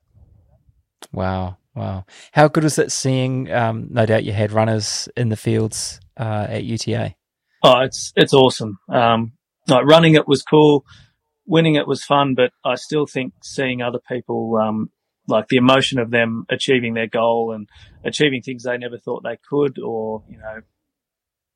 Wow, 1.13 1.57
wow, 1.75 2.05
how 2.31 2.47
good 2.47 2.63
was 2.63 2.79
it 2.79 2.91
seeing? 2.91 3.51
Um, 3.51 3.87
no 3.91 4.05
doubt 4.05 4.23
you 4.23 4.31
had 4.33 4.51
runners 4.51 5.07
in 5.15 5.29
the 5.29 5.35
fields 5.37 5.99
uh, 6.17 6.47
at 6.49 6.63
UTA. 6.63 7.15
Oh, 7.63 7.81
it's, 7.81 8.11
it's 8.15 8.33
awesome. 8.33 8.79
Um, 8.89 9.33
like 9.67 9.85
running 9.85 10.15
it 10.15 10.27
was 10.27 10.41
cool. 10.41 10.85
Winning 11.45 11.75
it 11.75 11.87
was 11.87 12.03
fun, 12.03 12.33
but 12.33 12.51
I 12.63 12.75
still 12.75 13.05
think 13.05 13.33
seeing 13.43 13.81
other 13.81 13.99
people, 13.99 14.57
um, 14.57 14.89
like 15.27 15.47
the 15.49 15.57
emotion 15.57 15.99
of 15.99 16.09
them 16.09 16.45
achieving 16.49 16.95
their 16.95 17.07
goal 17.07 17.51
and 17.53 17.69
achieving 18.03 18.41
things 18.41 18.63
they 18.63 18.77
never 18.77 18.97
thought 18.97 19.23
they 19.23 19.37
could, 19.47 19.77
or 19.77 20.23
you 20.27 20.37
know, 20.37 20.61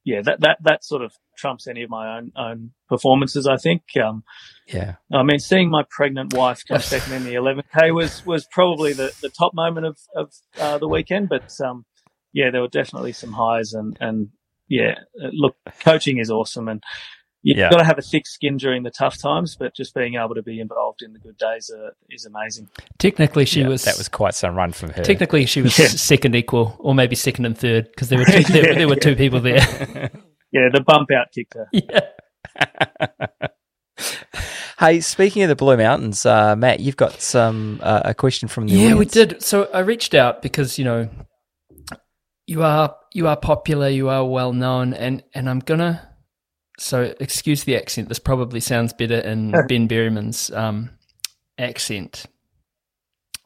yeah, 0.03 0.21
that 0.23 0.41
that 0.41 0.57
that 0.63 0.83
sort 0.83 1.01
of 1.01 1.13
trumps 1.37 1.67
any 1.67 1.83
of 1.83 1.89
my 1.89 2.17
own 2.17 2.31
own 2.35 2.71
performances. 2.87 3.47
I 3.47 3.57
think. 3.57 3.83
Um, 4.01 4.23
Yeah, 4.67 4.95
I 5.11 5.23
mean, 5.23 5.39
seeing 5.39 5.69
my 5.69 5.83
pregnant 5.89 6.33
wife 6.33 6.63
come 6.67 6.79
second 6.81 7.13
in 7.13 7.23
the 7.23 7.33
11k 7.35 7.93
was 7.93 8.25
was 8.25 8.47
probably 8.51 8.93
the, 8.93 9.13
the 9.21 9.29
top 9.29 9.53
moment 9.53 9.85
of 9.85 9.97
of 10.15 10.33
uh, 10.59 10.77
the 10.77 10.87
weekend. 10.87 11.29
But 11.29 11.53
um, 11.61 11.85
yeah, 12.33 12.51
there 12.51 12.61
were 12.61 12.67
definitely 12.67 13.13
some 13.13 13.33
highs, 13.33 13.73
and 13.73 13.97
and 13.99 14.29
yeah, 14.67 14.99
look, 15.15 15.55
coaching 15.81 16.17
is 16.17 16.31
awesome, 16.31 16.67
and 16.67 16.83
you've 17.41 17.57
Yeah. 17.57 17.69
got 17.69 17.77
to 17.79 17.85
have 17.85 17.97
a 17.97 18.01
thick 18.01 18.27
skin 18.27 18.57
during 18.57 18.83
the 18.83 18.91
tough 18.91 19.17
times. 19.21 19.55
But 19.59 19.75
just 19.75 19.93
being 19.93 20.15
able 20.15 20.35
to 20.35 20.43
be 20.43 20.59
involved 20.59 21.01
in 21.01 21.13
the 21.13 21.19
good 21.19 21.37
days 21.37 21.69
uh, 21.75 21.89
is 22.09 22.25
amazing. 22.25 22.69
Technically, 22.97 23.45
she 23.45 23.61
Yeah, 23.61 23.67
was. 23.69 23.83
that 23.85 23.97
was 23.97 24.09
quite 24.09 24.33
some 24.35 24.55
run 24.55 24.71
from 24.71 24.91
her. 24.91 25.03
Technically, 25.03 25.45
she 25.45 25.61
was 25.61 25.77
Yeah. 25.79 25.87
second 25.87 26.35
equal, 26.35 26.75
or 26.79 26.93
maybe 26.95 27.15
second 27.15 27.45
and 27.45 27.57
third, 27.57 27.89
because 27.89 28.09
there 28.09 28.19
were 28.19 28.25
two, 28.31 28.43
there, 28.43 28.75
there 28.75 28.87
were 28.87 28.95
two 28.95 29.15
people 29.15 29.39
there. 29.39 30.11
Yeah, 30.51 30.69
the 30.73 30.81
bump 30.81 31.09
out 31.11 31.27
kicked 31.31 31.53
her. 31.53 31.67
yeah. 31.71 31.99
Hey, 34.79 35.01
speaking 35.01 35.43
of 35.43 35.49
the 35.49 35.55
Blue 35.55 35.75
Mountains, 35.77 36.25
uh, 36.25 36.55
Matt, 36.55 36.79
you've 36.79 36.95
got 36.97 37.19
some 37.21 37.79
uh, 37.83 38.01
a 38.05 38.13
question 38.15 38.47
from 38.47 38.65
the 38.67 38.73
Yeah, 38.73 38.95
we 38.95 39.05
did. 39.05 39.43
So 39.43 39.69
I 39.73 39.79
reached 39.81 40.13
out 40.15 40.41
because 40.41 40.79
you 40.79 40.85
know 40.85 41.09
you 42.47 42.63
are 42.63 42.95
you 43.13 43.27
are 43.27 43.35
popular, 43.35 43.89
you 43.89 44.07
are 44.09 44.25
well 44.25 44.53
known, 44.53 44.93
and 44.93 45.21
and 45.35 45.49
I'm 45.49 45.59
gonna. 45.59 46.08
So 46.79 47.13
excuse 47.19 47.65
the 47.65 47.75
accent. 47.75 48.09
This 48.09 48.19
probably 48.19 48.59
sounds 48.59 48.93
better 48.93 49.19
in 49.19 49.51
Ben 49.67 49.87
Berryman's 49.87 50.49
um, 50.51 50.91
accent. 51.57 52.25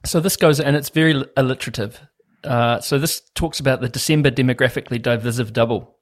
So 0.06 0.20
this 0.20 0.38
goes, 0.38 0.60
and 0.60 0.76
it's 0.76 0.90
very 0.90 1.24
alliterative. 1.36 2.00
Uh, 2.44 2.80
so 2.80 3.00
this 3.00 3.22
talks 3.36 3.60
about 3.60 3.82
the 3.82 3.90
December 3.90 4.30
demographically 4.30 5.02
divisive 5.02 5.54
double. 5.54 5.98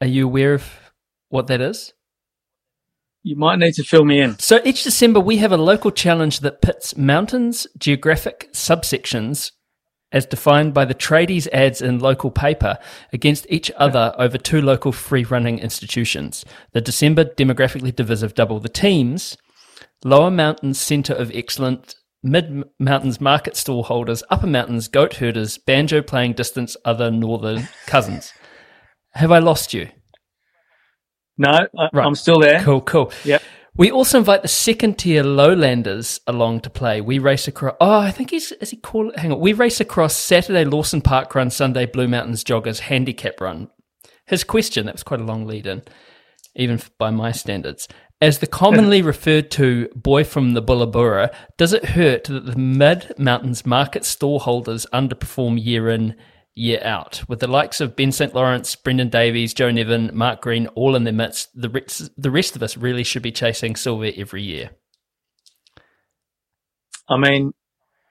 Are 0.00 0.06
you 0.06 0.26
aware 0.26 0.54
of 0.54 0.68
what 1.28 1.46
that 1.46 1.60
is? 1.60 1.92
You 3.22 3.36
might 3.36 3.58
need 3.58 3.72
to 3.74 3.82
fill 3.82 4.04
me 4.04 4.20
in. 4.20 4.38
So 4.38 4.60
each 4.64 4.84
December, 4.84 5.20
we 5.20 5.38
have 5.38 5.52
a 5.52 5.56
local 5.56 5.90
challenge 5.90 6.40
that 6.40 6.62
pits 6.62 6.96
mountains, 6.96 7.66
geographic 7.78 8.52
subsections, 8.52 9.52
as 10.12 10.26
defined 10.26 10.72
by 10.72 10.84
the 10.84 10.94
tradies' 10.94 11.48
ads 11.52 11.82
in 11.82 11.98
local 11.98 12.30
paper, 12.30 12.78
against 13.12 13.46
each 13.48 13.70
other 13.76 14.14
over 14.18 14.38
two 14.38 14.62
local 14.62 14.92
free 14.92 15.24
running 15.24 15.58
institutions. 15.58 16.44
The 16.72 16.80
December 16.80 17.24
demographically 17.24 17.94
divisive 17.94 18.34
double. 18.34 18.60
The 18.60 18.68
teams 18.68 19.36
Lower 20.04 20.30
Mountains 20.30 20.78
Centre 20.78 21.14
of 21.14 21.30
Excellence, 21.34 21.96
Mid 22.22 22.64
Mountains 22.78 23.20
Market 23.20 23.56
Stall 23.56 23.84
Holders, 23.84 24.22
Upper 24.30 24.46
Mountains 24.46 24.88
Goat 24.88 25.14
Herders, 25.14 25.58
Banjo 25.58 26.02
Playing 26.02 26.34
Distance, 26.34 26.76
Other 26.84 27.10
Northern 27.10 27.68
Cousins. 27.86 28.32
Have 29.14 29.32
I 29.32 29.38
lost 29.38 29.72
you? 29.74 29.88
No, 31.38 31.50
I, 31.50 31.88
Right. 31.92 32.06
I'm 32.06 32.14
still 32.14 32.38
there. 32.38 32.62
Cool, 32.62 32.80
cool. 32.82 33.12
Yep. 33.24 33.42
We 33.76 33.90
also 33.90 34.18
invite 34.18 34.40
the 34.40 34.48
second 34.48 34.98
tier 34.98 35.22
lowlanders 35.22 36.20
along 36.26 36.60
to 36.60 36.70
play. 36.70 37.02
We 37.02 37.18
race 37.18 37.46
across. 37.46 37.76
Oh, 37.78 37.98
I 37.98 38.10
think 38.10 38.30
he's 38.30 38.52
is 38.52 38.70
he 38.70 38.78
called? 38.78 39.14
Hang 39.16 39.32
on. 39.32 39.40
We 39.40 39.52
race 39.52 39.80
across 39.80 40.16
Saturday 40.16 40.64
Lawson 40.64 41.02
Park 41.02 41.34
Run, 41.34 41.50
Sunday 41.50 41.84
Blue 41.84 42.08
Mountains 42.08 42.42
Joggers 42.42 42.80
Handicap 42.80 43.38
Run. 43.38 43.68
His 44.26 44.44
question 44.44 44.86
that 44.86 44.94
was 44.94 45.02
quite 45.02 45.20
a 45.20 45.24
long 45.24 45.46
lead 45.46 45.66
in, 45.66 45.82
even 46.54 46.80
by 46.98 47.10
my 47.10 47.32
standards. 47.32 47.86
As 48.18 48.38
the 48.38 48.46
commonly 48.46 49.02
referred 49.02 49.50
to 49.52 49.88
boy 49.94 50.24
from 50.24 50.54
the 50.54 50.62
Bullaburra, 50.62 51.34
does 51.58 51.74
it 51.74 51.84
hurt 51.84 52.24
that 52.24 52.46
the 52.46 52.56
mid 52.56 53.12
mountains 53.18 53.66
market 53.66 54.06
stall 54.06 54.38
holders 54.38 54.86
underperform 54.90 55.62
year 55.62 55.90
in, 55.90 56.16
year 56.56 56.80
out? 56.82 57.22
With 57.28 57.38
the 57.38 57.46
likes 57.46 57.80
of 57.80 57.94
Ben 57.94 58.10
St. 58.10 58.34
Lawrence, 58.34 58.74
Brendan 58.74 59.08
Davies, 59.10 59.54
Joe 59.54 59.70
Nevin, 59.70 60.10
Mark 60.12 60.40
Green 60.42 60.66
all 60.68 60.96
in 60.96 61.04
their 61.04 61.12
midst, 61.12 61.50
the 61.54 61.68
rest, 61.68 62.10
the 62.20 62.30
rest 62.32 62.56
of 62.56 62.62
us 62.64 62.76
really 62.76 63.04
should 63.04 63.22
be 63.22 63.30
chasing 63.30 63.76
silver 63.76 64.10
every 64.16 64.42
year. 64.42 64.70
I 67.08 67.16
mean, 67.16 67.52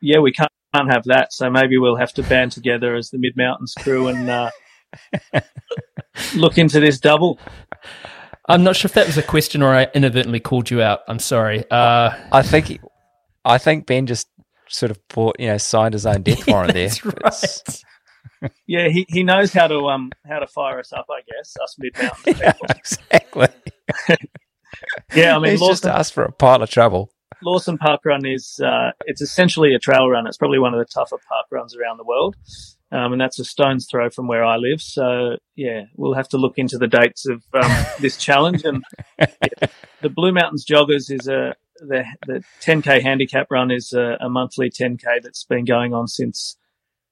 yeah, 0.02 0.20
we 0.20 0.32
can't, 0.32 0.52
can't 0.74 0.90
have 0.92 1.04
that. 1.06 1.34
So 1.34 1.50
maybe 1.50 1.78
we'll 1.78 1.98
have 1.98 2.14
to 2.14 2.24
band 2.24 2.52
together 2.54 2.96
as 2.96 3.10
the 3.10 3.18
Mid 3.18 3.36
Mountains 3.36 3.74
crew 3.78 4.08
and 4.08 4.30
uh, 4.30 4.52
look 6.36 6.58
into 6.58 6.80
this 6.80 7.00
double. 7.00 7.40
I'm 8.48 8.64
not 8.64 8.76
sure 8.76 8.88
if 8.88 8.94
that 8.94 9.08
was 9.08 9.18
a 9.18 9.24
question 9.24 9.62
or 9.64 9.74
I 9.74 9.88
inadvertently 9.94 10.40
called 10.40 10.70
you 10.70 10.82
out. 10.82 11.02
I'm 11.08 11.20
sorry. 11.20 11.64
Uh, 11.70 12.12
I 12.32 12.42
think 12.44 12.80
I 13.44 13.58
think 13.58 13.88
Ben 13.88 14.06
just 14.06 14.28
sort 14.70 14.92
of 14.92 15.00
bought, 15.10 15.36
you 15.40 15.48
know, 15.48 15.58
signed 15.58 15.94
his 15.94 16.06
own 16.06 16.22
death 16.22 16.48
warrant 16.48 16.74
there. 16.74 16.90
that's 17.24 17.44
It's- 17.44 17.84
right. 17.84 17.92
Yeah, 18.68 18.90
he, 18.90 19.06
he 19.10 19.24
knows 19.24 19.54
how 19.54 19.68
to 19.68 19.88
um 19.90 20.12
how 20.28 20.40
to 20.40 20.48
fire 20.48 20.80
us 20.80 20.92
up. 20.94 21.08
I 21.10 21.22
guess 21.22 21.56
us 21.62 21.76
Mid 21.78 21.94
Mountains 22.02 22.40
yeah, 22.40 22.52
people. 22.52 22.68
exactly. 22.70 23.48
Yeah, 25.16 25.36
I 25.36 25.40
mean 25.40 25.52
He's 25.52 25.62
just 25.62 25.86
Lawson, 25.86 26.00
asked 26.00 26.14
for 26.14 26.24
a 26.24 26.32
pile 26.32 26.62
of 26.62 26.70
trouble. 26.70 27.10
Lawson 27.44 27.78
Park 27.78 28.02
Run 28.06 28.26
is 28.26 28.60
uh, 28.64 28.92
it's 29.06 29.22
essentially 29.22 29.74
a 29.74 29.80
trail 29.80 30.10
run. 30.10 30.28
It's 30.28 30.38
probably 30.38 30.60
one 30.60 30.74
of 30.74 30.80
the 30.80 30.86
tougher 30.86 31.18
park 31.28 31.46
runs 31.52 31.76
around 31.76 31.98
the 31.98 32.04
world, 32.04 32.36
um, 32.92 33.14
and 33.14 33.22
that's 33.22 33.40
a 33.40 33.46
stone's 33.46 33.88
throw 33.90 34.10
from 34.10 34.28
where 34.28 34.44
I 34.44 34.58
live. 34.58 34.82
So 34.82 35.38
yeah, 35.56 35.84
we'll 35.96 36.16
have 36.16 36.28
to 36.30 36.38
look 36.38 36.58
into 36.58 36.78
the 36.78 36.88
dates 36.88 37.26
of 37.28 37.44
um, 37.54 37.86
this 38.00 38.18
challenge. 38.18 38.64
And 38.66 38.84
yeah, 39.20 39.68
the 40.02 40.10
Blue 40.10 40.32
Mountains 40.32 40.66
Joggers 40.66 41.12
is 41.12 41.28
a 41.28 41.56
the 41.78 42.04
the 42.26 42.44
10k 42.62 43.02
handicap 43.02 43.48
run 43.50 43.72
is 43.72 43.94
a, 43.94 44.18
a 44.22 44.30
monthly 44.30 44.70
10k 44.70 45.22
that's 45.22 45.44
been 45.46 45.66
going 45.66 45.94
on 45.94 46.08
since 46.08 46.58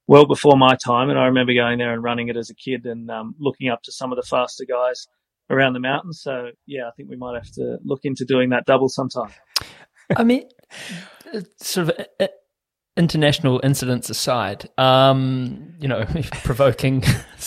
well 0.06 0.26
before 0.26 0.56
my 0.56 0.76
time, 0.76 1.10
and 1.10 1.18
I 1.18 1.26
remember 1.26 1.54
going 1.54 1.78
there 1.78 1.92
and 1.92 2.02
running 2.02 2.28
it 2.28 2.36
as 2.36 2.50
a 2.50 2.54
kid 2.54 2.86
and 2.86 3.10
um, 3.10 3.34
looking 3.38 3.68
up 3.68 3.82
to 3.82 3.92
some 3.92 4.12
of 4.12 4.16
the 4.16 4.22
faster 4.22 4.64
guys 4.68 5.06
around 5.50 5.72
the 5.74 5.80
mountains. 5.80 6.20
So 6.22 6.50
yeah, 6.66 6.88
I 6.88 6.90
think 6.96 7.08
we 7.08 7.16
might 7.16 7.34
have 7.34 7.50
to 7.52 7.78
look 7.84 8.00
into 8.04 8.24
doing 8.24 8.50
that 8.50 8.66
double 8.66 8.88
sometime. 8.88 9.30
I 10.16 10.24
mean, 10.24 10.44
uh, 11.32 11.40
sort 11.58 11.88
of 11.88 12.06
uh, 12.20 12.28
international 12.96 13.60
incidents 13.64 14.10
aside, 14.10 14.68
um, 14.78 15.74
you 15.80 15.88
know, 15.88 16.04
provoking 16.44 17.02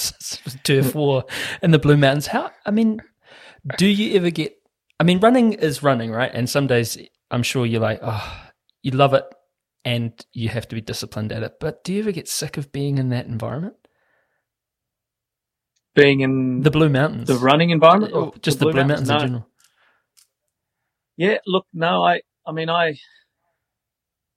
turf 0.64 0.96
war 0.96 1.26
in 1.62 1.72
the 1.72 1.80
Blue 1.80 1.98
Mountains. 1.98 2.28
How? 2.28 2.52
I 2.66 2.72
mean, 2.72 3.02
do 3.78 3.88
you 3.88 4.16
ever 4.18 4.30
get? 4.30 4.56
I 5.00 5.04
mean, 5.04 5.20
running 5.20 5.54
is 5.54 5.84
running, 5.84 6.12
right? 6.12 6.32
And 6.34 6.50
some 6.50 6.68
days, 6.68 6.98
I'm 7.30 7.44
sure 7.44 7.66
you're 7.66 7.82
like, 7.82 8.00
oh, 8.02 8.50
you 8.82 8.92
love 8.92 9.14
it, 9.14 9.24
and 9.88 10.26
you 10.34 10.50
have 10.50 10.68
to 10.68 10.76
be 10.76 10.82
disciplined 10.82 11.32
at 11.32 11.44
it. 11.44 11.62
But 11.62 11.86
do 11.86 11.94
you 11.94 12.02
ever 12.02 12.12
get 12.12 12.28
sick 12.28 12.58
of 12.58 12.74
being 12.74 12.98
in 12.98 13.08
that 13.10 13.26
environment? 13.26 13.76
Being 15.96 16.20
in 16.20 16.60
the 16.60 16.70
Blue 16.70 16.90
Mountains, 16.90 17.30
the 17.30 17.36
running 17.36 17.70
environment, 17.70 18.12
oh, 18.14 18.20
oh, 18.20 18.26
or 18.26 18.34
just 18.40 18.60
the 18.60 18.66
Blue, 18.66 18.74
Blue 18.74 18.84
Mountains, 18.84 19.08
Mountains, 19.08 19.24
in 19.24 19.28
general. 19.30 19.50
Yeah, 21.16 21.38
look, 21.48 21.66
no, 21.74 22.04
I, 22.04 22.20
I 22.46 22.52
mean, 22.52 22.70
I, 22.70 22.98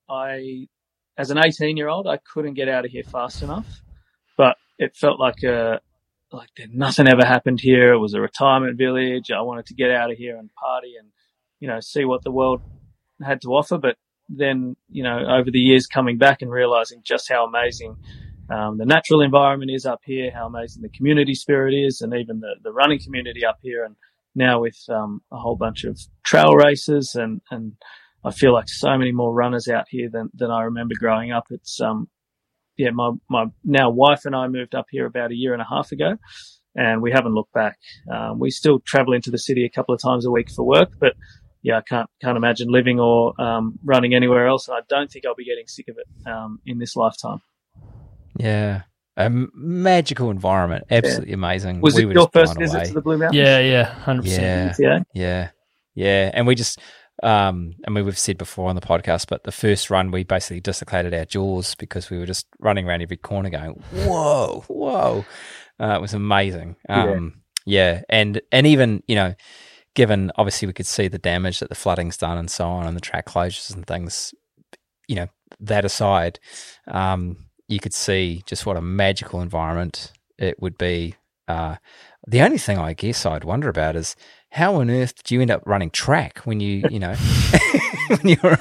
I 0.09 0.69
as 1.19 1.33
an 1.33 1.39
18 1.39 1.77
year 1.77 1.89
old, 1.89 2.07
I 2.07 2.19
couldn't 2.19 2.55
get 2.55 2.69
out 2.69 2.85
of 2.85 2.93
here 2.93 3.03
fast 3.03 3.43
enough, 3.43 3.83
but 4.37 4.57
it 4.79 4.97
felt 4.97 5.19
like 5.19 5.43
a, 5.43 5.81
like 6.31 6.51
nothing 6.73 7.09
ever 7.09 7.25
happened 7.25 7.59
here. 7.61 7.93
It 7.93 7.99
was 7.99 8.15
a 8.15 8.21
retirement 8.21 8.79
village. 8.79 9.33
I 9.33 9.41
wanted 9.41 9.67
to 9.67 9.75
get 9.75 9.91
out 9.91 10.13
of 10.13 10.17
here 10.17 10.37
and 10.37 10.49
party 10.55 10.95
and, 10.97 11.09
you 11.59 11.67
know, 11.67 11.81
see 11.81 12.05
what 12.05 12.23
the 12.23 12.31
world 12.31 12.63
had 13.21 13.43
to 13.43 13.49
offer. 13.49 13.79
But 13.79 13.97
then, 14.35 14.77
you 14.89 15.03
know, 15.03 15.19
over 15.29 15.51
the 15.51 15.59
years 15.59 15.87
coming 15.87 16.19
back 16.19 16.43
and 16.43 16.51
realizing 16.51 17.03
just 17.05 17.29
how 17.29 17.45
amazing 17.45 17.97
um, 18.51 18.79
the 18.79 18.87
natural 18.87 19.21
environment 19.21 19.71
is 19.71 19.87
up 19.87 20.01
here, 20.05 20.31
how 20.33 20.47
amazing 20.47 20.83
the 20.83 20.89
community 20.89 21.35
spirit 21.35 21.75
is, 21.75 22.01
and 22.01 22.15
even 22.15 22.41
the, 22.41 22.55
the 22.63 22.73
running 22.73 23.01
community 23.03 23.45
up 23.45 23.59
here. 23.63 23.85
And 23.85 23.97
now 24.35 24.61
with 24.61 24.79
um, 24.89 25.21
a 25.33 25.37
whole 25.37 25.57
bunch 25.57 25.85
of 25.85 25.99
trail 26.25 26.55
races 26.55 27.15
and, 27.15 27.41
and 27.51 27.73
I 28.25 28.31
feel 28.31 28.53
like 28.53 28.69
so 28.69 28.97
many 28.97 29.13
more 29.13 29.33
runners 29.33 29.69
out 29.69 29.87
here 29.89 30.09
than, 30.11 30.31
than 30.35 30.51
I 30.51 30.63
remember 30.63 30.95
growing 30.99 31.33
up. 31.33 31.45
It's, 31.51 31.81
um, 31.81 32.09
yeah, 32.77 32.91
my, 32.91 33.13
my 33.29 33.47
now 33.65 33.91
wife 33.91 34.25
and 34.25 34.35
I 34.35 34.47
moved 34.49 34.75
up 34.75 34.87
here 34.91 35.07
about 35.07 35.31
a 35.31 35.37
year 35.37 35.53
and 35.53 35.63
a 35.63 35.67
half 35.69 35.93
ago 35.93 36.17
and 36.75 37.03
we 37.03 37.11
haven't 37.11 37.35
looked 37.35 37.53
back. 37.53 37.79
Um, 38.13 38.39
we 38.39 38.51
still 38.51 38.81
travel 38.81 39.13
into 39.13 39.31
the 39.31 39.39
city 39.39 39.65
a 39.65 39.71
couple 39.71 39.95
of 39.95 40.01
times 40.01 40.27
a 40.27 40.31
week 40.31 40.51
for 40.51 40.65
work, 40.65 40.91
but 40.99 41.15
yeah, 41.63 41.79
I 41.79 41.83
can't, 41.83 42.09
can't 42.23 42.37
imagine 42.37 42.69
living 42.69 42.99
or, 43.01 43.39
um, 43.41 43.79
running 43.85 44.15
anywhere 44.15 44.47
else. 44.47 44.69
And 44.69 44.77
I 44.77 44.81
don't 44.89 45.11
think 45.11 45.27
I'll 45.27 45.35
be 45.35 45.45
getting 45.45 45.67
sick 45.67 45.89
of 45.89 45.97
it, 45.99 46.31
um, 46.31 46.61
in 46.67 46.79
this 46.79 46.97
lifetime. 46.97 47.41
Yeah. 48.39 48.83
A 49.17 49.29
magical 49.29 50.31
environment. 50.31 50.85
Absolutely 50.91 51.31
yeah. 51.31 51.35
amazing. 51.35 51.81
Was 51.81 51.95
we 51.95 52.07
it 52.07 52.13
your 52.13 52.29
first 52.33 52.59
visit 52.59 52.77
away. 52.77 52.87
to 52.87 52.95
the 52.95 53.03
Blue 53.03 53.19
Mountains? 53.19 53.37
Yeah, 53.37 53.59
yeah, 53.59 53.95
100%. 54.05 54.25
Yeah. 54.25 54.75
Yeah. 54.79 55.01
Yeah. 55.15 55.51
Yeah. 55.95 56.31
And 56.33 56.47
we 56.47 56.55
just, 56.55 56.79
um, 57.23 57.75
I 57.87 57.91
mean, 57.91 58.05
we've 58.05 58.19
said 58.19 58.39
before 58.39 58.69
on 58.69 58.77
the 58.77 58.81
podcast, 58.81 59.27
but 59.29 59.45
the 59.45 59.53
first 59.53 59.91
run 59.91 60.11
we 60.11 60.25
basically 60.25 60.61
dislocated 60.61 61.13
our 61.13 61.25
jaws 61.25 61.75
because 61.75 62.09
we 62.11 62.19
were 62.19 62.27
just 62.27 62.47
running 62.59 62.89
around 62.89 63.03
every 63.03 63.19
corner, 63.19 63.51
going, 63.51 63.83
"Whoa, 63.93 64.65
whoa!" 64.69 65.25
Uh, 65.79 65.95
it 65.97 66.01
was 66.01 66.15
amazing. 66.15 66.77
Um, 66.89 67.43
yeah. 67.67 67.95
yeah, 67.95 68.03
and 68.09 68.41
and 68.51 68.67
even 68.67 69.03
you 69.07 69.17
know, 69.17 69.35
given 69.95 70.31
obviously 70.37 70.67
we 70.67 70.73
could 70.73 70.87
see 70.87 71.09
the 71.09 71.19
damage 71.19 71.61
that 71.61 71.69
the 71.69 71.75
flooding's 71.75 72.17
done 72.17 72.39
and 72.39 72.51
so 72.51 72.69
on, 72.69 72.87
and 72.87 72.97
the 72.97 73.01
track 73.01 73.27
closures 73.27 73.75
and 73.75 73.87
things. 73.87 74.35
You 75.09 75.17
know, 75.17 75.27
that 75.61 75.85
aside, 75.85 76.39
um, 76.87 77.37
you 77.69 77.81
could 77.81 77.95
see 77.95 78.43
just 78.47 78.67
what 78.67 78.77
a 78.77 78.83
magical 78.83 79.41
environment 79.41 80.13
it 80.39 80.61
would 80.61 80.79
be. 80.79 81.17
Uh, 81.49 81.77
the 82.27 82.43
only 82.43 82.59
thing 82.59 82.79
I 82.79 82.93
guess 82.93 83.27
I'd 83.27 83.45
wonder 83.45 83.69
about 83.69 83.97
is 83.97 84.15
how 84.51 84.77
on 84.77 84.91
earth 84.91 85.23
do 85.23 85.35
you 85.35 85.41
end 85.41 85.51
up 85.51 85.63
running 85.65 85.91
track 85.91 86.41
when 86.41 86.61
you, 86.61 86.85
you 86.91 86.99
know, 86.99 87.15
when 88.09 88.21
you're, 88.29 88.59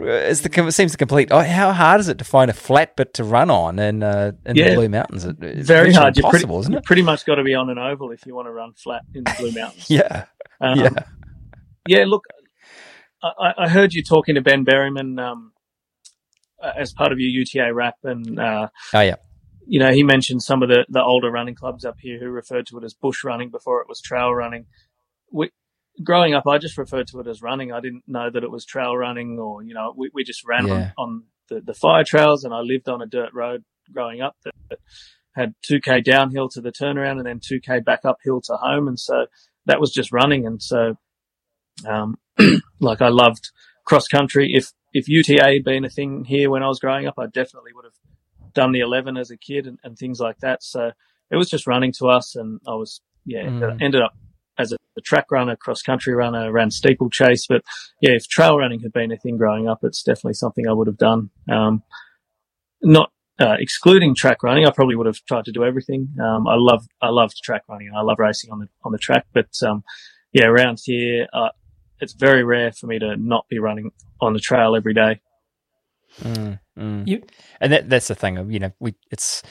it's 0.00 0.40
the, 0.40 0.66
it 0.66 0.72
seems 0.72 0.92
to 0.92 0.98
complete, 0.98 1.28
oh, 1.30 1.40
how 1.40 1.72
hard 1.72 2.00
is 2.00 2.08
it 2.08 2.18
to 2.18 2.24
find 2.24 2.50
a 2.50 2.54
flat 2.54 2.96
bit 2.96 3.14
to 3.14 3.24
run 3.24 3.50
on 3.50 3.78
in, 3.78 4.02
uh, 4.02 4.32
in 4.44 4.56
yeah, 4.56 4.70
the 4.70 4.74
Blue 4.74 4.88
Mountains? 4.88 5.24
It's 5.24 5.66
very 5.66 5.92
hard. 5.92 6.16
You're 6.16 6.28
pretty, 6.28 6.52
isn't 6.52 6.74
it? 6.74 6.84
pretty 6.84 7.02
much 7.02 7.24
got 7.24 7.36
to 7.36 7.44
be 7.44 7.54
on 7.54 7.70
an 7.70 7.78
oval 7.78 8.10
if 8.10 8.26
you 8.26 8.34
want 8.34 8.46
to 8.46 8.52
run 8.52 8.72
flat 8.74 9.02
in 9.14 9.24
the 9.24 9.34
Blue 9.38 9.52
Mountains. 9.60 9.88
yeah. 9.88 10.26
Um, 10.60 10.80
yeah. 10.80 10.90
Yeah. 11.88 12.04
Look, 12.06 12.24
I, 13.22 13.52
I, 13.58 13.68
heard 13.68 13.92
you 13.92 14.02
talking 14.02 14.34
to 14.34 14.40
Ben 14.40 14.64
Berryman, 14.64 15.20
um, 15.20 15.52
as 16.62 16.92
part 16.92 17.12
of 17.12 17.18
your 17.18 17.30
UTA 17.30 17.72
wrap 17.72 17.94
and, 18.02 18.38
uh, 18.40 18.68
oh, 18.94 19.00
yeah 19.00 19.16
you 19.68 19.80
know, 19.80 19.90
he 19.90 20.04
mentioned 20.04 20.42
some 20.42 20.62
of 20.62 20.68
the, 20.68 20.86
the 20.88 21.02
older 21.02 21.28
running 21.28 21.56
clubs 21.56 21.84
up 21.84 21.96
here 22.00 22.20
who 22.20 22.28
referred 22.28 22.66
to 22.66 22.78
it 22.78 22.84
as 22.84 22.94
bush 22.94 23.24
running 23.24 23.50
before 23.50 23.80
it 23.80 23.88
was 23.88 24.00
trail 24.00 24.32
running 24.32 24.66
we, 25.32 25.50
growing 26.02 26.34
up, 26.34 26.44
I 26.46 26.58
just 26.58 26.78
referred 26.78 27.06
to 27.08 27.20
it 27.20 27.26
as 27.26 27.42
running. 27.42 27.72
I 27.72 27.80
didn't 27.80 28.04
know 28.06 28.30
that 28.30 28.42
it 28.42 28.50
was 28.50 28.64
trail 28.64 28.96
running 28.96 29.38
or, 29.38 29.62
you 29.62 29.74
know, 29.74 29.94
we, 29.96 30.10
we 30.12 30.24
just 30.24 30.46
ran 30.46 30.66
yeah. 30.66 30.92
on, 30.96 31.08
on 31.08 31.22
the, 31.48 31.60
the 31.60 31.74
fire 31.74 32.04
trails 32.04 32.44
and 32.44 32.52
I 32.52 32.60
lived 32.60 32.88
on 32.88 33.02
a 33.02 33.06
dirt 33.06 33.30
road 33.34 33.64
growing 33.92 34.20
up 34.20 34.36
that, 34.44 34.52
that 34.70 34.78
had 35.34 35.54
2k 35.70 36.04
downhill 36.04 36.48
to 36.50 36.60
the 36.60 36.72
turnaround 36.72 37.18
and 37.18 37.26
then 37.26 37.40
2k 37.40 37.84
back 37.84 38.00
uphill 38.04 38.40
to 38.42 38.56
home. 38.56 38.88
And 38.88 38.98
so 38.98 39.26
that 39.66 39.80
was 39.80 39.92
just 39.92 40.12
running. 40.12 40.46
And 40.46 40.62
so, 40.62 40.96
um, 41.86 42.16
like 42.80 43.02
I 43.02 43.08
loved 43.08 43.50
cross 43.84 44.08
country. 44.08 44.50
If, 44.52 44.72
if 44.92 45.08
UTA 45.08 45.54
had 45.54 45.64
been 45.64 45.84
a 45.84 45.90
thing 45.90 46.24
here 46.24 46.50
when 46.50 46.62
I 46.62 46.68
was 46.68 46.80
growing 46.80 47.06
up, 47.06 47.14
I 47.18 47.26
definitely 47.26 47.72
would 47.74 47.84
have 47.84 48.54
done 48.54 48.72
the 48.72 48.80
11 48.80 49.16
as 49.16 49.30
a 49.30 49.36
kid 49.36 49.66
and, 49.66 49.78
and 49.84 49.96
things 49.96 50.18
like 50.20 50.38
that. 50.38 50.62
So 50.62 50.92
it 51.30 51.36
was 51.36 51.50
just 51.50 51.66
running 51.66 51.92
to 51.98 52.08
us 52.08 52.34
and 52.34 52.60
I 52.66 52.74
was, 52.74 53.00
yeah, 53.24 53.42
mm. 53.42 53.82
ended 53.82 54.02
up 54.02 54.14
as 54.58 54.72
a, 54.72 54.76
a 54.96 55.00
track 55.00 55.30
runner, 55.30 55.56
cross 55.56 55.82
country 55.82 56.14
runner, 56.14 56.50
ran 56.50 56.70
steeplechase. 56.70 57.46
But 57.46 57.62
yeah, 58.00 58.12
if 58.12 58.26
trail 58.28 58.56
running 58.56 58.80
had 58.80 58.92
been 58.92 59.12
a 59.12 59.16
thing 59.16 59.36
growing 59.36 59.68
up, 59.68 59.80
it's 59.82 60.02
definitely 60.02 60.34
something 60.34 60.66
I 60.66 60.72
would 60.72 60.86
have 60.86 60.98
done. 60.98 61.30
Um, 61.50 61.82
not 62.82 63.10
uh, 63.38 63.56
excluding 63.58 64.14
track 64.14 64.42
running, 64.42 64.66
I 64.66 64.70
probably 64.70 64.96
would 64.96 65.06
have 65.06 65.22
tried 65.26 65.44
to 65.44 65.52
do 65.52 65.64
everything. 65.64 66.08
Um, 66.22 66.46
I 66.46 66.54
love 66.56 66.86
I 67.02 67.08
loved 67.08 67.36
track 67.42 67.62
running. 67.68 67.90
I 67.94 68.02
love 68.02 68.18
racing 68.18 68.50
on 68.50 68.60
the 68.60 68.68
on 68.84 68.92
the 68.92 68.98
track, 68.98 69.26
but 69.32 69.50
um, 69.66 69.84
yeah, 70.32 70.46
around 70.46 70.80
here, 70.82 71.26
uh, 71.32 71.50
it's 72.00 72.14
very 72.14 72.44
rare 72.44 72.72
for 72.72 72.86
me 72.86 72.98
to 72.98 73.16
not 73.16 73.46
be 73.48 73.58
running 73.58 73.90
on 74.20 74.32
the 74.32 74.40
trail 74.40 74.74
every 74.74 74.94
day. 74.94 75.20
Mm, 76.22 76.60
mm. 76.78 77.08
You, 77.08 77.22
and 77.60 77.72
that 77.72 77.90
that's 77.90 78.08
the 78.08 78.14
thing. 78.14 78.50
You 78.50 78.58
know, 78.58 78.72
we 78.80 78.94
it's 79.10 79.42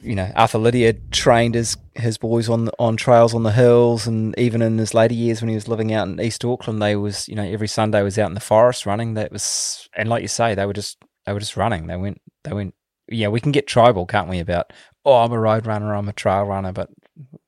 you 0.00 0.14
know, 0.14 0.30
Arthur 0.36 0.58
Lydiard 0.58 1.10
trained 1.10 1.54
his 1.54 1.76
his 1.94 2.16
boys 2.16 2.48
on 2.48 2.70
on 2.78 2.96
trails 2.96 3.34
on 3.34 3.42
the 3.42 3.52
hills, 3.52 4.06
and 4.06 4.36
even 4.38 4.62
in 4.62 4.78
his 4.78 4.94
later 4.94 5.14
years 5.14 5.42
when 5.42 5.48
he 5.48 5.54
was 5.54 5.68
living 5.68 5.92
out 5.92 6.08
in 6.08 6.20
East 6.20 6.44
Auckland, 6.44 6.80
they 6.80 6.96
was 6.96 7.28
you 7.28 7.34
know 7.34 7.44
every 7.44 7.68
Sunday 7.68 8.02
was 8.02 8.18
out 8.18 8.28
in 8.28 8.34
the 8.34 8.40
forest 8.40 8.86
running. 8.86 9.14
That 9.14 9.32
was, 9.32 9.88
and 9.96 10.08
like 10.08 10.22
you 10.22 10.28
say, 10.28 10.54
they 10.54 10.66
were 10.66 10.72
just 10.72 10.98
they 11.26 11.32
were 11.32 11.40
just 11.40 11.56
running. 11.56 11.86
They 11.86 11.96
went 11.96 12.20
they 12.44 12.52
went. 12.52 12.74
Yeah, 13.08 13.28
we 13.28 13.40
can 13.40 13.52
get 13.52 13.66
tribal, 13.66 14.06
can't 14.06 14.28
we? 14.28 14.38
About 14.38 14.72
oh, 15.04 15.16
I'm 15.16 15.32
a 15.32 15.38
road 15.38 15.66
runner, 15.66 15.94
I'm 15.94 16.08
a 16.08 16.12
trail 16.12 16.44
runner, 16.44 16.72
but 16.72 16.88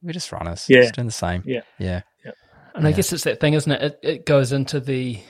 we're 0.02 0.12
just 0.12 0.32
runners. 0.32 0.66
Yeah, 0.68 0.82
just 0.82 0.94
doing 0.94 1.06
the 1.06 1.12
same. 1.12 1.42
Yeah, 1.46 1.62
yeah. 1.78 2.02
yeah. 2.24 2.32
And 2.74 2.86
I 2.86 2.92
guess 2.92 3.12
it's 3.12 3.22
that 3.24 3.40
thing, 3.40 3.54
isn't 3.54 3.70
it? 3.70 3.82
It, 3.82 3.98
it 4.02 4.26
goes 4.26 4.52
into 4.52 4.80
the 4.80 5.20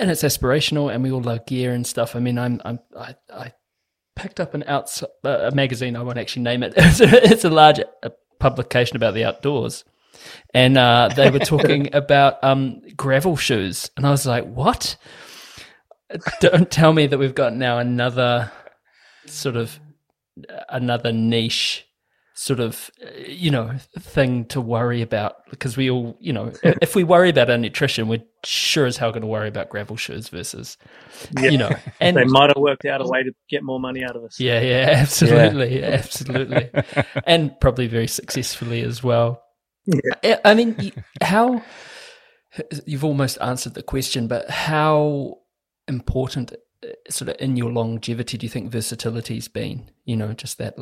and 0.00 0.10
it's 0.10 0.22
aspirational, 0.22 0.92
and 0.92 1.02
we 1.02 1.12
all 1.12 1.20
love 1.20 1.46
gear 1.46 1.72
and 1.72 1.86
stuff. 1.86 2.16
I 2.16 2.20
mean, 2.20 2.38
I'm, 2.38 2.60
I'm, 2.64 2.80
I, 2.98 3.14
I 3.32 3.52
picked 4.16 4.40
up 4.40 4.54
an 4.54 4.64
outs 4.66 5.02
uh, 5.02 5.28
a 5.28 5.54
magazine. 5.54 5.94
I 5.94 6.02
won't 6.02 6.18
actually 6.18 6.42
name 6.42 6.62
it. 6.62 6.74
It's 6.76 7.00
a, 7.00 7.30
it's 7.32 7.44
a 7.44 7.50
large 7.50 7.80
uh, 8.02 8.10
publication 8.38 8.96
about 8.96 9.14
the 9.14 9.24
outdoors, 9.24 9.84
and 10.54 10.76
uh, 10.78 11.10
they 11.14 11.30
were 11.30 11.38
talking 11.38 11.90
about 11.94 12.42
um, 12.42 12.80
gravel 12.96 13.36
shoes, 13.36 13.90
and 13.96 14.06
I 14.06 14.10
was 14.10 14.26
like, 14.26 14.44
"What? 14.44 14.96
Don't 16.40 16.70
tell 16.70 16.92
me 16.92 17.06
that 17.06 17.18
we've 17.18 17.34
got 17.34 17.54
now 17.54 17.78
another 17.78 18.50
sort 19.26 19.56
of 19.56 19.78
another 20.68 21.12
niche 21.12 21.86
sort 22.40 22.58
of 22.58 22.90
you 23.26 23.50
know 23.50 23.70
thing 23.98 24.46
to 24.46 24.62
worry 24.62 25.02
about 25.02 25.44
because 25.50 25.76
we 25.76 25.90
all 25.90 26.16
you 26.20 26.32
know 26.32 26.50
if 26.62 26.96
we 26.96 27.04
worry 27.04 27.28
about 27.28 27.50
our 27.50 27.58
nutrition 27.58 28.08
we're 28.08 28.22
sure 28.46 28.86
as 28.86 28.96
hell 28.96 29.10
going 29.10 29.20
to 29.20 29.26
worry 29.26 29.46
about 29.46 29.68
gravel 29.68 29.94
shoes 29.94 30.30
versus 30.30 30.78
you 31.42 31.58
know 31.58 31.70
and 32.00 32.16
they 32.16 32.24
might 32.24 32.48
have 32.48 32.56
worked 32.56 32.86
out 32.86 33.02
a 33.02 33.04
way 33.06 33.22
to 33.22 33.30
get 33.50 33.62
more 33.62 33.78
money 33.78 34.02
out 34.02 34.16
of 34.16 34.24
us 34.24 34.40
yeah 34.40 34.58
yeah 34.58 34.88
absolutely 34.88 35.80
yeah. 35.80 35.88
absolutely 35.88 36.70
and 37.26 37.52
probably 37.60 37.86
very 37.86 38.06
successfully 38.06 38.80
as 38.80 39.02
well 39.02 39.42
yeah. 40.22 40.38
i 40.42 40.54
mean 40.54 40.92
how 41.20 41.62
you've 42.86 43.04
almost 43.04 43.36
answered 43.42 43.74
the 43.74 43.82
question 43.82 44.26
but 44.28 44.48
how 44.48 45.36
important 45.88 46.52
uh, 46.84 46.88
sort 47.08 47.28
of 47.28 47.36
in 47.40 47.56
your 47.56 47.70
longevity 47.70 48.38
do 48.38 48.46
you 48.46 48.50
think 48.50 48.70
versatility's 48.70 49.48
been 49.48 49.90
you 50.04 50.16
know 50.16 50.32
just 50.32 50.58
that 50.58 50.74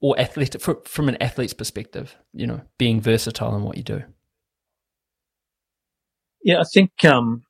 or 0.00 0.18
athletic 0.18 0.60
from 0.60 1.08
an 1.08 1.16
athlete's 1.20 1.52
perspective, 1.52 2.16
you 2.32 2.46
know, 2.46 2.60
being 2.78 3.00
versatile 3.00 3.54
in 3.56 3.62
what 3.62 3.76
you 3.76 3.82
do? 3.82 4.02
Yeah, 6.42 6.60
I 6.60 6.64
think 6.72 7.04
um, 7.04 7.42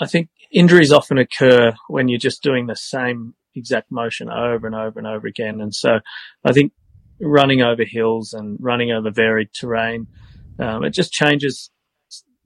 I 0.00 0.06
think 0.06 0.30
injuries 0.50 0.90
often 0.90 1.18
occur 1.18 1.74
when 1.88 2.08
you're 2.08 2.18
just 2.18 2.42
doing 2.42 2.66
the 2.66 2.76
same 2.76 3.34
exact 3.54 3.90
motion 3.90 4.30
over 4.30 4.66
and 4.66 4.74
over 4.74 4.98
and 4.98 5.06
over 5.06 5.26
again, 5.26 5.60
and 5.60 5.74
so 5.74 6.00
I 6.44 6.52
think 6.52 6.72
running 7.20 7.60
over 7.60 7.84
hills 7.84 8.32
and 8.32 8.56
running 8.58 8.90
over 8.90 9.10
varied 9.10 9.50
terrain, 9.52 10.06
um, 10.58 10.82
it 10.84 10.90
just 10.90 11.12
changes. 11.12 11.70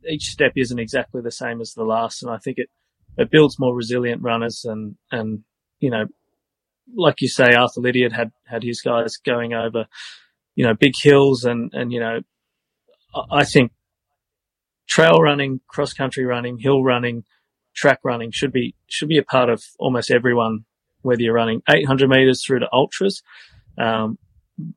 Each 0.08 0.26
step 0.26 0.52
isn't 0.56 0.78
exactly 0.78 1.20
the 1.22 1.30
same 1.30 1.60
as 1.60 1.72
the 1.72 1.84
last, 1.84 2.22
and 2.22 2.30
I 2.30 2.38
think 2.38 2.58
it 2.58 2.68
it 3.16 3.30
builds 3.30 3.58
more 3.58 3.74
resilient 3.74 4.22
runners 4.22 4.64
and 4.64 4.96
and 5.10 5.44
you 5.80 5.90
know, 5.90 6.06
like 6.96 7.20
you 7.20 7.28
say, 7.28 7.54
Arthur 7.54 7.80
Lydiard 7.80 8.12
had 8.12 8.32
had 8.46 8.62
his 8.62 8.80
guys 8.80 9.16
going 9.16 9.54
over, 9.54 9.86
you 10.54 10.64
know, 10.64 10.74
big 10.74 10.94
hills 11.00 11.44
and 11.44 11.72
and 11.74 11.92
you 11.92 12.00
know, 12.00 12.20
I 13.30 13.44
think 13.44 13.72
trail 14.86 15.20
running, 15.20 15.60
cross 15.68 15.92
country 15.92 16.24
running, 16.24 16.58
hill 16.58 16.82
running, 16.82 17.24
track 17.74 18.00
running 18.04 18.30
should 18.30 18.52
be 18.52 18.74
should 18.86 19.08
be 19.08 19.18
a 19.18 19.22
part 19.22 19.50
of 19.50 19.64
almost 19.78 20.10
everyone, 20.10 20.64
whether 21.02 21.22
you're 21.22 21.34
running 21.34 21.62
800 21.68 22.08
meters 22.08 22.44
through 22.44 22.60
to 22.60 22.68
ultras. 22.72 23.22
Um, 23.78 24.18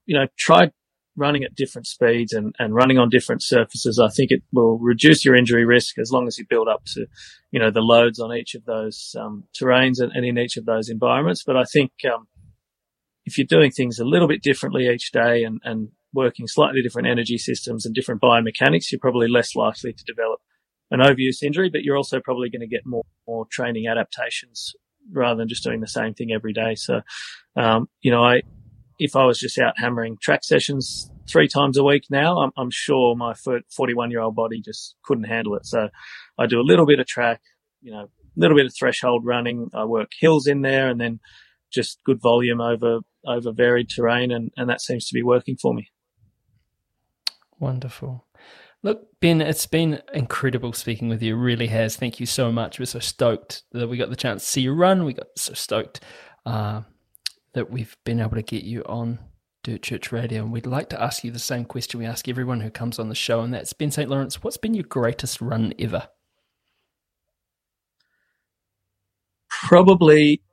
you 0.06 0.18
know, 0.18 0.28
try 0.38 0.72
running 1.18 1.44
at 1.44 1.56
different 1.56 1.88
speeds 1.88 2.32
and, 2.32 2.56
and 2.60 2.76
running 2.76 2.98
on 2.98 3.10
different 3.10 3.44
surfaces. 3.44 4.00
I 4.00 4.10
think 4.10 4.32
it 4.32 4.44
will 4.54 4.78
reduce 4.78 5.26
your 5.26 5.36
injury 5.36 5.66
risk 5.66 5.98
as 5.98 6.12
long 6.12 6.28
as 6.28 6.38
you 6.38 6.46
build 6.48 6.68
up 6.68 6.84
to, 6.94 7.08
you 7.52 7.60
know, 7.60 7.72
the 7.72 7.82
loads 7.82 8.20
on 8.20 8.34
each 8.34 8.56
of 8.56 8.64
those 8.66 9.16
um, 9.20 9.46
terrains 9.60 10.00
and, 10.00 10.12
and, 10.14 10.26
in 10.26 10.38
each 10.38 10.58
of 10.58 10.66
those 10.66 10.90
environments. 10.90 11.44
But 11.46 11.58
I 11.58 11.64
think 11.66 11.92
um, 12.06 12.28
if 13.26 13.38
you're 13.38 13.48
doing 13.48 13.72
things 13.72 14.00
a 14.00 14.06
little 14.06 14.28
bit 14.28 14.44
differently 14.44 14.88
each 14.88 15.12
day 15.12 15.44
and, 15.44 15.60
and 15.64 15.90
working 16.14 16.48
slightly 16.48 16.82
different 16.82 17.08
energy 17.08 17.38
systems 17.38 17.86
and 17.86 17.94
different 17.94 18.22
biomechanics, 18.22 18.92
you're 18.92 19.00
probably 19.00 19.28
less 19.28 19.56
likely 19.56 19.94
to 19.94 20.04
develop 20.06 20.40
an 20.92 21.00
overuse 21.00 21.44
injury, 21.44 21.70
but 21.70 21.82
you're 21.82 21.98
also 21.98 22.20
probably 22.20 22.50
going 22.50 22.62
to 22.62 22.68
get 22.68 22.86
more, 22.86 23.04
more 23.28 23.46
training 23.52 23.88
adaptations 23.88 24.74
rather 25.12 25.38
than 25.38 25.50
just 25.50 25.64
doing 25.64 25.82
the 25.82 25.88
same 25.88 26.14
thing 26.14 26.32
every 26.32 26.54
day. 26.54 26.76
So, 26.76 27.02
um, 27.56 27.90
you 28.02 28.12
know, 28.12 28.24
I, 28.24 28.42
if 29.00 29.16
I 29.16 29.26
was 29.26 29.40
just 29.40 29.58
out 29.60 29.76
hammering 29.78 30.18
track 30.22 30.44
sessions 30.44 31.12
three 31.30 31.48
times 31.48 31.78
a 31.78 31.84
week 31.84 32.06
now, 32.10 32.38
I'm, 32.40 32.52
I'm 32.58 32.72
sure 32.72 33.16
my 33.16 33.34
41 33.76 34.12
year 34.12 34.22
old 34.22 34.36
body 34.36 34.62
just 34.62 34.96
couldn't 35.04 35.26
handle 35.26 35.56
it. 35.56 35.66
So 35.66 35.90
I 36.38 36.48
do 36.48 36.60
a 36.60 36.64
little 36.64 36.86
bit 36.86 37.00
of 37.00 37.08
track, 37.08 37.42
you 37.82 37.92
know, 37.92 38.04
a 38.04 38.10
little 38.36 38.58
bit 38.58 38.66
of 38.66 38.74
threshold 38.78 39.26
running. 39.26 39.70
I 39.74 39.86
work 39.86 40.12
hills 40.20 40.48
in 40.48 40.62
there 40.62 40.90
and 40.90 41.00
then 41.00 41.20
just 41.72 42.00
good 42.06 42.22
volume 42.22 42.62
over, 42.62 43.00
over 43.26 43.52
varied 43.52 43.90
terrain. 43.90 44.32
And, 44.32 44.52
and 44.58 44.70
that 44.70 44.82
seems 44.82 45.08
to 45.08 45.14
be 45.14 45.24
working 45.24 45.58
for 45.62 45.74
me. 45.74 45.90
Wonderful. 47.60 48.26
Look, 48.84 49.08
Ben, 49.20 49.42
it's 49.42 49.66
been 49.66 50.02
incredible 50.14 50.72
speaking 50.74 51.10
with 51.10 51.22
you. 51.22 51.36
It 51.36 51.40
really 51.40 51.68
has. 51.68 51.96
Thank 51.96 52.20
you 52.20 52.26
so 52.26 52.52
much. 52.52 52.80
We're 52.80 52.86
so 52.86 53.00
stoked 53.00 53.64
that 53.72 53.88
we 53.88 53.98
got 53.98 54.10
the 54.10 54.16
chance 54.16 54.44
to 54.44 54.50
see 54.50 54.62
you 54.62 54.74
run. 54.74 55.04
We 55.04 55.14
got 55.14 55.28
so 55.36 55.54
stoked 55.54 56.00
uh, 56.46 56.82
that 57.58 57.72
we've 57.72 57.98
been 58.06 58.20
able 58.20 58.36
to 58.36 58.44
get 58.44 58.64
you 58.64 58.84
on 58.86 59.18
Dirt 59.64 59.82
Church 59.82 60.12
Radio. 60.12 60.44
And 60.44 60.54
we'd 60.54 60.68
like 60.68 60.90
to 60.90 61.02
ask 61.02 61.24
you 61.24 61.32
the 61.32 61.40
same 61.40 61.66
question 61.66 62.00
we 62.00 62.06
ask 62.06 62.30
everyone 62.30 62.62
who 62.62 62.70
comes 62.70 63.00
on 63.00 63.10
the 63.10 63.16
show, 63.16 63.42
and 63.42 63.52
that's 63.52 63.74
Ben 63.74 63.90
St. 63.90 64.08
Lawrence, 64.08 64.44
what's 64.44 64.58
been 64.58 64.76
your 64.76 64.84
greatest 64.84 65.42
run 65.42 65.74
ever? 65.80 66.08
Probably, 69.50 70.44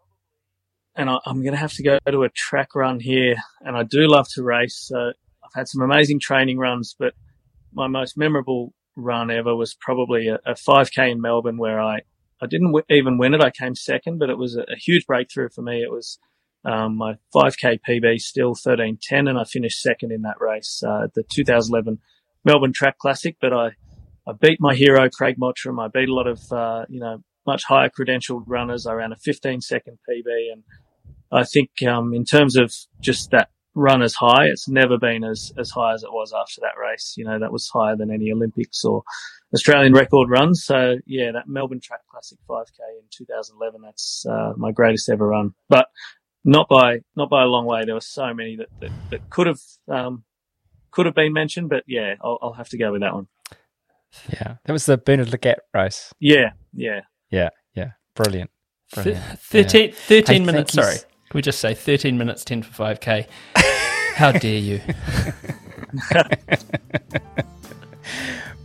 and 0.97 1.11
I, 1.11 1.19
am 1.27 1.43
going 1.43 1.53
to 1.53 1.59
have 1.59 1.75
to 1.75 1.83
go 1.83 1.99
to 2.11 2.23
a 2.23 2.31
track 2.31 2.75
run 2.75 3.01
here, 3.01 3.37
and 3.61 3.77
I 3.77 3.83
do 3.83 4.09
love 4.09 4.27
to 4.35 4.43
race. 4.43 4.83
So 4.89 4.99
I've 4.99 5.55
had 5.55 5.69
some 5.69 5.83
amazing 5.83 6.21
training 6.21 6.59
runs, 6.59 6.97
but 6.99 7.13
my 7.75 7.87
most 7.87 8.17
memorable 8.17 8.73
run 8.97 9.31
ever 9.31 9.55
was 9.55 9.77
probably 9.79 10.29
a, 10.29 10.39
a 10.47 10.55
5K 10.55 11.13
in 11.13 11.21
Melbourne 11.21 11.59
where 11.59 11.81
I, 11.81 11.99
I 12.41 12.47
didn't 12.47 12.73
w- 12.73 12.87
even 12.89 13.19
win 13.19 13.35
it. 13.35 13.45
I 13.45 13.51
came 13.51 13.75
second, 13.75 14.19
but 14.19 14.31
it 14.31 14.39
was 14.39 14.57
a, 14.57 14.63
a 14.63 14.77
huge 14.77 15.07
breakthrough 15.07 15.51
for 15.55 15.61
me. 15.61 15.83
It 15.83 15.91
was 15.91 16.19
um, 16.65 16.97
my 16.97 17.15
5K 17.35 17.81
PB 17.89 18.21
still 18.21 18.55
13.10, 18.55 19.29
and 19.29 19.39
I 19.39 19.45
finished 19.45 19.83
second 19.83 20.13
in 20.13 20.23
that 20.23 20.41
race 20.41 20.83
uh, 20.87 21.09
the 21.15 21.25
2011 21.33 21.99
Melbourne 22.45 22.73
Track 22.73 22.99
Classic. 22.99 23.37
But 23.41 23.53
I, 23.53 23.71
I 24.27 24.33
beat 24.41 24.59
my 24.61 24.75
hero 24.75 25.09
Craig 25.11 25.37
Mottram. 25.39 25.79
I 25.79 25.89
beat 25.89 26.09
a 26.09 26.15
lot 26.15 26.27
of 26.27 26.41
uh, 26.51 26.85
you 26.89 27.01
know 27.01 27.19
much 27.47 27.65
higher 27.65 27.91
credentialed 27.91 28.45
runners. 28.47 28.87
I 28.87 28.95
ran 28.95 29.13
a 29.13 29.17
15 29.17 29.61
second 29.61 29.99
PB, 30.09 30.53
and 30.53 30.63
I 31.31 31.45
think 31.45 31.71
um, 31.87 32.15
in 32.15 32.25
terms 32.25 32.57
of 32.57 32.73
just 33.01 33.31
that 33.33 33.51
run 33.75 34.03
as 34.03 34.15
high, 34.15 34.47
it's 34.47 34.69
never 34.69 34.97
been 34.99 35.25
as 35.25 35.53
as 35.59 35.71
high 35.71 35.93
as 35.95 36.03
it 36.03 36.13
was 36.13 36.33
after 36.33 36.61
that 36.63 36.81
race. 36.81 37.15
You 37.17 37.27
know 37.27 37.39
that 37.39 37.53
was 37.53 37.69
higher 37.69 37.97
than 37.97 38.11
any 38.11 38.33
Olympics 38.33 38.85
or 38.85 39.03
Australian 39.53 39.93
record 39.93 40.31
run. 40.31 40.55
So 40.55 40.97
yeah, 41.07 41.33
that 41.33 41.47
Melbourne 41.47 41.81
Track 41.83 42.01
Classic 42.11 42.39
5K 42.49 42.79
in 42.99 43.05
2011, 43.11 43.83
that's 43.83 44.25
uh, 44.29 44.53
my 44.57 44.73
greatest 44.73 45.11
ever 45.11 45.29
run. 45.29 45.55
But 45.69 45.89
not 46.45 46.69
by 46.69 47.01
not 47.17 47.31
by 47.31 47.43
a 47.43 47.47
long 47.47 47.67
way. 47.67 47.85
There 47.85 47.95
were 47.95 48.01
so 48.01 48.33
many 48.35 48.57
that 48.57 48.69
that, 48.81 48.91
that 49.11 49.31
could 49.31 49.47
have 49.47 49.61
um, 49.89 50.25
could 50.91 51.07
have 51.07 51.15
been 51.15 51.33
mentioned, 51.33 51.71
but 51.71 51.85
yeah, 51.87 52.15
I'll, 52.23 52.39
I'll, 52.43 52.53
have 52.53 52.69
to 52.71 52.79
go 52.79 52.93
with 52.93 53.01
that 53.01 53.15
one. 53.15 53.27
Yeah, 54.29 54.57
that 54.65 54.73
was 54.73 54.87
the 54.87 54.97
Bernard 54.97 55.29
Lagat 55.29 55.57
race. 55.73 56.13
Yeah, 56.21 56.53
yeah, 56.73 57.01
yeah, 57.31 57.49
yeah. 57.75 57.93
Brilliant. 58.15 58.51
Brilliant. 58.95 59.25
Th- 59.51 59.67
13, 59.67 59.89
yeah. 59.89 59.95
13 59.97 60.41
hey, 60.41 60.47
minutes. 60.47 60.75
Sorry, 60.75 60.97
can 60.97 61.39
we 61.39 61.43
just 61.43 61.59
say 61.59 61.75
thirteen 61.75 62.17
minutes, 62.17 62.45
ten 62.45 62.63
for 62.63 62.73
five 62.73 63.01
k? 63.01 63.27
How 64.15 64.31
dare 64.31 64.59
you? 64.59 64.81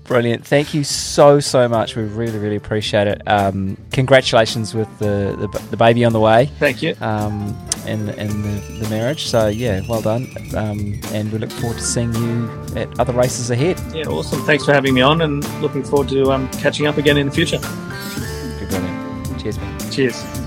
Brilliant. 0.10 0.44
Thank 0.44 0.74
you 0.74 0.84
so, 0.84 1.40
so 1.40 1.70
much. 1.70 1.96
We 1.96 2.02
really, 2.02 2.40
really 2.40 2.56
appreciate 2.56 3.06
it. 3.06 3.22
Um, 3.28 3.78
congratulations 3.92 4.74
with 4.74 4.90
the, 4.98 5.36
the, 5.40 5.60
the, 5.70 5.78
baby 5.78 6.04
on 6.04 6.14
the 6.14 6.20
way. 6.20 6.48
Thank 6.58 6.82
you. 6.82 6.96
Um, 7.00 7.56
and 7.86 8.10
and 8.10 8.44
the, 8.44 8.80
the 8.80 8.90
marriage. 8.90 9.28
So, 9.28 9.50
yeah, 9.50 9.82
well 9.88 10.02
done. 10.02 10.28
Um, 10.56 11.00
and 11.14 11.32
we 11.32 11.38
look 11.38 11.52
forward 11.52 11.78
to 11.78 11.84
seeing 11.84 12.12
you 12.16 12.50
at 12.76 13.00
other 13.00 13.14
races 13.14 13.52
ahead. 13.52 13.80
Yeah, 13.94 14.08
awesome. 14.08 14.42
Thanks 14.46 14.66
for 14.66 14.74
having 14.74 14.96
me 14.96 15.02
on 15.02 15.22
and 15.22 15.44
looking 15.62 15.84
forward 15.84 16.10
to 16.10 16.32
um, 16.32 16.50
catching 16.54 16.88
up 16.88 16.98
again 16.98 17.18
in 17.18 17.28
the 17.28 17.32
future. 17.32 17.60
Good, 17.60 18.70
brilliant. 18.70 19.40
Cheers, 19.40 19.60
man. 19.60 19.92
Cheers. 19.92 20.39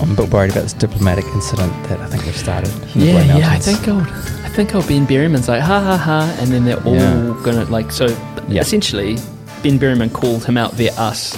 I'm 0.00 0.12
a 0.12 0.14
bit 0.14 0.30
worried 0.30 0.52
about 0.52 0.62
this 0.62 0.72
diplomatic 0.72 1.24
incident 1.26 1.72
that 1.88 2.00
I 2.00 2.06
think 2.06 2.24
we've 2.24 2.36
started. 2.36 2.72
yeah, 2.94 3.36
yeah. 3.36 3.50
I 3.50 3.58
think 3.58 3.88
I'll, 3.88 4.00
I 4.00 4.48
think 4.48 4.74
I'll 4.74 4.86
Ben 4.86 5.06
Berryman's 5.06 5.48
like 5.48 5.60
ha 5.60 5.80
ha 5.80 5.96
ha, 5.96 6.36
and 6.40 6.50
then 6.50 6.64
they're 6.64 6.82
all 6.84 6.94
yeah. 6.94 7.40
gonna 7.44 7.64
like 7.64 7.90
so. 7.90 8.06
Yeah. 8.48 8.60
Essentially, 8.60 9.16
Ben 9.62 9.78
Berryman 9.78 10.12
called 10.12 10.44
him 10.44 10.56
out 10.56 10.74
via 10.74 10.92
us, 10.94 11.32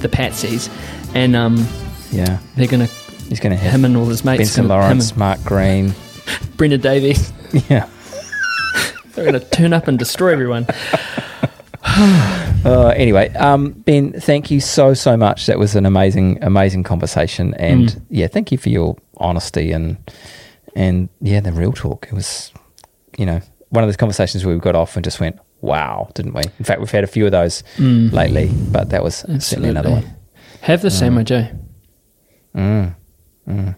the 0.00 0.08
Patsies, 0.08 0.70
and 1.14 1.34
um, 1.34 1.66
yeah, 2.10 2.38
they're 2.56 2.66
gonna 2.68 2.86
he's 3.28 3.40
gonna 3.40 3.56
hit 3.56 3.72
him 3.72 3.84
and 3.84 3.96
all 3.96 4.06
his 4.06 4.24
mates, 4.24 4.38
Ben 4.38 4.46
St. 4.46 4.68
Lawrence, 4.68 5.10
and, 5.10 5.18
Mark 5.18 5.42
Green, 5.44 5.94
Brendan 6.56 6.80
Davies. 6.80 7.32
Yeah, 7.68 7.88
they're 9.14 9.24
gonna 9.24 9.38
turn 9.38 9.72
up 9.72 9.86
and 9.86 9.96
destroy 9.96 10.32
everyone. 10.32 10.66
Uh, 12.64 12.88
anyway, 12.96 13.32
um, 13.34 13.72
Ben, 13.72 14.12
thank 14.12 14.50
you 14.50 14.60
so 14.60 14.94
so 14.94 15.16
much. 15.16 15.46
That 15.46 15.58
was 15.58 15.76
an 15.76 15.86
amazing 15.86 16.42
amazing 16.42 16.82
conversation, 16.82 17.54
and 17.54 17.88
mm. 17.88 18.02
yeah, 18.10 18.26
thank 18.26 18.52
you 18.52 18.58
for 18.58 18.68
your 18.68 18.96
honesty 19.18 19.72
and 19.72 19.96
and 20.74 21.08
yeah, 21.20 21.40
the 21.40 21.52
real 21.52 21.72
talk. 21.72 22.06
It 22.06 22.14
was, 22.14 22.52
you 23.18 23.26
know, 23.26 23.40
one 23.70 23.84
of 23.84 23.88
those 23.88 23.96
conversations 23.96 24.44
where 24.44 24.54
we 24.54 24.60
got 24.60 24.74
off 24.74 24.96
and 24.96 25.04
just 25.04 25.20
went, 25.20 25.38
"Wow," 25.60 26.10
didn't 26.14 26.34
we? 26.34 26.42
In 26.58 26.64
fact, 26.64 26.80
we've 26.80 26.90
had 26.90 27.04
a 27.04 27.08
few 27.08 27.26
of 27.26 27.32
those 27.32 27.62
mm. 27.76 28.12
lately, 28.12 28.50
but 28.70 28.90
that 28.90 29.02
was 29.02 29.20
Absolutely. 29.20 29.40
certainly 29.40 29.68
another 29.70 29.90
one. 29.90 30.16
Have 30.62 30.82
the 30.82 30.90
same. 30.90 31.22
Joe. 31.24 31.48
Mm. 32.54 32.94
Mm. 33.48 33.76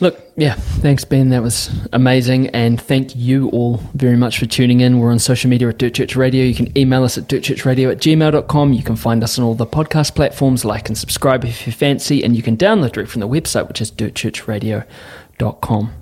Look, 0.00 0.18
yeah, 0.36 0.54
thanks, 0.54 1.04
Ben. 1.04 1.28
That 1.28 1.42
was 1.42 1.70
amazing. 1.92 2.48
And 2.48 2.80
thank 2.80 3.14
you 3.14 3.50
all 3.50 3.76
very 3.94 4.16
much 4.16 4.38
for 4.38 4.46
tuning 4.46 4.80
in. 4.80 4.98
We're 4.98 5.10
on 5.10 5.18
social 5.18 5.50
media 5.50 5.68
at 5.68 5.76
Dirt 5.76 5.92
Church 5.94 6.16
Radio. 6.16 6.42
You 6.44 6.54
can 6.54 6.76
email 6.76 7.04
us 7.04 7.18
at 7.18 7.28
dirtchurchradio 7.28 7.92
at 7.92 7.98
gmail.com. 7.98 8.72
You 8.72 8.82
can 8.82 8.96
find 8.96 9.22
us 9.22 9.38
on 9.38 9.44
all 9.44 9.54
the 9.54 9.66
podcast 9.66 10.14
platforms, 10.14 10.64
like 10.64 10.88
and 10.88 10.96
subscribe 10.96 11.44
if 11.44 11.66
you 11.66 11.74
fancy. 11.74 12.24
And 12.24 12.34
you 12.34 12.42
can 12.42 12.56
download 12.56 12.92
direct 12.92 13.10
from 13.10 13.20
the 13.20 13.28
website, 13.28 13.68
which 13.68 13.82
is 13.82 13.92
dirtchurchradio.com. 13.92 15.94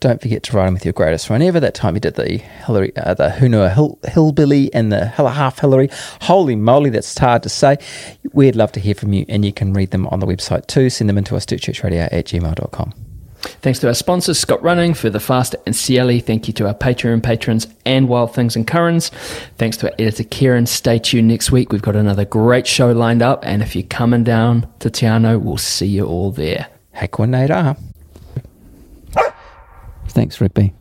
Don't 0.00 0.20
forget 0.20 0.42
to 0.44 0.56
write 0.56 0.68
in 0.68 0.74
with 0.74 0.86
your 0.86 0.94
greatest 0.94 1.28
run 1.28 1.42
ever. 1.42 1.60
That 1.60 1.74
time 1.74 1.94
you 1.94 2.00
did 2.00 2.14
the 2.14 2.38
Hillary, 2.38 2.96
uh, 2.96 3.14
the 3.14 3.28
Hunua 3.28 3.72
Hill, 3.72 3.98
Hillbilly 4.04 4.72
and 4.72 4.90
the 4.90 5.06
Half 5.06 5.58
Hillary. 5.58 5.90
Holy 6.22 6.56
moly, 6.56 6.90
that's 6.90 7.16
hard 7.16 7.42
to 7.44 7.48
say. 7.48 7.76
We'd 8.32 8.56
love 8.56 8.72
to 8.72 8.80
hear 8.80 8.94
from 8.94 9.12
you, 9.12 9.26
and 9.28 9.44
you 9.44 9.52
can 9.52 9.74
read 9.74 9.90
them 9.90 10.06
on 10.08 10.20
the 10.20 10.26
website 10.26 10.66
too. 10.66 10.90
Send 10.90 11.10
them 11.10 11.18
into 11.18 11.36
us, 11.36 11.44
dirtchurchradio 11.44 12.08
at 12.10 12.24
gmail.com. 12.24 13.11
Thanks 13.42 13.78
to 13.80 13.88
our 13.88 13.94
sponsors, 13.94 14.38
Scott 14.38 14.62
Running, 14.62 14.94
for 14.94 15.10
the 15.10 15.20
Fast 15.20 15.54
and 15.66 15.74
Cieli. 15.74 16.22
Thank 16.22 16.46
you 16.48 16.54
to 16.54 16.66
our 16.66 16.74
Patreon 16.74 17.22
patrons 17.22 17.66
and 17.84 18.08
Wild 18.08 18.34
Things 18.34 18.56
and 18.56 18.66
CurraNZ. 18.66 19.10
Thanks 19.56 19.76
to 19.78 19.88
our 19.88 19.94
editor, 19.98 20.24
Kieran. 20.24 20.66
Stay 20.66 20.98
tuned 20.98 21.28
next 21.28 21.50
week. 21.50 21.72
We've 21.72 21.82
got 21.82 21.96
another 21.96 22.24
great 22.24 22.66
show 22.66 22.92
lined 22.92 23.22
up. 23.22 23.44
And 23.44 23.62
if 23.62 23.74
you're 23.74 23.82
coming 23.84 24.24
down 24.24 24.66
to 24.80 24.90
Te 24.90 25.08
we'll 25.08 25.58
see 25.58 25.86
you 25.86 26.06
all 26.06 26.30
there. 26.30 26.68
Hakwanera. 26.94 27.78
Thanks, 30.08 30.40
Rigby. 30.40 30.74